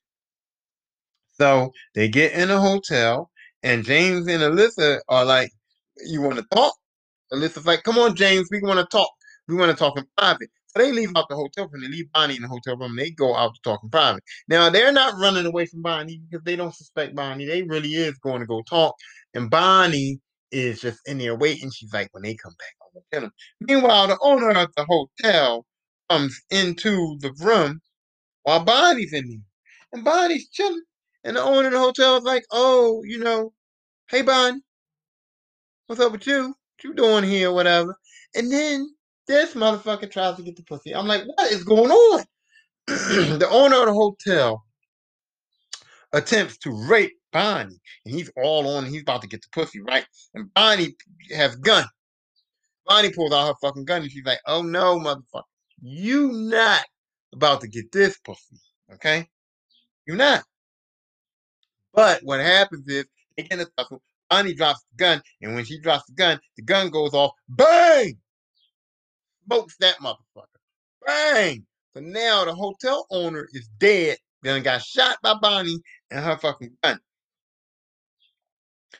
So 1.33 1.73
they 1.93 2.07
get 2.07 2.33
in 2.33 2.51
a 2.51 2.61
hotel, 2.61 3.31
and 3.63 3.83
James 3.83 4.27
and 4.27 4.41
Alyssa 4.41 5.01
are 5.09 5.25
like, 5.25 5.51
"You 6.05 6.21
want 6.21 6.37
to 6.37 6.45
talk?" 6.55 6.73
Alyssa's 7.33 7.65
like, 7.67 7.83
"Come 7.83 7.97
on, 7.99 8.15
James, 8.15 8.47
we 8.51 8.61
want 8.61 8.79
to 8.79 8.85
talk. 8.85 9.09
We 9.47 9.55
want 9.55 9.71
to 9.71 9.77
talk 9.77 9.97
in 9.97 10.05
private." 10.17 10.49
So 10.67 10.79
they 10.83 10.91
leave 10.91 11.11
out 11.15 11.27
the 11.29 11.35
hotel 11.35 11.67
room. 11.69 11.83
They 11.83 11.89
leave 11.89 12.11
Bonnie 12.13 12.37
in 12.37 12.43
the 12.43 12.47
hotel 12.49 12.77
room. 12.77 12.95
They 12.97 13.11
go 13.11 13.35
out 13.35 13.55
to 13.55 13.61
talk 13.63 13.81
in 13.83 13.89
private. 13.89 14.23
Now 14.47 14.69
they're 14.69 14.93
not 14.93 15.19
running 15.19 15.45
away 15.45 15.65
from 15.67 15.81
Bonnie 15.83 16.21
because 16.29 16.43
they 16.45 16.55
don't 16.55 16.75
suspect 16.75 17.15
Bonnie. 17.15 17.45
They 17.45 17.63
really 17.63 17.95
is 17.95 18.17
going 18.19 18.41
to 18.41 18.47
go 18.47 18.63
talk, 18.63 18.95
and 19.33 19.49
Bonnie 19.49 20.19
is 20.51 20.81
just 20.81 20.99
in 21.07 21.19
there 21.19 21.35
waiting. 21.35 21.71
She's 21.71 21.93
like, 21.93 22.09
"When 22.13 22.23
they 22.23 22.35
come 22.35 22.53
back, 22.59 22.75
I'm 22.83 23.03
gonna 23.13 23.27
them." 23.27 23.33
Meanwhile, 23.61 24.07
the 24.09 24.19
owner 24.21 24.51
of 24.51 24.69
the 24.77 24.85
hotel 24.85 25.65
comes 26.09 26.39
into 26.51 27.17
the 27.21 27.33
room 27.39 27.81
while 28.43 28.63
Bonnie's 28.63 29.13
in 29.13 29.27
there, 29.29 29.39
and 29.93 30.05
Bonnie's 30.05 30.49
chilling. 30.49 30.83
And 31.25 31.37
the 31.37 31.43
owner 31.43 31.67
of 31.67 31.73
the 31.73 31.79
hotel 31.79 32.17
is 32.17 32.23
like, 32.23 32.43
"Oh, 32.51 33.03
you 33.05 33.19
know, 33.19 33.53
hey, 34.09 34.21
Bonnie, 34.23 34.61
what's 35.87 36.01
up 36.01 36.11
with 36.13 36.27
you? 36.27 36.55
You 36.83 36.93
doing 36.93 37.23
here, 37.23 37.51
whatever?" 37.51 37.95
And 38.35 38.51
then 38.51 38.95
this 39.27 39.53
motherfucker 39.53 40.09
tries 40.09 40.37
to 40.37 40.43
get 40.43 40.55
the 40.55 40.63
pussy. 40.63 40.95
I'm 40.95 41.07
like, 41.07 41.23
"What 41.25 41.51
is 41.51 41.63
going 41.63 41.91
on?" 41.91 42.23
the 42.87 43.47
owner 43.49 43.81
of 43.81 43.85
the 43.87 43.93
hotel 43.93 44.65
attempts 46.13 46.57
to 46.57 46.71
rape 46.71 47.13
Bonnie, 47.31 47.79
and 48.05 48.13
he's 48.13 48.29
all 48.35 48.67
on. 48.67 48.85
He's 48.85 49.01
about 49.01 49.21
to 49.21 49.27
get 49.27 49.41
the 49.41 49.47
pussy, 49.51 49.79
right? 49.81 50.05
And 50.33 50.53
Bonnie 50.53 50.95
has 51.33 51.55
gun. 51.55 51.85
Bonnie 52.85 53.11
pulls 53.11 53.31
out 53.31 53.47
her 53.47 53.53
fucking 53.61 53.85
gun, 53.85 54.01
and 54.01 54.11
she's 54.11 54.25
like, 54.25 54.39
"Oh 54.45 54.61
no, 54.61 54.99
motherfucker, 54.99 55.43
you 55.81 56.31
not 56.31 56.83
about 57.33 57.61
to 57.61 57.67
get 57.67 57.91
this 57.91 58.17
pussy, 58.19 58.59
okay? 58.93 59.27
You 60.05 60.15
not." 60.15 60.43
But 61.93 62.23
what 62.23 62.39
happens 62.39 62.87
is 62.87 63.05
they 63.37 63.43
get 63.43 63.53
in 63.53 63.59
a 63.61 63.65
tussle. 63.77 64.01
Bonnie 64.31 64.53
drops 64.53 64.79
the 64.91 64.97
gun, 64.97 65.21
and 65.41 65.53
when 65.53 65.65
she 65.65 65.77
drops 65.77 66.05
the 66.07 66.13
gun, 66.13 66.39
the 66.55 66.63
gun 66.63 66.89
goes 66.89 67.13
off. 67.13 67.33
Bang! 67.49 68.17
Smokes 69.45 69.75
that 69.81 69.97
motherfucker. 69.97 70.45
Bang! 71.05 71.65
So 71.93 71.99
now 71.99 72.45
the 72.45 72.55
hotel 72.55 73.05
owner 73.11 73.49
is 73.51 73.67
dead. 73.77 74.17
Then 74.41 74.63
got 74.63 74.81
shot 74.81 75.17
by 75.21 75.35
Bonnie 75.39 75.81
and 76.09 76.23
her 76.23 76.37
fucking 76.37 76.71
gun. 76.81 76.99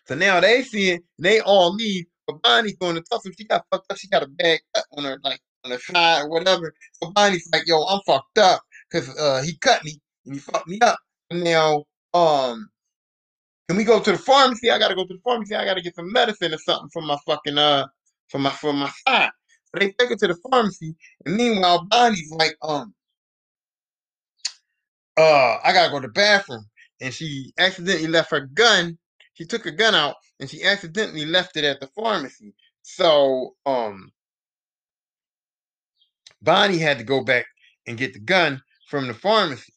So 0.05 0.15
now 0.15 0.41
they 0.41 0.63
see 0.63 0.91
it, 0.91 1.03
they 1.17 1.39
all 1.39 1.73
leave, 1.73 2.05
but 2.27 2.41
Bonnie's 2.41 2.75
going 2.75 2.95
to 2.95 3.01
tussle. 3.01 3.31
She 3.37 3.45
got 3.45 3.65
fucked 3.71 3.89
up. 3.89 3.97
She 3.97 4.09
got 4.09 4.23
a 4.23 4.27
bad 4.27 4.59
cut 4.75 4.85
on 4.97 5.05
her, 5.05 5.17
like 5.23 5.39
on 5.63 5.71
the 5.71 5.79
side 5.79 6.23
or 6.23 6.29
whatever. 6.29 6.73
So 7.01 7.09
Bonnie's 7.11 7.47
like, 7.53 7.63
"Yo, 7.65 7.81
I'm 7.83 8.01
fucked 8.05 8.37
up 8.37 8.61
because 8.91 9.09
uh, 9.17 9.41
he 9.43 9.57
cut 9.57 9.83
me 9.85 9.99
and 10.25 10.35
he 10.35 10.39
fucked 10.39 10.67
me 10.67 10.79
up." 10.81 10.99
And 11.29 11.43
now, 11.43 11.85
um, 12.13 12.69
can 13.67 13.77
we 13.77 13.83
go 13.83 13.99
to 14.01 14.11
the 14.11 14.17
pharmacy? 14.17 14.71
I 14.71 14.79
gotta 14.79 14.95
go 14.95 15.05
to 15.05 15.13
the 15.13 15.21
pharmacy. 15.23 15.55
I 15.55 15.65
gotta 15.65 15.81
get 15.81 15.95
some 15.95 16.11
medicine 16.11 16.53
or 16.53 16.57
something 16.57 16.89
for 16.93 17.01
my 17.01 17.17
fucking 17.25 17.57
uh 17.57 17.87
for 18.29 18.39
my 18.39 18.51
for 18.51 18.73
my 18.73 18.91
side. 19.07 19.31
So 19.67 19.79
they 19.79 19.91
take 19.91 20.09
her 20.09 20.15
to 20.15 20.27
the 20.27 20.37
pharmacy, 20.49 20.95
and 21.25 21.35
meanwhile, 21.37 21.85
Bonnie's 21.89 22.31
like, 22.31 22.55
um, 22.61 22.93
uh, 25.17 25.57
I 25.63 25.73
gotta 25.73 25.91
go 25.91 25.99
to 25.99 26.07
the 26.07 26.13
bathroom. 26.13 26.65
And 27.01 27.13
she 27.13 27.51
accidentally 27.57 28.07
left 28.07 28.31
her 28.31 28.41
gun. 28.53 28.97
She 29.33 29.45
took 29.45 29.65
her 29.65 29.71
gun 29.71 29.95
out 29.95 30.15
and 30.39 30.49
she 30.49 30.63
accidentally 30.63 31.25
left 31.25 31.57
it 31.57 31.63
at 31.63 31.79
the 31.79 31.87
pharmacy. 31.87 32.53
So 32.83 33.55
um 33.65 34.11
Bonnie 36.41 36.77
had 36.77 36.99
to 36.99 37.03
go 37.03 37.23
back 37.23 37.45
and 37.87 37.97
get 37.97 38.13
the 38.13 38.19
gun 38.19 38.61
from 38.87 39.07
the 39.07 39.13
pharmacy. 39.15 39.73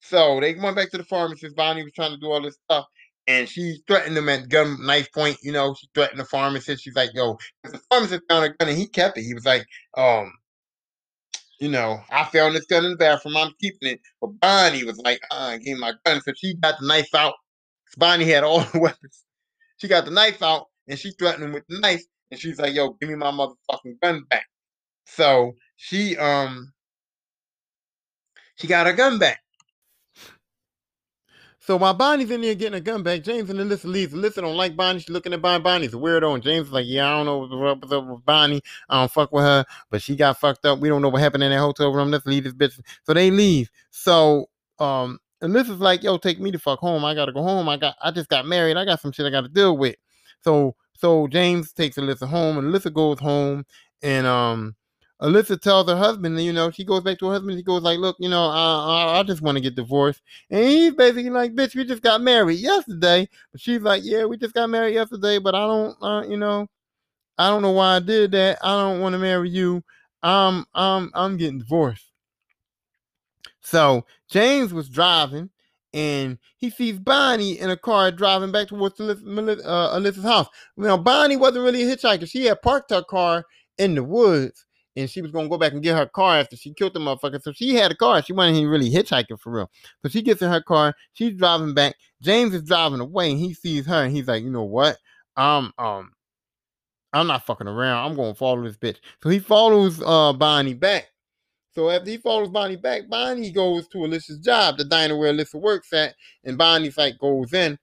So 0.00 0.40
they 0.40 0.54
went 0.54 0.76
back 0.76 0.90
to 0.92 0.98
the 0.98 1.04
pharmacist. 1.04 1.56
Bonnie 1.56 1.84
was 1.84 1.92
trying 1.94 2.12
to 2.12 2.18
do 2.18 2.30
all 2.30 2.42
this 2.42 2.58
stuff. 2.64 2.86
And 3.26 3.48
she 3.48 3.78
threatened 3.86 4.16
him 4.16 4.28
at 4.28 4.48
gun 4.48 4.84
knife 4.84 5.12
point, 5.12 5.38
you 5.42 5.52
know, 5.52 5.74
she 5.74 5.88
threatened 5.94 6.18
the 6.18 6.24
pharmacist. 6.24 6.82
She's 6.82 6.96
like, 6.96 7.10
yo, 7.14 7.38
the 7.64 7.80
pharmacist 7.90 8.22
found 8.28 8.44
a 8.44 8.48
gun 8.48 8.68
and 8.68 8.78
he 8.78 8.88
kept 8.88 9.16
it. 9.16 9.22
He 9.22 9.34
was 9.34 9.44
like, 9.44 9.64
um, 9.96 10.32
you 11.60 11.68
know, 11.68 12.00
I 12.10 12.24
found 12.24 12.56
this 12.56 12.66
gun 12.66 12.84
in 12.84 12.90
the 12.92 12.96
bathroom. 12.96 13.36
I'm 13.36 13.52
keeping 13.60 13.90
it. 13.90 14.00
But 14.20 14.40
Bonnie 14.40 14.84
was 14.84 14.98
like, 14.98 15.20
uh, 15.30 15.52
I 15.52 15.58
gave 15.58 15.78
my 15.78 15.92
gun. 16.04 16.20
So 16.22 16.32
she 16.36 16.54
got 16.56 16.80
the 16.80 16.86
knife 16.86 17.14
out. 17.14 17.34
Bonnie 17.96 18.24
had 18.24 18.42
all 18.42 18.60
the 18.72 18.80
weapons. 18.80 19.24
She 19.76 19.86
got 19.88 20.04
the 20.04 20.10
knife 20.10 20.42
out 20.42 20.66
and 20.88 20.98
she 20.98 21.12
threatened 21.12 21.44
him 21.44 21.52
with 21.52 21.64
the 21.68 21.78
knife. 21.78 22.02
And 22.30 22.40
she's 22.40 22.58
like, 22.58 22.74
yo, 22.74 22.90
give 23.00 23.08
me 23.08 23.14
my 23.14 23.30
motherfucking 23.30 24.00
gun 24.02 24.24
back. 24.28 24.46
So 25.06 25.52
she 25.76 26.16
um 26.16 26.72
she 28.56 28.66
got 28.66 28.86
her 28.86 28.92
gun 28.92 29.18
back. 29.18 29.41
So 31.64 31.76
while 31.76 31.94
Bonnie's 31.94 32.32
in 32.32 32.40
there 32.40 32.56
getting 32.56 32.74
a 32.74 32.80
gun 32.80 33.04
back, 33.04 33.22
James 33.22 33.48
and 33.48 33.60
Alyssa 33.60 33.84
leaves. 33.84 34.12
Alyssa 34.12 34.40
don't 34.40 34.56
like 34.56 34.74
Bonnie. 34.74 34.98
She's 34.98 35.10
looking 35.10 35.32
at 35.32 35.40
Bonnie. 35.40 35.62
Bonnie's 35.62 35.94
a 35.94 35.96
weirdo. 35.96 36.34
And 36.34 36.42
James 36.42 36.66
is 36.66 36.72
like, 36.72 36.86
yeah, 36.88 37.06
I 37.06 37.22
don't 37.22 37.26
know 37.26 37.56
what's 37.56 37.92
up 37.92 38.04
with 38.04 38.24
Bonnie. 38.24 38.60
I 38.88 39.00
don't 39.00 39.12
fuck 39.12 39.30
with 39.30 39.44
her. 39.44 39.64
But 39.88 40.02
she 40.02 40.16
got 40.16 40.40
fucked 40.40 40.66
up. 40.66 40.80
We 40.80 40.88
don't 40.88 41.02
know 41.02 41.08
what 41.08 41.22
happened 41.22 41.44
in 41.44 41.52
that 41.52 41.60
hotel 41.60 41.92
room. 41.92 42.10
Let's 42.10 42.26
leave 42.26 42.42
this 42.42 42.52
bitch. 42.52 42.80
So 43.04 43.14
they 43.14 43.30
leave. 43.30 43.70
So 43.92 44.46
um 44.80 45.20
Alyssa's 45.40 45.78
like, 45.78 46.02
yo, 46.02 46.18
take 46.18 46.40
me 46.40 46.50
to 46.50 46.58
fuck 46.58 46.80
home. 46.80 47.04
I 47.04 47.14
gotta 47.14 47.32
go 47.32 47.44
home. 47.44 47.68
I 47.68 47.76
got 47.76 47.94
I 48.02 48.10
just 48.10 48.28
got 48.28 48.44
married. 48.44 48.76
I 48.76 48.84
got 48.84 49.00
some 49.00 49.12
shit 49.12 49.26
I 49.26 49.30
gotta 49.30 49.48
deal 49.48 49.78
with. 49.78 49.94
So 50.42 50.74
so 50.94 51.28
James 51.28 51.72
takes 51.72 51.96
Alyssa 51.96 52.26
home 52.26 52.58
and 52.58 52.74
Alyssa 52.74 52.92
goes 52.92 53.20
home 53.20 53.64
and 54.02 54.26
um 54.26 54.74
Alyssa 55.22 55.60
tells 55.60 55.88
her 55.88 55.96
husband, 55.96 56.40
you 56.42 56.52
know, 56.52 56.70
she 56.72 56.84
goes 56.84 57.02
back 57.02 57.18
to 57.20 57.26
her 57.26 57.34
husband. 57.34 57.56
She 57.56 57.62
goes 57.62 57.82
like, 57.82 57.98
"Look, 58.00 58.16
you 58.18 58.28
know, 58.28 58.44
I, 58.46 59.14
I, 59.14 59.20
I 59.20 59.22
just 59.22 59.40
want 59.40 59.56
to 59.56 59.62
get 59.62 59.76
divorced." 59.76 60.20
And 60.50 60.64
he's 60.64 60.92
basically 60.94 61.30
like, 61.30 61.54
"Bitch, 61.54 61.76
we 61.76 61.84
just 61.84 62.02
got 62.02 62.20
married 62.20 62.58
yesterday." 62.58 63.28
But 63.52 63.60
she's 63.60 63.80
like, 63.80 64.02
"Yeah, 64.04 64.24
we 64.24 64.36
just 64.36 64.54
got 64.54 64.68
married 64.68 64.94
yesterday, 64.94 65.38
but 65.38 65.54
I 65.54 65.60
don't, 65.60 65.96
uh, 66.02 66.24
you 66.28 66.36
know, 66.36 66.66
I 67.38 67.48
don't 67.50 67.62
know 67.62 67.70
why 67.70 67.96
I 67.96 68.00
did 68.00 68.32
that. 68.32 68.58
I 68.64 68.70
don't 68.70 69.00
want 69.00 69.12
to 69.12 69.18
marry 69.18 69.48
you. 69.48 69.84
I'm, 70.24 70.64
I'm, 70.74 71.10
I'm 71.14 71.36
getting 71.36 71.60
divorced." 71.60 72.10
So 73.60 74.04
James 74.28 74.72
was 74.74 74.88
driving, 74.88 75.50
and 75.94 76.36
he 76.56 76.68
sees 76.68 76.98
Bonnie 76.98 77.60
in 77.60 77.70
a 77.70 77.76
car 77.76 78.10
driving 78.10 78.50
back 78.50 78.68
towards 78.68 79.00
uh, 79.00 79.14
Alyssa's 79.14 80.24
house. 80.24 80.48
Now 80.76 80.96
Bonnie 80.96 81.36
wasn't 81.36 81.64
really 81.64 81.84
a 81.84 81.96
hitchhiker. 81.96 82.28
She 82.28 82.46
had 82.46 82.60
parked 82.60 82.90
her 82.90 83.04
car 83.04 83.44
in 83.78 83.94
the 83.94 84.02
woods 84.02 84.66
and 84.96 85.08
she 85.08 85.22
was 85.22 85.30
gonna 85.30 85.48
go 85.48 85.58
back 85.58 85.72
and 85.72 85.82
get 85.82 85.96
her 85.96 86.06
car 86.06 86.38
after 86.38 86.56
she 86.56 86.72
killed 86.74 86.94
the 86.94 87.00
motherfucker. 87.00 87.42
So 87.42 87.52
she 87.52 87.74
had 87.74 87.92
a 87.92 87.96
car. 87.96 88.22
She 88.22 88.32
wasn't 88.32 88.58
even 88.58 88.70
really 88.70 88.90
hitchhiking 88.90 89.40
for 89.40 89.50
real. 89.50 89.70
So 90.02 90.08
she 90.08 90.22
gets 90.22 90.42
in 90.42 90.50
her 90.50 90.62
car. 90.62 90.94
She's 91.12 91.34
driving 91.34 91.74
back. 91.74 91.96
James 92.20 92.54
is 92.54 92.62
driving 92.62 93.00
away, 93.00 93.30
and 93.30 93.40
he 93.40 93.54
sees 93.54 93.86
her, 93.86 94.04
and 94.04 94.14
he's 94.14 94.28
like, 94.28 94.42
you 94.42 94.50
know 94.50 94.64
what? 94.64 94.98
Um, 95.36 95.72
um, 95.78 96.12
I'm 97.12 97.26
not 97.26 97.44
fucking 97.46 97.68
around. 97.68 98.10
I'm 98.10 98.16
gonna 98.16 98.34
follow 98.34 98.62
this 98.62 98.76
bitch. 98.76 98.98
So 99.22 99.28
he 99.28 99.38
follows 99.38 100.02
uh 100.04 100.32
Bonnie 100.32 100.74
back. 100.74 101.08
So 101.74 101.88
after 101.88 102.10
he 102.10 102.18
follows 102.18 102.50
Bonnie 102.50 102.76
back, 102.76 103.08
Bonnie 103.08 103.50
goes 103.50 103.88
to 103.88 103.98
Alyssa's 103.98 104.38
job, 104.38 104.76
the 104.76 104.84
diner 104.84 105.16
where 105.16 105.32
Alyssa 105.32 105.54
works 105.54 105.92
at, 105.94 106.14
and 106.44 106.58
Bonnie's 106.58 106.98
like 106.98 107.18
goes 107.18 107.54
in 107.54 107.78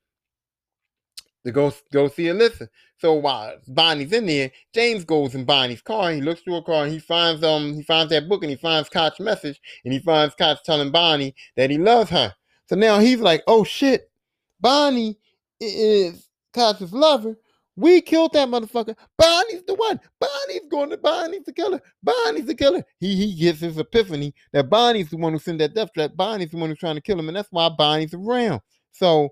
to 1.49 1.53
go 1.53 1.73
go 1.91 2.07
see 2.07 2.25
Alyssa. 2.25 2.67
So 2.97 3.13
while 3.13 3.55
Bonnie's 3.67 4.11
in 4.11 4.25
there, 4.25 4.51
James 4.73 5.05
goes 5.05 5.33
in 5.33 5.45
Bonnie's 5.45 5.81
car. 5.81 6.11
He 6.11 6.21
looks 6.21 6.41
through 6.41 6.55
her 6.55 6.61
car 6.61 6.83
and 6.83 6.91
he 6.91 6.99
finds 6.99 7.43
um 7.43 7.73
he 7.73 7.83
finds 7.83 8.11
that 8.11 8.27
book 8.27 8.43
and 8.43 8.49
he 8.49 8.57
finds 8.57 8.89
Koch's 8.89 9.19
message 9.19 9.59
and 9.83 9.93
he 9.93 9.99
finds 9.99 10.35
Koch 10.35 10.57
telling 10.65 10.91
Bonnie 10.91 11.35
that 11.55 11.69
he 11.69 11.77
loves 11.77 12.09
her. 12.09 12.33
So 12.67 12.75
now 12.75 12.99
he's 12.99 13.19
like, 13.19 13.41
oh 13.47 13.63
shit, 13.63 14.11
Bonnie 14.59 15.17
is 15.59 16.29
Koch's 16.53 16.93
lover. 16.93 17.37
We 17.75 18.01
killed 18.01 18.33
that 18.33 18.49
motherfucker. 18.49 18.95
Bonnie's 19.17 19.63
the 19.65 19.75
one. 19.75 20.01
Bonnie's 20.19 20.67
going 20.69 20.89
to 20.89 20.97
Bonnie's 20.97 21.45
the 21.45 21.53
killer. 21.53 21.81
Bonnie's 22.03 22.45
the 22.45 22.55
killer. 22.55 22.83
He 22.99 23.15
he 23.15 23.33
gets 23.33 23.61
his 23.61 23.77
epiphany 23.77 24.33
that 24.51 24.69
Bonnie's 24.69 25.09
the 25.09 25.17
one 25.17 25.31
who 25.31 25.39
sent 25.39 25.59
that 25.59 25.73
death 25.73 25.91
threat. 25.93 26.17
Bonnie's 26.17 26.51
the 26.51 26.57
one 26.57 26.69
who's 26.69 26.79
trying 26.79 26.95
to 26.95 27.01
kill 27.01 27.17
him, 27.17 27.29
and 27.29 27.37
that's 27.37 27.51
why 27.51 27.69
Bonnie's 27.69 28.13
around. 28.13 28.59
So 28.91 29.29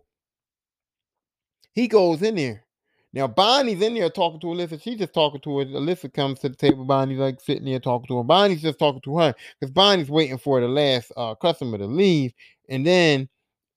He 1.77 1.87
goes 1.87 2.23
in 2.23 2.33
there. 2.33 2.63
Now 3.13 3.27
Bonnie's 3.27 3.83
in 3.83 3.93
there 3.93 4.09
talking 4.09 4.39
to 4.39 4.47
Alyssa. 4.47 4.81
She's 4.81 4.97
just 4.97 5.13
talking 5.13 5.39
to 5.41 5.59
her. 5.59 5.65
Alyssa 5.65 6.11
comes 6.11 6.39
to 6.39 6.49
the 6.49 6.55
table. 6.55 6.83
Bonnie's 6.85 7.19
like 7.19 7.39
sitting 7.39 7.65
there 7.65 7.79
talking 7.79 8.07
to 8.07 8.17
her. 8.17 8.23
Bonnie's 8.23 8.63
just 8.63 8.79
talking 8.79 9.01
to 9.01 9.17
her 9.19 9.35
because 9.59 9.71
Bonnie's 9.71 10.09
waiting 10.09 10.39
for 10.39 10.59
the 10.59 10.67
last 10.67 11.11
uh, 11.15 11.35
customer 11.35 11.77
to 11.77 11.85
leave. 11.85 12.33
And 12.67 12.83
then 12.83 13.29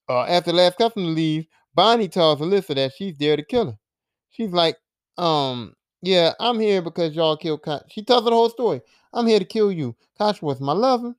uh, 0.09 0.23
after 0.23 0.49
the 0.49 0.57
last 0.57 0.79
customer 0.79 1.09
leaves, 1.09 1.45
Bonnie 1.75 2.07
tells 2.07 2.39
Alyssa 2.39 2.73
that 2.73 2.93
she's 2.97 3.19
there 3.19 3.37
to 3.37 3.43
kill 3.43 3.67
her. 3.67 3.77
She's 4.31 4.49
like, 4.49 4.77
um, 5.19 5.75
yeah, 6.01 6.33
I'm 6.39 6.59
here 6.59 6.81
because 6.81 7.13
y'all 7.15 7.37
killed. 7.37 7.63
She 7.87 8.03
tells 8.03 8.23
her 8.23 8.31
the 8.31 8.35
whole 8.35 8.49
story. 8.49 8.81
I'm 9.13 9.27
here 9.27 9.37
to 9.37 9.45
kill 9.45 9.71
you. 9.71 9.95
Koch 10.17 10.41
was 10.41 10.59
my 10.59 10.73
lover. 10.73 11.13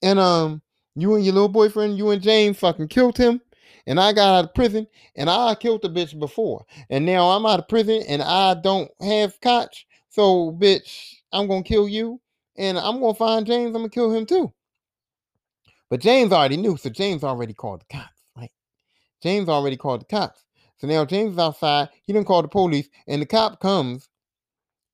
And 0.00 0.20
um, 0.20 0.62
you 0.94 1.16
and 1.16 1.24
your 1.24 1.34
little 1.34 1.48
boyfriend, 1.48 1.98
you 1.98 2.10
and 2.10 2.22
James 2.22 2.56
fucking 2.56 2.86
killed 2.86 3.18
him. 3.18 3.40
And 3.86 3.98
I 4.00 4.12
got 4.12 4.38
out 4.38 4.44
of 4.44 4.54
prison 4.54 4.86
and 5.16 5.30
I 5.30 5.54
killed 5.54 5.82
the 5.82 5.88
bitch 5.88 6.18
before. 6.18 6.64
And 6.90 7.06
now 7.06 7.30
I'm 7.30 7.46
out 7.46 7.58
of 7.58 7.68
prison 7.68 8.02
and 8.08 8.22
I 8.22 8.54
don't 8.54 8.90
have 9.00 9.40
Koch. 9.40 9.86
So, 10.08 10.52
bitch, 10.52 11.14
I'm 11.32 11.46
gonna 11.46 11.62
kill 11.62 11.88
you. 11.88 12.20
And 12.56 12.78
I'm 12.78 13.00
gonna 13.00 13.14
find 13.14 13.46
James, 13.46 13.68
I'm 13.68 13.82
gonna 13.82 13.88
kill 13.88 14.12
him 14.12 14.26
too. 14.26 14.52
But 15.88 16.00
James 16.00 16.32
already 16.32 16.56
knew, 16.56 16.76
so 16.76 16.90
James 16.90 17.24
already 17.24 17.54
called 17.54 17.80
the 17.80 17.96
cops, 17.96 18.22
right? 18.36 18.52
James 19.22 19.48
already 19.48 19.76
called 19.76 20.02
the 20.02 20.04
cops. 20.04 20.44
So 20.78 20.86
now 20.86 21.04
James 21.04 21.32
is 21.32 21.38
outside, 21.38 21.88
he 22.04 22.12
didn't 22.12 22.26
call 22.26 22.42
the 22.42 22.48
police, 22.48 22.88
and 23.06 23.20
the 23.20 23.26
cop 23.26 23.60
comes, 23.60 24.08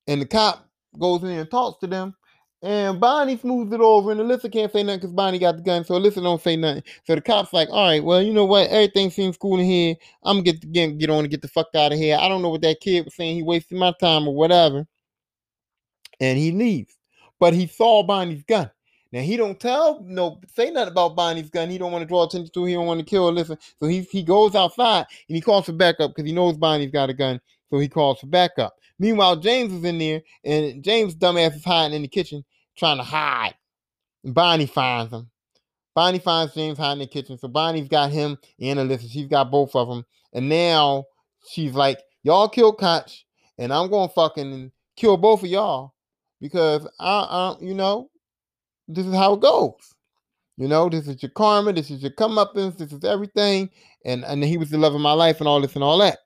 and 0.07 0.21
the 0.21 0.25
cop 0.25 0.67
goes 0.99 1.23
in 1.23 1.29
and 1.29 1.49
talks 1.49 1.79
to 1.79 1.87
them, 1.87 2.15
and 2.63 2.99
Bonnie 2.99 3.37
smooths 3.37 3.71
it 3.71 3.81
over, 3.81 4.11
and 4.11 4.19
Alyssa 4.19 4.51
can't 4.51 4.71
say 4.71 4.81
nothing 4.81 4.99
because 4.99 5.13
Bonnie 5.13 5.37
got 5.37 5.57
the 5.57 5.61
gun, 5.61 5.85
so 5.85 5.93
Alyssa 5.93 6.23
don't 6.23 6.41
say 6.41 6.55
nothing. 6.55 6.83
So 7.05 7.15
the 7.15 7.21
cop's 7.21 7.53
like, 7.53 7.69
all 7.69 7.87
right, 7.87 8.03
well, 8.03 8.21
you 8.21 8.33
know 8.33 8.45
what? 8.45 8.69
Everything 8.69 9.11
seems 9.11 9.37
cool 9.37 9.59
in 9.59 9.65
here. 9.65 9.95
I'm 10.23 10.37
gonna 10.37 10.57
get, 10.57 10.71
get, 10.71 10.97
get 10.97 11.09
on 11.09 11.19
and 11.19 11.29
get 11.29 11.41
the 11.41 11.47
fuck 11.47 11.67
out 11.75 11.93
of 11.93 11.99
here. 11.99 12.17
I 12.19 12.27
don't 12.27 12.41
know 12.41 12.49
what 12.49 12.61
that 12.61 12.79
kid 12.79 13.05
was 13.05 13.15
saying. 13.15 13.35
He 13.35 13.43
wasted 13.43 13.77
my 13.77 13.93
time 13.99 14.27
or 14.27 14.35
whatever. 14.35 14.87
And 16.19 16.37
he 16.37 16.51
leaves. 16.51 16.95
But 17.39 17.53
he 17.53 17.67
saw 17.67 18.01
Bonnie's 18.01 18.43
gun. 18.43 18.71
Now 19.11 19.21
he 19.21 19.37
don't 19.37 19.59
tell 19.59 20.01
no 20.03 20.41
say 20.53 20.71
nothing 20.71 20.91
about 20.91 21.15
Bonnie's 21.15 21.49
gun. 21.49 21.69
He 21.69 21.77
don't 21.77 21.91
want 21.91 22.01
to 22.01 22.07
draw 22.07 22.25
attention 22.25 22.51
to. 22.53 22.65
It. 22.65 22.69
He 22.69 22.73
don't 22.73 22.87
want 22.87 22.99
to 22.99 23.05
kill. 23.05 23.31
Alyssa. 23.31 23.57
so 23.79 23.85
he 23.85 24.01
he 24.01 24.23
goes 24.23 24.53
outside 24.55 25.05
and 25.29 25.35
he 25.35 25.41
calls 25.41 25.65
for 25.65 25.73
backup 25.73 26.11
because 26.11 26.27
he 26.27 26.33
knows 26.33 26.57
Bonnie's 26.57 26.91
got 26.91 27.09
a 27.09 27.13
gun. 27.13 27.39
So 27.69 27.79
he 27.79 27.87
calls 27.87 28.19
for 28.19 28.27
backup. 28.27 28.76
Meanwhile, 28.99 29.37
James 29.37 29.73
is 29.73 29.83
in 29.83 29.97
there 29.97 30.21
and 30.43 30.83
James 30.83 31.15
dumbass 31.15 31.55
is 31.55 31.63
hiding 31.63 31.95
in 31.95 32.01
the 32.01 32.07
kitchen 32.07 32.43
trying 32.77 32.97
to 32.97 33.03
hide. 33.03 33.55
And 34.23 34.33
Bonnie 34.33 34.65
finds 34.65 35.13
him. 35.13 35.29
Bonnie 35.93 36.19
finds 36.19 36.53
James 36.53 36.77
hiding 36.77 37.01
in 37.01 37.07
the 37.07 37.13
kitchen. 37.13 37.37
So 37.37 37.47
Bonnie's 37.47 37.87
got 37.87 38.11
him 38.11 38.37
and 38.59 38.79
Alyssa. 38.79 39.09
She's 39.09 39.27
got 39.27 39.51
both 39.51 39.75
of 39.75 39.87
them. 39.87 40.05
And 40.33 40.49
now 40.49 41.05
she's 41.47 41.73
like, 41.73 41.99
y'all 42.23 42.49
kill 42.49 42.73
Koch 42.73 43.25
and 43.57 43.73
I'm 43.73 43.89
going 43.89 44.09
to 44.09 44.13
fucking 44.13 44.71
kill 44.95 45.17
both 45.17 45.43
of 45.43 45.49
y'all 45.49 45.93
because 46.41 46.87
I, 46.99 47.19
I 47.19 47.55
you 47.61 47.73
know, 47.73 48.09
this 48.87 49.05
is 49.05 49.15
how 49.15 49.33
it 49.33 49.41
goes. 49.41 49.93
You 50.57 50.67
know, 50.67 50.89
this 50.89 51.07
is 51.07 51.21
your 51.21 51.29
karma, 51.31 51.71
this 51.71 51.91
is 51.91 52.01
your 52.01 52.11
comeuppance, 52.11 52.77
this 52.77 52.91
is 52.91 53.03
everything. 53.03 53.69
And 54.05 54.25
and 54.25 54.43
he 54.43 54.57
was 54.57 54.71
the 54.71 54.77
love 54.77 54.95
of 54.95 55.01
my 55.01 55.13
life 55.13 55.39
and 55.39 55.47
all 55.47 55.61
this 55.61 55.75
and 55.75 55.83
all 55.83 55.99
that. 55.99 56.17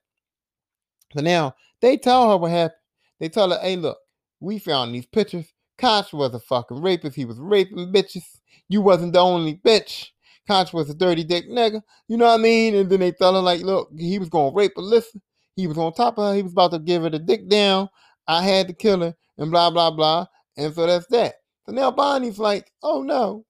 So 1.14 1.22
now 1.22 1.54
they 1.82 1.98
tell 1.98 2.30
her 2.30 2.38
what 2.38 2.52
happened. 2.52 2.78
They 3.20 3.30
tell 3.30 3.52
her, 3.52 3.60
hey, 3.62 3.76
look, 3.76 3.98
we 4.40 4.60
found 4.60 4.94
these 4.94 5.06
pictures. 5.06 5.54
Koch 5.78 6.14
was 6.14 6.34
a 6.34 6.40
fucking 6.40 6.82
rapist. 6.82 7.16
He 7.16 7.26
was 7.26 7.40
raping 7.40 7.92
bitches. 7.92 8.40
You 8.70 8.82
wasn't 8.82 9.14
the 9.14 9.20
only 9.20 9.56
bitch. 9.56 10.10
Koch 10.48 10.74
was 10.74 10.90
a 10.90 10.94
dirty 10.94 11.24
dick 11.24 11.50
nigga. 11.50 11.82
You 12.08 12.18
know 12.18 12.26
what 12.26 12.40
I 12.40 12.44
mean? 12.44 12.76
And 12.76 12.90
then 12.90 13.00
they 13.00 13.12
tell 13.12 13.34
her, 13.34 13.42
like, 13.42 13.62
look, 13.62 13.90
he 13.98 14.20
was 14.20 14.30
gonna 14.30 14.56
rape 14.56 14.74
Alyssa. 14.76 15.20
He 15.56 15.68
was 15.68 15.78
on 15.78 15.94
top 15.94 16.18
of 16.18 16.30
her. 16.30 16.36
He 16.36 16.44
was 16.44 16.54
about 16.54 16.72
to 16.72 16.80
give 16.80 17.04
her 17.04 17.10
the 17.10 17.20
dick 17.20 17.48
down. 17.50 17.90
I 18.28 18.42
had 18.44 18.68
to 18.68 18.74
kill 18.74 19.02
her, 19.02 19.16
and 19.38 19.52
blah, 19.52 19.70
blah, 19.70 19.92
blah. 19.92 20.28
And 20.58 20.74
so 20.74 20.86
that's 20.86 21.08
that. 21.08 21.36
So 21.66 21.72
now 21.72 21.92
Bonnie's 21.92 22.40
like, 22.40 22.72
oh 22.82 23.02
no. 23.02 23.46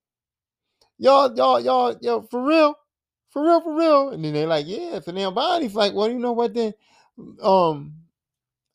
Y'all, 0.97 1.36
y'all, 1.36 1.59
y'all, 1.59 1.95
yo, 2.01 2.21
for 2.23 2.45
real? 2.45 2.75
For 3.29 3.43
real, 3.43 3.61
for 3.61 3.77
real. 3.77 4.09
And 4.09 4.23
then 4.23 4.34
they're 4.34 4.47
like, 4.47 4.65
yeah. 4.67 4.99
So 4.99 5.11
now 5.11 5.32
Bonnie's 5.32 5.75
like, 5.75 5.93
well, 5.93 6.09
you 6.09 6.19
know 6.19 6.34
what 6.34 6.53
then? 6.53 6.73
Um, 7.41 7.93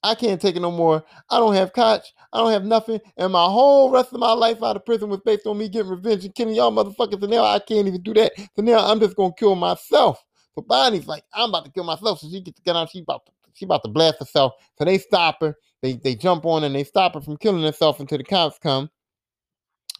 I 0.06 0.14
can't 0.14 0.40
take 0.40 0.54
it 0.54 0.60
no 0.60 0.70
more. 0.70 1.04
I 1.30 1.38
don't 1.38 1.54
have 1.54 1.72
Koch. 1.72 2.04
I 2.32 2.38
don't 2.38 2.52
have 2.52 2.64
nothing. 2.64 3.00
And 3.16 3.32
my 3.32 3.44
whole 3.44 3.90
rest 3.90 4.12
of 4.12 4.20
my 4.20 4.32
life 4.32 4.62
out 4.62 4.76
of 4.76 4.84
prison 4.84 5.08
was 5.08 5.20
based 5.24 5.46
on 5.46 5.58
me 5.58 5.68
getting 5.68 5.90
revenge 5.90 6.24
and 6.24 6.34
killing 6.34 6.54
y'all 6.54 6.70
motherfuckers. 6.70 7.20
And 7.20 7.30
now 7.30 7.44
I 7.44 7.58
can't 7.58 7.88
even 7.88 8.02
do 8.02 8.14
that. 8.14 8.32
So 8.54 8.62
now 8.62 8.78
I'm 8.78 9.00
just 9.00 9.16
gonna 9.16 9.34
kill 9.36 9.56
myself. 9.56 10.24
So 10.54 10.62
Bonnie's 10.62 11.08
like, 11.08 11.24
I'm 11.34 11.48
about 11.48 11.64
to 11.64 11.72
kill 11.72 11.84
myself. 11.84 12.20
So 12.20 12.28
she 12.30 12.40
gets 12.40 12.58
to 12.58 12.62
get 12.62 12.76
out. 12.76 12.90
She 12.90 13.00
about 13.00 13.26
to, 13.26 13.32
she 13.54 13.64
about 13.64 13.82
to 13.82 13.90
blast 13.90 14.20
herself. 14.20 14.52
So 14.78 14.84
they 14.84 14.98
stop 14.98 15.38
her. 15.40 15.56
They 15.82 15.94
they 15.94 16.14
jump 16.14 16.46
on 16.46 16.62
and 16.62 16.74
they 16.74 16.84
stop 16.84 17.14
her 17.14 17.20
from 17.20 17.36
killing 17.36 17.64
herself 17.64 17.98
until 17.98 18.18
the 18.18 18.24
cops 18.24 18.58
come. 18.58 18.88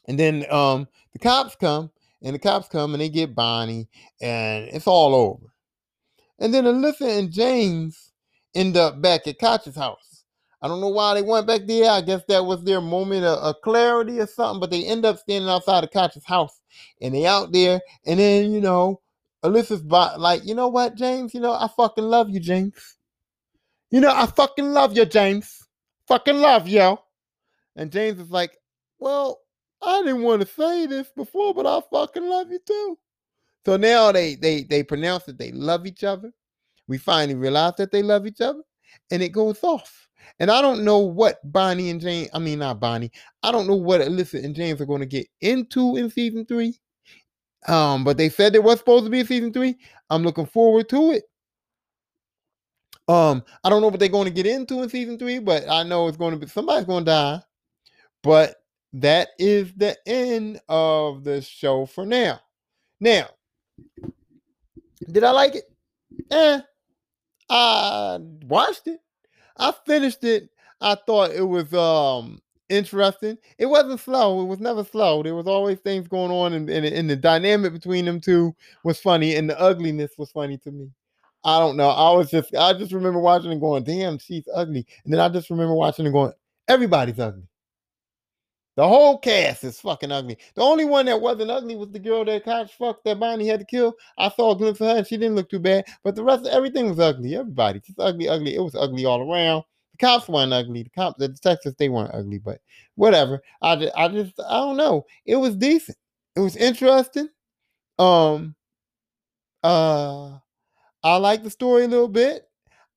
And 0.07 0.19
then 0.19 0.47
um, 0.51 0.87
the 1.13 1.19
cops 1.19 1.57
come, 1.57 1.91
and 2.23 2.35
the 2.35 2.39
cops 2.39 2.69
come 2.69 2.95
and 2.95 3.01
they 3.01 3.09
get 3.09 3.35
Bonnie, 3.35 3.89
and 4.21 4.69
it's 4.73 4.87
all 4.87 5.15
over. 5.15 5.53
And 6.39 6.55
then 6.55 6.65
Alyssa 6.65 7.19
and 7.19 7.33
James 7.33 8.13
end 8.57 8.77
up 8.77 9.01
back 9.01 9.27
at 9.27 9.39
Koch's 9.39 9.77
house. 9.77 10.25
I 10.63 10.69
don't 10.69 10.81
know 10.81 10.89
why 10.89 11.15
they 11.15 11.23
went 11.23 11.47
back 11.47 11.63
there. 11.67 11.91
I 11.91 12.01
guess 12.01 12.23
that 12.29 12.45
was 12.45 12.65
their 12.65 12.81
moment 12.81 13.25
of, 13.25 13.39
of 13.39 13.61
clarity 13.63 14.19
or 14.19 14.27
something, 14.27 14.59
but 14.59 14.71
they 14.71 14.85
end 14.85 15.05
up 15.05 15.19
standing 15.19 15.51
outside 15.51 15.85
of 15.85 15.93
Koch's 15.93 16.25
house 16.25 16.61
and 17.01 17.15
they 17.15 17.27
out 17.27 17.53
there. 17.53 17.81
And 18.07 18.19
then, 18.19 18.53
you 18.53 18.61
know, 18.61 19.01
Alyssa's 19.45 19.85
like, 19.85 20.45
you 20.45 20.55
know 20.55 20.69
what, 20.69 20.97
James? 20.97 21.35
You 21.35 21.41
know, 21.41 21.53
I 21.53 21.69
fucking 21.77 22.05
love 22.05 22.31
you, 22.31 22.41
James. 22.41 22.97
You 23.91 24.01
know, 24.01 24.11
I 24.11 24.27
fucking 24.27 24.73
love 24.73 24.97
you, 24.97 25.05
James. 25.05 25.63
Fucking 26.09 26.39
love 26.39 26.67
you. 26.67 26.99
And 27.77 27.93
James 27.93 28.19
is 28.19 28.31
like, 28.31 28.57
well, 28.99 29.41
I 29.83 30.03
didn't 30.03 30.23
want 30.23 30.43
to 30.43 30.49
say 30.49 30.87
this 30.87 31.09
before, 31.15 31.55
but 31.55 31.67
I 31.67 31.81
fucking 31.93 32.29
love 32.29 32.51
you 32.51 32.59
too. 32.67 32.99
So 33.65 33.77
now 33.77 34.13
they 34.13 34.37
they 34.37 34.63
they 34.63 34.83
pronounce 34.83 35.25
that 35.25 35.39
they 35.39 35.53
love 35.53 35.87
each 35.87 36.05
other. 36.05 36.33
We 36.89 36.99
finally 36.99 37.35
realize 37.35 37.75
that 37.79 37.91
they 37.91 38.03
love 38.03 38.27
each 38.27 38.41
other, 38.41 38.63
and 39.11 39.23
it 39.23 39.31
goes 39.31 39.63
off. 39.63 40.09
And 40.39 40.51
I 40.51 40.61
don't 40.61 40.85
know 40.85 40.99
what 40.99 41.39
Bonnie 41.45 41.91
and 41.91 42.01
James, 42.01 42.29
I 42.35 42.39
mean 42.39 42.59
not 42.59 42.81
Bonnie, 42.81 43.13
I 43.43 43.53
don't 43.53 43.67
know 43.67 43.77
what 43.77 44.01
Alyssa 44.01 44.45
and 44.45 44.55
James 44.55 44.81
are 44.81 44.87
going 44.87 45.01
to 45.01 45.07
get 45.07 45.27
into 45.41 45.97
in 45.97 46.11
season 46.11 46.45
three. 46.45 46.79
Um, 47.69 48.05
but 48.05 48.17
they 48.17 48.29
said 48.29 48.53
there 48.53 48.63
was 48.63 48.79
supposed 48.79 49.05
to 49.05 49.11
be 49.11 49.21
a 49.21 49.27
season 49.27 49.53
three. 49.53 49.77
I'm 50.11 50.23
looking 50.23 50.47
forward 50.47 50.89
to 50.91 51.13
it. 51.13 51.25
Um, 53.09 53.45
I 53.63 53.71
don't 53.71 53.81
know 53.81 53.89
what 53.89 54.01
they're 54.01 54.09
going 54.09 54.27
to 54.27 54.33
get 54.33 54.47
into 54.47 54.83
in 54.83 54.89
season 54.89 55.19
three, 55.19 55.39
but 55.39 55.69
I 55.69 55.83
know 55.85 56.09
it's 56.09 56.17
going 56.17 56.33
to 56.33 56.39
be 56.39 56.47
somebody's 56.47 56.87
going 56.87 57.05
to 57.05 57.11
die. 57.11 57.43
But 58.23 58.57
that 58.95 59.29
is 59.39 59.73
the 59.75 59.97
end 60.07 60.61
of 60.69 61.23
the 61.23 61.41
show 61.41 61.87
for 61.87 62.05
now. 62.05 62.41
Now, 63.01 63.29
did 65.11 65.23
I 65.23 65.31
like 65.31 65.55
it? 65.57 65.65
Eh, 66.31 66.61
I 67.49 68.19
watched 68.47 68.87
it. 68.87 69.01
I 69.57 69.73
finished 69.87 70.25
it. 70.25 70.51
I 70.81 70.97
thought 71.07 71.31
it 71.33 71.43
was 71.43 71.73
um 71.75 72.41
interesting. 72.69 73.39
It 73.59 73.67
wasn't 73.67 74.01
slow. 74.01 74.41
It 74.43 74.47
was 74.47 74.61
never 74.61 74.85
slow. 74.85 75.23
There 75.23 75.35
was 75.35 75.47
always 75.47 75.79
things 75.81 76.09
going 76.09 76.31
on, 76.33 76.53
and, 76.53 76.69
and, 76.69 76.85
and 76.85 77.09
the 77.09 77.17
dynamic 77.17 77.73
between 77.73 78.05
them 78.05 78.21
two 78.21 78.55
was 78.85 79.01
funny, 79.01 79.37
and 79.37 79.49
the 79.49 79.59
ugliness 79.61 80.13
was 80.19 80.31
funny 80.33 80.59
to 80.59 80.71
me. 80.71 80.91
I 81.45 81.59
don't 81.61 81.77
know. 81.77 81.91
I 81.91 82.13
was 82.13 82.31
just 82.31 82.55
I 82.57 82.73
just 82.73 82.93
remember 82.93 83.21
watching 83.21 83.53
and 83.53 83.61
going, 83.61 83.85
"Damn, 83.85 84.19
she's 84.19 84.49
ugly," 84.55 84.87
and 85.05 85.13
then 85.13 85.21
I 85.21 85.29
just 85.29 85.51
remember 85.51 85.75
watching 85.75 86.07
and 86.07 86.13
going, 86.13 86.33
"Everybody's 86.69 87.21
ugly." 87.21 87.45
The 88.77 88.87
whole 88.87 89.19
cast 89.19 89.65
is 89.65 89.81
fucking 89.81 90.13
ugly. 90.13 90.37
The 90.55 90.61
only 90.61 90.85
one 90.85 91.07
that 91.07 91.19
wasn't 91.21 91.51
ugly 91.51 91.77
was 91.77 91.91
the 91.91 91.99
girl 91.99 92.27
that 92.27 92.45
cops 92.45 92.73
fucked 92.75 93.05
that 93.05 93.19
Bonnie 93.19 93.47
had 93.47 93.61
to 93.61 93.67
kill. 93.67 93.95
I 94.19 94.29
saw 94.29 94.53
a 94.53 94.57
glimpse 94.57 94.83
of 94.83 94.89
her 94.89 94.99
and 94.99 95.07
she 95.07 95.17
didn't 95.17 95.35
look 95.35 95.49
too 95.49 95.59
bad. 95.59 95.87
But 96.05 96.15
the 96.15 96.23
rest 96.23 96.43
of 96.47 96.53
everything 96.53 96.91
was 96.91 97.01
ugly. 97.01 97.35
Everybody 97.35 97.81
just 97.81 97.99
ugly, 97.99 98.29
ugly. 98.29 98.55
It 98.55 98.61
was 98.63 98.75
ugly 98.75 99.07
all 99.07 99.33
around. 99.33 99.65
The 99.93 99.99
cops 100.07 100.29
weren't 100.29 100.53
ugly. 100.53 100.83
The 100.83 100.91
cops, 100.91 101.19
the 101.19 101.29
detectives, 101.29 101.75
they 101.77 101.89
weren't 101.89 102.15
ugly. 102.15 102.37
But 102.39 102.61
whatever. 102.97 103.41
I 103.63 103.77
just, 103.77 103.97
I 103.97 104.09
just, 104.09 104.39
I 104.47 104.59
don't 104.59 104.77
know. 104.77 105.07
It 105.25 105.37
was 105.37 105.57
decent. 105.57 105.97
It 106.37 106.41
was 106.41 106.57
interesting. 106.57 107.31
Um, 107.99 108.55
uh, 109.65 110.39
I 111.03 111.17
like 111.17 111.45
the 111.45 111.51
story 111.51 111.85
a 111.85 111.89
little 111.89 112.09
bit. 112.09 112.47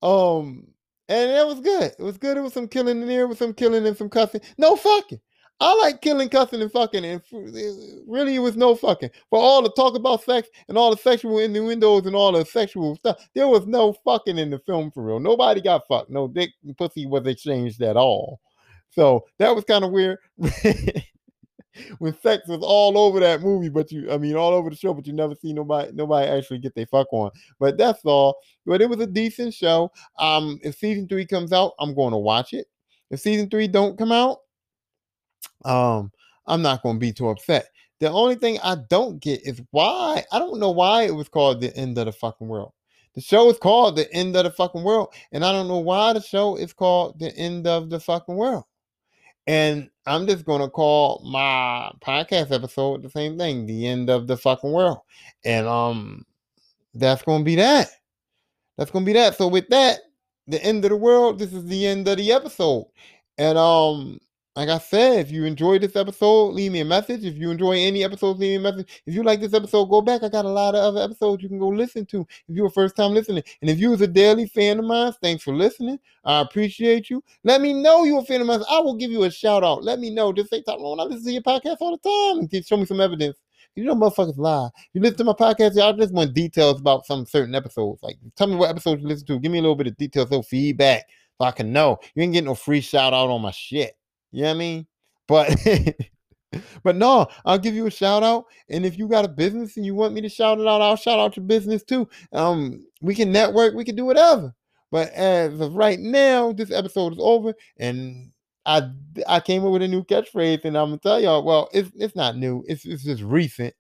Um, 0.02 0.68
and 1.08 1.32
it 1.32 1.48
was 1.48 1.62
good. 1.62 1.94
It 1.98 2.04
was 2.04 2.18
good. 2.18 2.36
It 2.36 2.42
was 2.42 2.54
some 2.54 2.68
killing 2.68 3.02
in 3.02 3.08
there, 3.08 3.28
with 3.28 3.38
some 3.38 3.54
killing 3.54 3.88
and 3.88 3.96
some 3.96 4.10
cussing. 4.10 4.42
No 4.58 4.76
fucking. 4.76 5.22
I 5.62 5.76
like 5.76 6.02
killing, 6.02 6.30
cussing, 6.30 6.62
and 6.62 6.72
fucking, 6.72 7.04
and 7.04 7.22
really 8.08 8.36
it 8.36 8.40
was 8.40 8.56
no 8.56 8.76
fucking. 8.76 9.10
For 9.30 9.40
all 9.40 9.62
the 9.62 9.72
talk 9.72 9.96
about 9.96 10.24
sex 10.24 10.48
and 10.70 10.78
all 10.78 10.92
the 10.92 11.02
sexual 11.02 11.40
innuendos 11.40 12.06
and 12.06 12.16
all 12.16 12.32
the 12.32 12.46
sexual 12.46 12.96
stuff, 12.96 13.28
there 13.36 13.48
was 13.48 13.68
no 13.68 13.94
fucking 14.06 14.38
in 14.38 14.50
the 14.50 14.60
film 14.60 14.90
for 14.92 15.04
real. 15.04 15.20
Nobody 15.20 15.60
got 15.60 15.88
fucked. 15.88 16.10
No 16.10 16.28
dick 16.28 16.52
and 16.64 16.78
pussy 16.78 17.06
was 17.06 17.28
exchanged 17.28 17.82
at 17.82 17.98
all. 17.98 18.40
So 18.90 19.26
that 19.38 19.54
was 19.54 19.66
kind 19.66 19.84
of 19.84 19.92
weird. 19.92 20.18
when 22.00 22.18
sex 22.22 22.48
was 22.48 22.62
all 22.62 22.98
over 22.98 23.20
that 23.20 23.42
movie, 23.42 23.70
but 23.70 23.92
you, 23.92 24.12
I 24.12 24.18
mean, 24.18 24.36
all 24.36 24.54
over 24.54 24.70
the 24.70 24.76
show, 24.76 24.94
but 24.94 25.08
you 25.08 25.14
never 25.14 25.36
see 25.36 25.54
nobody, 25.54 25.92
nobody 25.94 26.28
actually 26.28 26.60
get 26.60 26.76
their 26.76 26.88
fuck 26.88 27.08
on. 27.12 27.32
But 27.60 27.78
that's 27.78 28.04
all. 28.06 28.38
But 28.66 28.82
it 28.82 28.90
was 28.90 29.00
a 29.00 29.08
decent 29.08 29.54
show. 29.54 29.92
Um, 30.20 30.60
if 30.64 30.76
season 30.76 31.08
three 31.08 31.26
comes 31.26 31.52
out, 31.52 31.74
I'm 31.80 31.94
going 31.94 32.12
to 32.12 32.18
watch 32.18 32.54
it. 32.54 32.68
If 33.12 33.20
season 33.20 33.50
three 33.50 33.68
don't 33.68 33.98
come 33.98 34.12
out, 34.12 34.38
um, 35.66 36.12
I'm 36.48 36.62
not 36.62 36.84
going 36.84 36.96
to 36.96 37.00
be 37.00 37.14
too 37.14 37.30
upset. 37.30 37.68
The 38.00 38.10
only 38.10 38.36
thing 38.36 38.60
I 38.64 38.78
don't 38.90 39.20
get 39.20 39.46
is 39.46 39.62
why 39.72 40.24
I 40.32 40.40
don't 40.40 40.60
know 40.60 40.72
why 40.72 41.04
it 41.04 41.14
was 41.14 41.28
called 41.28 41.60
the 41.62 41.76
end 41.76 41.98
of 41.98 42.06
the 42.06 42.14
fucking 42.14 42.48
world. 42.48 42.74
The 43.16 43.22
show 43.22 43.50
is 43.50 43.58
called 43.58 43.96
the 43.96 44.12
end 44.14 44.36
of 44.38 44.46
the 44.46 44.52
fucking 44.52 44.84
world, 44.84 45.14
and 45.32 45.44
I 45.44 45.52
don't 45.52 45.68
know 45.68 45.80
why 45.80 46.14
the 46.14 46.22
show 46.22 46.56
is 46.56 46.72
called 46.72 47.20
the 47.20 47.36
end 47.36 47.68
of 47.68 47.90
the 47.90 48.00
fucking 48.00 48.36
world. 48.36 48.64
And 49.48 49.90
I'm 50.06 50.28
just 50.28 50.46
gonna 50.46 50.70
call 50.70 51.22
my 51.26 51.92
podcast 52.02 52.52
episode 52.52 53.02
the 53.02 53.10
same 53.10 53.38
thing, 53.38 53.66
the 53.66 53.88
end 53.88 54.10
of 54.10 54.28
the 54.28 54.38
fucking 54.38 54.72
world. 54.72 55.00
And 55.44 55.68
um 55.68 56.26
that's 56.94 57.24
gonna 57.24 57.44
be 57.44 57.56
that. 57.56 57.90
That's 58.78 58.92
gonna 58.92 59.06
be 59.06 59.14
that. 59.14 59.36
So 59.36 59.48
with 59.48 59.68
that, 59.70 60.00
the 60.48 60.64
end 60.64 60.86
of 60.86 60.90
the 60.90 60.98
world, 60.98 61.40
this 61.40 61.52
is 61.52 61.66
the 61.66 61.86
end 61.86 62.08
of 62.08 62.18
the 62.18 62.32
episode. 62.32 62.88
And 63.38 63.58
um 63.58 64.20
like 64.60 64.68
I 64.68 64.78
said, 64.78 65.20
if 65.20 65.32
you 65.32 65.46
enjoyed 65.46 65.82
this 65.84 65.96
episode, 65.96 66.50
leave 66.50 66.74
me 66.74 66.82
a 66.82 66.86
message. 66.86 67.24
If 67.24 67.38
you 67.38 67.50
enjoy 67.50 67.78
any 67.78 68.04
episodes, 68.04 68.42
leave 68.42 68.60
me 68.60 68.68
a 68.68 68.72
message. 68.72 69.02
If 69.06 69.16
you 69.16 69.24
like 69.24 69.40
this 69.40 69.54
episode, 69.54 69.86
go 69.86 70.02
back. 70.02 70.22
I 70.22 70.28
got 70.28 70.44
a 70.44 70.50
lot 70.50 70.76
of 70.76 70.84
other 70.84 71.02
episodes 71.02 71.42
you 71.42 71.48
can 71.48 71.60
go 71.60 71.70
listen 71.70 72.06
to 72.08 72.28
if 72.50 72.58
you're 72.58 72.66
a 72.66 72.72
first 72.72 72.98
time 72.98 73.14
listening. 73.14 73.42
And 73.62 73.70
if 73.70 73.80
you 73.80 73.90
was 73.90 74.02
a 74.02 74.08
daily 74.08 74.48
fan 74.48 74.78
of 74.80 74.84
mine, 74.84 75.14
thanks 75.22 75.46
for 75.46 75.56
listening. 75.56 75.98
I 76.26 76.42
appreciate 76.42 77.10
you. 77.10 77.24
Let 77.46 77.62
me 77.62 77.72
know 77.72 78.04
you're 78.04 78.20
a 78.20 78.26
fan 78.26 78.42
of 78.42 78.48
mine. 78.48 78.60
I 78.70 78.82
will 78.82 78.98
give 78.98 79.12
you 79.12 79.24
a 79.24 79.32
shout 79.32 79.64
out. 79.64 79.86
Let 79.86 80.00
me 80.00 80.10
know. 80.10 80.34
Just 80.34 80.50
say, 80.50 80.62
Tyrone, 80.62 81.00
I 81.00 81.04
listen 81.04 81.24
to 81.28 81.32
your 81.32 81.42
podcast 81.42 81.78
all 81.80 81.98
the 81.98 82.10
time 82.10 82.50
and 82.52 82.66
show 82.66 82.76
me 82.76 82.86
some 82.86 83.00
evidence. 83.00 83.38
You 83.78 83.86
know, 83.86 83.96
motherfuckers 83.96 84.38
lie. 84.38 84.68
You 84.92 85.00
listen 85.00 85.20
to 85.20 85.24
my 85.24 85.34
podcast, 85.40 85.78
y'all 85.78 85.94
just 85.94 86.14
want 86.14 86.34
details 86.34 86.82
about 86.82 87.06
some 87.06 87.26
certain 87.26 87.56
episodes. 87.56 88.04
Like, 88.04 88.18
tell 88.36 88.48
me 88.48 88.58
what 88.58 88.72
episodes 88.72 89.02
you 89.02 89.08
listen 89.08 89.26
to. 89.28 89.40
Give 89.40 89.54
me 89.54 89.60
a 89.60 89.62
little 89.62 89.78
bit 89.78 89.88
of 89.88 89.96
details, 89.96 90.30
little 90.30 90.44
feedback, 90.44 91.06
so 91.38 91.46
I 91.46 91.52
can 91.52 91.72
know. 91.72 92.00
You 92.14 92.24
ain't 92.24 92.34
getting 92.34 92.48
no 92.48 92.56
free 92.56 92.82
shout 92.82 93.14
out 93.14 93.30
on 93.30 93.42
my 93.42 93.52
shit. 93.52 93.96
You 94.32 94.44
know 94.44 94.48
what 94.50 94.56
I 94.56 94.58
mean? 94.58 94.88
But 95.28 95.58
but 96.84 96.96
no, 96.96 97.28
I'll 97.46 97.60
give 97.60 97.76
you 97.76 97.88
a 97.88 97.92
shout 97.92 98.24
out. 98.24 98.46
And 98.70 98.86
if 98.86 98.98
you 98.98 99.08
got 99.08 99.26
a 99.26 99.30
business 99.30 99.78
and 99.78 99.86
you 99.86 99.96
want 99.96 100.14
me 100.14 100.22
to 100.22 100.30
shout 100.30 100.60
it 100.60 100.68
out, 100.68 100.82
I'll 100.82 100.96
shout 100.96 101.20
out 101.20 101.38
your 101.38 101.46
business 101.46 101.84
too. 101.84 102.08
Um, 102.34 102.86
we 103.02 103.16
can 103.16 103.32
network, 103.32 103.74
we 103.74 103.86
can 103.86 103.96
do 103.96 104.06
whatever. 104.06 104.54
But 104.92 105.12
as 105.14 105.60
of 105.60 105.76
right 105.76 106.00
now, 106.00 106.52
this 106.52 106.72
episode 106.72 107.14
is 107.14 107.20
over, 107.22 107.54
and 107.78 108.32
I 108.66 108.90
I 109.28 109.40
came 109.40 109.64
up 109.66 109.72
with 109.72 109.84
a 109.84 109.88
new 109.88 110.04
catchphrase, 110.04 110.66
and 110.66 110.78
I'm 110.78 110.90
gonna 110.90 110.98
tell 110.98 111.20
y'all. 111.20 111.44
Well, 111.44 111.70
it's 111.74 111.92
it's 111.96 112.16
not 112.16 112.38
new. 112.38 112.64
It's 112.68 112.86
it's 112.86 113.04
just 113.04 113.22
recent, 113.22 113.74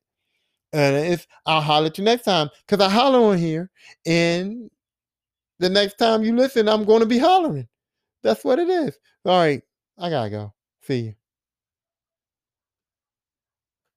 and 0.73 0.95
it's 0.95 1.27
I'll 1.45 1.61
holler 1.61 1.87
at 1.87 1.97
you 1.97 2.03
next 2.03 2.23
time 2.25 2.49
because 2.67 2.85
I 2.85 2.89
holler 2.89 3.19
on 3.31 3.37
here, 3.39 3.71
and 4.05 4.69
the 5.59 5.69
next 5.69 5.95
time 5.95 6.23
you 6.23 6.35
listen, 6.35 6.69
I'm 6.69 6.85
to 6.85 7.05
be 7.05 7.17
hollering. 7.17 7.67
That's 8.23 8.43
what 8.43 8.59
it 8.59 8.69
is. 8.69 8.97
All 9.25 9.39
right, 9.39 9.61
I 9.99 10.09
gotta 10.09 10.29
go. 10.29 10.53
See 10.81 10.99
you. 10.99 11.18